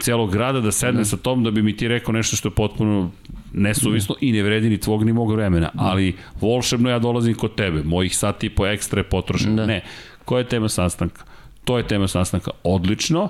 celog 0.01 0.33
grada 0.33 0.61
da 0.61 0.73
sednem 0.73 1.03
Da. 1.03 1.05
sa 1.05 1.17
tom 1.17 1.45
da 1.45 1.51
bi 1.51 1.63
mi 1.63 1.77
ti 1.77 1.89
rekao 1.89 2.13
nešto 2.13 2.37
što 2.37 2.49
je 2.49 2.55
potpuno 2.55 3.11
nesuvislo 3.53 4.17
i 4.21 4.33
ne 4.33 4.43
vredi 4.43 4.69
ni 4.71 4.81
tvog 4.81 5.05
ni 5.05 5.13
mog 5.13 5.33
vremena, 5.33 5.71
ali 5.77 6.15
volšebno 6.41 6.91
ja 6.91 6.99
dolazim 6.99 7.35
kod 7.35 7.55
tebe, 7.55 7.83
mojih 7.83 8.17
sat 8.17 8.45
i 8.45 8.51
po 8.51 8.67
ekstra 8.67 9.01
je 9.01 9.05
potrošeno. 9.05 9.57
Da. 9.57 9.67
Ne, 9.67 9.81
koja 10.25 10.39
je 10.39 10.49
tema 10.49 10.69
sastanka? 10.69 11.23
To 11.65 11.79
je 11.79 11.87
tema 11.87 12.09
sastanka. 12.09 12.51
Odlično, 12.65 13.29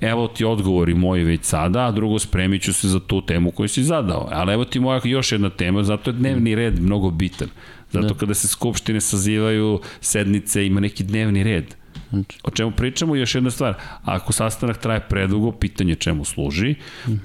evo 0.00 0.28
ti 0.28 0.44
odgovori 0.44 0.94
moji 0.94 1.24
već 1.24 1.44
sada, 1.44 1.86
a 1.86 1.90
drugo 1.90 2.18
spremit 2.18 2.62
ću 2.62 2.72
se 2.72 2.88
za 2.88 3.00
tu 3.00 3.26
temu 3.26 3.50
koju 3.50 3.68
si 3.68 3.84
zadao. 3.84 4.28
Ali 4.32 4.52
evo 4.52 4.64
ti 4.64 4.80
moja 4.80 5.00
još 5.04 5.32
jedna 5.32 5.50
tema, 5.50 5.82
zato 5.82 6.10
je 6.10 6.14
dnevni 6.14 6.54
red 6.54 6.82
mnogo 6.82 7.10
bitan. 7.10 7.48
Zato 7.92 8.08
da. 8.08 8.14
kada 8.14 8.34
se 8.34 8.48
skupštine 8.48 9.00
sazivaju, 9.00 9.80
sednice, 10.00 10.66
ima 10.66 10.80
neki 10.80 11.04
dnevni 11.04 11.44
red. 11.44 11.74
O 12.42 12.50
čemu 12.50 12.70
pričamo? 12.70 13.16
Još 13.16 13.34
jedna 13.34 13.50
stvar, 13.50 13.74
ako 14.04 14.32
sastanak 14.32 14.78
traje 14.78 15.00
predugo, 15.00 15.52
pitanje 15.52 15.94
čemu 15.94 16.24
služi, 16.24 16.74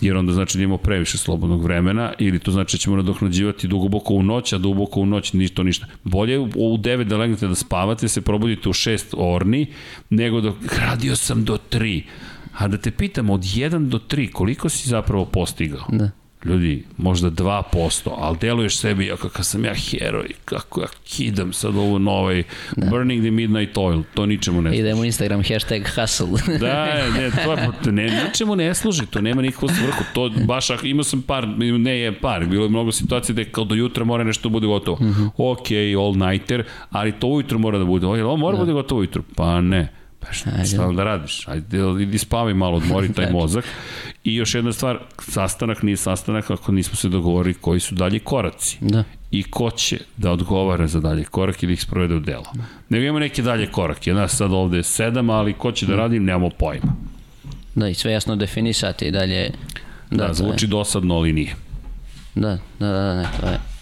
jer 0.02 0.18
onda 0.18 0.34
znači 0.34 0.58
da 0.58 0.64
imamo 0.64 0.78
previše 0.78 1.18
slobodnog 1.18 1.64
vremena, 1.64 2.14
ili 2.20 2.40
to 2.40 2.52
znači 2.52 2.78
da 2.78 2.80
ćemo 2.80 2.96
nadoknađivati 2.96 3.68
duboko 3.68 4.14
u 4.14 4.24
noć, 4.24 4.54
a 4.54 4.58
duboko 4.58 5.00
u 5.00 5.06
noć 5.06 5.34
ništa 5.34 5.64
ništa. 5.64 5.86
Bolje 6.04 6.40
u 6.40 6.78
9 6.78 7.04
da 7.04 7.18
legnete 7.18 7.48
da 7.48 7.56
spavate, 7.56 8.08
se 8.08 8.22
probudite 8.22 8.70
u 8.70 8.74
6 8.74 9.14
orni, 9.18 9.68
nego 10.10 10.42
da 10.42 10.54
radio 10.88 11.16
sam 11.16 11.46
do 11.46 11.58
3. 11.72 12.04
A 12.58 12.68
da 12.68 12.78
te 12.78 12.92
pitam, 12.92 13.30
od 13.30 13.42
1 13.42 13.90
do 13.90 14.00
3, 14.00 14.32
koliko 14.32 14.70
si 14.70 14.90
zapravo 14.90 15.26
postigao? 15.26 15.86
Da. 15.90 16.10
Ljudi, 16.46 16.84
možda 16.98 17.32
2%, 17.32 18.10
ali 18.18 18.38
deluješ 18.42 18.78
sebi, 18.78 19.06
ja 19.06 19.18
kakav 19.18 19.46
sam 19.46 19.66
ja 19.66 19.74
heroj, 19.74 20.30
kako 20.46 20.82
ja 20.82 20.88
kidam 21.04 21.54
sad 21.54 21.76
ovo 21.76 22.00
na 22.00 22.12
ovaj 22.12 22.44
da. 22.76 22.90
Burning 22.90 23.22
the 23.22 23.32
Midnight 23.32 23.78
Oil, 23.78 24.04
to 24.14 24.26
ničemu 24.26 24.62
ne 24.62 24.70
služi. 24.70 24.82
Idemo 24.82 25.04
Instagram, 25.04 25.44
hashtag 25.44 25.82
hustle. 25.96 26.58
da, 26.68 26.86
ne, 27.18 27.32
to 27.84 27.92
ne, 27.92 28.24
ničemu 28.28 28.56
ne 28.56 28.76
služi, 28.76 29.06
to 29.06 29.22
nema 29.22 29.42
nikakvu 29.42 29.70
svrhu, 29.70 30.04
to 30.14 30.32
baš, 30.46 30.68
imao 30.84 31.04
sam 31.04 31.22
par, 31.22 31.48
ne 31.58 32.00
je 32.00 32.20
par, 32.20 32.46
bilo 32.46 32.64
je 32.64 32.70
mnogo 32.70 32.92
situacija 32.92 33.34
da 33.34 33.42
je 33.42 33.52
kao 33.52 33.64
do 33.64 33.76
jutra 33.76 34.06
mora 34.06 34.24
nešto 34.24 34.50
da 34.50 34.54
bude 34.54 34.68
gotovo. 34.68 34.98
Mm 35.02 35.14
-hmm. 35.14 35.30
Ok, 35.38 35.68
all 36.00 36.30
nighter, 36.30 36.64
ali 36.90 37.12
to 37.12 37.28
ujutro 37.28 37.60
mora 37.60 37.78
da 37.78 37.86
bude, 37.86 38.08
ovo 38.08 38.38
mora 38.38 38.58
da 38.58 38.64
bude 38.64 38.74
gotovo 38.74 39.00
ujutro, 39.00 39.24
pa 39.36 39.62
ne. 39.62 40.05
Pa 40.28 40.34
šta, 40.34 40.66
šta 40.66 40.92
da 40.92 41.04
radiš? 41.04 41.48
Ajde, 41.48 41.78
idi 42.02 42.18
spavi 42.18 42.54
malo, 42.54 42.78
odmori 42.78 43.14
taj 43.14 43.32
mozak. 43.40 43.66
I 44.24 44.36
još 44.36 44.56
jedna 44.56 44.74
stvar, 44.74 45.00
sastanak 45.20 45.84
nije 45.84 45.98
sastanak 45.98 46.52
ako 46.52 46.72
nismo 46.72 46.96
se 46.96 47.10
dogovorili 47.10 47.54
koji 47.54 47.80
su 47.80 47.96
dalji 47.96 48.20
koraci. 48.20 48.78
Da. 48.82 49.04
I 49.32 49.44
ko 49.44 49.72
će 49.72 50.00
da 50.18 50.32
odgovara 50.32 50.88
za 50.88 51.00
dalje 51.00 51.24
korak 51.24 51.64
ili 51.64 51.74
ih 51.74 51.82
sprovede 51.82 52.16
u 52.16 52.20
delo. 52.20 52.46
Nego 52.90 53.04
imamo 53.04 53.20
neke 53.20 53.42
dalje 53.42 53.72
korake. 53.72 54.14
Nas 54.14 54.36
sad 54.38 54.52
ovde 54.54 54.78
je 54.78 54.84
sedam, 54.84 55.30
ali 55.30 55.54
ko 55.54 55.72
će 55.72 55.86
da 55.86 55.96
radi, 55.96 56.20
nemamo 56.20 56.50
pojma. 56.50 56.96
Da, 57.76 57.90
i 57.90 57.94
sve 57.94 58.12
jasno 58.12 58.36
definisati 58.36 59.12
dalje. 59.12 59.52
Da, 60.12 60.28
da 60.28 60.34
zvuči 60.34 60.66
je. 60.66 60.70
dosadno, 60.70 61.16
ali 61.16 61.34
nije. 61.34 61.56
Da, 62.36 62.58
da, 62.80 62.88
da, 62.88 63.16
ne, 63.16 63.28
to 63.40 63.48
je. 63.48 63.75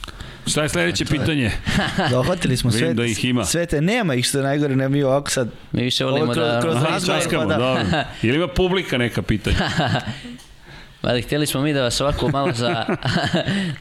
Šta 0.48 0.64
je 0.64 0.70
sledeće 0.70 1.06
pitanje? 1.06 1.52
Dohvatili 2.12 2.58
smo 2.58 2.72
sve, 2.72 2.94
da 2.94 3.06
ih 3.06 3.26
ima. 3.26 3.46
sve 3.46 3.66
te, 3.66 3.82
nema 3.82 4.16
ih 4.16 4.26
što 4.26 4.38
je 4.38 4.44
najgore, 4.44 4.76
ne 4.76 4.90
mi 4.90 5.04
ovako 5.04 5.32
sad. 5.32 5.50
Mi 5.72 5.84
više 5.84 6.06
volimo 6.06 6.34
kroz, 6.34 6.48
da... 6.48 6.62
Kroz 6.62 6.76
Aha, 6.76 6.88
razgovor, 6.88 7.22
časkamo, 7.22 7.42
pa 7.44 7.48
da. 7.50 7.58
dobro. 7.58 7.84
Ili 8.24 8.36
ima 8.38 8.48
publika 8.48 8.98
neka 8.98 9.22
pitanja? 9.22 9.56
Ali 11.02 11.22
htjeli 11.22 11.46
smo 11.46 11.62
mi 11.62 11.74
da 11.74 11.82
vas 11.82 12.02
ovako 12.02 12.30
malo 12.30 12.52
za, 12.54 12.86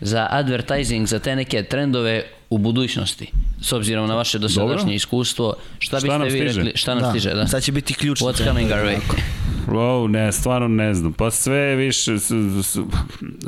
za 0.00 0.26
advertising, 0.30 1.06
za 1.06 1.18
te 1.18 1.36
neke 1.36 1.62
trendove 1.62 2.24
u 2.50 2.58
budućnosti, 2.58 3.30
s 3.60 3.72
obzirom 3.72 4.08
na 4.08 4.14
vaše 4.14 4.38
dosadašnje 4.38 4.94
iskustvo, 4.94 5.54
šta, 5.78 5.98
Šta 5.98 6.18
nam 6.18 6.22
biste 6.22 6.40
vi 6.40 6.48
stiže? 6.48 6.62
rekli, 6.62 6.78
šta 6.78 6.94
nam 6.94 7.02
da. 7.02 7.10
stiže, 7.10 7.34
da? 7.34 7.46
Sad 7.46 7.62
će 7.62 7.72
biti 7.72 7.94
ključno. 7.94 8.26
What's 8.26 8.44
coming 8.44 8.70
our 8.70 8.80
way? 8.80 8.98
Wow, 9.66 10.10
ne, 10.10 10.32
stvarno 10.32 10.68
ne 10.68 10.94
znam. 10.94 11.12
Pa 11.12 11.30
sve 11.30 11.76
više, 11.76 12.18
s, 12.18 12.30
s, 12.30 12.78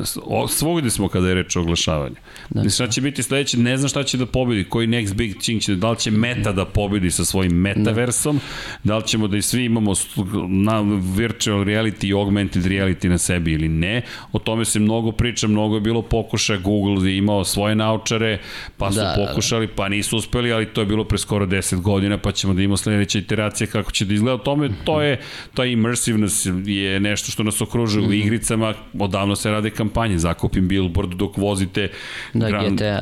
s, 0.04 0.18
o, 0.22 0.48
svugde 0.48 0.90
smo 0.90 1.08
kada 1.08 1.28
je 1.28 1.34
reč 1.34 1.56
o 1.56 1.60
oglašavanju. 1.60 2.14
Da. 2.50 2.70
Šta 2.70 2.88
će 2.88 3.00
biti 3.00 3.22
sledeće, 3.22 3.58
ne 3.58 3.76
znam 3.76 3.88
šta 3.88 4.02
će 4.02 4.18
da 4.18 4.26
pobedi, 4.26 4.64
koji 4.64 4.86
next 4.88 5.14
big 5.14 5.36
thing 5.42 5.62
će, 5.62 5.74
da 5.74 5.90
li 5.90 5.96
će 5.96 6.10
Meta 6.10 6.52
da 6.52 6.64
pobedi 6.64 7.10
sa 7.10 7.24
svojim 7.24 7.52
metaversom, 7.52 8.40
da, 8.84 8.92
da 8.92 8.96
li 8.96 9.04
ćemo 9.06 9.28
da 9.28 9.36
i 9.36 9.42
svi 9.42 9.64
imamo 9.64 9.92
na 10.48 10.80
virtual 11.16 11.64
reality 11.64 12.06
i 12.06 12.12
augmented 12.12 12.64
reality 12.64 13.08
na 13.08 13.18
sebi 13.18 13.52
ili 13.52 13.68
ne. 13.68 14.02
O 14.32 14.38
tome 14.38 14.64
se 14.64 14.80
mnogo 14.80 15.12
priča, 15.12 15.46
mnogo 15.46 15.74
je 15.74 15.80
bilo 15.80 16.02
pokušaja, 16.02 16.58
Google 16.58 17.10
je 17.10 17.16
imao 17.16 17.44
svoje 17.44 17.74
naučare, 17.74 18.38
pa 18.76 18.92
su 18.92 18.98
da, 18.98 19.26
pokušali, 19.28 19.66
pa 19.66 19.88
nisu 19.88 20.16
uspeli, 20.16 20.52
ali 20.52 20.66
to 20.66 20.80
je 20.80 20.86
bilo 20.86 21.04
pre 21.04 21.18
skoro 21.18 21.46
10 21.46 21.80
godina, 21.80 22.18
pa 22.18 22.32
ćemo 22.32 22.54
da 22.54 22.62
imamo 22.62 22.76
sledeća 22.76 23.18
iteracija 23.18 23.66
kako 23.66 23.92
će 23.92 24.04
da 24.04 24.14
izgleda. 24.14 24.34
O 24.34 24.38
tome, 24.38 24.70
to 24.84 25.02
je, 25.02 25.20
to 25.54 25.64
je 25.64 25.72
immersiveness 26.08 26.46
je 26.66 27.00
nešto 27.00 27.32
što 27.32 27.42
nas 27.42 27.60
okružuje 27.60 28.02
mm 28.02 28.04
-hmm. 28.04 28.14
u 28.14 28.16
mhm. 28.16 28.26
igricama, 28.26 28.74
odavno 28.98 29.36
se 29.36 29.50
rade 29.50 29.70
kampanje, 29.70 30.18
zakupim 30.18 30.68
billboard 30.68 31.14
dok 31.14 31.36
vozite 31.36 31.88
da, 32.34 32.48
Grand... 32.48 32.76
GTA. 32.76 33.00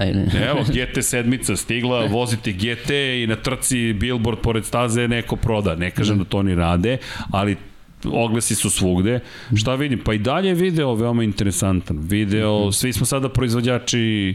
Evo, 0.51 0.65
GT 0.69 1.05
sedmica 1.05 1.57
stigla, 1.57 2.07
vozite 2.19 2.53
GT 2.53 2.91
i 2.91 3.27
na 3.29 3.37
trci 3.37 3.93
billboard 3.93 4.39
pored 4.39 4.65
staze 4.65 5.09
neko 5.09 5.37
proda. 5.37 5.77
Ne 5.77 5.91
kažem 5.91 6.19
da, 6.19 6.24
da 6.24 6.31
to 6.31 6.39
oni 6.39 6.55
rade, 6.55 6.97
ali 7.31 7.57
oglasi 8.05 8.55
su 8.55 8.70
svugde. 8.70 9.20
Šta 9.57 9.74
vidim? 9.74 10.01
Pa 10.05 10.15
i 10.15 10.19
dalje 10.19 10.49
je 10.49 10.55
video 10.55 10.95
veoma 10.95 11.24
interesantan. 11.24 11.99
Video, 11.99 12.59
mm 12.59 12.69
-hmm. 12.69 12.73
svi 12.73 12.93
smo 12.93 13.07
sada 13.07 13.29
proizvođači 13.29 14.35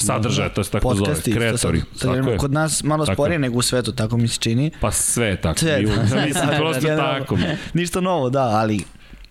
sadržaja, 0.00 0.48
to 0.48 0.64
se 0.64 0.70
tako 0.70 0.88
Podcasti, 0.88 1.30
zove, 1.30 1.40
kreatori. 1.40 1.82
Sad, 1.96 2.24
sad, 2.24 2.36
kod 2.36 2.52
nas 2.52 2.82
malo 2.82 3.06
tako. 3.06 3.14
sporije 3.14 3.38
nego 3.38 3.58
u 3.58 3.62
svetu, 3.62 3.92
tako 3.92 4.16
mi 4.16 4.28
se 4.28 4.38
čini. 4.40 4.70
Pa 4.80 4.90
sve 4.90 5.26
je 5.26 5.40
tako. 5.40 5.58
Sve, 5.58 5.82
da, 5.82 6.02
mislim, 6.26 6.48
prosto 6.58 6.88
tako. 6.88 7.38
Ništa 7.74 8.00
novo, 8.00 8.30
da, 8.30 8.42
ali 8.42 8.84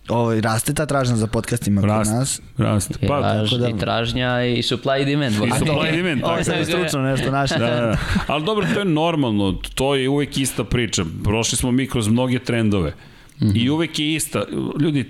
ovaj, 0.08 0.40
raste 0.40 0.74
ta 0.74 0.86
tražnja 0.86 1.16
za 1.16 1.26
podcastima 1.26 1.80
kod 1.80 1.90
nas. 1.90 2.40
Raste, 2.56 2.94
pa, 3.08 3.20
Traž, 3.20 3.50
da. 3.50 3.68
I 3.68 3.78
tražnja 3.78 4.44
i 4.44 4.62
supply 4.62 5.02
i 5.02 5.04
demand. 5.04 5.34
I 5.34 5.50
supply 5.60 5.88
i 5.92 5.96
demand. 5.96 6.20
Ovo 6.24 6.36
je 6.36 6.64
stručno 6.64 7.02
nešto 7.02 7.30
naše. 7.30 7.58
Da, 7.58 7.66
da. 7.66 7.96
Ali 8.26 8.44
dobro, 8.44 8.66
to 8.74 8.78
je 8.78 8.84
normalno, 8.84 9.52
to 9.74 9.94
je 9.94 10.08
uvek 10.08 10.38
ista 10.38 10.64
priča. 10.64 11.04
Prošli 11.24 11.56
smo 11.56 11.70
mi 11.70 11.86
kroz 11.86 12.08
mnoge 12.08 12.38
trendove. 12.38 12.92
Mm 13.40 13.48
-hmm. 13.48 13.64
I 13.64 13.70
uvek 13.70 13.98
je 13.98 14.14
ista. 14.14 14.44
Ljudi, 14.80 15.04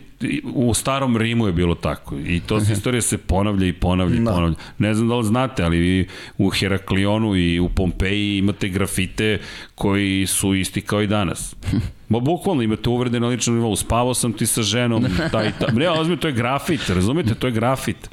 u 0.55 0.75
starom 0.75 1.17
Rimu 1.17 1.47
je 1.47 1.53
bilo 1.53 1.75
tako. 1.75 2.17
I 2.19 2.41
to 2.41 2.61
se 2.61 2.73
istorija 2.73 3.03
se 3.03 3.19
ponavlja 3.19 3.67
i 3.67 3.73
ponavlja 3.73 4.17
i 4.17 4.21
da. 4.21 4.31
ponavlja. 4.33 4.57
Ne 4.79 4.95
znam 4.95 5.09
da 5.09 5.17
li 5.17 5.25
znate, 5.25 5.65
ali 5.65 5.79
vi 5.79 6.07
u 6.39 6.51
Heraklionu 6.51 7.37
i 7.37 7.61
u 7.61 7.69
Pompeji 7.69 8.39
imate 8.39 8.69
grafite 8.69 9.41
koji 9.75 10.27
su 10.27 10.55
isti 10.55 10.81
kao 10.81 11.03
i 11.03 11.07
danas. 11.07 11.57
Ma 12.09 12.21
bukvalno 12.21 12.63
imate 12.63 12.89
uvrede 12.89 13.21
na 13.21 13.27
ličnom 13.27 13.57
nivou. 13.57 13.77
Spavao 13.77 14.15
sam 14.15 14.33
ti 14.33 14.47
sa 14.47 14.63
ženom, 14.63 15.05
taj, 15.33 15.53
taj. 15.59 15.73
Ne, 15.73 15.91
ozme, 15.91 16.17
to 16.17 16.29
je 16.29 16.35
grafit, 16.35 16.89
razumete? 16.89 17.35
To 17.35 17.47
je 17.47 17.53
grafit. 17.53 18.11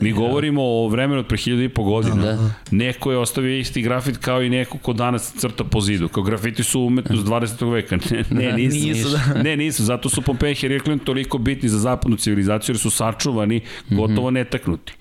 Mi 0.00 0.12
govorimo 0.12 0.62
o 0.62 0.88
vremenu 0.88 1.20
od 1.20 1.26
pre 1.26 1.36
hiljada 1.36 1.62
i 1.62 1.68
po 1.68 1.82
godina. 1.82 2.14
Da. 2.14 2.50
Neko 2.70 3.12
je 3.12 3.18
ostavio 3.18 3.58
isti 3.58 3.82
grafit 3.82 4.16
kao 4.16 4.42
i 4.42 4.48
neko 4.48 4.78
ko 4.78 4.92
danas 4.92 5.32
crta 5.34 5.64
po 5.64 5.80
zidu. 5.80 6.08
Kao 6.08 6.22
grafiti 6.22 6.62
su 6.62 6.80
umetnost 6.80 7.26
20. 7.26 7.72
veka. 7.72 7.98
Ne, 8.10 8.24
ne 8.42 8.52
nisu. 8.52 8.86
nisu 8.86 9.08
da. 9.08 9.42
Ne, 9.42 9.56
nisu. 9.56 9.84
Zato 9.84 10.08
su 10.08 10.22
Pompeji 10.22 10.52
i 10.52 10.54
Heriklin 10.54 10.98
toliko 10.98 11.38
bitni 11.38 11.68
za 11.68 11.78
zapadnu 11.78 12.16
civilizaciju 12.16 12.72
jer 12.72 12.78
su 12.78 12.90
sačuvani, 12.90 13.60
gotovo 13.90 14.30
netaknuti. 14.30 14.92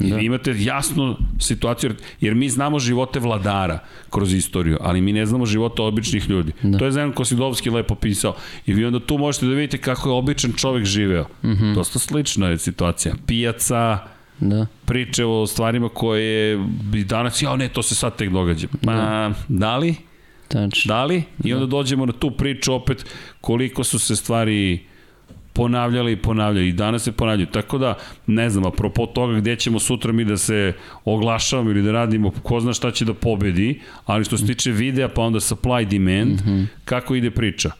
I 0.00 0.10
da. 0.10 0.18
imate 0.18 0.54
jasnu 0.58 1.16
situaciju, 1.40 1.94
jer 2.20 2.34
mi 2.34 2.48
znamo 2.48 2.78
živote 2.78 3.18
vladara 3.18 3.78
kroz 4.10 4.34
istoriju, 4.34 4.78
ali 4.80 5.00
mi 5.00 5.12
ne 5.12 5.26
znamo 5.26 5.46
živote 5.46 5.82
običnih 5.82 6.30
ljudi. 6.30 6.52
Da. 6.62 6.78
To 6.78 6.84
je 6.84 6.92
Zenon 6.92 7.12
Kosidovski 7.12 7.70
lepo 7.70 7.94
pisao. 7.94 8.34
I 8.66 8.74
vi 8.74 8.84
onda 8.84 9.00
tu 9.00 9.18
možete 9.18 9.46
da 9.46 9.54
vidite 9.54 9.78
kako 9.78 10.08
je 10.08 10.14
običan 10.14 10.52
čovek 10.52 10.84
živeo. 10.84 11.24
Mm 11.42 11.48
-hmm. 11.48 11.74
Dosta 11.74 11.98
slična 11.98 12.48
je 12.48 12.58
situacija. 12.58 13.14
Pijaca, 13.26 13.98
da. 14.40 14.66
priče 14.84 15.24
o 15.24 15.46
stvarima 15.46 15.88
koje 15.88 16.58
bi 16.92 17.04
danas, 17.04 17.42
ja 17.42 17.56
ne, 17.56 17.68
to 17.68 17.82
se 17.82 17.94
sad 17.94 18.16
tek 18.16 18.30
događa. 18.30 18.68
Ma, 18.82 18.92
da, 18.92 19.32
da 19.48 19.76
li? 19.76 19.94
Tačno. 20.48 20.94
Da 20.94 21.04
li? 21.04 21.22
I 21.44 21.52
onda 21.52 21.66
da. 21.66 21.70
dođemo 21.70 22.06
na 22.06 22.12
tu 22.12 22.30
priču 22.30 22.74
opet 22.74 23.06
koliko 23.40 23.84
su 23.84 23.98
se 23.98 24.16
stvari 24.16 24.80
ponavljali 25.54 26.12
i 26.12 26.16
ponavljali 26.16 26.68
i 26.68 26.72
danas 26.72 27.02
se 27.02 27.12
ponavljaju. 27.12 27.46
Tako 27.46 27.78
da, 27.78 27.94
ne 28.26 28.50
znam, 28.50 28.66
apropo 28.66 29.06
toga 29.06 29.38
gde 29.38 29.56
ćemo 29.56 29.78
sutra 29.78 30.12
mi 30.12 30.24
da 30.24 30.36
se 30.36 30.72
oglašavamo 31.04 31.70
ili 31.70 31.82
da 31.82 31.92
radimo, 31.92 32.30
ko 32.42 32.60
zna 32.60 32.72
šta 32.72 32.90
će 32.90 33.04
da 33.04 33.14
pobedi, 33.14 33.80
ali 34.06 34.24
što 34.24 34.36
se 34.36 34.46
tiče 34.46 34.70
videa, 34.70 35.08
pa 35.08 35.22
onda 35.22 35.40
supply 35.40 35.88
demand, 35.88 36.40
mm 36.40 36.50
-hmm. 36.50 36.66
kako 36.84 37.14
ide 37.14 37.30
priča? 37.30 37.70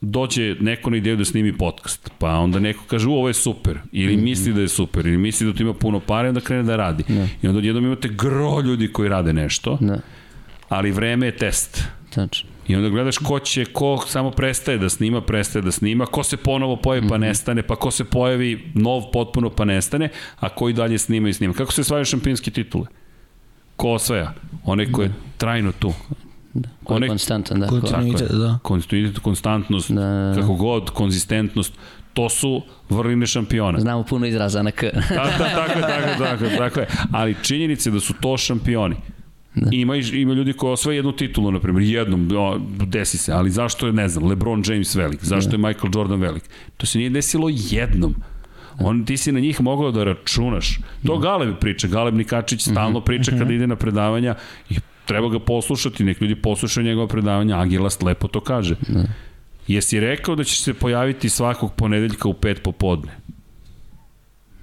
Dođe 0.00 0.56
neko 0.60 0.90
na 0.90 0.96
ideju 0.96 1.16
da 1.16 1.24
snimi 1.24 1.58
podcast, 1.58 2.10
pa 2.18 2.30
onda 2.30 2.58
neko 2.58 2.84
kaže, 2.86 3.08
u, 3.08 3.12
ovo 3.12 3.28
je 3.28 3.34
super, 3.34 3.78
ili 3.92 4.16
mm 4.16 4.20
-hmm. 4.20 4.22
misli 4.22 4.52
da 4.52 4.60
je 4.60 4.68
super, 4.68 5.06
ili 5.06 5.18
misli 5.18 5.46
da 5.46 5.52
to 5.52 5.62
ima 5.62 5.74
puno 5.74 6.00
pare, 6.00 6.28
onda 6.28 6.40
krene 6.40 6.62
da 6.62 6.76
radi. 6.76 7.04
Ne. 7.08 7.14
Da. 7.14 7.26
I 7.42 7.48
onda 7.48 7.58
odjednom 7.58 7.84
imate 7.84 8.08
gro 8.08 8.60
ljudi 8.60 8.92
koji 8.92 9.08
rade 9.08 9.32
nešto, 9.32 9.78
ne. 9.80 9.86
Da. 9.86 10.00
ali 10.68 10.90
vreme 10.90 11.26
je 11.26 11.36
test. 11.36 11.84
Tačno. 12.14 12.50
I 12.68 12.76
onda 12.76 12.88
gledaš 12.88 13.18
ko 13.18 13.38
će, 13.38 13.64
ko 13.64 14.04
samo 14.06 14.30
prestaje 14.30 14.78
da 14.78 14.88
snima, 14.88 15.20
prestaje 15.20 15.62
da 15.62 15.70
snima, 15.70 16.06
ko 16.06 16.22
se 16.22 16.36
ponovo 16.36 16.76
pojavi 16.76 17.08
pa 17.08 17.14
mhm. 17.14 17.24
nestane, 17.24 17.62
pa 17.62 17.76
ko 17.76 17.90
se 17.90 18.04
pojavi 18.04 18.72
nov 18.74 19.02
potpuno 19.12 19.50
pa 19.50 19.64
nestane, 19.64 20.08
a 20.40 20.48
ko 20.48 20.68
i 20.68 20.72
dalje 20.72 20.98
snima 20.98 21.28
i 21.28 21.32
snima. 21.32 21.54
Kako 21.54 21.72
se 21.72 21.80
osvajaju 21.80 22.04
šampionske 22.04 22.50
titule? 22.50 22.86
Ko 23.76 23.88
osvaja? 23.88 24.32
Onaj 24.64 24.92
ko 24.92 25.02
je 25.02 25.12
trajno 25.36 25.72
tu. 25.72 25.92
Da, 26.54 26.68
ko 26.84 26.96
je 26.96 27.08
konstantan, 27.08 27.60
da. 27.60 27.66
Kontinuitet, 27.66 28.30
da. 28.30 28.58
Kontinuitet, 28.62 29.18
konstantnost, 29.18 29.90
da, 29.90 30.00
da, 30.00 30.32
da. 30.34 30.40
kako 30.40 30.54
god, 30.54 30.90
konzistentnost, 30.90 31.72
to 32.14 32.28
su 32.28 32.62
vrline 32.88 33.26
šampiona. 33.26 33.80
Znamo 33.80 34.02
puno 34.02 34.26
izraza 34.26 34.62
na 34.62 34.70
K. 34.70 34.82
da, 34.82 35.00
da, 35.38 35.38
tako, 35.38 35.80
tako, 35.80 36.24
tako, 36.24 36.44
tako 36.58 36.80
je. 36.80 36.86
Ali 37.12 37.36
činjenice 37.42 37.90
da 37.90 38.00
su 38.00 38.14
to 38.20 38.36
šampioni. 38.36 38.96
Da. 39.54 39.68
Ima, 39.72 39.96
ima 39.96 40.34
ljudi 40.34 40.52
koji 40.52 40.72
osvoje 40.72 40.96
jednu 40.96 41.12
titulu, 41.12 41.50
na 41.50 41.60
primjer, 41.60 41.82
jednom, 41.82 42.28
o, 42.36 42.58
desi 42.86 43.18
se, 43.18 43.32
ali 43.32 43.50
zašto 43.50 43.86
je, 43.86 43.92
ne 43.92 44.08
znam, 44.08 44.28
LeBron 44.28 44.62
James 44.66 44.94
velik, 44.94 45.24
zašto 45.24 45.50
da. 45.50 45.56
je 45.56 45.58
Michael 45.58 45.90
Jordan 45.94 46.20
velik? 46.20 46.42
To 46.76 46.86
se 46.86 46.98
nije 46.98 47.10
desilo 47.10 47.48
jednom. 47.52 48.14
Da. 48.78 48.86
On, 48.86 49.04
ti 49.04 49.16
si 49.16 49.32
na 49.32 49.40
njih 49.40 49.60
mogao 49.60 49.90
da 49.90 50.04
računaš. 50.04 50.80
To 51.06 51.16
da. 51.16 51.22
Galeb 51.22 51.58
priča, 51.60 51.88
Galeb 51.88 52.14
Nikačić 52.14 52.62
stalno 52.62 52.98
mhm. 52.98 53.04
priča 53.04 53.30
kada 53.30 53.44
mhm. 53.44 53.54
ide 53.54 53.66
na 53.66 53.76
predavanja 53.76 54.34
i 54.70 54.74
treba 55.10 55.28
ga 55.28 55.38
poslušati, 55.38 56.04
nek 56.04 56.20
ljudi 56.20 56.34
poslušaju 56.34 56.86
njegova 56.86 57.08
predavanja, 57.08 57.58
Agilast 57.58 58.02
lepo 58.02 58.28
to 58.28 58.40
kaže. 58.40 58.76
Da. 58.88 59.04
Jesi 59.66 60.00
rekao 60.00 60.34
da 60.34 60.44
će 60.44 60.62
se 60.62 60.74
pojaviti 60.74 61.28
svakog 61.28 61.74
ponedeljka 61.74 62.28
u 62.28 62.34
pet 62.34 62.62
popodne? 62.62 63.12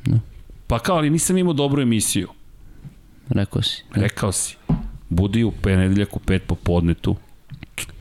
Da. 0.06 0.20
Pa 0.68 0.80
kao, 0.80 0.98
ali 0.98 1.10
nisam 1.10 1.38
imao 1.38 1.54
dobru 1.54 1.82
emisiju. 1.82 2.30
Rekao 3.30 3.62
si. 3.62 3.84
Rekao 3.94 4.32
si. 4.32 4.56
Budi 5.10 5.44
u 5.44 5.52
ponedeljak 5.52 6.16
u 6.16 6.20
pet 6.20 6.44
popodne 6.48 6.94
tu. 6.94 7.16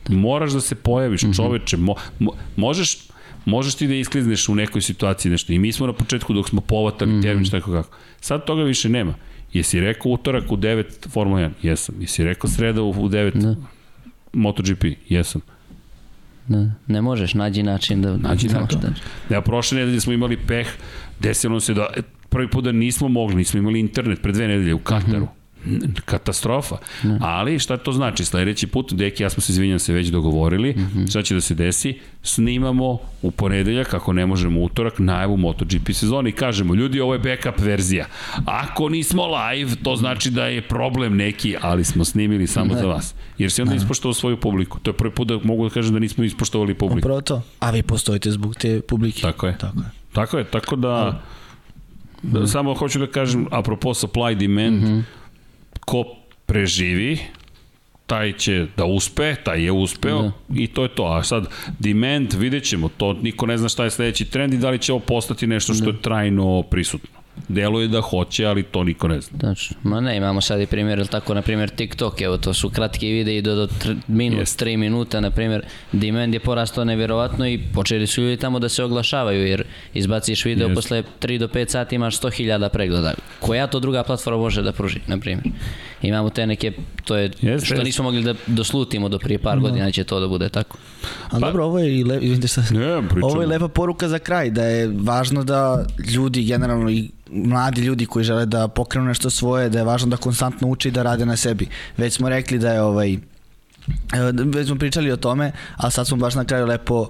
Moraš 0.09 0.51
da 0.51 0.61
se 0.61 0.75
pojaviš, 0.75 1.23
mm 1.23 1.27
-hmm. 1.27 1.35
čoveče. 1.35 1.77
Mo, 1.77 1.95
mo, 2.19 2.31
možeš, 2.55 2.97
možeš 3.45 3.75
ti 3.75 3.87
da 3.87 3.95
isklizneš 3.95 4.49
u 4.49 4.55
nekoj 4.55 4.81
situaciji 4.81 5.31
nešto. 5.31 5.53
I 5.53 5.59
mi 5.59 5.71
smo 5.71 5.87
na 5.87 5.93
početku 5.93 6.33
dok 6.33 6.49
smo 6.49 6.61
povatali 6.61 7.11
mm 7.11 7.15
-hmm. 7.15 7.21
termin 7.21 7.45
šta 7.45 7.61
kako. 7.61 7.97
Sad 8.21 8.45
toga 8.45 8.63
više 8.63 8.89
nema. 8.89 9.13
Jesi 9.53 9.79
rekao 9.79 10.11
utorak 10.11 10.51
u 10.51 10.57
9 10.57 11.09
Formula 11.09 11.41
1? 11.41 11.49
Jesam. 11.61 11.95
Jesi 11.99 12.23
rekao 12.23 12.49
sreda 12.49 12.81
u 12.81 12.93
9 12.93 13.41
da. 13.41 13.55
MotoGP? 14.33 14.83
Jesam. 15.09 15.41
Da, 16.47 16.71
ne 16.87 17.01
možeš, 17.01 17.33
nađi 17.33 17.63
način 17.63 18.01
da... 18.01 18.17
Nađi 18.17 18.47
način. 18.47 18.79
Da. 18.79 18.89
Ja, 19.35 19.41
prošle 19.41 19.79
nedelje 19.79 20.01
smo 20.01 20.13
imali 20.13 20.37
peh, 20.47 20.67
desilo 21.19 21.59
se 21.59 21.73
da 21.73 21.87
prvi 22.29 22.49
put 22.49 22.63
da 22.63 22.71
nismo 22.71 23.07
mogli, 23.07 23.35
nismo 23.35 23.59
imali 23.59 23.79
internet 23.79 24.21
pre 24.21 24.31
dve 24.31 24.47
nedelje 24.47 24.73
u 24.73 24.79
Kataru. 24.79 25.19
Mm 25.19 25.27
-hmm 25.27 25.46
katastrofa. 26.05 26.77
Ne. 27.03 27.17
Ali 27.21 27.59
šta 27.59 27.77
to 27.77 27.91
znači? 27.91 28.25
Sledeći 28.25 28.67
put, 28.67 28.93
Deki, 28.93 29.23
ja 29.23 29.29
smo 29.29 29.41
se 29.41 29.51
izvinjam 29.51 29.79
se 29.79 29.93
već 29.93 30.07
dogovorili, 30.07 30.73
mm 30.73 30.91
-hmm. 30.95 31.09
šta 31.09 31.21
će 31.21 31.35
da 31.35 31.41
se 31.41 31.55
desi? 31.55 31.99
Snimamo 32.23 32.97
u 33.21 33.31
ponedeljak, 33.31 33.93
ako 33.93 34.13
ne 34.13 34.25
možemo 34.25 34.61
utorak, 34.61 34.99
najavu 34.99 35.37
MotoGP 35.37 35.91
sezoni 35.93 36.29
i 36.29 36.33
kažemo, 36.33 36.75
ljudi, 36.75 36.99
ovo 36.99 37.13
je 37.13 37.19
backup 37.19 37.59
verzija. 37.59 38.05
Ako 38.45 38.89
nismo 38.89 39.23
live, 39.27 39.71
to 39.83 39.95
znači 39.95 40.31
da 40.31 40.45
je 40.45 40.61
problem 40.61 41.15
neki, 41.15 41.55
ali 41.61 41.83
smo 41.83 42.05
snimili 42.05 42.47
samo 42.47 42.73
ne. 42.73 42.79
za 42.79 42.87
vas. 42.87 43.15
Jer 43.37 43.51
si 43.51 43.61
onda 43.61 43.73
ne. 43.73 43.77
ispoštovao 43.77 44.13
svoju 44.13 44.37
publiku. 44.37 44.79
To 44.79 44.89
je 44.91 44.93
prvi 44.97 45.11
put 45.11 45.27
da 45.27 45.39
mogu 45.43 45.69
da 45.69 45.73
kažem 45.73 45.93
da 45.93 45.99
nismo 45.99 46.23
ispoštovali 46.23 46.73
publiku. 46.73 47.05
Upravo 47.05 47.21
to. 47.21 47.41
A 47.59 47.71
vi 47.71 47.83
postojite 47.83 48.31
zbog 48.31 48.55
te 48.55 48.81
publike. 48.81 49.21
Tako 49.21 49.47
je. 49.47 49.57
Tako 49.57 49.79
je. 49.79 49.85
Tako 50.13 50.37
je, 50.37 50.43
tako 50.43 50.75
da... 50.75 51.21
Da, 52.23 52.47
samo 52.47 52.73
hoću 52.73 52.99
da 52.99 53.07
kažem, 53.07 53.47
apropo 53.51 53.89
supply 53.89 54.35
demand, 54.35 54.83
mm 54.83 54.85
-hmm 54.85 55.16
ko 55.87 56.03
preživi, 56.45 57.19
taj 58.07 58.33
će 58.33 58.67
da 58.77 58.85
uspe, 58.85 59.35
taj 59.43 59.63
je 59.63 59.71
uspeo 59.71 60.21
da. 60.21 60.31
i 60.55 60.67
to 60.67 60.83
je 60.83 60.89
to. 60.89 61.05
A 61.05 61.23
sad, 61.23 61.47
demand, 61.79 62.33
vidjet 62.33 62.63
ćemo, 62.63 62.89
to 62.97 63.13
niko 63.13 63.45
ne 63.45 63.57
zna 63.57 63.69
šta 63.69 63.83
je 63.83 63.91
sledeći 63.91 64.25
trend 64.25 64.53
i 64.53 64.57
da 64.57 64.69
li 64.69 64.79
će 64.79 64.93
ovo 64.93 64.99
postati 64.99 65.47
nešto 65.47 65.73
što 65.73 65.85
da. 65.85 65.91
je 65.91 66.01
trajno 66.01 66.63
prisutno. 66.69 67.16
Deluje 67.47 67.87
da 67.87 68.01
hoće, 68.01 68.45
ali 68.45 68.63
to 68.63 68.83
niko 68.83 69.07
ne 69.07 69.21
zna. 69.21 69.39
Tačno. 69.39 69.77
Ma 69.83 69.99
ne, 69.99 70.17
imamo 70.17 70.41
sad 70.41 70.61
i 70.61 70.65
primjer, 70.65 70.99
ili 70.99 71.07
tako, 71.07 71.33
na 71.33 71.41
primjer, 71.41 71.69
TikTok, 71.69 72.21
evo, 72.21 72.37
to 72.37 72.53
su 72.53 72.69
kratki 72.69 73.11
videi 73.11 73.41
do, 73.41 73.55
do 73.55 73.67
tr, 73.67 73.93
minut, 74.07 74.39
Jest. 74.39 74.59
tri 74.59 74.77
minuta, 74.77 75.19
na 75.19 75.31
primjer, 75.31 75.65
demand 75.91 76.33
je 76.33 76.39
porastao 76.39 76.83
nevjerovatno 76.85 77.47
i 77.47 77.59
počeli 77.73 78.07
su 78.07 78.21
ljudi 78.21 78.37
tamo 78.37 78.59
da 78.59 78.69
se 78.69 78.83
oglašavaju, 78.83 79.47
jer 79.47 79.63
izbaciš 79.93 80.45
video 80.45 80.67
Jest. 80.67 80.75
posle 80.75 81.03
3 81.21 81.37
do 81.37 81.47
5 81.47 81.69
sati 81.69 81.95
imaš 81.95 82.19
100.000 82.21 82.69
pregleda. 82.69 83.13
Koja 83.39 83.67
to 83.67 83.79
druga 83.79 84.03
platforma 84.03 84.39
može 84.39 84.61
da 84.61 84.71
pruži, 84.71 84.99
na 85.07 85.17
primjer? 85.17 85.43
Imamo 86.01 86.29
te 86.29 86.47
neke, 86.47 86.71
to 87.05 87.15
je 87.17 87.31
Jest, 87.41 87.65
što 87.65 87.75
jest. 87.75 87.85
nismo 87.85 88.03
mogli 88.03 88.23
da 88.23 88.33
doslutimo 88.47 89.09
do 89.09 89.19
prije 89.19 89.39
par 89.39 89.59
godina 89.59 89.91
će 89.91 90.03
to 90.03 90.19
da 90.19 90.27
bude 90.27 90.49
tako. 90.49 90.77
A 91.29 91.39
dobro, 91.39 91.65
ovo 91.65 91.79
je 91.79 91.99
i 91.99 92.03
le, 92.03 92.19
Ne, 92.71 93.01
ovo 93.21 93.41
je 93.41 93.47
lepa 93.47 93.67
poruka 93.67 94.07
za 94.07 94.19
kraj, 94.19 94.49
da 94.49 94.63
je 94.63 94.91
važno 94.95 95.43
da 95.43 95.85
ljudi, 96.13 96.43
generalno 96.43 96.89
i 96.89 97.09
mladi 97.31 97.81
ljudi 97.81 98.05
koji 98.05 98.25
žele 98.25 98.45
da 98.45 98.67
pokrenu 98.67 99.07
nešto 99.07 99.29
svoje, 99.29 99.69
da 99.69 99.79
je 99.79 99.85
važno 99.85 100.07
da 100.07 100.17
konstantno 100.17 100.67
uče 100.67 100.89
i 100.89 100.91
da 100.91 101.03
rade 101.03 101.25
na 101.25 101.35
sebi. 101.35 101.67
Već 101.97 102.13
smo 102.13 102.29
rekli 102.29 102.59
da 102.59 102.71
je 102.71 102.81
ovaj, 102.81 103.17
već 104.45 104.67
smo 104.67 104.75
pričali 104.75 105.11
o 105.11 105.17
tome, 105.17 105.51
a 105.75 105.89
sad 105.89 106.07
smo 106.07 106.17
baš 106.17 106.35
na 106.35 106.45
kraju 106.45 106.65
lepo 106.65 107.09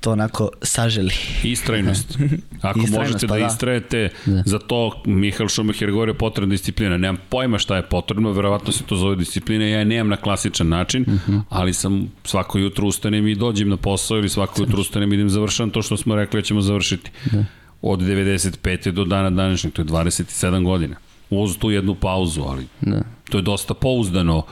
to 0.00 0.12
onako 0.12 0.50
saželi. 0.62 1.12
Istrajnost. 1.42 2.18
Ako 2.62 2.78
Istrajnost, 2.78 2.92
možete 2.92 3.26
pa 3.28 3.34
da 3.34 3.40
da. 3.40 3.46
istrajete, 3.46 4.08
Da. 4.26 4.42
za 4.46 4.58
to 4.58 5.02
Mihael 5.06 5.48
Schumacher 5.48 5.90
govori 5.90 6.10
je 6.10 6.14
potrebna 6.14 6.50
disciplina. 6.50 6.96
Nemam 6.96 7.16
pojma 7.28 7.58
šta 7.58 7.76
je 7.76 7.82
potrebno, 7.82 8.32
verovatno 8.32 8.72
se 8.72 8.84
to 8.84 8.96
zove 8.96 9.16
disciplina, 9.16 9.64
ja 9.64 9.78
je 9.78 9.84
nemam 9.84 10.08
na 10.08 10.16
klasičan 10.16 10.68
način, 10.68 11.02
Mhm. 11.02 11.38
ali 11.48 11.72
sam 11.72 12.12
svako 12.24 12.58
jutro 12.58 12.86
ustanem 12.86 13.26
i 13.26 13.34
dođem 13.34 13.68
na 13.68 13.76
posao 13.76 14.18
ili 14.18 14.28
svako 14.28 14.62
jutro 14.62 14.80
ustanem 14.80 15.12
i 15.12 15.16
idem 15.16 15.30
završam 15.30 15.70
to 15.70 15.82
što 15.82 15.96
smo 15.96 16.14
rekli 16.14 16.40
da 16.40 16.44
ćemo 16.44 16.60
završiti. 16.60 17.10
Da. 17.24 17.44
Od 17.82 18.00
95. 18.00 18.90
do 18.90 19.04
dana 19.04 19.30
današnjeg, 19.30 19.72
to 19.72 19.82
je 19.82 19.86
27 19.86 20.64
godina. 20.64 20.96
Uz 21.30 21.58
tu 21.58 21.70
jednu 21.70 21.94
pauzu, 21.94 22.42
ali 22.42 22.66
Da. 22.80 23.00
to 23.30 23.38
je 23.38 23.42
dosta 23.42 23.74
pouzdano 23.74 24.42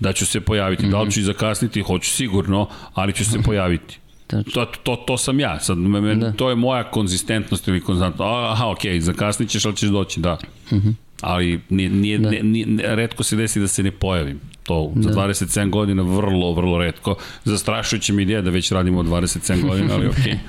da 0.00 0.12
ću 0.12 0.26
se 0.26 0.40
pojaviti. 0.40 0.88
Da 0.88 1.02
li 1.02 1.12
ću 1.12 1.20
i 1.20 1.24
zakasniti, 1.24 1.82
hoću 1.82 2.10
sigurno, 2.10 2.68
ali 2.94 3.12
ću 3.12 3.24
se 3.24 3.38
pojaviti. 3.40 3.98
To, 4.26 4.64
to, 4.64 4.96
to 4.96 5.18
sam 5.18 5.40
ja, 5.40 5.60
sad, 5.60 5.78
me, 5.78 6.00
me, 6.00 6.14
Da. 6.14 6.32
to 6.32 6.48
je 6.50 6.56
moja 6.56 6.84
konzistentnost 6.84 7.68
ili 7.68 7.80
konstantnost. 7.80 8.20
Aha, 8.50 8.68
okej, 8.68 9.00
zakasnit 9.00 9.48
ćeš, 9.50 9.64
ali 9.64 9.76
ćeš 9.76 9.88
doći, 9.88 10.20
da. 10.20 10.38
Ali 11.20 11.60
nije, 11.70 11.90
nije, 11.90 12.18
Da. 12.18 12.30
ne, 12.30 12.42
nije, 12.42 12.66
ne- 12.66 12.96
redko 12.96 13.22
se 13.22 13.36
desi 13.36 13.60
da 13.60 13.68
se 13.68 13.82
ne 13.82 13.90
pojavim. 13.90 14.40
To 14.62 14.92
za 14.96 15.10
27 15.10 15.70
godina 15.70 16.02
vrlo, 16.02 16.52
vrlo 16.52 16.78
redko. 16.78 17.14
Zastrašujuće 17.44 18.12
mi 18.12 18.22
ideja 18.22 18.42
da 18.42 18.50
već 18.50 18.72
radimo 18.72 19.00
od 19.00 19.06
27 19.06 19.62
godina, 19.62 19.94
ali 19.94 20.06
okej. 20.08 20.38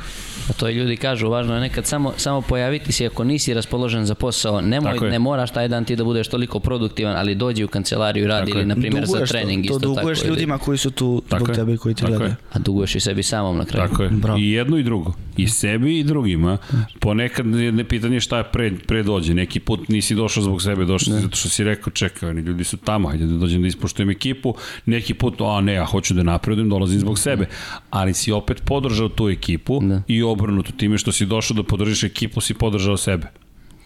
Pa 0.48 0.54
to 0.54 0.70
i 0.70 0.74
ljudi 0.74 0.98
kažu, 0.98 1.30
važno 1.30 1.54
je 1.54 1.62
nekad 1.62 1.86
samo, 1.86 2.14
samo 2.18 2.42
pojaviti 2.42 2.92
se 2.92 3.06
ako 3.06 3.24
nisi 3.24 3.54
raspoložen 3.54 4.06
za 4.06 4.16
posao. 4.16 4.62
Nemoj, 4.62 4.94
Tako 4.94 5.06
ne 5.06 5.20
moraš 5.20 5.52
taj 5.52 5.68
dan 5.68 5.86
ti 5.86 5.96
da 5.96 6.04
budeš 6.04 6.28
toliko 6.28 6.60
produktivan, 6.60 7.16
ali 7.18 7.36
dođi 7.36 7.64
u 7.64 7.68
kancelariju 7.68 8.24
i 8.24 8.28
radi 8.28 8.46
Tako 8.46 8.58
ili, 8.58 8.68
na 8.68 8.76
primjer, 8.76 9.06
za 9.06 9.20
to, 9.20 9.26
trening 9.26 9.64
to 9.64 9.66
isto 9.68 9.80
tako. 9.80 9.96
duguješ 9.96 10.20
ili- 10.20 10.30
ljudima 10.30 10.58
koji 10.58 10.78
su 10.78 10.92
tu 10.92 11.24
Tako 11.30 11.46
zbog 11.46 11.56
tebe 11.56 11.74
i 11.74 11.78
koji 11.78 11.96
ti 11.96 12.02
Tako 12.02 12.12
gledaju. 12.12 12.36
A 12.54 12.60
duguješ 12.60 12.96
i 12.96 13.00
sebi 13.00 13.24
samom 13.24 13.58
na 13.58 13.66
kraju. 13.66 13.90
Tako 13.90 14.04
je. 14.04 14.10
Bravo. 14.10 14.40
I 14.40 14.52
jedno 14.52 14.78
i 14.78 14.84
drugo. 14.84 15.14
I 15.38 15.48
sebi 15.48 16.00
i 16.00 16.04
drugima. 16.04 16.58
Ponekad 17.00 17.46
je 17.48 17.72
ne 17.72 17.84
pitanje 17.84 18.20
šta 18.20 18.38
je 18.38 18.44
pre, 18.44 18.72
pre 18.78 19.04
dođe. 19.04 19.34
Neki 19.34 19.60
put 19.60 19.90
nisi 19.90 20.16
došao 20.16 20.44
zbog 20.44 20.62
sebe, 20.62 20.86
došao 20.86 21.16
si 21.16 21.22
zato 21.22 21.36
što 21.36 21.50
si 21.50 21.64
rekao 21.64 21.92
čekaj, 21.92 22.30
oni 22.30 22.42
ljudi 22.42 22.64
su 22.64 22.78
tamo, 22.78 23.08
hajde 23.10 23.26
da 23.26 23.34
dođem 23.34 23.62
da 23.62 23.68
ispoštujem 23.68 24.10
ekipu. 24.10 24.54
Neki 24.86 25.14
put, 25.14 25.34
a 25.40 25.62
ne, 25.62 25.74
ja 25.74 25.86
hoću 25.86 26.14
da 26.14 26.24
napredujem, 26.24 26.70
dolazim 26.70 27.00
zbog 27.00 27.20
sebe. 27.20 27.46
Ali 27.90 28.14
si 28.14 28.32
opet 28.32 28.62
podržao 28.66 29.10
tu 29.10 29.30
ekipu 29.30 29.80
Da. 29.82 30.02
i 30.08 30.24
obrnuto 30.36 30.72
time 30.72 30.98
što 30.98 31.12
si 31.12 31.26
došao 31.26 31.56
da 31.56 31.64
podržiš 31.64 32.04
ekipu, 32.04 32.42
si 32.42 32.54
podržao 32.54 32.98
sebe. 32.98 33.28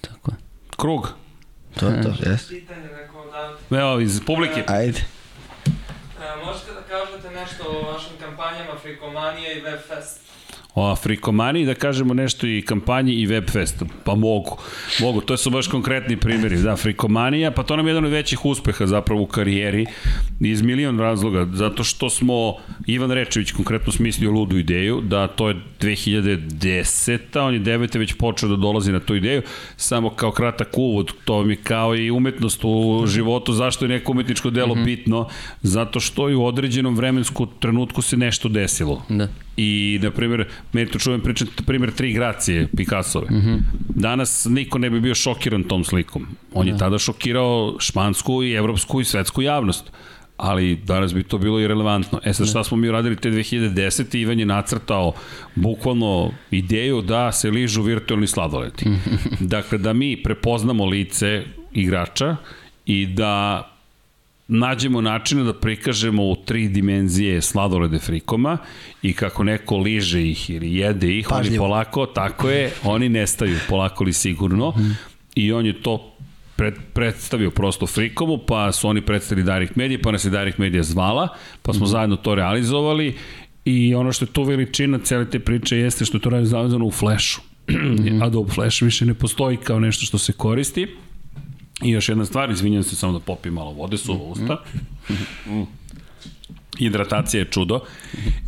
Tako 0.02 0.32
je. 0.32 0.38
Krug. 0.78 1.14
To 1.80 1.88
je 1.88 2.02
to, 2.04 2.10
jes. 2.30 2.48
Pitanje 2.48 2.90
neko 3.02 3.26
da... 3.70 3.78
Evo, 3.78 4.00
iz 4.00 4.22
publike. 4.26 4.64
Ajde. 4.68 5.00
E, 5.00 6.46
možete 6.46 6.74
da 6.74 6.82
kažete 6.82 7.32
nešto 7.32 7.64
o 7.70 7.92
vašim 7.92 8.18
kampanjama 8.20 8.80
Frikomanija 8.82 9.52
i 9.54 9.62
Webfest? 9.62 10.29
O 10.76 10.86
Afrikomaniji 10.92 11.66
da 11.66 11.74
kažemo 11.74 12.14
nešto 12.14 12.48
i 12.48 12.62
kampanji 12.62 13.14
i 13.14 13.28
Webfest. 13.28 13.86
Pa 14.04 14.16
mogu. 14.16 14.58
Mogu, 15.02 15.22
to 15.22 15.38
su 15.38 15.50
baš 15.50 15.68
konkretni 15.68 16.18
primjeri. 16.18 16.62
Da, 16.62 16.76
Frikomanija, 16.76 17.52
pa 17.52 17.64
to 17.64 17.76
nam 17.76 17.88
je 17.88 17.90
jedan 17.90 18.06
od 18.06 18.12
većih 18.12 18.46
uspeha 18.46 18.88
zapravo 18.88 19.22
u 19.22 19.26
karijeri 19.26 19.86
iz 20.40 20.62
milion 20.62 21.00
razloga. 21.00 21.48
Zato 21.54 21.84
što 21.84 22.10
smo, 22.10 22.54
Ivan 22.88 23.12
Rečević 23.12 23.52
konkretno 23.52 23.92
smislio 23.92 24.32
ludu 24.32 24.58
ideju, 24.58 25.02
da 25.02 25.28
to 25.28 25.50
je 25.50 25.56
2010. 25.80 27.40
On 27.40 27.54
je 27.54 27.60
9. 27.60 27.98
već 28.00 28.14
počeo 28.14 28.50
da 28.50 28.56
dolazi 28.56 28.92
na 28.92 29.00
tu 29.00 29.16
ideju. 29.16 29.42
Samo 29.78 30.10
kao 30.10 30.32
kratak 30.32 30.78
uvod, 30.78 31.12
to 31.26 31.44
mi 31.44 31.56
kao 31.56 31.96
i 31.96 32.12
umetnost 32.12 32.62
u 32.64 33.04
životu, 33.08 33.54
zašto 33.54 33.86
je 33.86 33.90
neko 33.90 34.12
umetničko 34.12 34.50
delo 34.50 34.76
bitno? 34.76 35.28
Zato 35.62 36.00
što 36.00 36.30
i 36.30 36.36
u 36.36 36.46
određenom 36.46 36.96
vremensku 36.96 37.48
trenutku 37.60 38.02
se 38.02 38.18
nešto 38.18 38.50
desilo. 38.50 39.04
Da. 39.10 39.28
I, 39.62 40.00
na 40.04 40.12
primjer, 40.12 40.48
meni 40.74 40.92
to 40.92 41.00
čujem 41.00 41.22
pričati, 41.22 41.52
na 41.58 41.64
primjer, 41.66 41.92
tri 41.92 42.14
gracije 42.14 42.68
Picassove. 42.78 43.28
Mm 43.32 43.42
-hmm. 43.42 43.60
Danas 43.96 44.46
niko 44.50 44.78
ne 44.78 44.90
bi 44.90 45.00
bio 45.00 45.16
šokiran 45.16 45.64
tom 45.64 45.84
slikom. 45.84 46.28
On 46.54 46.68
je 46.68 46.78
tada 46.78 46.98
šokirao 46.98 47.76
špansku 47.80 48.44
i 48.44 48.54
evropsku 48.54 49.02
i 49.02 49.06
svetsku 49.06 49.42
javnost. 49.42 49.92
Ali 50.38 50.76
danas 50.76 51.14
bi 51.14 51.24
to 51.24 51.38
bilo 51.38 51.60
i 51.60 51.68
relevantno. 51.68 52.20
E 52.24 52.34
sad 52.34 52.48
šta 52.48 52.64
smo 52.64 52.78
mi 52.78 52.90
uradili 52.90 53.16
te 53.16 53.32
2010. 53.32 54.18
Ivan 54.18 54.40
je 54.40 54.46
nacrtao 54.46 55.14
bukvalno 55.56 56.32
ideju 56.52 57.02
da 57.02 57.32
se 57.32 57.52
ližu 57.52 57.82
virtualni 57.82 58.28
sladoleti. 58.28 58.86
dakle, 59.40 59.78
da 59.78 59.94
mi 59.94 60.24
prepoznamo 60.24 60.86
lice 60.86 61.44
igrača 61.74 62.36
i 62.86 63.06
da 63.06 63.64
nađemo 64.50 65.02
načina 65.02 65.44
da 65.44 65.54
prikažemo 65.54 66.24
u 66.24 66.36
tri 66.36 66.68
dimenzije 66.68 67.42
sladolede 67.42 68.00
frikoma 68.00 68.58
i 69.02 69.14
kako 69.14 69.44
neko 69.44 69.78
liže 69.78 70.30
ih 70.30 70.50
ili 70.50 70.76
jede 70.76 71.18
ih, 71.18 71.32
oni 71.32 71.44
Pažljivo. 71.44 71.66
polako, 71.66 72.06
tako 72.06 72.50
je, 72.50 72.72
oni 72.84 73.10
nestaju 73.10 73.58
polako 73.70 74.04
li 74.04 74.14
sigurno 74.14 74.74
i 75.36 75.54
on 75.54 75.66
je 75.66 75.82
to 75.82 76.16
pred, 76.56 76.74
predstavio 76.94 77.52
prosto 77.52 77.88
frikomu, 77.88 78.38
pa 78.48 78.72
su 78.72 78.88
oni 78.88 79.02
predstavili 79.02 79.52
Direct 79.52 79.76
Media, 79.76 80.00
pa 80.04 80.12
nas 80.12 80.26
je 80.26 80.32
Direct 80.32 80.58
Media 80.58 80.84
zvala, 80.84 81.28
pa 81.62 81.74
smo 81.74 81.86
zajedno 81.86 82.16
to 82.16 82.36
realizovali 82.36 83.16
i 83.66 83.96
ono 83.96 84.12
što 84.12 84.26
je 84.26 84.30
tu 84.30 84.44
veličina 84.44 85.00
cele 85.04 85.30
te 85.30 85.40
priče 85.40 85.78
jeste 85.78 86.06
što 86.06 86.18
je 86.18 86.22
to 86.22 86.30
realizovano 86.30 86.86
u 86.86 86.92
Flashu. 86.92 87.42
Adobe 88.26 88.52
Flash 88.52 88.84
više 88.84 89.06
ne 89.06 89.14
postoji 89.14 89.58
kao 89.58 89.80
nešto 89.80 90.06
što 90.06 90.18
se 90.18 90.34
koristi. 90.34 90.88
I 91.84 91.90
još 91.90 92.10
jedna 92.10 92.26
stvar, 92.26 92.52
izvinjam 92.52 92.84
se 92.84 92.96
samo 92.96 93.14
da 93.14 93.20
popijem 93.20 93.54
malo 93.54 93.72
vode, 93.72 93.98
suva 93.98 94.24
usta. 94.24 94.64
Mm. 95.46 95.64
Hidratacija 96.78 97.42
je 97.42 97.52
čudo. 97.52 97.80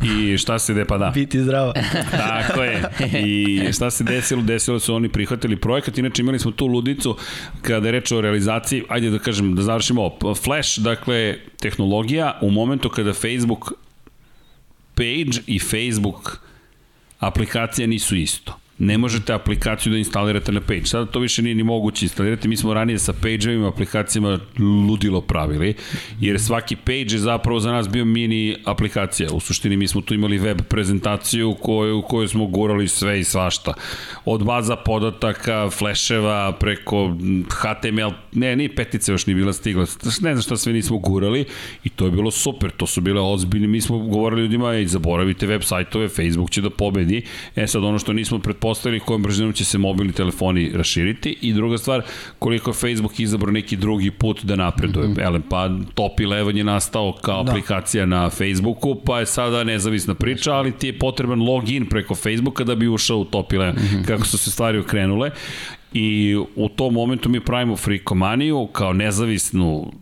I 0.04 0.38
šta 0.38 0.58
se 0.58 0.74
de 0.74 0.84
pa 0.84 0.98
da? 0.98 1.10
Biti 1.14 1.42
zdravo. 1.42 1.72
Tako 2.10 2.62
je. 2.62 2.82
I 3.26 3.72
šta 3.72 3.90
se 3.90 4.04
desilo? 4.04 4.42
Desilo 4.42 4.80
su 4.80 4.94
oni 4.94 5.08
prihvatili 5.08 5.56
projekat. 5.56 5.98
Inače 5.98 6.22
imali 6.22 6.38
smo 6.38 6.50
tu 6.50 6.66
ludnicu 6.66 7.16
kada 7.62 7.88
je 7.88 7.92
reč 7.92 8.12
o 8.12 8.20
realizaciji, 8.20 8.82
ajde 8.88 9.10
da 9.10 9.18
kažem, 9.18 9.54
da 9.54 9.62
završimo 9.62 10.02
ovo. 10.02 10.34
Flash, 10.34 10.78
dakle, 10.78 11.38
tehnologija 11.60 12.38
u 12.42 12.50
momentu 12.50 12.88
kada 12.88 13.12
Facebook 13.12 13.72
page 14.94 15.42
i 15.46 15.58
Facebook 15.58 16.40
aplikacija 17.18 17.86
nisu 17.86 18.16
isto. 18.16 18.61
Ne 18.84 18.98
možete 18.98 19.32
aplikaciju 19.32 19.92
da 19.92 19.98
instalirate 19.98 20.52
na 20.52 20.60
page. 20.60 20.84
Sada 20.84 21.06
to 21.06 21.20
više 21.20 21.42
nije 21.42 21.54
ni 21.54 21.62
moguće 21.62 22.04
instalirati. 22.04 22.48
Mi 22.48 22.56
smo 22.56 22.74
ranije 22.74 22.98
sa 22.98 23.12
page-ovima 23.12 23.68
aplikacijama 23.68 24.38
ludilo 24.88 25.20
pravili, 25.20 25.74
jer 26.20 26.40
svaki 26.40 26.76
page 26.76 27.06
je 27.10 27.18
zapravo 27.18 27.60
za 27.60 27.72
nas 27.72 27.88
bio 27.88 28.04
mini 28.04 28.56
aplikacija. 28.64 29.28
U 29.32 29.40
suštini 29.40 29.76
mi 29.76 29.88
smo 29.88 30.00
tu 30.00 30.14
imali 30.14 30.38
web 30.38 30.62
prezentaciju 30.68 31.50
u 31.50 31.54
kojoj, 31.54 31.92
u 31.92 32.02
kojoj 32.02 32.28
smo 32.28 32.46
gurali 32.46 32.88
sve 32.88 33.20
i 33.20 33.24
svašta. 33.24 33.74
Od 34.24 34.44
baza 34.44 34.76
podataka, 34.76 35.70
fleševa, 35.70 36.52
preko 36.52 37.16
HTML, 37.50 38.10
ne, 38.32 38.56
ni 38.56 38.68
petice 38.68 39.12
još 39.12 39.26
ni 39.26 39.34
bila 39.34 39.52
stigla. 39.52 39.86
Ne 40.04 40.34
znam 40.34 40.42
šta 40.42 40.56
sve 40.56 40.72
nismo 40.72 40.98
gurali 40.98 41.44
i 41.84 41.88
to 41.88 42.04
je 42.04 42.10
bilo 42.10 42.30
super. 42.30 42.70
To 42.70 42.86
su 42.86 43.00
bile 43.00 43.20
ozbiljne. 43.20 43.66
Mi 43.66 43.80
smo 43.80 43.98
govorili 43.98 44.42
ljudima, 44.42 44.74
ej, 44.74 44.86
zaboravite 44.86 45.46
web 45.46 45.62
sajtove, 45.62 46.08
Facebook 46.08 46.50
će 46.50 46.60
da 46.60 46.70
pobedi. 46.70 47.22
E 47.56 47.66
sad, 47.66 47.84
ono 47.84 47.98
što 47.98 48.12
nismo 48.12 48.38
pretpostavili 48.38 48.71
kojom 49.00 49.22
brzinom 49.22 49.52
će 49.52 49.64
se 49.64 49.78
mobilni 49.78 50.12
telefoni 50.12 50.70
raširiti 50.74 51.38
i 51.40 51.52
druga 51.52 51.78
stvar, 51.78 52.02
koliko 52.38 52.70
je 52.70 52.74
Facebook 52.74 53.20
izabrao 53.20 53.52
neki 53.52 53.76
drugi 53.76 54.10
put 54.10 54.44
da 54.44 54.56
napreduje. 54.56 55.08
Mm 55.08 55.14
-hmm. 55.14 55.26
Ele, 55.26 55.40
pa 55.48 55.70
Top 55.94 56.20
11 56.20 56.56
je 56.56 56.64
nastao 56.64 57.12
kao 57.22 57.42
da. 57.42 57.50
aplikacija 57.50 58.06
na 58.06 58.30
Facebooku, 58.30 58.94
pa 59.06 59.20
je 59.20 59.26
sada 59.26 59.64
nezavisna 59.64 60.14
priča, 60.14 60.52
ali 60.52 60.72
ti 60.72 60.86
je 60.86 60.98
potreban 60.98 61.42
login 61.42 61.86
preko 61.86 62.14
Facebooka 62.14 62.64
da 62.64 62.74
bi 62.74 62.88
ušao 62.88 63.18
u 63.18 63.24
Top 63.24 63.52
11, 63.52 63.72
mm 63.72 63.76
-hmm. 63.76 64.06
kako 64.06 64.26
su 64.26 64.38
se 64.38 64.50
stvari 64.50 64.78
okrenule. 64.78 65.30
I 65.92 66.36
u 66.56 66.68
tom 66.68 66.94
momentu 66.94 67.28
mi 67.28 67.40
pravimo 67.40 67.76
Freakomaniju 67.76 68.66
kao 68.72 68.92
nezavisnu 68.92 69.92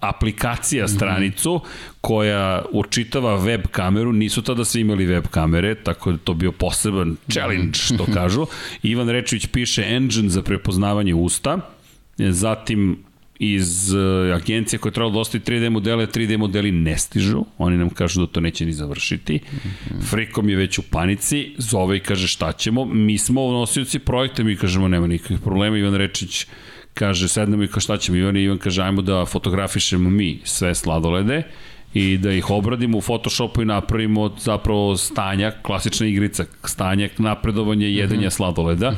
aplikacija 0.00 0.88
stranicu 0.88 1.60
koja 2.00 2.62
učitava 2.72 3.36
web 3.36 3.66
kameru, 3.70 4.12
nisu 4.12 4.42
tada 4.42 4.64
svi 4.64 4.80
imali 4.80 5.06
web 5.06 5.26
kamere, 5.26 5.74
tako 5.74 6.12
da 6.12 6.18
to 6.18 6.34
bio 6.34 6.52
poseban 6.52 7.16
challenge, 7.32 7.78
što 7.78 8.06
kažu. 8.14 8.46
Ivan 8.82 9.08
Rečević 9.08 9.46
piše 9.46 9.84
engine 9.88 10.28
za 10.28 10.42
prepoznavanje 10.42 11.14
usta, 11.14 11.58
zatim 12.18 12.98
iz 13.42 13.92
uh, 13.92 14.36
agencije 14.36 14.78
koja 14.78 14.90
je 14.90 14.94
trebala 14.94 15.12
dostaviti 15.12 15.52
3D 15.52 15.70
modele, 15.70 16.06
3D 16.06 16.36
modeli 16.36 16.72
ne 16.72 16.98
stižu, 16.98 17.44
oni 17.58 17.76
nam 17.76 17.90
kažu 17.90 18.20
da 18.20 18.26
to 18.26 18.40
neće 18.40 18.66
ni 18.66 18.72
završiti. 18.72 19.40
Frikom 20.10 20.48
je 20.48 20.56
već 20.56 20.78
u 20.78 20.82
panici, 20.82 21.54
zove 21.58 21.96
i 21.96 22.00
kaže 22.00 22.28
šta 22.28 22.52
ćemo, 22.52 22.84
mi 22.84 23.18
smo 23.18 23.52
nosioci 23.52 23.98
projekta, 23.98 24.42
mi 24.44 24.56
kažemo 24.56 24.88
nema 24.88 25.06
nikakvih 25.06 25.40
problema, 25.40 25.78
Ivan 25.78 25.94
Rečić 25.94 26.46
kaže 27.00 27.28
sednemo 27.28 27.64
i 27.64 27.68
kao 27.68 27.80
šta 27.80 27.96
ćemo, 27.96 28.18
Ivan, 28.18 28.36
Ivan 28.36 28.58
kaže 28.58 28.82
ajmo 28.82 29.02
da 29.02 29.24
fotografišemo 29.26 30.10
mi 30.10 30.40
sve 30.44 30.74
sladolede, 30.74 31.42
i 31.94 32.18
da 32.18 32.32
ih 32.32 32.50
obradimo 32.50 32.98
u 32.98 33.00
Photoshopu 33.00 33.62
i 33.62 33.64
napravimo 33.64 34.30
zapravo 34.38 34.96
stanja, 34.96 35.52
klasična 35.62 36.06
igrica, 36.06 36.44
stanja 36.64 37.08
napredovanja 37.18 37.86
jedenja 37.86 38.30
sladoleda 38.30 38.92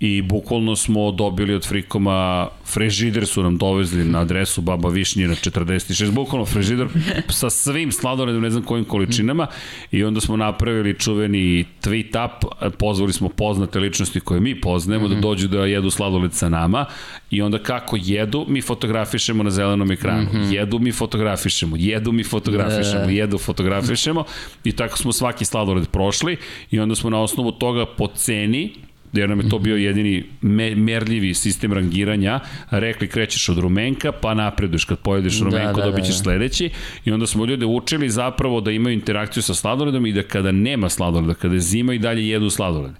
i 0.00 0.22
bukvalno 0.22 0.76
smo 0.76 1.12
dobili 1.12 1.54
od 1.54 1.66
Frikoma 1.68 2.48
frežider 2.66 3.26
su 3.26 3.42
nam 3.42 3.56
dovezli 3.56 4.04
na 4.04 4.20
adresu 4.20 4.60
Baba 4.60 4.88
Višnjina 4.88 5.34
46, 5.34 6.10
bukvalno 6.10 6.46
frežider 6.46 6.88
sa 7.28 7.50
svim 7.50 7.92
sladoledom, 7.92 8.42
ne 8.42 8.50
znam 8.50 8.62
kojim 8.62 8.84
količinama. 8.84 9.46
I 9.90 10.04
onda 10.04 10.20
smo 10.20 10.36
napravili 10.36 10.98
čuveni 10.98 11.64
tweet 11.82 12.26
up, 12.26 12.44
pozvali 12.78 13.12
smo 13.12 13.28
poznate 13.28 13.78
ličnosti 13.78 14.20
koje 14.20 14.40
mi 14.40 14.60
poznajemo 14.60 15.08
da 15.08 15.14
dođu 15.14 15.48
da 15.48 15.66
jedu 15.66 15.90
sladoled 15.90 16.32
sa 16.32 16.48
nama. 16.48 16.84
I 17.30 17.42
onda 17.42 17.58
kako 17.58 17.96
jedu, 18.00 18.46
mi 18.48 18.62
fotografišemo 18.62 19.42
na 19.42 19.50
zelenom 19.50 19.90
ekranu. 19.90 20.28
Jedu, 20.50 20.78
mi 20.78 20.92
fotografišemo, 20.92 21.76
jedu, 21.76 22.12
mi 22.12 22.24
fotografišemo, 22.24 23.10
jedu, 23.10 23.38
fotografišemo. 23.38 24.24
I 24.64 24.72
tako 24.72 24.98
smo 24.98 25.12
svaki 25.12 25.44
sladoled 25.44 25.88
prošli. 25.88 26.36
I 26.70 26.80
onda 26.80 26.94
smo 26.94 27.10
na 27.10 27.20
osnovu 27.20 27.52
toga 27.52 27.86
po 27.86 28.06
ceni 28.06 28.74
jer 29.12 29.28
nam 29.28 29.40
je 29.40 29.48
to 29.48 29.58
bio 29.58 29.76
jedini 29.76 30.24
me, 30.40 30.74
merljivi 30.74 31.34
sistem 31.34 31.72
rangiranja, 31.72 32.40
rekli 32.70 33.08
krećeš 33.08 33.48
od 33.48 33.58
rumenka, 33.58 34.12
pa 34.12 34.34
napreduješ 34.34 34.84
kad 34.84 34.98
pojedeš 34.98 35.38
Da, 35.38 35.44
rumenko, 35.44 35.80
da, 35.80 35.86
dobit 35.86 36.04
ćeš 36.04 36.14
da, 36.14 36.18
da. 36.18 36.22
sledeći 36.22 36.70
i 37.04 37.12
onda 37.12 37.26
smo 37.26 37.44
ljude 37.44 37.66
učili 37.66 38.10
zapravo 38.10 38.60
da 38.60 38.70
imaju 38.70 38.94
interakciju 38.94 39.42
sa 39.42 39.54
sladoledom 39.54 40.06
i 40.06 40.12
da 40.12 40.22
kada 40.22 40.52
nema 40.52 40.88
sladoleda, 40.88 41.34
kada 41.34 41.54
je 41.54 41.60
zima 41.60 41.94
i 41.94 41.98
dalje 41.98 42.28
jedu 42.28 42.50
sladoled. 42.50 42.92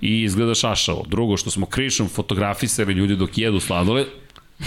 I 0.00 0.22
izgleda 0.22 0.54
šašavo. 0.54 1.04
Drugo, 1.08 1.36
što 1.36 1.50
smo 1.50 1.66
krišom 1.66 2.08
fotografisali 2.08 2.92
ljudi 2.92 3.16
dok 3.16 3.38
jedu 3.38 3.60
sladoled, 3.60 4.06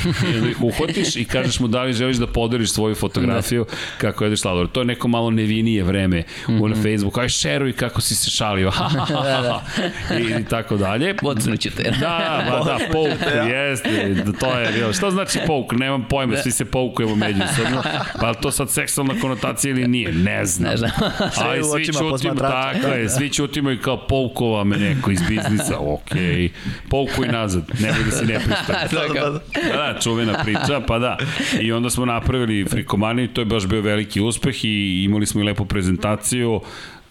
I 0.05 0.37
onda 0.37 0.49
ih 0.49 0.61
uhvatiš 0.61 1.15
i 1.15 1.25
kažeš 1.25 1.59
mu 1.59 1.67
da 1.67 1.83
li 1.83 1.93
želiš 1.93 2.17
da 2.17 2.27
podeliš 2.27 2.71
svoju 2.71 2.95
fotografiju 2.95 3.65
kako 3.97 4.23
jedeš 4.23 4.39
sladoled. 4.39 4.71
To 4.71 4.81
je 4.81 4.85
neko 4.85 5.07
malo 5.07 5.31
nevinije 5.31 5.83
vreme 5.83 6.19
mm 6.19 6.51
-hmm. 6.51 6.69
na 6.69 6.75
Facebooku. 6.75 7.19
Aj 7.19 7.29
šeruj 7.29 7.73
kako 7.73 8.01
si 8.01 8.15
se 8.15 8.29
šalio. 8.29 8.71
Ha, 8.71 8.89
ha, 8.89 9.05
ha, 9.05 9.61
ha. 9.75 9.83
I, 10.19 10.41
I 10.41 10.45
tako 10.45 10.77
dalje. 10.77 11.15
Pocnućete. 11.15 11.83
Da, 11.99 12.45
ba, 12.49 12.63
da, 12.63 12.77
pouk, 12.91 13.49
jeste, 13.49 14.15
to 14.39 14.59
je 14.59 14.71
bilo. 14.71 14.93
Šta 14.93 15.11
znači 15.11 15.39
pouk? 15.47 15.71
Nemam 15.71 16.05
pojma, 16.09 16.37
svi 16.37 16.51
se 16.51 16.65
poukujemo 16.65 17.15
međusobno. 17.15 17.83
Pa 18.19 18.33
to 18.33 18.51
sad 18.51 18.69
seksualna 18.69 19.13
konotacija 19.21 19.71
ili 19.71 19.87
nije? 19.87 20.11
Ne 20.11 20.45
znam. 20.45 20.71
Ne 20.71 20.77
znam. 20.77 20.91
Ali 21.43 21.59
u 21.59 21.63
svi 21.63 21.87
posmatrača. 21.99 22.79
tako 22.79 22.93
je, 22.93 23.09
svi 23.09 23.29
ćutimo 23.29 23.71
i 23.71 23.77
kao 23.77 24.07
poukova 24.07 24.63
me 24.63 24.77
neko 24.77 25.11
iz 25.11 25.19
biznisa, 25.29 25.77
okej. 25.95 26.49
Poukuj 26.89 27.27
nazad, 27.27 27.63
nemoj 27.79 28.03
da 28.03 28.11
se 28.11 28.25
ne 28.25 28.39
pristaje. 28.39 28.87
Tako. 29.07 29.39
Da, 29.73 29.86
da, 29.93 29.99
čuvena 29.99 30.43
priča, 30.43 30.81
pa 30.87 30.99
da. 30.99 31.17
I 31.61 31.71
onda 31.71 31.89
smo 31.89 32.05
napravili 32.05 32.65
Frikomani, 32.65 33.27
to 33.27 33.41
je 33.41 33.45
baš 33.45 33.67
bio 33.67 33.81
veliki 33.81 34.21
uspeh 34.21 34.65
i 34.65 35.03
imali 35.03 35.25
smo 35.25 35.41
i 35.41 35.43
lepu 35.43 35.65
prezentaciju. 35.65 36.61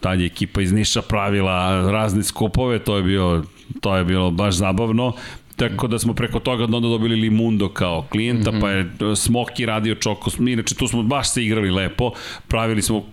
Tad 0.00 0.20
je 0.20 0.26
ekipa 0.26 0.60
iz 0.60 0.72
Niša 0.72 1.02
pravila 1.02 1.90
razne 1.90 2.22
skupove, 2.22 2.78
to 2.78 2.96
je 2.96 3.02
bio 3.02 3.44
to 3.80 3.96
je 3.96 4.04
bilo 4.04 4.30
baš 4.30 4.54
zabavno. 4.54 5.12
Tako 5.56 5.86
da 5.86 5.98
smo 5.98 6.14
preko 6.14 6.38
toga 6.38 6.64
onda 6.64 6.80
dobili 6.80 7.16
Limundo 7.16 7.68
kao 7.68 8.06
klijenta, 8.10 8.50
mm 8.50 8.54
-hmm. 8.54 8.60
pa 8.60 8.70
je 8.70 9.16
Smoki 9.16 9.66
radio 9.66 9.94
Čoko. 9.94 10.30
Inače, 10.40 10.74
tu 10.74 10.88
smo 10.88 11.02
baš 11.02 11.30
se 11.30 11.44
igrali 11.44 11.70
lepo. 11.70 12.10
Pravili 12.48 12.82
smo 12.82 13.04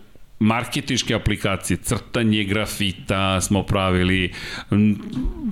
marketiške 0.44 1.16
aplikacije, 1.16 1.78
crtanje 1.78 2.44
grafita 2.44 3.42
smo 3.42 3.64
pravili, 3.64 4.32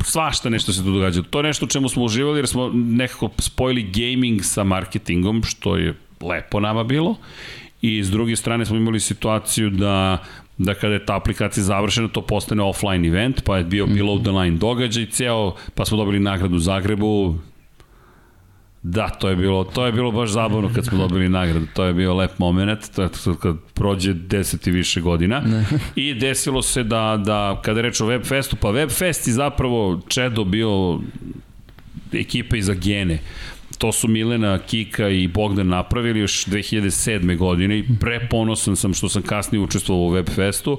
svašta 0.04 0.50
nešto 0.50 0.74
se 0.74 0.84
tu 0.84 0.92
događa. 0.92 1.22
To 1.22 1.40
je 1.40 1.44
nešto 1.44 1.66
u 1.66 1.70
čemu 1.70 1.90
smo 1.90 2.04
uživali 2.04 2.40
jer 2.40 2.48
smo 2.48 2.70
nekako 2.74 3.30
spojili 3.38 3.92
gaming 3.94 4.44
sa 4.44 4.64
marketingom, 4.64 5.44
što 5.44 5.78
je 5.78 5.96
lepo 6.22 6.60
nama 6.60 6.84
bilo. 6.84 7.16
I 7.82 8.04
s 8.04 8.12
druge 8.12 8.36
strane 8.36 8.66
smo 8.66 8.78
imali 8.78 9.00
situaciju 9.00 9.70
da 9.70 10.24
da 10.58 10.74
kada 10.74 10.94
je 10.94 11.06
ta 11.06 11.16
aplikacija 11.16 11.64
završena, 11.64 12.08
to 12.08 12.22
postane 12.22 12.64
offline 12.64 13.08
event, 13.08 13.42
pa 13.44 13.58
je 13.58 13.64
bio 13.64 13.86
below 13.86 14.22
the 14.22 14.32
line 14.32 14.58
događaj 14.58 15.06
ceo, 15.06 15.56
pa 15.76 15.86
smo 15.86 15.98
dobili 15.98 16.20
nagradu 16.20 16.56
u 16.56 16.60
Zagrebu, 16.60 17.36
Da, 18.84 19.10
to 19.10 19.30
je 19.30 19.36
bilo, 19.36 19.64
to 19.64 19.86
je 19.86 19.92
bilo 19.92 20.12
baš 20.12 20.30
zabavno 20.30 20.72
kad 20.76 20.86
smo 20.86 20.98
dobili 20.98 21.30
nagradu. 21.30 21.66
To 21.74 21.84
je 21.84 21.94
bio 21.94 22.14
lep 22.14 22.40
moment, 22.40 22.80
to 22.96 23.04
je 23.04 23.10
to 23.24 23.36
kad 23.36 23.56
prođe 23.74 24.14
10 24.14 24.68
i 24.68 24.72
više 24.72 25.02
godina. 25.02 25.40
Ne. 25.40 25.66
I 25.96 26.14
desilo 26.14 26.62
se 26.62 26.84
da, 26.84 27.22
da 27.26 27.62
kada 27.64 27.80
je 27.80 27.82
reč 27.82 28.02
o 28.02 28.06
Webfestu, 28.06 28.56
pa 28.62 28.68
Webfest 28.68 29.28
je 29.28 29.34
zapravo 29.34 30.02
Čedo 30.08 30.44
bio 30.44 31.00
ekipa 32.14 32.58
iz 32.58 32.70
Agene. 32.70 33.20
To 33.78 33.92
su 33.92 34.08
Milena, 34.08 34.60
Kika 34.60 35.10
i 35.10 35.28
Bogdan 35.28 35.68
napravili 35.68 36.20
još 36.20 36.46
2007. 36.46 37.38
godine 37.38 37.80
i 37.80 37.86
preponosan 38.00 38.76
sam 38.76 38.94
što 38.94 39.10
sam 39.10 39.22
kasnije 39.22 39.62
učestvovao 39.62 40.06
u 40.06 40.12
Webfestu. 40.12 40.78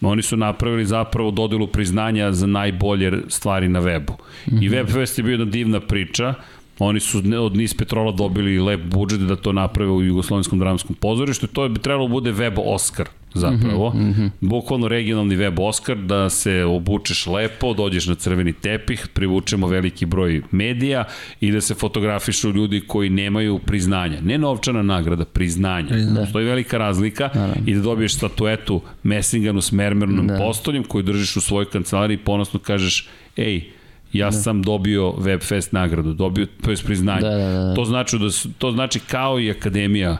Oni 0.00 0.22
su 0.22 0.36
napravili 0.36 0.86
zapravo 0.86 1.30
dodelu 1.30 1.66
priznanja 1.66 2.32
za 2.32 2.46
najbolje 2.46 3.12
stvari 3.28 3.68
na 3.68 3.80
webu. 3.80 4.12
I 4.46 4.70
Webfest 4.70 5.18
je 5.18 5.22
bio 5.22 5.32
jedna 5.32 5.44
divna 5.44 5.80
priča. 5.80 6.34
Oni 6.80 7.00
su 7.00 7.22
od 7.40 7.56
Nis 7.56 7.74
Petrola 7.74 8.12
dobili 8.12 8.58
lep 8.58 8.80
budžet 8.80 9.20
da 9.20 9.36
to 9.36 9.52
naprave 9.52 9.90
u 9.90 10.02
Jugoslovenskom 10.02 10.58
dramskom 10.58 10.96
pozorištu. 10.96 11.46
To 11.46 11.68
bi 11.68 11.80
trebalo 11.80 12.08
da 12.08 12.12
bude 12.12 12.32
web 12.32 12.54
Oscar 12.58 13.08
zapravo. 13.34 13.90
Mm 13.90 14.14
-hmm. 14.14 14.30
Bukvalno 14.40 14.88
regionalni 14.88 15.36
web 15.36 15.58
Oscar, 15.58 15.96
da 15.96 16.30
se 16.30 16.64
obučeš 16.64 17.26
lepo, 17.26 17.74
dođeš 17.74 18.06
na 18.06 18.14
crveni 18.14 18.52
tepih, 18.52 19.08
privučemo 19.14 19.66
veliki 19.66 20.06
broj 20.06 20.42
medija 20.50 21.04
i 21.40 21.52
da 21.52 21.60
se 21.60 21.74
fotografišu 21.74 22.50
ljudi 22.50 22.80
koji 22.86 23.10
nemaju 23.10 23.58
priznanja. 23.58 24.20
Ne 24.20 24.38
novčana 24.38 24.82
nagrada, 24.82 25.24
priznanja. 25.24 25.96
Da. 25.96 26.20
Postoji 26.20 26.46
velika 26.46 26.78
razlika 26.78 27.30
Naravno. 27.34 27.62
i 27.66 27.74
da 27.74 27.80
dobiješ 27.80 28.14
statuetu 28.14 28.80
Messinganu 29.02 29.60
s 29.60 29.72
mermernom 29.72 30.26
da. 30.26 30.36
postoljem 30.38 30.84
koju 30.84 31.02
držiš 31.02 31.36
u 31.36 31.40
svojoj 31.40 31.70
kancelariji 31.70 32.14
i 32.14 32.24
ponosno 32.24 32.60
kažeš, 32.60 33.08
ej, 33.36 33.70
ja 34.12 34.26
da. 34.26 34.32
sam 34.32 34.62
dobio 34.62 35.12
Webfest 35.18 35.68
nagradu, 35.72 36.12
dobio 36.12 36.46
to 36.64 36.70
je 36.70 36.76
priznanje. 36.84 37.20
Da, 37.20 37.30
da, 37.30 37.64
da. 37.64 37.74
To 37.74 37.84
znači 37.84 38.18
da 38.18 38.30
su- 38.30 38.52
to 38.58 38.70
znači 38.72 39.00
kao 39.00 39.40
i 39.40 39.50
akademija 39.50 40.16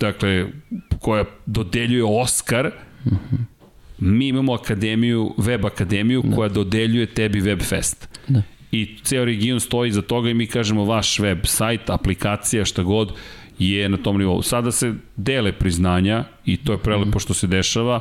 dakle 0.00 0.46
koja 1.00 1.24
dodeljuje 1.46 2.04
Oscar 2.04 2.70
mi 3.98 4.28
imamo 4.28 4.52
akademiju, 4.52 5.34
web 5.36 5.66
akademiju 5.66 6.22
da. 6.24 6.36
koja 6.36 6.48
dodeljuje 6.48 7.06
tebi 7.06 7.40
Webfest. 7.40 8.08
Da. 8.28 8.42
I 8.72 8.96
ceo 9.02 9.24
region 9.24 9.60
stoji 9.60 9.92
za 9.92 10.02
toga 10.02 10.30
i 10.30 10.34
mi 10.34 10.46
kažemo 10.46 10.84
vaš 10.84 11.18
web 11.18 11.38
sajt, 11.44 11.90
aplikacija, 11.90 12.64
šta 12.64 12.82
god 12.82 13.12
je 13.58 13.88
na 13.88 13.96
tom 13.96 14.18
nivou. 14.18 14.42
Sada 14.42 14.72
se 14.72 14.94
dele 15.16 15.52
priznanja 15.52 16.24
i 16.46 16.56
to 16.56 16.72
je 16.72 16.78
prelepo 16.78 17.18
što 17.18 17.34
se 17.34 17.46
dešava, 17.46 18.00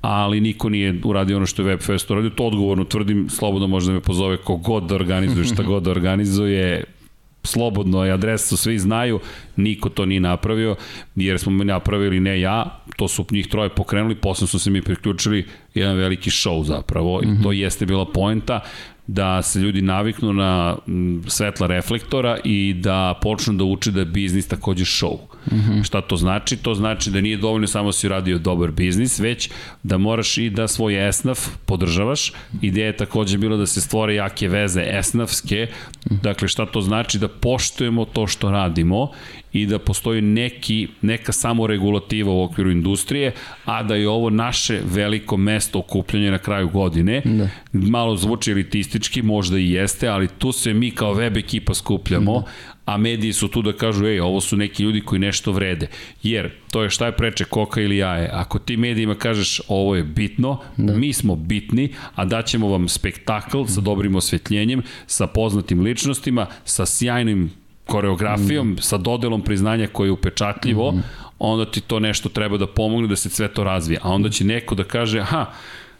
ali 0.00 0.40
niko 0.40 0.68
nije 0.68 1.00
uradio 1.04 1.36
ono 1.36 1.46
što 1.46 1.62
je 1.62 1.76
Webfest 1.76 2.12
uradio. 2.12 2.30
To 2.30 2.46
odgovorno 2.46 2.84
tvrdim, 2.84 3.28
slobodno 3.30 3.66
može 3.66 3.86
da 3.86 3.92
me 3.92 4.00
pozove 4.00 4.36
kogod 4.36 4.82
da 4.82 4.94
organizuje, 4.94 5.44
šta 5.44 5.62
god 5.62 5.82
da 5.82 5.90
organizuje, 5.90 6.84
slobodno 7.42 8.04
je 8.04 8.12
adresu, 8.12 8.56
svi 8.56 8.78
znaju, 8.78 9.20
niko 9.56 9.88
to 9.88 10.06
nije 10.06 10.20
napravio, 10.20 10.76
jer 11.16 11.38
smo 11.38 11.52
mi 11.52 11.64
napravili 11.64 12.20
ne 12.20 12.40
ja, 12.40 12.80
to 12.96 13.08
su 13.08 13.26
njih 13.30 13.46
troje 13.46 13.68
pokrenuli, 13.68 14.14
posle 14.14 14.46
su 14.46 14.58
se 14.58 14.70
mi 14.70 14.82
priključili 14.82 15.46
jedan 15.74 15.96
veliki 15.96 16.30
show 16.30 16.64
zapravo, 16.64 17.18
mm 17.18 17.26
-hmm. 17.26 17.40
i 17.40 17.42
to 17.42 17.52
jeste 17.52 17.86
bila 17.86 18.04
poenta, 18.12 18.60
da 19.06 19.42
se 19.42 19.60
ljudi 19.60 19.82
naviknu 19.82 20.32
na 20.32 20.76
svetla 21.26 21.66
reflektora 21.66 22.38
i 22.44 22.74
da 22.74 23.18
počnu 23.22 23.54
da 23.54 23.64
uče 23.64 23.90
da 23.90 24.00
je 24.00 24.06
biznis 24.06 24.48
takođe 24.48 24.84
show. 24.84 25.16
Mm 25.16 25.37
-hmm. 25.50 25.84
Šta 25.84 26.00
to 26.00 26.16
znači? 26.16 26.56
To 26.56 26.74
znači 26.74 27.10
da 27.10 27.20
nije 27.20 27.36
dovoljno 27.36 27.66
samo 27.66 27.92
si 27.92 28.06
uradio 28.06 28.38
dobar 28.38 28.70
biznis, 28.70 29.18
već 29.18 29.50
da 29.82 29.98
moraš 29.98 30.38
i 30.38 30.50
da 30.50 30.68
svoj 30.68 31.08
esnaf 31.08 31.38
podržavaš. 31.66 32.32
Ideja 32.62 32.86
je 32.86 32.96
takođe 32.96 33.38
bila 33.38 33.56
da 33.56 33.66
se 33.66 33.80
stvore 33.80 34.14
jake 34.14 34.48
veze 34.48 34.84
esnafske. 34.98 35.66
Dakle, 36.22 36.48
šta 36.48 36.66
to 36.66 36.80
znači? 36.80 37.18
Da 37.18 37.28
poštujemo 37.28 38.04
to 38.04 38.26
što 38.26 38.50
radimo 38.50 39.10
i 39.52 39.66
da 39.66 39.78
postoji 39.78 40.22
neki, 40.22 40.88
neka 41.02 41.32
samoregulativa 41.32 42.32
u 42.32 42.42
okviru 42.42 42.70
industrije, 42.70 43.32
a 43.64 43.82
da 43.82 43.94
je 43.94 44.08
ovo 44.08 44.30
naše 44.30 44.80
veliko 44.84 45.36
mesto 45.36 45.78
okupljanja 45.78 46.30
na 46.30 46.38
kraju 46.38 46.68
godine. 46.68 47.22
Da. 47.24 47.48
Malo 47.72 48.16
zvuči 48.16 48.50
elitistički, 48.50 49.22
možda 49.22 49.58
i 49.58 49.70
jeste, 49.70 50.08
ali 50.08 50.28
tu 50.28 50.52
se 50.52 50.74
mi 50.74 50.90
kao 50.90 51.14
web 51.14 51.36
ekipa 51.36 51.74
skupljamo, 51.74 52.32
da 52.32 52.42
a 52.88 52.96
mediji 52.96 53.32
su 53.32 53.48
tu 53.48 53.62
da 53.62 53.72
kažu, 53.72 54.06
ej, 54.06 54.20
ovo 54.20 54.40
su 54.40 54.56
neki 54.56 54.82
ljudi 54.82 55.00
koji 55.00 55.18
nešto 55.18 55.52
vrede. 55.52 55.88
Jer, 56.22 56.50
to 56.70 56.82
je 56.82 56.90
šta 56.90 57.06
je 57.06 57.16
preče, 57.16 57.44
koka 57.44 57.80
ili 57.80 57.96
jaje. 57.96 58.30
Ako 58.32 58.58
ti 58.58 58.76
medijima 58.76 59.14
kažeš 59.14 59.60
ovo 59.68 59.96
je 59.96 60.02
bitno, 60.02 60.60
da. 60.76 60.96
mi 60.96 61.12
smo 61.12 61.36
bitni, 61.36 61.92
a 62.14 62.24
daćemo 62.24 62.68
vam 62.68 62.88
spektakl 62.88 63.64
sa 63.64 63.80
dobrim 63.80 64.16
osvetljenjem, 64.16 64.82
sa 65.06 65.26
poznatim 65.26 65.80
ličnostima, 65.80 66.46
sa 66.64 66.86
sjajnim 66.86 67.50
koreografijom, 67.86 68.70
mm. 68.70 68.78
sa 68.78 68.96
dodelom 68.98 69.42
priznanja 69.42 69.86
koje 69.86 70.08
je 70.08 70.12
upečatljivo, 70.12 70.92
mm. 70.92 71.02
onda 71.38 71.70
ti 71.70 71.80
to 71.80 72.00
nešto 72.00 72.28
treba 72.28 72.56
da 72.56 72.66
pomogne 72.66 73.08
da 73.08 73.16
se 73.16 73.28
sve 73.28 73.48
to 73.48 73.64
razvije. 73.64 74.00
A 74.02 74.10
onda 74.10 74.30
će 74.30 74.44
neko 74.44 74.74
da 74.74 74.84
kaže, 74.84 75.20
aha, 75.20 75.46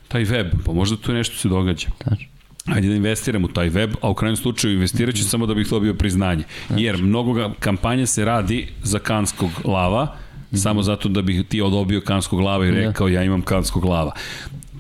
taj 0.09 0.25
web, 0.25 0.47
pa 0.65 0.73
možda 0.73 0.97
tu 0.97 1.13
nešto 1.13 1.37
se 1.37 1.49
događa. 1.49 1.89
Tačno 1.99 2.38
ajde 2.75 2.89
da 2.89 2.95
investiram 2.95 3.45
u 3.45 3.49
taj 3.49 3.69
web, 3.69 3.91
a 4.01 4.11
u 4.11 4.15
krajnjem 4.15 4.37
slučaju 4.37 4.75
investirat 4.75 5.15
ću 5.15 5.23
-hmm. 5.23 5.31
samo 5.31 5.47
da 5.47 5.55
bih 5.55 5.69
dobio 5.71 5.95
priznanje. 5.95 6.45
Znači. 6.67 6.83
Jer 6.83 7.03
mnogo 7.03 7.51
kampanja 7.61 8.07
se 8.07 8.25
radi 8.25 8.69
za 8.83 8.99
kanskog 8.99 9.51
lava, 9.65 10.17
-hmm. 10.53 10.57
samo 10.57 10.83
zato 10.83 11.09
da 11.09 11.23
bih 11.23 11.45
ti 11.49 11.61
odobio 11.61 12.01
kanskog 12.01 12.41
lava 12.41 12.67
i 12.67 12.71
da. 12.71 12.77
rekao 12.77 13.09
ja 13.09 13.23
imam 13.23 13.43
kanskog 13.43 13.85
lava. 13.85 14.13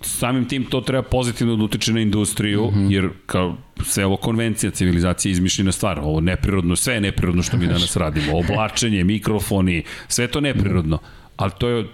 Samim 0.02 0.48
tim 0.48 0.64
to 0.64 0.80
treba 0.80 1.02
pozitivno 1.02 1.56
da 1.56 1.64
utiče 1.64 1.92
na 1.92 2.00
industriju, 2.00 2.70
mm 2.70 2.74
-hmm. 2.74 2.92
jer 2.92 3.08
kao 3.26 3.56
sve 3.84 4.06
ovo 4.06 4.16
konvencija, 4.16 4.70
civilizacija 4.70 5.32
izmišljena 5.32 5.72
stvar, 5.72 5.98
ovo 5.98 6.20
neprirodno, 6.20 6.76
sve 6.76 6.94
je 6.94 7.00
neprirodno 7.00 7.42
što 7.42 7.56
mi 7.56 7.66
danas 7.66 7.96
radimo, 7.96 8.38
oblačenje, 8.38 9.04
mikrofoni, 9.04 9.82
sve 10.08 10.26
to 10.26 10.40
neprirodno, 10.40 10.98
ali 11.36 11.50
to 11.58 11.68
je 11.68 11.86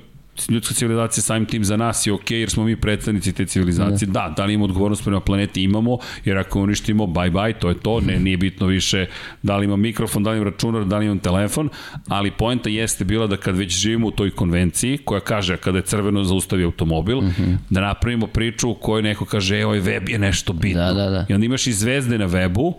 ljudska 0.49 0.75
civilizacija 0.75 1.23
samim 1.23 1.47
tim 1.47 1.65
za 1.65 1.77
nas 1.77 2.07
je 2.07 2.13
ok, 2.13 2.31
jer 2.31 2.51
smo 2.51 2.65
mi 2.65 2.77
predstavnici 2.77 3.33
te 3.33 3.47
civilizacije. 3.47 4.07
Da, 4.07 4.13
da, 4.13 4.35
da 4.37 4.45
li 4.45 4.55
imamo 4.55 4.65
odgovornost 4.65 5.05
prema 5.05 5.21
planeti? 5.21 5.63
Imamo, 5.63 5.99
jer 6.25 6.39
ako 6.39 6.61
uništimo, 6.61 7.05
bye 7.05 7.33
bye, 7.33 7.59
to 7.59 7.69
je 7.69 7.75
to, 7.81 8.01
ne, 8.01 8.21
nije 8.21 8.37
bitno 8.37 8.67
više 8.67 9.07
da 9.43 9.57
li 9.57 9.65
imam 9.65 9.81
mikrofon, 9.81 10.23
da 10.23 10.31
li 10.31 10.37
imam 10.37 10.49
računar, 10.49 10.85
da 10.85 10.99
li 10.99 11.05
imam 11.05 11.19
telefon, 11.19 11.69
ali 12.09 12.31
poenta 12.31 12.69
jeste 12.69 13.05
bila 13.05 13.27
da 13.27 13.37
kad 13.37 13.57
već 13.57 13.73
živimo 13.73 14.07
u 14.07 14.11
toj 14.11 14.31
konvenciji, 14.31 14.99
koja 14.99 15.21
kaže 15.21 15.57
kada 15.57 15.79
je 15.79 15.83
crveno 15.83 16.25
zaustavi 16.25 16.65
automobil, 16.65 17.21
mm 17.21 17.35
-hmm. 17.39 17.57
da 17.71 17.81
napravimo 17.81 18.27
priču 18.27 18.71
u 18.71 18.75
kojoj 18.75 19.03
neko 19.03 19.25
kaže, 19.25 19.59
e, 19.59 19.67
ovaj 19.67 19.81
web 19.81 20.09
je 20.09 20.19
nešto 20.19 20.53
bitno. 20.53 20.83
Da, 20.83 20.93
da, 20.93 21.11
da. 21.11 21.27
I 21.29 21.35
onda 21.35 21.47
imaš 21.47 21.67
i 21.67 21.73
zvezde 21.73 22.19
na 22.19 22.29
webu, 22.29 22.75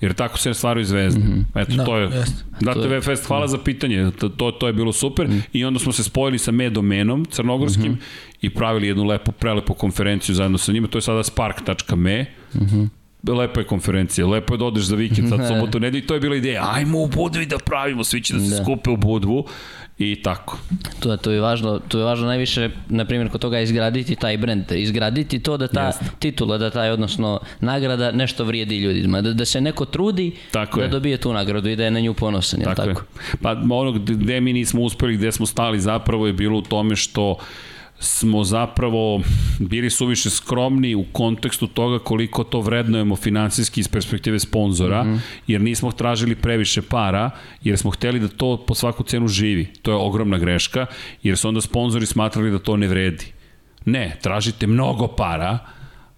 Jer 0.00 0.14
tako 0.14 0.38
se 0.38 0.54
stvaraju 0.54 0.84
zvezde. 0.84 1.20
Mm 1.20 1.46
-hmm. 1.54 1.62
Eto, 1.62 1.76
da, 1.76 1.84
to 1.84 1.96
je. 1.96 2.04
Jest. 2.04 2.44
Date 2.60 2.80
je... 2.80 3.00
Fest, 3.00 3.26
hvala 3.26 3.46
za 3.48 3.58
pitanje. 3.58 4.10
To, 4.10 4.28
to, 4.28 4.50
to 4.50 4.66
je 4.66 4.72
bilo 4.72 4.92
super. 4.92 5.28
Mm 5.28 5.32
-hmm. 5.32 5.42
I 5.52 5.64
onda 5.64 5.78
smo 5.78 5.92
se 5.92 6.04
spojili 6.04 6.38
sa 6.38 6.50
Medomenom, 6.50 7.24
crnogorskim, 7.24 7.92
mm 7.92 7.94
-hmm. 7.94 8.36
i 8.40 8.50
pravili 8.50 8.88
jednu 8.88 9.04
lepu, 9.04 9.32
prelepu 9.32 9.74
konferenciju 9.74 10.34
zajedno 10.34 10.58
sa 10.58 10.72
njima. 10.72 10.88
To 10.88 10.98
je 10.98 11.02
sada 11.02 11.22
spark.me. 11.22 12.26
Mm 12.54 12.60
-hmm. 12.60 12.88
Lepa 13.38 13.60
je 13.60 13.66
konferencija, 13.66 14.26
lepo 14.26 14.54
je 14.54 14.58
da 14.58 14.64
odeš 14.64 14.84
za 14.84 14.96
vikend, 14.96 15.28
sad 15.28 15.40
sobotu, 15.48 15.80
nedelju, 15.80 16.06
to 16.06 16.14
je 16.14 16.20
bila 16.20 16.36
ideja, 16.36 16.70
ajmo 16.74 16.98
u 16.98 17.06
Budvi 17.06 17.46
da 17.46 17.58
pravimo, 17.58 18.04
svi 18.04 18.22
će 18.22 18.34
da 18.34 18.40
se 18.40 18.50
da. 18.56 18.62
skupe 18.62 18.90
u 18.90 18.96
Budvu 18.96 19.46
i 19.98 20.22
tako. 20.22 20.58
To, 21.00 21.16
to 21.16 21.30
je 21.30 21.40
važno, 21.40 21.78
to 21.88 21.98
je 21.98 22.04
važno 22.04 22.26
najviše, 22.26 22.70
na 22.88 23.04
primjer, 23.04 23.30
kod 23.30 23.40
toga 23.40 23.60
izgraditi 23.60 24.16
taj 24.16 24.36
brend, 24.38 24.72
izgraditi 24.72 25.38
to 25.38 25.56
da 25.56 25.68
ta 25.68 25.86
Jeste. 25.86 26.04
titula, 26.18 26.58
da 26.58 26.70
taj, 26.70 26.90
odnosno, 26.90 27.40
nagrada 27.60 28.12
nešto 28.12 28.44
vrijedi 28.44 28.78
ljudima, 28.78 29.22
da, 29.22 29.32
da 29.32 29.44
se 29.44 29.60
neko 29.60 29.84
trudi 29.84 30.32
tako 30.50 30.80
da 30.80 30.84
je. 30.84 30.90
dobije 30.90 31.16
tu 31.16 31.32
nagradu 31.32 31.68
i 31.68 31.76
da 31.76 31.84
je 31.84 31.90
na 31.90 32.00
nju 32.00 32.14
ponosan, 32.14 32.60
tako? 32.60 32.74
tako? 32.74 33.00
Je. 33.00 33.38
Pa 33.42 33.56
ono 33.70 33.92
gde 33.92 34.40
mi 34.40 34.52
nismo 34.52 34.82
uspeli, 34.82 35.16
gde 35.16 35.32
smo 35.32 35.46
stali 35.46 35.80
zapravo 35.80 36.26
je 36.26 36.32
bilo 36.32 36.58
u 36.58 36.62
tome 36.62 36.96
što 36.96 37.30
uh, 37.30 37.38
smo 38.00 38.44
zapravo 38.44 39.20
bili 39.58 39.90
suviše 39.90 40.30
skromni 40.30 40.94
u 40.94 41.04
kontekstu 41.12 41.66
toga 41.66 41.98
koliko 41.98 42.44
to 42.44 42.60
vrednujemo 42.60 43.16
finansijski 43.16 43.80
iz 43.80 43.88
perspektive 43.88 44.38
sponzora, 44.38 45.04
mm 45.04 45.06
-hmm. 45.06 45.18
jer 45.46 45.60
nismo 45.60 45.92
tražili 45.92 46.34
previše 46.34 46.82
para, 46.82 47.30
jer 47.64 47.78
smo 47.78 47.90
hteli 47.90 48.20
da 48.20 48.28
to 48.28 48.64
po 48.66 48.74
svaku 48.74 49.02
cenu 49.02 49.28
živi. 49.28 49.66
To 49.82 49.90
je 49.90 49.96
ogromna 49.96 50.38
greška, 50.38 50.86
jer 51.22 51.36
su 51.36 51.48
onda 51.48 51.60
sponzori 51.60 52.06
smatrali 52.06 52.50
da 52.50 52.58
to 52.58 52.76
ne 52.76 52.88
vredi. 52.88 53.24
Ne, 53.84 54.16
tražite 54.22 54.66
mnogo 54.66 55.06
para, 55.06 55.58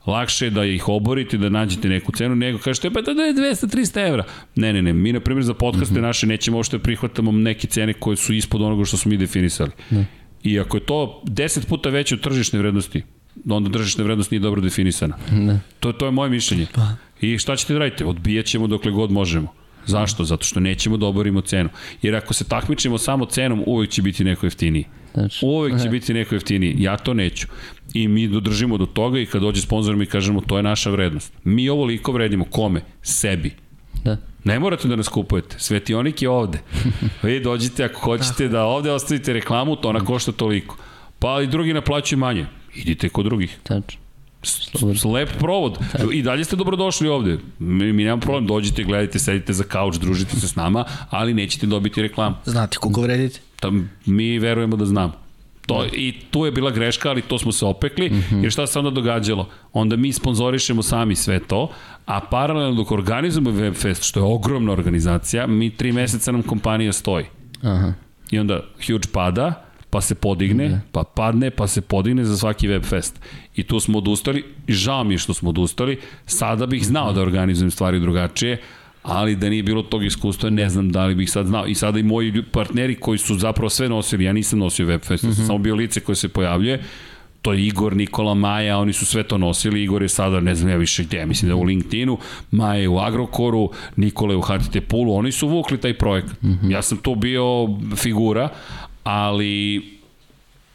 lakše 0.07 0.47
je 0.47 0.51
da 0.51 0.65
ih 0.65 0.89
oborite, 0.89 1.39
da 1.39 1.49
nađete 1.49 1.89
neku 1.89 2.13
cenu, 2.13 2.35
nego 2.35 2.59
kažete, 2.59 2.91
pa 2.91 3.01
da 3.01 3.11
je 3.23 3.35
200-300 3.35 4.09
evra. 4.09 4.25
Ne, 4.57 4.73
ne, 4.73 4.83
ne, 4.83 4.93
mi 4.93 5.13
na 5.13 5.21
primjer 5.21 5.45
za 5.45 5.55
podcaste 5.55 5.95
mm 5.95 5.99
-hmm. 5.99 6.07
naše 6.07 6.27
nećemo 6.27 6.59
ošte 6.59 6.79
prihvatamo 6.79 7.33
neke 7.33 7.67
cene 7.67 7.93
koje 7.93 8.17
su 8.17 8.35
ispod 8.35 8.63
onoga 8.63 8.85
što 8.85 8.97
smo 8.97 9.11
mi 9.11 9.17
definisali. 9.17 9.71
Ne. 9.91 10.07
I 10.43 10.61
ako 10.61 10.77
je 10.77 10.87
to 10.87 11.23
10 11.25 11.67
puta 11.67 11.91
veće 11.91 12.15
od 12.15 12.21
tržišne 12.21 12.59
vrednosti, 12.59 13.03
onda 13.49 13.71
tržišna 13.71 14.05
vrednost 14.05 14.31
nije 14.31 14.41
dobro 14.41 14.61
definisana. 14.61 15.17
Ne. 15.33 15.61
To, 15.81 15.93
to 15.93 16.07
je 16.07 16.11
moje 16.13 16.31
mišljenje. 16.31 16.67
Pa. 16.75 16.89
I 17.21 17.39
šta 17.39 17.57
ćete 17.57 17.73
da 17.73 17.79
radite? 17.79 18.05
Odbijat 18.05 18.47
ćemo 18.47 18.67
dokle 18.67 18.93
god 18.93 19.11
možemo. 19.11 19.53
Zašto? 19.87 20.25
Zato 20.25 20.45
što 20.45 20.61
nećemo 20.61 20.97
da 20.97 21.07
oborimo 21.07 21.41
cenu. 21.41 21.69
Jer 22.03 22.17
ako 22.17 22.35
se 22.35 22.45
takmičimo 22.45 22.99
samo 22.99 23.27
cenom, 23.27 23.63
uvek 23.67 23.91
će 23.91 24.03
biti 24.03 24.25
neko 24.25 24.47
jeftiniji. 24.47 24.85
Znači, 25.15 25.47
uvek 25.47 25.79
će 25.79 25.85
ne. 25.85 25.91
biti 25.91 26.15
neko 26.15 26.35
jeftiniji. 26.35 26.77
Ja 26.79 26.97
to 26.97 27.15
neću. 27.15 27.47
I 27.95 28.09
mi 28.09 28.29
dodržimo 28.29 28.79
do 28.79 28.87
toga 28.87 29.21
i 29.21 29.27
kad 29.27 29.43
dođe 29.43 29.61
sponzor 29.61 29.97
mi 29.97 30.07
kažemo 30.07 30.41
to 30.41 30.57
je 30.57 30.63
naša 30.63 30.91
vrednost. 30.91 31.33
Mi 31.45 31.69
ovo 31.69 31.85
liko 31.85 32.13
vredimo. 32.13 32.45
Kome? 32.45 32.83
Sebi. 33.03 33.55
Da. 34.05 34.17
Ne 34.45 34.59
morate 34.59 34.89
da 34.89 34.97
nas 34.97 35.09
kupujete. 35.09 35.57
Svetionik 35.59 36.23
je 36.23 36.29
ovde. 36.29 36.59
Vi 37.23 37.41
dođite 37.41 37.85
ako 37.85 38.01
hoćete 38.01 38.49
da 38.49 38.65
ovde 38.65 38.93
ostavite 38.93 39.33
reklamu, 39.33 39.77
to 39.77 39.89
ona 39.89 40.05
košta 40.05 40.33
toliko. 40.33 40.77
Pa 41.19 41.43
i 41.43 41.47
drugi 41.47 41.73
naplaćuju 41.73 42.19
manje. 42.19 42.47
Idite 42.75 43.09
kod 43.09 43.25
drugih. 43.25 43.59
Tačno. 43.63 44.01
Lep 45.13 45.29
provod. 45.39 45.79
I 46.13 46.23
dalje 46.23 46.45
ste 46.45 46.57
dobrodošli 46.57 47.09
ovde. 47.09 47.39
Mi, 47.59 47.93
mi 47.93 48.05
nemamo 48.05 48.21
problem, 48.21 48.47
dođite, 48.47 48.85
gledajte, 48.85 49.19
sedite 49.19 49.53
za 49.53 49.65
kauč, 49.65 49.97
družite 49.97 50.37
se 50.37 50.49
s 50.49 50.57
nama, 50.57 50.85
ali 51.11 51.35
nećete 51.35 51.67
dobiti 51.67 52.03
reklamu. 52.03 52.37
Znate 52.45 52.77
koliko 52.77 53.01
vredite? 53.01 53.41
Tam, 53.61 53.91
mi 54.07 54.39
verujemo 54.39 54.77
da 54.77 54.87
znamo. 54.87 55.13
To, 55.67 55.87
I 55.93 56.15
tu 56.31 56.45
je 56.45 56.53
bila 56.53 56.71
greška, 56.71 57.11
ali 57.11 57.23
to 57.23 57.39
smo 57.39 57.53
se 57.53 57.67
opekli, 57.67 58.11
mm 58.11 58.25
-hmm. 58.31 58.43
jer 58.43 58.53
šta 58.53 58.67
se 58.67 58.79
onda 58.79 58.91
događalo? 58.91 59.49
Onda 59.73 59.97
mi 59.97 60.13
sponzorišemo 60.13 60.83
sami 60.83 61.17
sve 61.17 61.39
to, 61.39 61.71
a 62.07 62.21
paralelno 62.21 62.75
dok 62.75 62.93
organizujemo 62.93 63.51
Webfest, 63.51 64.09
što 64.09 64.21
je 64.21 64.25
ogromna 64.25 64.73
organizacija, 64.73 65.47
mi 65.47 65.71
tri 65.71 65.93
meseca 65.93 66.33
nam 66.33 66.43
kompanija 66.43 66.93
stoji. 66.93 67.25
Aha. 67.63 67.93
I 68.31 68.39
onda 68.39 68.61
huge 68.87 69.09
pada, 69.13 69.65
pa 69.91 70.01
se 70.01 70.15
podigne, 70.15 70.69
mm 70.69 70.73
-hmm. 70.73 70.81
pa 70.93 71.05
padne, 71.05 71.51
pa 71.51 71.67
se 71.67 71.81
podigne 71.81 72.25
za 72.25 72.37
svaki 72.37 72.69
Webfest. 72.69 73.13
I 73.57 73.63
tu 73.63 73.81
smo 73.81 73.99
odustali, 73.99 74.45
i 74.67 74.73
žao 74.73 75.05
mi 75.05 75.15
je 75.15 75.19
što 75.19 75.35
smo 75.35 75.51
odustali, 75.51 75.99
sada 76.27 76.67
bih 76.67 76.87
znao 76.87 77.13
da 77.13 77.23
organizujem 77.23 77.71
stvari 77.71 78.01
drugačije, 78.01 78.61
ali 79.03 79.37
da 79.37 79.49
nije 79.49 79.63
bilo 79.63 79.83
tog 79.83 80.05
iskustva, 80.05 80.51
ne 80.51 80.69
znam 80.69 80.93
da 80.93 81.07
li 81.07 81.15
bih 81.15 81.31
sad 81.31 81.47
znao. 81.47 81.67
I 81.67 81.75
sada 81.75 81.99
i 81.99 82.03
moji 82.03 82.43
partneri 82.53 82.95
koji 82.95 83.19
su 83.19 83.39
zapravo 83.39 83.71
sve 83.71 83.89
nosili, 83.89 84.25
ja 84.25 84.33
nisam 84.33 84.59
nosio 84.59 84.87
Webfest, 84.87 85.25
mm 85.25 85.31
-hmm. 85.31 85.47
samo 85.47 85.59
bio 85.59 85.75
lice 85.75 86.01
koje 86.01 86.17
se 86.17 86.29
pojavljuje, 86.29 86.83
to 87.43 87.53
je 87.53 87.67
Igor, 87.67 87.97
Nikola, 87.97 88.35
Maja, 88.35 88.79
oni 88.79 88.93
su 88.93 89.07
sve 89.07 89.23
to 89.23 89.39
nosili, 89.39 89.83
Igor 89.83 90.03
je 90.03 90.09
sada, 90.09 90.41
ne 90.41 90.55
znam 90.55 90.71
ja 90.71 90.77
više 90.77 91.05
gde, 91.05 91.27
mislim 91.27 91.49
da 91.49 91.53
je 91.53 91.61
u 91.61 91.65
LinkedInu, 91.65 92.19
Maja 92.51 92.81
je 92.81 92.89
u 92.89 92.99
Agrokoru, 92.99 93.71
Nikola 93.97 94.33
je 94.33 94.37
u 94.37 94.41
HTT 94.41 94.77
Pulu, 94.89 95.15
oni 95.15 95.33
su 95.33 95.49
vukli 95.49 95.81
taj 95.81 95.99
projekat. 95.99 96.43
Mm 96.43 96.49
-hmm. 96.49 96.71
Ja 96.71 96.83
sam 96.83 96.99
to 96.99 97.15
bio 97.15 97.45
figura, 97.97 98.49
ali 99.05 99.83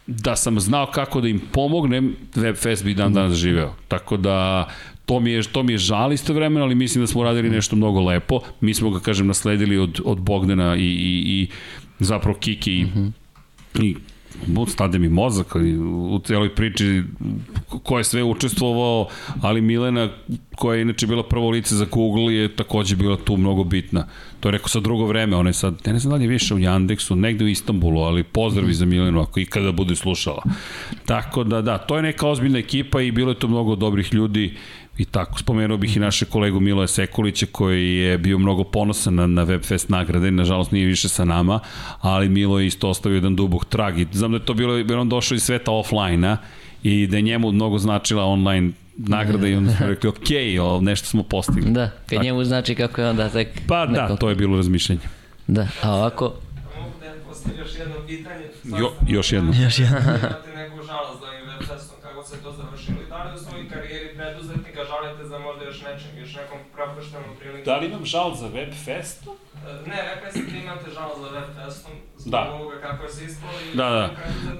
da 0.06 0.36
sam 0.36 0.60
znao 0.60 0.86
kako 0.86 1.20
da 1.20 1.28
im 1.28 1.40
pomognem, 1.52 2.16
Webfest 2.34 2.84
bi 2.84 2.94
dan 2.94 3.12
danas 3.12 3.34
živeo. 3.34 3.74
Tako 3.88 4.16
da 4.16 4.68
to 5.06 5.20
mi 5.20 5.30
je, 5.30 5.42
to 5.42 5.62
mi 5.62 5.72
je 5.72 5.78
žal 5.78 6.12
istovremeno, 6.12 6.64
ali 6.64 6.74
mislim 6.74 7.02
da 7.02 7.06
smo 7.06 7.20
uradili 7.20 7.50
nešto 7.50 7.76
mnogo 7.76 8.00
lepo. 8.00 8.40
Mi 8.60 8.74
smo 8.74 8.90
ga, 8.90 9.00
kažem, 9.00 9.26
nasledili 9.26 9.78
od, 9.78 10.00
od 10.04 10.20
Bogdana 10.20 10.76
i, 10.76 10.80
i, 10.80 11.22
i 11.26 11.48
zapravo 11.98 12.38
Kiki 12.38 12.72
i, 12.72 12.84
mm 12.84 13.12
-hmm. 13.74 13.82
i 13.82 13.96
stade 14.66 14.98
mi 14.98 15.08
mozak 15.08 15.54
u 16.10 16.20
celoj 16.24 16.54
priči 16.54 17.02
ko 17.82 17.98
je 17.98 18.04
sve 18.04 18.22
učestvovao, 18.22 19.08
ali 19.40 19.60
Milena 19.60 20.08
koja 20.56 20.76
je 20.76 20.82
inače 20.82 21.06
bila 21.06 21.22
prvo 21.22 21.50
lice 21.50 21.74
za 21.76 21.86
Google 21.92 22.34
je 22.34 22.56
takođe 22.56 22.96
bila 22.96 23.16
tu 23.16 23.36
mnogo 23.36 23.64
bitna. 23.64 24.06
To 24.40 24.48
je 24.48 24.52
rekao 24.52 24.68
sa 24.68 24.80
drugo 24.80 25.06
vreme, 25.06 25.36
ona 25.36 25.48
je 25.48 25.54
sad, 25.54 25.74
ne 25.86 25.98
znam 25.98 26.10
da 26.10 26.16
li 26.16 26.24
je 26.24 26.28
više 26.28 26.54
u 26.54 26.58
Jandeksu, 26.58 27.16
negde 27.16 27.44
u 27.44 27.48
Istanbulu, 27.48 28.00
ali 28.00 28.22
pozdravi 28.22 28.74
za 28.74 28.84
Milenu 28.84 29.20
ako 29.20 29.40
ikada 29.40 29.72
bude 29.72 29.96
slušala. 29.96 30.42
Tako 31.06 31.44
da 31.44 31.62
da, 31.62 31.78
to 31.78 31.96
je 31.96 32.02
neka 32.02 32.28
ozbiljna 32.28 32.58
ekipa 32.58 33.00
i 33.00 33.12
bilo 33.12 33.30
je 33.30 33.38
tu 33.38 33.48
mnogo 33.48 33.76
dobrih 33.76 34.14
ljudi 34.14 34.54
I 34.98 35.04
tako, 35.04 35.38
spomenuo 35.38 35.76
bih 35.76 35.96
i 35.96 36.00
naše 36.00 36.24
kolegu 36.24 36.60
Miloja 36.60 36.86
Sekulića 36.86 37.46
koji 37.52 37.96
je 37.96 38.18
bio 38.18 38.38
mnogo 38.38 38.64
ponosan 38.64 39.14
na, 39.14 39.26
na 39.26 39.46
Webfest 39.46 39.90
nagrade, 39.90 40.30
nažalost 40.30 40.70
nije 40.70 40.86
više 40.86 41.08
sa 41.08 41.24
nama, 41.24 41.60
ali 42.00 42.28
Milo 42.28 42.60
je 42.60 42.66
isto 42.66 42.88
ostavio 42.88 43.16
jedan 43.16 43.36
dubog 43.36 43.64
trag 43.64 43.98
i 43.98 44.06
znam 44.12 44.30
da 44.30 44.36
je 44.36 44.44
to 44.44 44.54
bilo, 44.54 44.76
jer 44.76 44.96
on 44.96 45.08
došao 45.08 45.36
iz 45.36 45.42
sveta 45.42 45.72
offline-a 45.72 46.36
i 46.82 47.06
da 47.06 47.16
je 47.16 47.22
njemu 47.22 47.52
mnogo 47.52 47.78
značila 47.78 48.24
online 48.24 48.72
nagrada 48.96 49.48
i 49.48 49.54
onda 49.54 49.72
smo 49.72 49.86
rekli 49.92 50.08
ok, 50.08 50.28
o, 50.62 50.80
nešto 50.80 51.06
smo 51.08 51.22
postigli. 51.22 51.70
Da, 51.70 51.90
kad 51.90 52.08
tako. 52.08 52.22
njemu 52.22 52.44
znači 52.44 52.74
kako 52.74 53.00
je 53.00 53.10
onda 53.10 53.28
tek... 53.28 53.48
Pa 53.68 53.86
da, 53.86 54.02
neko... 54.02 54.16
to 54.16 54.28
je 54.28 54.34
bilo 54.34 54.56
razmišljanje. 54.56 55.00
Da, 55.46 55.68
a 55.82 55.94
ovako, 55.94 56.32
postaviti 57.26 57.60
još 57.60 57.78
jedno 57.78 57.94
pitanje. 58.06 58.44
Jo, 58.64 58.92
još 59.08 59.32
jedno. 59.32 59.52
Još 59.62 59.78
jedan. 59.78 60.02
Imate 60.02 60.52
neku 60.56 60.82
žalost 60.86 61.20
za 61.20 61.26
ovim 61.26 61.46
webfestom, 61.50 61.96
kako 62.02 62.22
se 62.22 62.36
to 62.42 62.52
završilo 62.52 62.96
i 63.06 63.08
da 63.08 63.24
li 63.24 63.30
u 63.36 63.38
svojoj 63.38 63.68
karijeri 63.68 64.16
žalite 65.06 65.24
za 65.24 65.38
možda 65.38 65.64
još 65.64 65.82
nečem, 65.82 66.18
još 66.18 66.34
nekom 66.34 66.58
propuštenom 66.74 67.36
prilikom? 67.38 67.64
Da 67.64 67.76
li 67.76 67.86
imam 67.86 68.04
žal 68.04 68.34
za 68.34 68.46
web 68.46 68.72
festu? 68.84 69.36
E, 69.66 69.88
Ne, 69.90 70.14
rekli 70.14 70.30
ste 70.30 70.50
da 70.52 70.58
imate 70.58 70.90
žalost 70.90 71.20
za 71.20 71.28
webfestom, 71.38 71.92
Da. 72.26 72.50
ovoga 72.60 72.76
kako 72.80 73.12
se 73.12 73.24
ispalo. 73.24 73.52
Da, 73.74 73.90
da. 73.90 74.10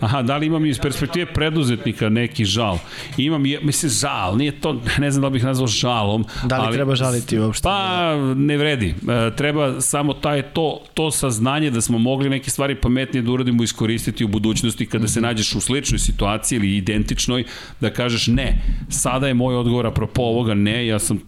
Aha, 0.01 0.23
da 0.23 0.37
li 0.37 0.47
imam 0.47 0.67
iz 0.67 0.79
perspektive 0.79 1.27
preduzetnika 1.27 2.09
neki 2.09 2.45
žal? 2.45 2.79
Imam, 3.17 3.47
je, 3.47 3.61
mislim, 3.63 3.91
žal, 3.91 4.37
nije 4.37 4.61
to, 4.61 4.81
ne 4.99 5.11
znam 5.11 5.23
da 5.23 5.31
bih 5.31 5.45
nazvao 5.45 5.67
žalom. 5.67 6.25
Da 6.45 6.59
li 6.59 6.65
ali- 6.67 6.77
treba 6.77 6.95
žaliti 6.95 7.39
uopšte? 7.39 7.63
Pa, 7.63 8.15
ne 8.37 8.57
vredi. 8.57 8.95
E, 9.09 9.37
treba 9.37 9.81
samo 9.81 10.13
taj, 10.13 10.43
to, 10.43 10.81
to 10.95 11.11
saznanje 11.11 11.71
da 11.71 11.81
smo 11.81 11.99
mogli 11.99 12.31
neke 12.31 12.51
stvari 12.51 12.75
pametnije 12.75 13.23
da 13.23 13.31
uradimo 13.31 13.63
iskoristiti 13.63 14.25
u 14.25 14.29
budućnosti 14.29 14.87
kada 14.87 15.09
se 15.09 15.21
nađeš 15.21 15.55
u 15.55 15.61
sličnoj 15.61 15.99
situaciji 15.99 16.57
ili 16.57 16.77
identičnoj, 16.77 17.45
da 17.81 17.91
kažeš 17.91 18.27
ne, 18.27 18.63
sada 18.89 19.29
je 19.29 19.35
moj 19.35 19.57
odgovor 19.57 19.87
apropo 19.87 20.23
ovoga 20.23 20.55
ne, 20.55 20.87
ja 20.87 20.99
sam 20.99 21.21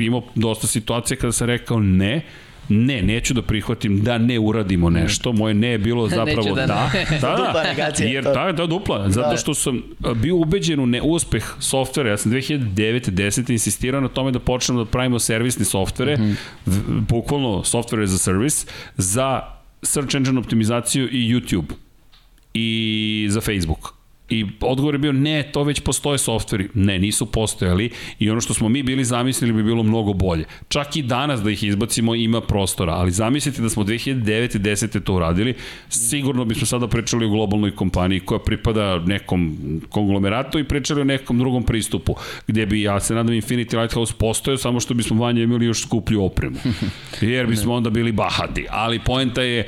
imao 0.00 0.22
dosta 0.34 0.66
situacija 0.66 1.16
kada 1.16 1.32
sam 1.32 1.46
rekao 1.46 1.80
ne, 1.80 2.22
ne, 2.68 3.02
neću 3.02 3.34
da 3.34 3.42
prihvatim 3.42 4.00
da 4.00 4.18
ne 4.18 4.38
uradimo 4.38 4.90
nešto. 4.90 5.32
Moje 5.32 5.54
ne 5.54 5.68
je 5.68 5.78
bilo 5.78 6.08
zapravo 6.18 6.54
da 6.54 6.66
da. 6.66 6.90
ne. 6.94 7.18
Da, 7.20 7.50
da, 7.54 7.62
negacija. 7.64 8.08
jer 8.08 8.24
da, 8.24 8.52
da, 8.52 8.66
dupla. 8.66 9.10
Zato 9.10 9.30
Da. 9.30 9.36
što 9.36 9.54
sam 9.54 9.82
bio 10.14 10.36
ubeđen 10.36 10.80
u 10.80 10.86
neuspeh 10.86 11.44
softvera. 11.60 12.10
Ja 12.10 12.16
sam 12.16 12.32
2009. 12.32 13.10
10. 13.10 13.50
insistirao 13.50 14.00
na 14.00 14.08
tome 14.08 14.30
da 14.30 14.38
počnemo 14.40 14.78
da 14.78 14.90
pravimo 14.90 15.18
servisne 15.18 15.64
softvere, 15.64 16.14
Mhm. 16.14 16.32
v- 16.66 16.80
bukvalno 17.02 17.48
software 17.58 18.04
za 18.04 18.18
servis, 18.18 18.66
za 18.96 19.40
search 19.82 20.14
engine 20.14 20.38
optimizaciju 20.38 21.08
i 21.08 21.34
YouTube 21.34 21.72
i 22.54 22.66
za 23.30 23.40
Facebook. 23.40 23.95
I 24.28 24.46
odgovor 24.60 24.94
je 24.94 24.98
bio 24.98 25.12
ne, 25.12 25.50
to 25.52 25.62
već 25.62 25.80
postoje 25.80 26.18
softveri. 26.18 26.68
Ne, 26.74 26.98
nisu 26.98 27.26
postojali 27.26 27.90
i 28.18 28.30
ono 28.30 28.40
što 28.40 28.54
smo 28.54 28.68
mi 28.68 28.82
bili 28.82 29.04
zamislili 29.04 29.52
bi 29.52 29.62
bilo 29.62 29.82
mnogo 29.82 30.12
bolje. 30.12 30.44
Čak 30.68 30.96
i 30.96 31.02
danas 31.02 31.40
da 31.42 31.50
ih 31.50 31.64
izbacimo 31.64 32.14
ima 32.14 32.40
prostora, 32.40 32.92
ali 32.92 33.10
zamislite 33.10 33.62
da 33.62 33.68
smo 33.68 33.84
2009. 33.84 34.58
10. 34.58 35.00
to 35.00 35.14
uradili, 35.14 35.54
sigurno 35.88 36.44
bismo 36.44 36.66
sada 36.66 36.88
pričali 36.88 37.26
o 37.26 37.28
globalnoj 37.28 37.70
kompaniji 37.76 38.20
koja 38.20 38.38
pripada 38.38 38.98
nekom 38.98 39.56
konglomeratu 39.88 40.58
i 40.58 40.64
pričali 40.64 41.00
o 41.00 41.04
nekom 41.04 41.38
drugom 41.38 41.62
pristupu, 41.62 42.14
gde 42.46 42.66
bi, 42.66 42.82
ja 42.82 43.00
se 43.00 43.14
nadam, 43.14 43.34
Infinity 43.34 43.80
Lighthouse 43.80 44.14
postojao, 44.18 44.58
samo 44.58 44.80
što 44.80 44.94
bismo 44.94 45.24
vanje 45.24 45.42
imali 45.42 45.66
još 45.66 45.82
skuplju 45.82 46.24
opremu. 46.24 46.56
Jer 47.20 47.46
bismo 47.46 47.74
onda 47.74 47.90
bili 47.90 48.12
bahati. 48.12 48.66
Ali 48.70 48.98
poenta 48.98 49.42
je, 49.42 49.60
e, 49.60 49.66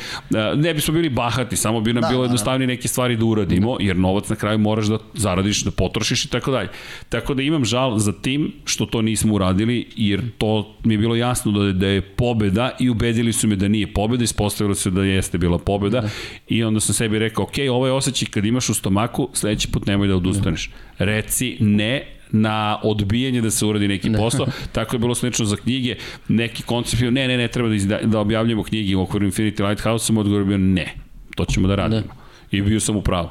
ne 0.56 0.74
bismo 0.74 0.94
bili 0.94 1.08
bahati, 1.08 1.56
samo 1.56 1.80
bi 1.80 1.92
nam 1.92 2.02
Da, 2.02 2.08
bilo 2.08 2.22
da, 2.22 2.26
da. 2.26 2.30
jednostavnije 2.30 2.66
neke 2.66 2.88
stvari 2.88 3.16
da 3.16 3.24
uradimo, 3.24 3.76
jer 3.80 3.96
novac 3.96 4.28
na 4.28 4.36
kraju 4.36 4.47
moraš 4.56 4.86
da 4.86 4.98
zaradiš, 5.14 5.62
da 5.64 5.70
potrošiš 5.70 6.24
i 6.24 6.28
tako 6.28 6.50
dalje. 6.50 6.68
Tako 7.08 7.34
da 7.34 7.42
imam 7.42 7.64
žal 7.64 7.98
za 7.98 8.12
tim 8.12 8.52
što 8.64 8.86
to 8.86 9.02
nismo 9.02 9.34
uradili, 9.34 9.86
jer 9.96 10.22
to 10.38 10.74
mi 10.84 10.94
je 10.94 10.98
bilo 10.98 11.16
jasno 11.16 11.52
da 11.52 11.64
je, 11.64 11.72
da 11.72 11.86
je 11.86 12.00
pobeda 12.00 12.70
i 12.80 12.90
ubedili 12.90 13.32
su 13.32 13.48
me 13.48 13.56
da 13.56 13.68
nije 13.68 13.92
pobeda, 13.92 14.24
ispostavilo 14.24 14.74
se 14.74 14.90
da 14.90 15.04
jeste 15.04 15.38
bila 15.38 15.58
pobeda 15.58 16.00
da. 16.00 16.08
i 16.48 16.64
onda 16.64 16.80
sam 16.80 16.94
sebi 16.94 17.18
rekao, 17.18 17.44
ok, 17.44 17.54
ovo 17.70 17.86
je 17.86 17.92
osjećaj 17.92 18.28
kad 18.28 18.44
imaš 18.44 18.68
u 18.68 18.74
stomaku, 18.74 19.28
sledeći 19.32 19.68
put 19.68 19.86
nemoj 19.86 20.08
da 20.08 20.16
odustaneš. 20.16 20.70
Reci 20.98 21.56
ne 21.60 22.18
na 22.30 22.80
odbijanje 22.82 23.40
da 23.40 23.50
se 23.50 23.66
uradi 23.66 23.88
neki 23.88 24.12
posao. 24.12 24.46
Tako 24.72 24.96
je 24.96 25.00
bilo 25.00 25.14
slično 25.14 25.44
za 25.44 25.56
knjige. 25.56 25.94
Neki 26.28 26.62
koncept 26.62 27.02
je, 27.02 27.10
ne, 27.10 27.28
ne, 27.28 27.36
ne, 27.36 27.48
treba 27.48 27.68
da, 27.68 27.74
izda, 27.74 27.98
da 28.04 28.20
objavljamo 28.20 28.62
knjige 28.62 28.96
u 28.96 29.02
okviru 29.02 29.26
Infinity 29.26 29.68
Lighthouse, 29.68 30.06
sam 30.06 30.18
odgovor 30.18 30.40
je 30.40 30.46
bio 30.46 30.58
ne. 30.58 30.94
To 31.34 31.44
ćemo 31.44 31.68
da 31.68 31.74
radimo. 31.74 32.00
Da. 32.02 32.56
I 32.56 32.62
bio 32.62 32.80
sam 32.80 32.96
u 32.96 33.02
pravu. 33.02 33.28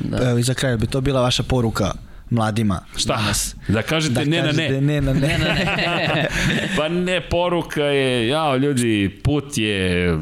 Da. 0.00 0.30
Evo 0.30 0.38
i 0.38 0.42
za 0.42 0.54
kraj, 0.54 0.76
bi 0.76 0.86
to 0.86 1.00
bila 1.00 1.20
vaša 1.20 1.42
poruka 1.42 1.92
mladima 2.30 2.80
Šta? 2.96 3.16
danas? 3.16 3.54
Da 3.68 3.82
kažete 3.82 4.14
Da 4.14 4.24
ne 4.24 4.36
na 4.36 4.44
kažete 4.44 4.80
ne. 4.80 4.80
ne 4.80 5.00
na 5.00 5.12
ne. 5.12 6.28
pa 6.76 6.88
ne, 6.88 7.20
poruka 7.20 7.82
je, 7.82 8.28
jao 8.28 8.56
ljudi, 8.56 9.20
put 9.24 9.58
je... 9.58 10.18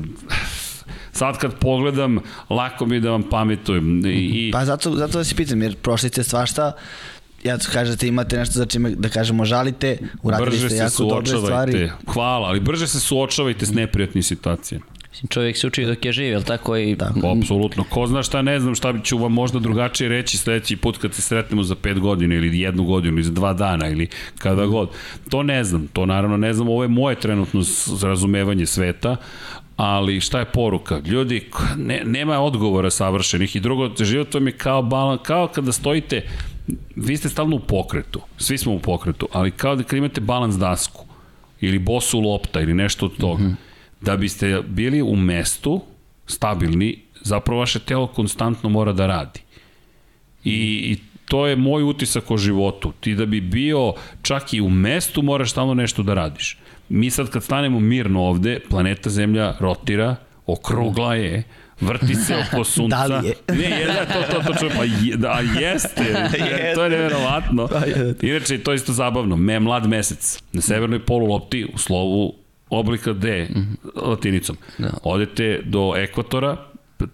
Sad 1.12 1.38
kad 1.38 1.54
pogledam, 1.58 2.18
lako 2.50 2.86
mi 2.86 2.96
je 2.96 3.00
da 3.00 3.10
vam 3.10 3.22
pametujem. 3.22 4.06
I, 4.06 4.10
i 4.10 4.50
Pa 4.52 4.64
zato, 4.64 4.96
zato 4.96 5.18
da 5.18 5.24
se 5.24 5.34
pitam, 5.34 5.62
jer 5.62 5.76
prošli 5.76 6.08
ste 6.08 6.22
svašta, 6.22 6.72
ja 7.44 7.58
to 7.58 7.68
kažete 7.72 8.08
imate 8.08 8.38
nešto 8.38 8.52
za 8.58 8.66
čime 8.66 8.90
da 8.90 9.08
kažemo 9.08 9.44
žalite, 9.44 9.98
uradili 10.22 10.50
brže 10.50 10.68
ste 10.68 10.76
se 10.76 10.82
jako 10.84 11.04
dobre 11.04 11.26
stvari. 11.26 11.72
suočavajte. 11.72 12.12
Hvala, 12.12 12.48
ali 12.48 12.60
brže 12.60 12.86
se 12.86 13.00
suočavajte 13.00 13.66
s 13.66 13.72
neprijatnim 13.72 14.22
situacijama. 14.22 14.84
Mislim, 15.12 15.28
čovjek 15.28 15.56
se 15.56 15.66
uči 15.66 15.84
dok 15.84 16.05
je 16.05 16.12
živ, 16.12 16.26
jel 16.26 16.43
tako? 16.43 16.76
I, 16.76 16.97
Da. 16.97 17.12
Apsolutno. 17.39 17.84
Ko 17.84 18.06
zna 18.06 18.22
šta, 18.22 18.43
ne 18.43 18.60
znam 18.60 18.74
šta 18.74 18.94
ću 19.05 19.18
vam 19.18 19.32
možda 19.32 19.59
drugačije 19.59 20.09
reći 20.09 20.39
sledeći 20.39 20.76
put 20.76 20.98
kad 20.98 21.14
se 21.14 21.22
sretnemo 21.22 21.62
za 21.62 21.74
pet 21.74 21.98
godina 21.98 22.34
ili 22.34 22.60
jednu 22.60 22.84
godinu 22.84 23.14
ili 23.14 23.22
za 23.22 23.32
dva 23.32 23.52
dana 23.52 23.89
ili 23.89 24.09
kada 24.39 24.66
god. 24.66 24.90
To 25.30 25.43
ne 25.43 25.64
znam. 25.64 25.86
To 25.93 26.06
naravno 26.06 26.36
ne 26.36 26.55
znam. 26.55 26.68
Ovo 26.68 26.82
je 26.82 26.89
moje 26.89 27.16
trenutno 27.16 27.62
razumevanje 28.02 28.66
sveta, 28.66 29.16
ali 29.76 30.20
šta 30.20 30.39
je 30.39 30.44
poruka? 30.44 31.01
Ljudi, 31.05 31.51
ne, 31.76 32.02
nema 32.05 32.40
odgovora 32.40 32.90
savršenih 32.90 33.56
i 33.56 33.60
drugo, 33.60 33.90
život 34.01 34.34
vam 34.34 34.47
je 34.47 34.52
kao 34.52 34.82
balan, 34.82 35.18
kao 35.22 35.48
kada 35.48 35.72
stojite, 35.72 36.22
vi 36.97 37.16
ste 37.16 37.28
stalno 37.28 37.56
u 37.56 37.60
pokretu, 37.60 38.20
svi 38.36 38.59
smo 38.59 38.72
u 38.72 38.78
pokretu, 38.78 39.28
ali 39.32 39.51
kao 39.51 39.76
da 39.76 39.97
imate 39.97 40.20
balans 40.20 40.56
dasku 40.56 41.05
ili 41.60 41.78
bosu 41.78 42.20
lopta 42.20 42.60
ili 42.60 42.74
nešto 42.74 43.06
od 43.06 43.16
toga, 43.16 43.43
mm 43.43 43.47
-hmm. 43.47 43.71
Da 44.02 44.16
biste 44.16 44.62
bili 44.68 45.02
u 45.02 45.16
mestu 45.16 45.80
stabilni, 46.26 46.98
zapravo 47.20 47.60
vaše 47.60 47.78
telo 47.78 48.06
konstantno 48.06 48.68
mora 48.68 48.92
da 48.92 49.06
radi. 49.06 49.40
I, 50.44 50.54
i 50.90 50.96
to 51.28 51.46
je 51.46 51.56
moj 51.56 51.82
utisak 51.82 52.30
o 52.30 52.36
životu. 52.36 52.92
Ti 53.00 53.14
da 53.14 53.26
bi 53.26 53.40
bio 53.40 53.94
čak 54.22 54.54
i 54.54 54.60
u 54.60 54.70
mestu 54.70 55.22
moraš 55.22 55.50
stalno 55.50 55.74
nešto 55.74 56.02
da 56.02 56.14
radiš. 56.14 56.58
Mi 56.88 57.10
sad 57.10 57.30
kad 57.30 57.44
stanemo 57.44 57.80
mirno 57.80 58.20
ovde, 58.20 58.60
planeta 58.70 59.10
Zemlja 59.10 59.54
rotira, 59.60 60.16
okrugla 60.46 61.14
je, 61.14 61.42
vrti 61.80 62.14
se 62.14 62.36
oko 62.36 62.64
sunca. 62.74 63.08
Da 63.08 63.18
li 63.18 63.28
je? 63.28 63.34
Ne, 63.48 63.80
je, 63.80 63.86
da, 63.86 64.06
to, 64.06 64.22
to, 64.32 64.42
to, 64.42 64.58
to, 64.58 64.68
pa 64.76 64.84
je, 64.84 65.16
da, 65.16 65.40
jeste, 65.60 66.28
to 66.74 66.84
je 66.84 66.90
neverovatno. 66.90 67.68
Pa 67.68 67.86
je. 67.86 68.14
Inače, 68.22 68.58
to 68.58 68.72
je 68.72 68.76
isto 68.76 68.92
zabavno, 68.92 69.36
me 69.36 69.60
mlad 69.60 69.88
mesec, 69.88 70.42
na 70.52 70.60
severnoj 70.60 71.04
polulopti, 71.06 71.64
u 71.74 71.78
slovu 71.78 72.41
oblika 72.78 73.12
D, 73.12 73.48
latinicom. 73.96 74.56
Da. 74.78 74.90
Odete 75.02 75.62
do 75.64 75.92
ekvatora, 75.96 76.56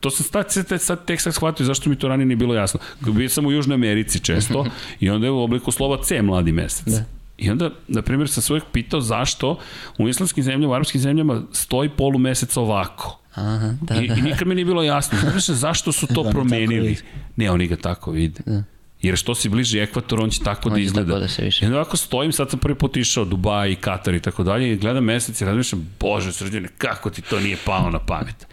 to 0.01 0.11
sam 0.11 0.27
sad, 0.27 0.67
sad, 0.69 0.81
sad 0.83 1.05
tek 1.05 1.21
sad 1.21 1.35
shvatio 1.35 1.67
zašto 1.67 1.91
mi 1.91 1.97
to 1.97 2.09
ranije 2.09 2.27
nije 2.27 2.37
bilo 2.37 2.55
jasno. 2.55 2.81
Bio 3.01 3.29
sam 3.29 3.47
u 3.47 3.53
Južnoj 3.53 3.75
Americi 3.75 4.21
često 4.21 4.67
i 5.01 5.11
onda 5.11 5.27
je 5.27 5.31
u 5.31 5.43
obliku 5.43 5.71
slova 5.71 6.03
C 6.03 6.23
mladi 6.23 6.53
mesec. 6.53 6.87
Da. 6.87 7.05
I 7.39 7.51
onda, 7.51 7.71
na 7.89 8.03
primjer, 8.03 8.29
sam 8.29 8.43
se 8.43 8.53
uvijek 8.53 8.65
pitao 8.73 9.01
zašto 9.01 9.59
u 9.99 10.09
islamskim 10.09 10.45
zemljama, 10.45 10.73
u 10.73 10.75
arapskim 10.75 11.01
zemljama 11.01 11.43
stoji 11.53 11.89
polumesec 11.89 12.57
ovako. 12.57 13.21
Aha, 13.35 13.75
da, 13.83 13.95
I, 13.95 14.09
da. 14.09 14.15
I 14.15 14.23
nikad 14.23 14.49
mi 14.49 14.55
nije 14.55 14.65
bilo 14.65 14.83
jasno. 14.83 15.19
Znaš 15.21 15.47
zašto 15.47 15.93
su 15.93 16.07
to 16.07 16.23
Da, 16.23 16.31
promenili? 16.31 16.97
Ne, 17.37 17.51
oni 17.51 17.67
ga 17.67 17.77
tako 17.77 18.11
vide. 18.11 18.41
Da. 18.47 18.63
Jer 19.03 19.17
što 19.17 19.35
si 19.35 19.49
bliži 19.49 19.79
ekvatoru, 19.79 20.23
on 20.23 20.31
će 20.31 20.41
tako 20.41 20.69
On 20.69 20.75
da 20.75 20.81
izgleda. 20.81 21.09
tako 21.09 21.21
da 21.21 21.29
se 21.29 21.43
više- 21.43 21.65
I 21.65 21.67
onda 21.67 21.77
ovako 21.77 21.97
stojim, 21.97 22.33
sad 22.33 22.51
sam 22.51 22.59
prvi 22.59 22.75
put 22.75 22.97
išao 22.97 23.25
Dubaj, 23.25 23.75
Katar 23.75 24.15
i 24.15 24.21
tako 24.21 24.45
dalje 24.45 24.73
i 24.73 24.77
gledam 24.77 25.05
mesec 25.05 25.41
i 25.41 25.45
razmišljam, 25.45 25.89
bože 26.01 26.33
srđane, 26.33 26.69
kako 26.69 27.11
ti 27.11 27.23
to 27.23 27.41
nije 27.41 27.57
palo 27.57 27.91
na 27.91 27.99
pamet? 27.99 28.47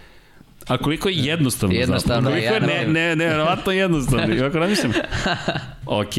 A 0.67 0.77
koliko 0.77 1.09
je 1.09 1.15
jednostavno, 1.15 1.75
Jednostavno, 1.75 2.29
zapravo. 2.31 2.47
Koliko 2.49 2.71
je 2.71 2.85
ne, 2.85 2.93
ne, 2.93 3.15
ne, 3.15 3.25
verovatno 3.25 3.71
jednostavno. 3.71 4.35
I 4.35 4.39
ovako 4.39 4.59
razmišljam, 4.59 4.91
ok, 5.85 6.13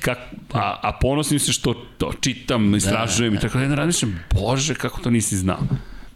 kak, 0.00 0.18
a, 0.52 0.78
a 0.82 0.92
ponosim 0.92 1.38
se 1.38 1.52
što 1.52 1.74
to 1.98 2.12
čitam, 2.20 2.74
istražujem 2.74 3.34
i 3.34 3.40
tako 3.40 3.58
dalje, 3.58 3.74
razmišljam, 3.74 4.20
bože, 4.32 4.74
kako 4.74 5.00
to 5.00 5.10
nisi 5.10 5.36
znao. 5.36 5.60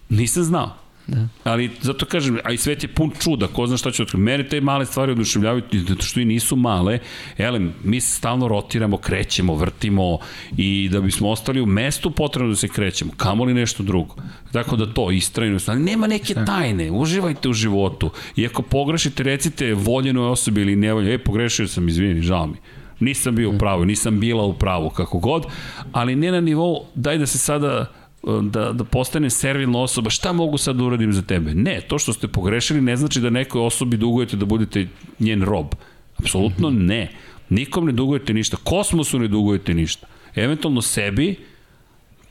Nisam 0.08 0.44
znao. 0.44 0.76
Da. 1.06 1.28
Ali 1.44 1.70
zato 1.80 2.06
kažem, 2.06 2.38
a 2.44 2.52
i 2.52 2.56
svet 2.56 2.82
je 2.82 2.88
pun 2.88 3.10
čuda, 3.20 3.46
ko 3.46 3.66
zna 3.66 3.76
šta 3.76 3.90
će 3.90 4.02
otkriti. 4.02 4.22
Mene 4.22 4.48
te 4.48 4.60
male 4.60 4.86
stvari 4.86 5.12
oduševljavaju, 5.12 5.62
zato 5.88 6.02
što 6.02 6.20
i 6.20 6.24
nisu 6.24 6.56
male. 6.56 6.98
Elem, 7.38 7.72
mi 7.84 8.00
se 8.00 8.16
stalno 8.16 8.48
rotiramo, 8.48 8.96
krećemo, 8.96 9.54
vrtimo 9.54 10.18
i 10.56 10.88
da 10.92 11.00
bismo 11.00 11.28
ostali 11.28 11.60
u 11.60 11.66
mestu 11.66 12.10
potrebno 12.10 12.50
da 12.50 12.56
se 12.56 12.68
krećemo, 12.68 13.12
kamoli 13.16 13.54
nešto 13.54 13.82
drugo. 13.82 14.14
Tako 14.52 14.76
da 14.76 14.92
to, 14.92 15.10
istrajnost, 15.10 15.68
ali 15.68 15.80
nema 15.80 16.06
neke 16.06 16.34
tajne, 16.34 16.90
uživajte 16.90 17.48
u 17.48 17.52
životu. 17.52 18.10
I 18.36 18.46
ako 18.46 18.62
pogrešite, 18.62 19.22
recite 19.22 19.74
voljenoj 19.74 20.28
osobi 20.28 20.60
ili 20.60 20.76
nevoljeno, 20.76 21.14
e, 21.14 21.18
pogrešio 21.18 21.68
sam, 21.68 21.88
izvini, 21.88 22.22
žao 22.22 22.46
mi. 22.46 22.56
Nisam 23.00 23.34
bio 23.34 23.50
u 23.50 23.58
pravu, 23.58 23.84
nisam 23.84 24.20
bila 24.20 24.42
u 24.44 24.52
pravu, 24.52 24.90
kako 24.90 25.18
god, 25.18 25.46
ali 25.92 26.16
ne 26.16 26.32
na 26.32 26.40
nivou, 26.40 26.86
daj 26.94 27.18
da 27.18 27.26
se 27.26 27.38
sada 27.38 27.92
da, 28.42 28.72
da 28.72 28.84
postane 28.84 29.30
servilna 29.30 29.78
osoba, 29.78 30.10
šta 30.10 30.32
mogu 30.32 30.58
sad 30.58 30.76
da 30.76 30.84
uradim 30.84 31.12
za 31.12 31.22
tebe? 31.22 31.54
Ne, 31.54 31.80
to 31.88 31.98
što 31.98 32.12
ste 32.12 32.28
pogrešili 32.28 32.80
ne 32.80 32.96
znači 32.96 33.20
da 33.20 33.30
nekoj 33.30 33.66
osobi 33.66 33.96
dugujete 33.96 34.36
da 34.36 34.44
budete 34.44 34.88
njen 35.18 35.42
rob. 35.42 35.66
Apsolutno 36.16 36.70
ne. 36.70 37.12
Nikom 37.48 37.86
ne 37.86 37.92
dugujete 37.92 38.34
ništa. 38.34 38.56
Kosmosu 38.56 39.18
ne 39.18 39.28
dugujete 39.28 39.74
ništa. 39.74 40.06
Eventualno 40.34 40.82
sebi, 40.82 41.36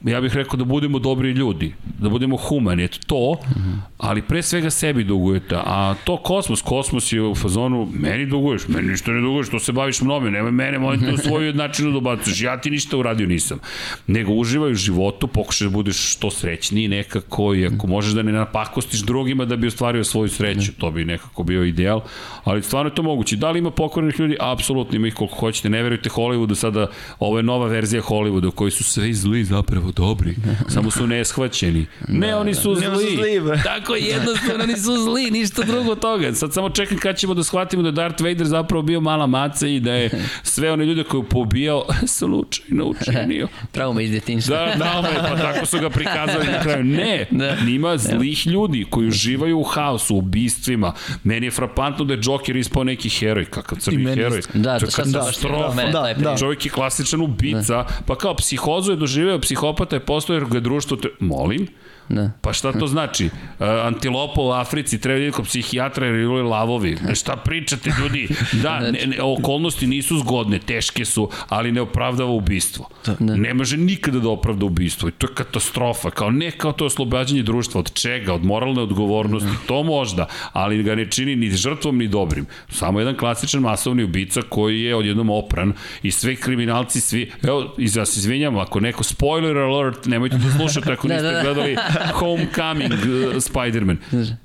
ja 0.04 0.22
bih 0.22 0.36
rekao 0.36 0.58
da 0.58 0.64
budemo 0.64 1.00
dobri 1.00 1.32
ljudi, 1.32 1.74
da 2.00 2.10
budemo 2.10 2.38
humani, 2.38 2.84
eto 2.84 2.98
to, 3.08 3.38
ali 3.98 4.22
pre 4.22 4.42
svega 4.42 4.70
sebi 4.70 5.04
dugujete, 5.04 5.56
a 5.56 5.96
to 6.04 6.18
kosmos, 6.18 6.62
kosmos 6.62 7.14
je 7.14 7.22
u 7.22 7.36
fazonu, 7.36 7.88
meni 7.94 8.26
duguješ, 8.26 8.68
meni 8.68 8.88
ništa 8.88 9.12
ne 9.12 9.22
duguješ, 9.22 9.50
to 9.50 9.60
se 9.60 9.72
baviš 9.72 10.02
mnome, 10.02 10.32
nemoj 10.32 10.52
mene, 10.52 10.80
molim 10.80 11.00
te 11.00 11.14
u 11.14 11.18
svoju 11.18 11.54
načinu 11.54 11.92
da 11.92 11.98
ubacuješ, 11.98 12.42
ja 12.42 12.62
ti 12.62 12.72
ništa 12.72 12.98
uradio 12.98 13.28
nisam. 13.28 13.60
Nego 14.08 14.34
uživaj 14.34 14.72
u 14.72 14.76
životu, 14.76 15.28
pokušaj 15.28 15.68
da 15.68 15.72
budeš 15.72 16.14
što 16.16 16.32
srećniji 16.32 16.88
nekako 16.88 17.56
i 17.56 17.66
ako 17.66 17.88
možeš 17.88 18.14
da 18.14 18.24
ne 18.24 18.32
napakostiš 18.32 19.00
drugima 19.00 19.46
da 19.46 19.56
bi 19.56 19.68
ostvario 19.68 20.04
svoju 20.04 20.30
sreću, 20.30 20.72
to 20.78 20.92
bi 20.92 21.06
nekako 21.06 21.44
bio 21.44 21.64
ideal, 21.64 22.02
ali 22.44 22.64
stvarno 22.64 22.90
je 22.92 22.96
to 22.96 23.04
moguće. 23.04 23.36
Da 23.36 23.52
li 23.52 23.60
ima 23.60 23.72
pokvarnih 23.72 24.20
ljudi? 24.20 24.38
Apsolutno 24.40 24.96
ima 24.96 25.08
ih 25.08 25.14
koliko 25.14 25.36
hoćete. 25.36 25.70
Ne 25.70 25.84
verujte 25.84 26.10
Hollywoodu 26.10 26.56
sada, 26.56 26.88
ovo 27.20 27.38
je 27.38 27.44
nova 27.44 27.68
verzija 27.68 28.02
Hollywooda 28.02 28.48
u 28.48 28.52
kojoj 28.52 28.72
su 28.72 28.84
svi 28.84 29.14
zli 29.14 29.44
zapravo 29.44 29.85
dobri, 29.92 30.36
samo 30.68 30.92
su 30.92 31.08
neshvaćeni. 31.08 31.86
Ne, 32.08 32.36
oni 32.36 32.54
su 32.54 32.70
Ne, 32.70 32.76
zli. 32.76 32.88
oni 32.88 32.98
su 33.00 33.16
zli, 33.16 33.40
bre. 33.42 33.62
Tako 33.64 33.96
je, 33.96 34.02
jednostavno 34.04 34.64
oni 34.64 34.78
su 34.78 34.98
zli, 34.98 35.32
ništa 35.32 35.64
drugo 35.64 35.92
od 35.92 36.00
toga. 36.00 36.34
Sad 36.34 36.54
samo 36.54 36.70
čekam 36.70 36.98
kad 36.98 37.18
ćemo 37.18 37.34
da 37.34 37.44
shvatimo 37.44 37.84
da 37.84 37.92
Darth 37.92 38.22
Vader 38.22 38.48
zapravo 38.48 38.82
bio 38.82 39.02
mala 39.02 39.28
maca 39.28 39.68
i 39.68 39.80
da 39.80 39.94
je 39.94 40.10
sve 40.44 40.72
one 40.72 40.86
ljude 40.86 41.04
koje 41.04 41.22
je 41.22 41.26
pobijao 41.26 41.86
slučajno 42.18 42.86
učinio. 42.86 43.48
Trauma 43.72 44.02
iz 44.02 44.12
djetinjstva. 44.12 44.58
Da, 44.58 44.76
da, 44.76 45.02
me, 45.04 45.30
pa 45.30 45.38
tako 45.38 45.66
su 45.66 45.80
ga 45.80 45.90
prikazali 45.90 46.46
na 46.48 46.62
kraju. 46.62 46.84
Ne, 46.84 47.26
Da. 47.32 47.56
ima 47.68 47.98
zlih 47.98 48.48
ljudi 48.48 48.86
koji 48.90 49.08
uživaju 49.08 49.60
u 49.60 49.64
haosu, 49.64 50.16
u 50.16 50.18
ubistvima. 50.18 50.94
Meni 51.24 51.48
je 51.48 51.52
frapantno 51.52 52.06
da 52.06 52.14
je 52.14 52.20
Joker 52.24 52.56
ispao 52.56 52.84
neki 52.84 53.10
heroj, 53.10 53.46
kakav 53.46 53.78
crni 53.78 54.16
heroj. 54.16 54.42
Da, 54.54 54.80
To 54.80 54.86
je 54.86 54.88
baš 54.88 54.96
katastrofa. 54.96 55.76
mene 55.76 55.92
Da, 55.92 56.02
taj 56.02 56.14
da. 56.14 56.20
priča. 56.20 56.38
Čovjek 56.38 56.66
je 56.66 56.72
klasičan 56.72 57.22
ubica, 57.22 57.86
pa 58.06 58.16
kao 58.16 58.36
psihozu 58.36 58.92
je 58.92 58.98
doživeo, 58.98 59.40
psihopata 59.76 59.96
je 59.96 60.06
postao 60.06 60.34
jer 60.34 60.46
ga 60.46 60.58
je 60.58 60.62
društvo 60.62 60.98
te... 60.98 61.10
Molim? 61.20 61.68
Da. 62.10 62.32
Pa 62.42 62.54
šta 62.54 62.72
to 62.72 62.88
znači? 62.88 63.26
Uh, 63.26 63.32
antilopa 63.84 64.42
u 64.42 64.52
Africi 64.52 65.02
treba 65.02 65.20
ideti 65.20 65.36
kod 65.36 65.46
psihijatra 65.46 66.06
jer 66.06 66.16
ili 66.16 66.42
lavovi. 66.42 66.98
E, 67.10 67.16
Šta 67.16 67.36
pričate 67.36 67.92
ljudi? 68.02 68.28
Da, 68.52 68.80
ne, 68.92 69.06
ne, 69.06 69.22
okolnosti 69.22 69.88
nisu 69.88 70.18
zgodne, 70.20 70.60
teške 70.60 71.06
su, 71.06 71.30
ali 71.50 71.72
ne 71.72 71.82
opravdava 71.82 72.32
ubistvo. 72.32 72.90
Da. 73.20 73.36
Ne 73.36 73.54
može 73.54 73.78
nikada 73.78 74.20
da 74.20 74.30
opravda 74.30 74.66
ubistvo 74.66 75.10
i 75.10 75.12
to 75.12 75.28
je 75.28 75.36
katastrofa. 75.36 76.10
Kao 76.10 76.32
ne 76.32 76.52
kao 76.52 76.72
to 76.72 76.86
oslobađanje 76.86 77.44
društva. 77.44 77.80
Od 77.80 77.94
čega? 77.94 78.34
Od 78.34 78.46
moralne 78.46 78.82
odgovornosti. 78.82 79.50
To 79.68 79.84
možda, 79.84 80.28
ali 80.54 80.84
ga 80.84 80.96
ne 80.96 81.12
čini 81.12 81.36
ni 81.36 81.50
žrtvom 81.50 81.98
ni 81.98 82.08
dobrim. 82.08 82.46
Samo 82.70 83.00
jedan 83.00 83.18
klasičan 83.18 83.62
masovni 83.62 84.04
ubica 84.04 84.42
koji 84.50 84.82
je 84.82 84.96
odjednom 84.96 85.30
opran 85.30 85.74
i 86.04 86.12
sve 86.12 86.36
kriminalci, 86.36 87.02
svi... 87.02 87.32
Evo, 87.44 87.76
ja 87.78 88.06
se 88.06 88.20
izvinjam, 88.20 88.58
ako 88.58 88.80
neko 88.80 89.04
spoiler 89.04 89.58
alert, 89.58 90.06
nemojte 90.06 90.38
da 90.38 90.52
slušate 90.58 90.94
ako 90.94 91.08
Da, 91.08 91.14
niste 91.14 91.28
da, 91.28 91.34
da. 91.38 91.44
gledali 91.44 91.78
Homecoming 92.20 92.94
uh, 92.94 93.36
Spider-Man. 93.42 93.98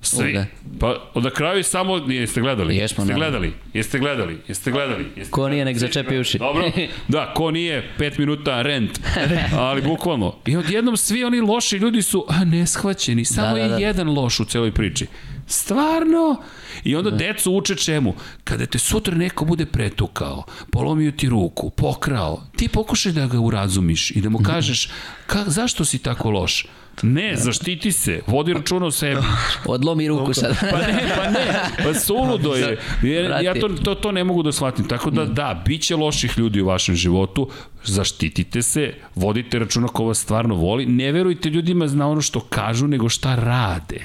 Svi. 0.02 0.32
Da. 0.32 0.46
Pa 0.80 1.20
na 1.20 1.30
kraju 1.30 1.64
samo 1.64 1.96
jeste 1.96 2.40
gledali? 2.40 2.76
Jesmo, 2.76 3.04
jeste 3.04 3.14
gledali? 3.14 3.52
Jeste 3.74 3.98
gledali? 3.98 4.38
Jeste 4.48 4.70
gledali? 4.70 5.06
Jeste 5.16 5.30
Ko 5.30 5.48
nije, 5.48 5.64
nek 5.64 5.78
začepi 5.78 6.18
uši. 6.18 6.38
Dobro. 6.38 6.70
Da, 7.08 7.34
ko 7.34 7.50
nije 7.50 7.90
5 7.98 8.18
minuta 8.18 8.62
rent. 8.62 9.00
Ali 9.58 9.82
bukvalno. 9.82 10.36
I 10.46 10.56
odjednom 10.56 10.96
svi 10.96 11.24
oni 11.24 11.40
loši 11.40 11.76
ljudi 11.76 12.02
su 12.02 12.26
a, 12.28 12.44
neshvaćeni. 12.44 13.24
Samo 13.24 13.46
Da, 13.46 13.62
da, 13.62 13.68
da. 13.68 13.74
je 13.76 13.82
jedan 13.82 14.08
loš 14.08 14.40
u 14.40 14.44
celoj 14.44 14.72
priči. 14.72 15.06
Stvarno? 15.46 16.42
I 16.84 16.96
onda 16.96 17.10
decu 17.10 17.52
uče 17.52 17.74
čemu? 17.74 18.14
Kada 18.44 18.66
te 18.66 18.78
sutra 18.78 19.14
neko 19.16 19.44
bude 19.44 19.66
pretukao, 19.66 20.44
polomio 20.72 21.10
ti 21.10 21.28
ruku, 21.28 21.70
pokrao, 21.70 22.42
ti 22.56 22.68
pokušaj 22.68 23.12
da 23.12 23.26
ga 23.26 23.40
urazumiš 23.40 24.10
i 24.10 24.20
da 24.20 24.28
mu 24.28 24.38
kažeš 24.38 24.88
ka, 25.26 25.44
zašto 25.46 25.84
si 25.84 25.98
tako 25.98 26.30
loš? 26.30 26.66
Ne, 27.02 27.36
zaštiti 27.36 27.92
se, 27.92 28.20
vodi 28.26 28.52
računa 28.52 28.86
o 28.86 28.90
sebi. 28.90 29.20
Odlomi 29.64 30.08
ruku 30.08 30.34
sad. 30.34 30.56
Pa 30.70 30.78
ne, 30.78 31.12
pa 31.16 31.30
ne, 31.30 31.46
pa 31.84 31.94
suludo 31.94 32.54
je. 32.54 32.78
Jer 33.02 33.44
ja 33.44 33.54
to, 33.54 33.68
to, 33.68 33.94
to 33.94 34.12
ne 34.12 34.24
mogu 34.24 34.42
da 34.42 34.52
shvatim. 34.52 34.88
Tako 34.88 35.10
da, 35.10 35.24
da, 35.24 35.62
bit 35.66 35.82
će 35.82 35.96
loših 35.96 36.38
ljudi 36.38 36.60
u 36.60 36.66
vašem 36.66 36.94
životu, 36.94 37.48
zaštitite 37.84 38.62
se, 38.62 38.94
vodite 39.14 39.58
računa 39.58 39.88
ko 39.88 40.04
vas 40.04 40.18
stvarno 40.18 40.54
voli, 40.54 40.86
ne 40.86 41.12
verujte 41.12 41.50
ljudima 41.50 41.86
na 41.86 42.08
ono 42.08 42.20
što 42.20 42.40
kažu, 42.40 42.86
nego 42.86 43.08
šta 43.08 43.34
rade. 43.34 44.04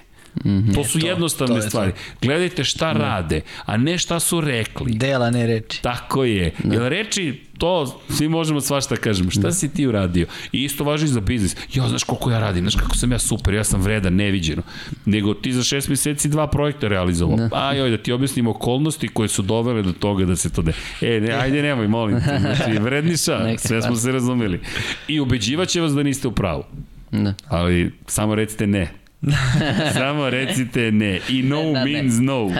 To 0.75 0.83
su 0.83 0.99
jednostavne 0.99 1.55
to 1.55 1.63
je 1.63 1.69
stvari. 1.69 1.91
Gledajte 2.21 2.63
šta 2.63 2.91
rade, 2.91 3.41
a 3.65 3.77
ne 3.77 3.97
šta 3.97 4.19
su 4.19 4.41
rekli. 4.41 4.93
Dela, 4.93 5.29
ne 5.29 5.47
reči. 5.47 5.81
Tako 5.81 6.23
je. 6.23 6.51
Jer 6.63 6.81
reči, 6.81 7.41
to 7.57 8.01
svi 8.09 8.29
možemo 8.29 8.61
svašta 8.61 8.95
kažemo. 8.95 9.31
Šta 9.31 9.51
si 9.51 9.73
ti 9.73 9.87
uradio? 9.87 10.27
I 10.51 10.63
isto 10.63 10.83
važi 10.83 11.05
i 11.05 11.07
za 11.07 11.19
biznis. 11.19 11.55
Jo, 11.73 11.87
znaš 11.87 12.03
koliko 12.03 12.31
ja 12.31 12.39
radim, 12.39 12.63
znaš 12.63 12.75
kako 12.75 12.95
sam 12.95 13.11
ja 13.11 13.19
super, 13.19 13.53
ja 13.53 13.63
sam 13.63 13.81
vredan, 13.81 14.15
neviđeno. 14.15 14.61
Nego 15.05 15.33
ti 15.33 15.53
za 15.53 15.63
šest 15.63 15.89
meseci 15.89 16.29
dva 16.29 16.47
projekta 16.47 16.87
realizovao. 16.87 17.49
Pa 17.51 17.73
joj, 17.73 17.89
da 17.89 17.97
ti 17.97 18.11
objasnim 18.11 18.47
okolnosti 18.47 19.07
koje 19.07 19.29
su 19.29 19.41
dovele 19.41 19.81
do 19.81 19.91
toga 19.91 20.25
da 20.25 20.35
se 20.35 20.49
to 20.49 20.61
de... 20.61 20.73
E, 21.01 21.19
ne, 21.21 21.31
ajde 21.31 21.61
nemoj, 21.61 21.87
molim 21.87 22.19
te. 22.19 22.39
Znači, 22.39 22.79
vredniša, 22.85 23.57
sve 23.57 23.81
smo 23.81 23.95
se 23.95 24.11
razumeli. 24.11 24.59
I 25.07 25.19
ubeđivaće 25.19 25.81
vas 25.81 25.93
da 25.93 26.03
niste 26.03 26.27
u 26.27 26.31
pravu. 26.31 26.63
Da. 27.11 27.33
Ali 27.47 27.91
samo 28.07 28.35
recite 28.35 28.67
ne. 28.67 29.04
samo 29.93 30.29
recite 30.29 30.91
ne. 30.91 31.19
I 31.29 31.43
no 31.43 31.61
Da, 31.63 31.71
ne. 31.75 31.85
means 31.85 32.13
no. 32.15 32.51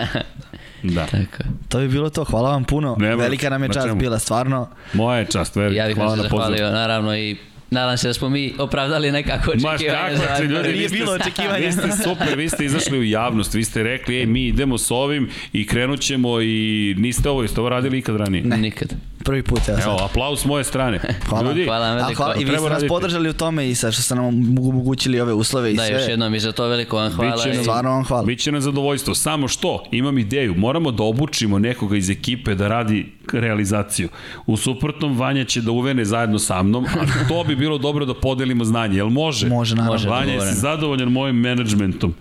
Da. 0.84 1.06
Tako. 1.06 1.42
To 1.68 1.78
bi 1.78 1.88
bilo 1.88 2.10
to, 2.10 2.24
hvala 2.24 2.50
vam 2.50 2.64
puno. 2.64 2.96
Nema, 2.98 3.14
Velika 3.16 3.50
nam 3.50 3.62
je 3.62 3.68
čast 3.68 3.86
čemu. 3.86 3.98
bila, 3.98 4.18
stvarno. 4.18 4.68
Moja 4.92 5.18
je 5.18 5.26
čast, 5.26 5.56
velika. 5.56 5.82
Ja 5.82 5.88
bih 5.88 5.96
vam 5.98 6.10
se 6.10 6.22
zahvalio, 6.22 6.70
naravno, 6.70 7.16
i 7.16 7.36
nadam 7.70 7.98
se 7.98 8.06
da 8.06 8.14
smo 8.14 8.28
mi 8.28 8.54
opravdali 8.58 9.12
nekako 9.12 9.50
Maš 9.52 9.74
očekivanje. 9.74 10.14
kako 10.14 10.26
za 10.28 10.36
će 10.36 10.44
ljudi, 10.44 10.68
vi 10.68 10.74
Nije 10.74 10.88
ste, 10.88 10.96
bilo 10.96 11.12
očekivanja. 11.12 11.66
vi 11.66 11.72
ste 11.72 11.82
super, 11.94 12.36
vi 12.36 12.48
ste 12.48 12.64
izašli 12.64 12.98
u 12.98 13.04
javnost, 13.04 13.54
vi 13.54 13.64
ste 13.64 13.82
rekli, 13.82 14.16
ej, 14.16 14.26
mi 14.26 14.42
idemo 14.42 14.78
s 14.78 14.90
ovim 14.90 15.28
i 15.52 15.66
krenut 15.66 16.00
ćemo 16.00 16.40
i 16.40 16.54
niste 16.98 17.30
ovo, 17.30 17.42
jeste 17.42 17.60
ovo 17.60 17.68
radili 17.68 17.98
ikad 17.98 18.16
ranije? 18.16 18.44
Nikad. 18.44 18.94
Prvi 19.26 19.42
put, 19.42 19.60
sad. 19.60 19.80
Evo, 19.80 19.96
aplauz 20.02 20.40
s 20.40 20.44
moje 20.44 20.64
strane. 20.64 21.00
Hvala. 21.28 21.44
Ljudi, 21.44 21.64
Hvala 21.64 21.86
A, 21.86 21.94
veliko. 21.94 22.14
hvala, 22.14 22.34
I 22.34 22.44
vi 22.44 22.58
ste 22.58 22.70
nas 22.70 22.82
podržali 22.88 23.28
u 23.28 23.34
tome 23.34 23.70
i 23.70 23.74
sa 23.74 23.92
što 23.92 24.02
ste 24.02 24.14
nam 24.14 24.24
omogućili 24.60 25.20
ove 25.20 25.32
uslove 25.32 25.72
i 25.72 25.76
Da, 25.76 25.82
sve. 25.82 25.92
još 25.92 26.08
jednom 26.08 26.34
i 26.34 26.40
za 26.40 26.52
to 26.52 26.66
veliko 26.66 26.96
vam 26.96 27.12
hvala. 27.12 27.32
Biće 27.32 27.48
nam- 27.48 27.60
i- 27.60 27.62
Stvarno 27.62 27.90
vam 27.90 28.04
hvala. 28.04 28.22
Biće 28.24 28.52
na 28.52 28.60
zadovoljstvo. 28.60 29.14
Samo 29.16 29.48
što, 29.48 29.84
imam 29.92 30.18
ideju, 30.18 30.54
moramo 30.54 30.90
da 30.90 31.02
obučimo 31.02 31.58
nekoga 31.58 31.96
iz 31.96 32.10
ekipe 32.10 32.54
da 32.54 32.68
radi 32.68 33.06
realizaciju. 33.32 34.08
U 34.46 34.56
suprotnom, 34.56 35.18
Vanja 35.18 35.44
će 35.44 35.60
da 35.60 35.70
uvene 35.70 36.04
zajedno 36.04 36.38
sa 36.38 36.62
mnom, 36.62 36.84
a 36.86 37.28
to 37.28 37.44
bi 37.44 37.56
bilo 37.56 37.78
dobro 37.78 38.04
da 38.04 38.14
podelimo 38.14 38.64
znanje. 38.64 38.96
Jel 38.96 39.08
može? 39.08 39.48
Može, 39.48 39.74
naravno. 39.74 39.92
Može. 39.92 40.08
Vanja, 40.08 40.32
jesi 40.34 40.54
zadovoljan 40.54 41.08
mojim 41.08 41.36
menadžmentom? 41.36 42.14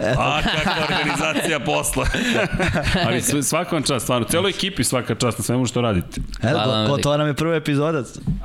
A, 0.00 0.40
kakva 0.44 0.72
organizacija 0.88 1.60
posla. 1.60 2.06
Ali 3.06 3.22
sve- 3.22 3.42
svaka 3.42 3.76
vam 3.76 3.82
čast, 3.82 4.02
stvarno. 4.02 4.26
Celoj 4.26 4.50
ekipi 4.50 4.84
svaka 4.84 5.14
čast 5.14 5.38
na 5.38 5.44
svemu 5.44 5.66
što 5.66 5.80
radite. 5.80 6.20
Evo, 6.42 6.52
Hvala 6.54 6.98
to 6.98 7.16
nam 7.16 7.26
je 7.26 7.34
prva 7.34 7.54
epizoda. 7.56 8.02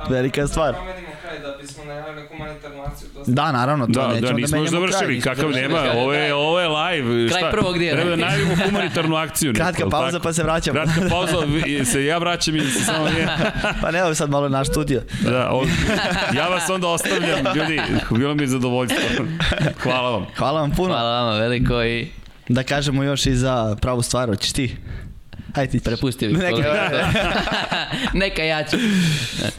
Velika 0.08 0.46
stvar. 0.46 0.72
Da 0.72 1.21
kraj 1.32 1.52
da 1.52 1.56
bismo 1.58 1.84
najavili 1.84 2.28
humanitarnu 2.28 2.82
akciju. 2.82 3.08
To 3.14 3.22
Da, 3.26 3.52
naravno, 3.52 3.86
to 3.86 3.92
Da, 3.92 4.08
nećemo 4.08 4.20
da, 4.20 4.26
da, 4.26 4.32
nismo 4.32 4.56
još 4.56 4.64
menjamo 4.64 4.86
kraj. 4.86 4.92
završili. 4.92 5.14
nismo 5.14 5.30
Kakav 5.34 5.50
nema, 5.50 5.82
kraj. 5.82 5.98
ovo 5.98 6.12
je, 6.12 6.34
ovo 6.34 6.60
je 6.60 6.68
live. 6.68 7.28
Kraj 7.28 7.40
Šta? 7.40 7.50
prvog 7.50 7.78
dijela. 7.78 7.96
Treba 7.96 8.10
da 8.10 8.16
najavimo 8.16 8.54
humanitarnu 8.66 9.16
akciju. 9.16 9.54
Kratka 9.54 9.88
pauza, 9.88 10.10
tako? 10.10 10.22
pa 10.22 10.32
se 10.32 10.42
vraćamo. 10.42 10.74
Kratka 10.74 11.00
pauza, 11.10 11.36
se 11.84 12.04
ja 12.04 12.18
vraćam 12.18 12.56
i 12.56 12.60
se 12.60 12.80
samo 12.80 13.06
je. 13.06 13.28
Pa 13.82 13.90
ne, 13.90 14.04
ovo 14.04 14.14
sad 14.14 14.30
malo 14.30 14.48
naš 14.48 14.68
studio. 14.68 15.02
Da, 15.22 15.50
ja 16.34 16.48
vas 16.48 16.70
onda 16.70 16.88
ostavljam, 16.88 17.56
ljudi, 17.56 17.80
bilo 18.10 18.34
mi 18.34 18.42
je 18.42 18.46
zadovoljstvo. 18.48 18.98
Hvala 19.78 20.10
vam. 20.10 20.26
Hvala 20.36 20.60
vam 20.60 20.70
puno. 20.70 20.88
Hvala 20.88 21.20
vama 21.20 21.38
veliko 21.38 21.82
i 21.82 22.08
Da 22.48 22.62
kažemo 22.62 23.02
još 23.02 23.26
i 23.26 23.34
za 23.34 23.76
pravu 23.80 24.02
stvar, 24.02 24.28
hoćeš 24.28 24.52
ti? 24.52 24.76
Hajde 25.52 25.72
ti. 25.72 25.80
bih. 26.28 26.36
Neka- 26.36 26.50
koga- 26.52 27.06
Neka 28.14 28.42
ja 28.42 28.64
ću. 28.64 28.76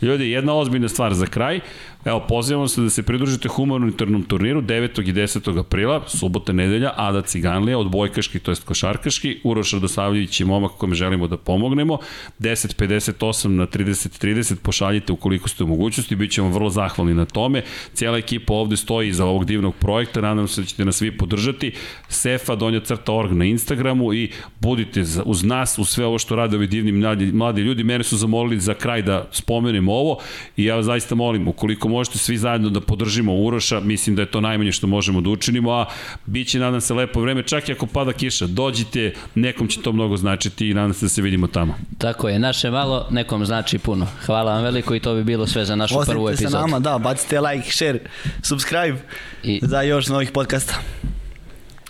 Ljudi, 0.01 0.31
jedna 0.31 0.53
ozbiljna 0.53 0.89
stvar 0.89 1.13
za 1.13 1.25
kraj. 1.25 1.59
Evo, 2.05 2.19
pozivamo 2.27 2.67
se 2.67 2.81
da 2.81 2.89
se 2.89 3.03
pridružite 3.03 3.49
humanitarnom 3.49 4.23
turniru 4.23 4.61
9. 4.61 5.09
i 5.09 5.13
10. 5.13 5.59
aprila, 5.59 6.01
subota, 6.07 6.53
nedelja, 6.53 6.91
Ada 6.95 7.21
Ciganlija, 7.21 7.77
odbojkaški, 7.77 8.39
to 8.39 8.51
jest 8.51 8.63
košarkaški, 8.63 9.39
Uroš 9.43 9.71
Radosavljević 9.73 10.39
je 10.39 10.45
momak 10.45 10.71
kome 10.71 10.95
želimo 10.95 11.27
da 11.27 11.37
pomognemo, 11.37 11.97
10.58 12.39 13.47
na 13.47 13.67
30.30, 13.67 14.55
pošaljite 14.55 15.13
ukoliko 15.13 15.49
ste 15.49 15.63
u 15.63 15.67
mogućnosti, 15.67 16.15
bit 16.15 16.31
ćemo 16.31 16.49
vrlo 16.49 16.69
zahvalni 16.69 17.13
na 17.13 17.25
tome. 17.25 17.63
Cijela 17.93 18.17
ekipa 18.17 18.53
ovde 18.53 18.77
stoji 18.77 19.09
iza 19.09 19.25
ovog 19.25 19.45
divnog 19.45 19.75
projekta, 19.75 20.21
nadam 20.21 20.47
se 20.47 20.61
da 20.61 20.67
ćete 20.67 20.85
nas 20.85 20.95
svi 20.95 21.17
podržati. 21.17 21.71
Sefa, 22.07 22.55
donja 22.55 22.79
crta 22.79 23.13
org 23.13 23.31
na 23.31 23.45
Instagramu 23.45 24.13
i 24.13 24.31
budite 24.59 25.03
uz 25.25 25.43
nas, 25.43 25.79
uz 25.79 25.89
sve 25.89 26.05
ovo 26.05 26.19
što 26.19 26.35
rade 26.35 26.57
ovi 26.57 26.67
divni 26.67 26.91
mladi, 26.91 27.31
mladi 27.31 27.61
ljudi. 27.61 27.83
Mene 27.83 28.03
su 28.03 28.17
zamolili 28.17 28.59
za 28.59 28.73
kraj 28.73 29.01
da 29.01 29.27
spomenem 29.31 29.89
ovo 29.89 30.19
i 30.57 30.65
ja 30.65 30.83
zaista 30.83 31.15
molim, 31.15 31.47
ukoliko 31.47 31.92
možete 31.93 32.17
svi 32.17 32.37
zajedno 32.37 32.69
da 32.69 32.81
podržimo 32.81 33.35
Uroša, 33.35 33.79
mislim 33.79 34.15
da 34.15 34.21
je 34.21 34.31
to 34.31 34.41
najmanje 34.41 34.71
što 34.71 34.87
možemo 34.87 35.21
da 35.21 35.29
učinimo, 35.29 35.71
a 35.71 35.85
bit 36.25 36.47
će, 36.47 36.59
nadam 36.59 36.81
se, 36.81 36.93
lepo 36.93 37.21
vreme, 37.21 37.43
čak 37.43 37.69
i 37.69 37.71
ako 37.71 37.85
pada 37.85 38.13
kiša, 38.13 38.47
dođite, 38.47 39.13
nekom 39.35 39.67
će 39.67 39.81
to 39.81 39.91
mnogo 39.91 40.17
značiti 40.17 40.69
i 40.69 40.73
nadam 40.73 40.93
se 40.93 41.05
da 41.05 41.09
se 41.09 41.21
vidimo 41.21 41.47
tamo. 41.47 41.75
Tako 41.97 42.29
je, 42.29 42.39
naše 42.39 42.71
malo 42.71 43.07
nekom 43.11 43.45
znači 43.45 43.77
puno. 43.77 44.07
Hvala 44.25 44.53
vam 44.53 44.63
veliko 44.63 44.95
i 44.95 44.99
to 44.99 45.15
bi 45.15 45.23
bilo 45.23 45.47
sve 45.47 45.65
za 45.65 45.75
našu 45.75 45.93
prvu 45.93 46.23
Ostanite 46.23 46.37
sa 46.37 46.43
epizodu. 46.43 46.61
nama, 46.61 46.79
da, 46.79 46.97
bacite 46.97 47.39
like, 47.41 47.71
share, 47.71 47.99
subscribe 48.41 48.97
I- 49.43 49.59
za 49.63 49.81
još 49.81 50.07
novih 50.07 50.31
podcasta. 50.31 50.73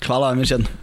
Hvala 0.05 0.27
vam 0.29 0.39
još 0.39 0.51
jednom. 0.51 0.82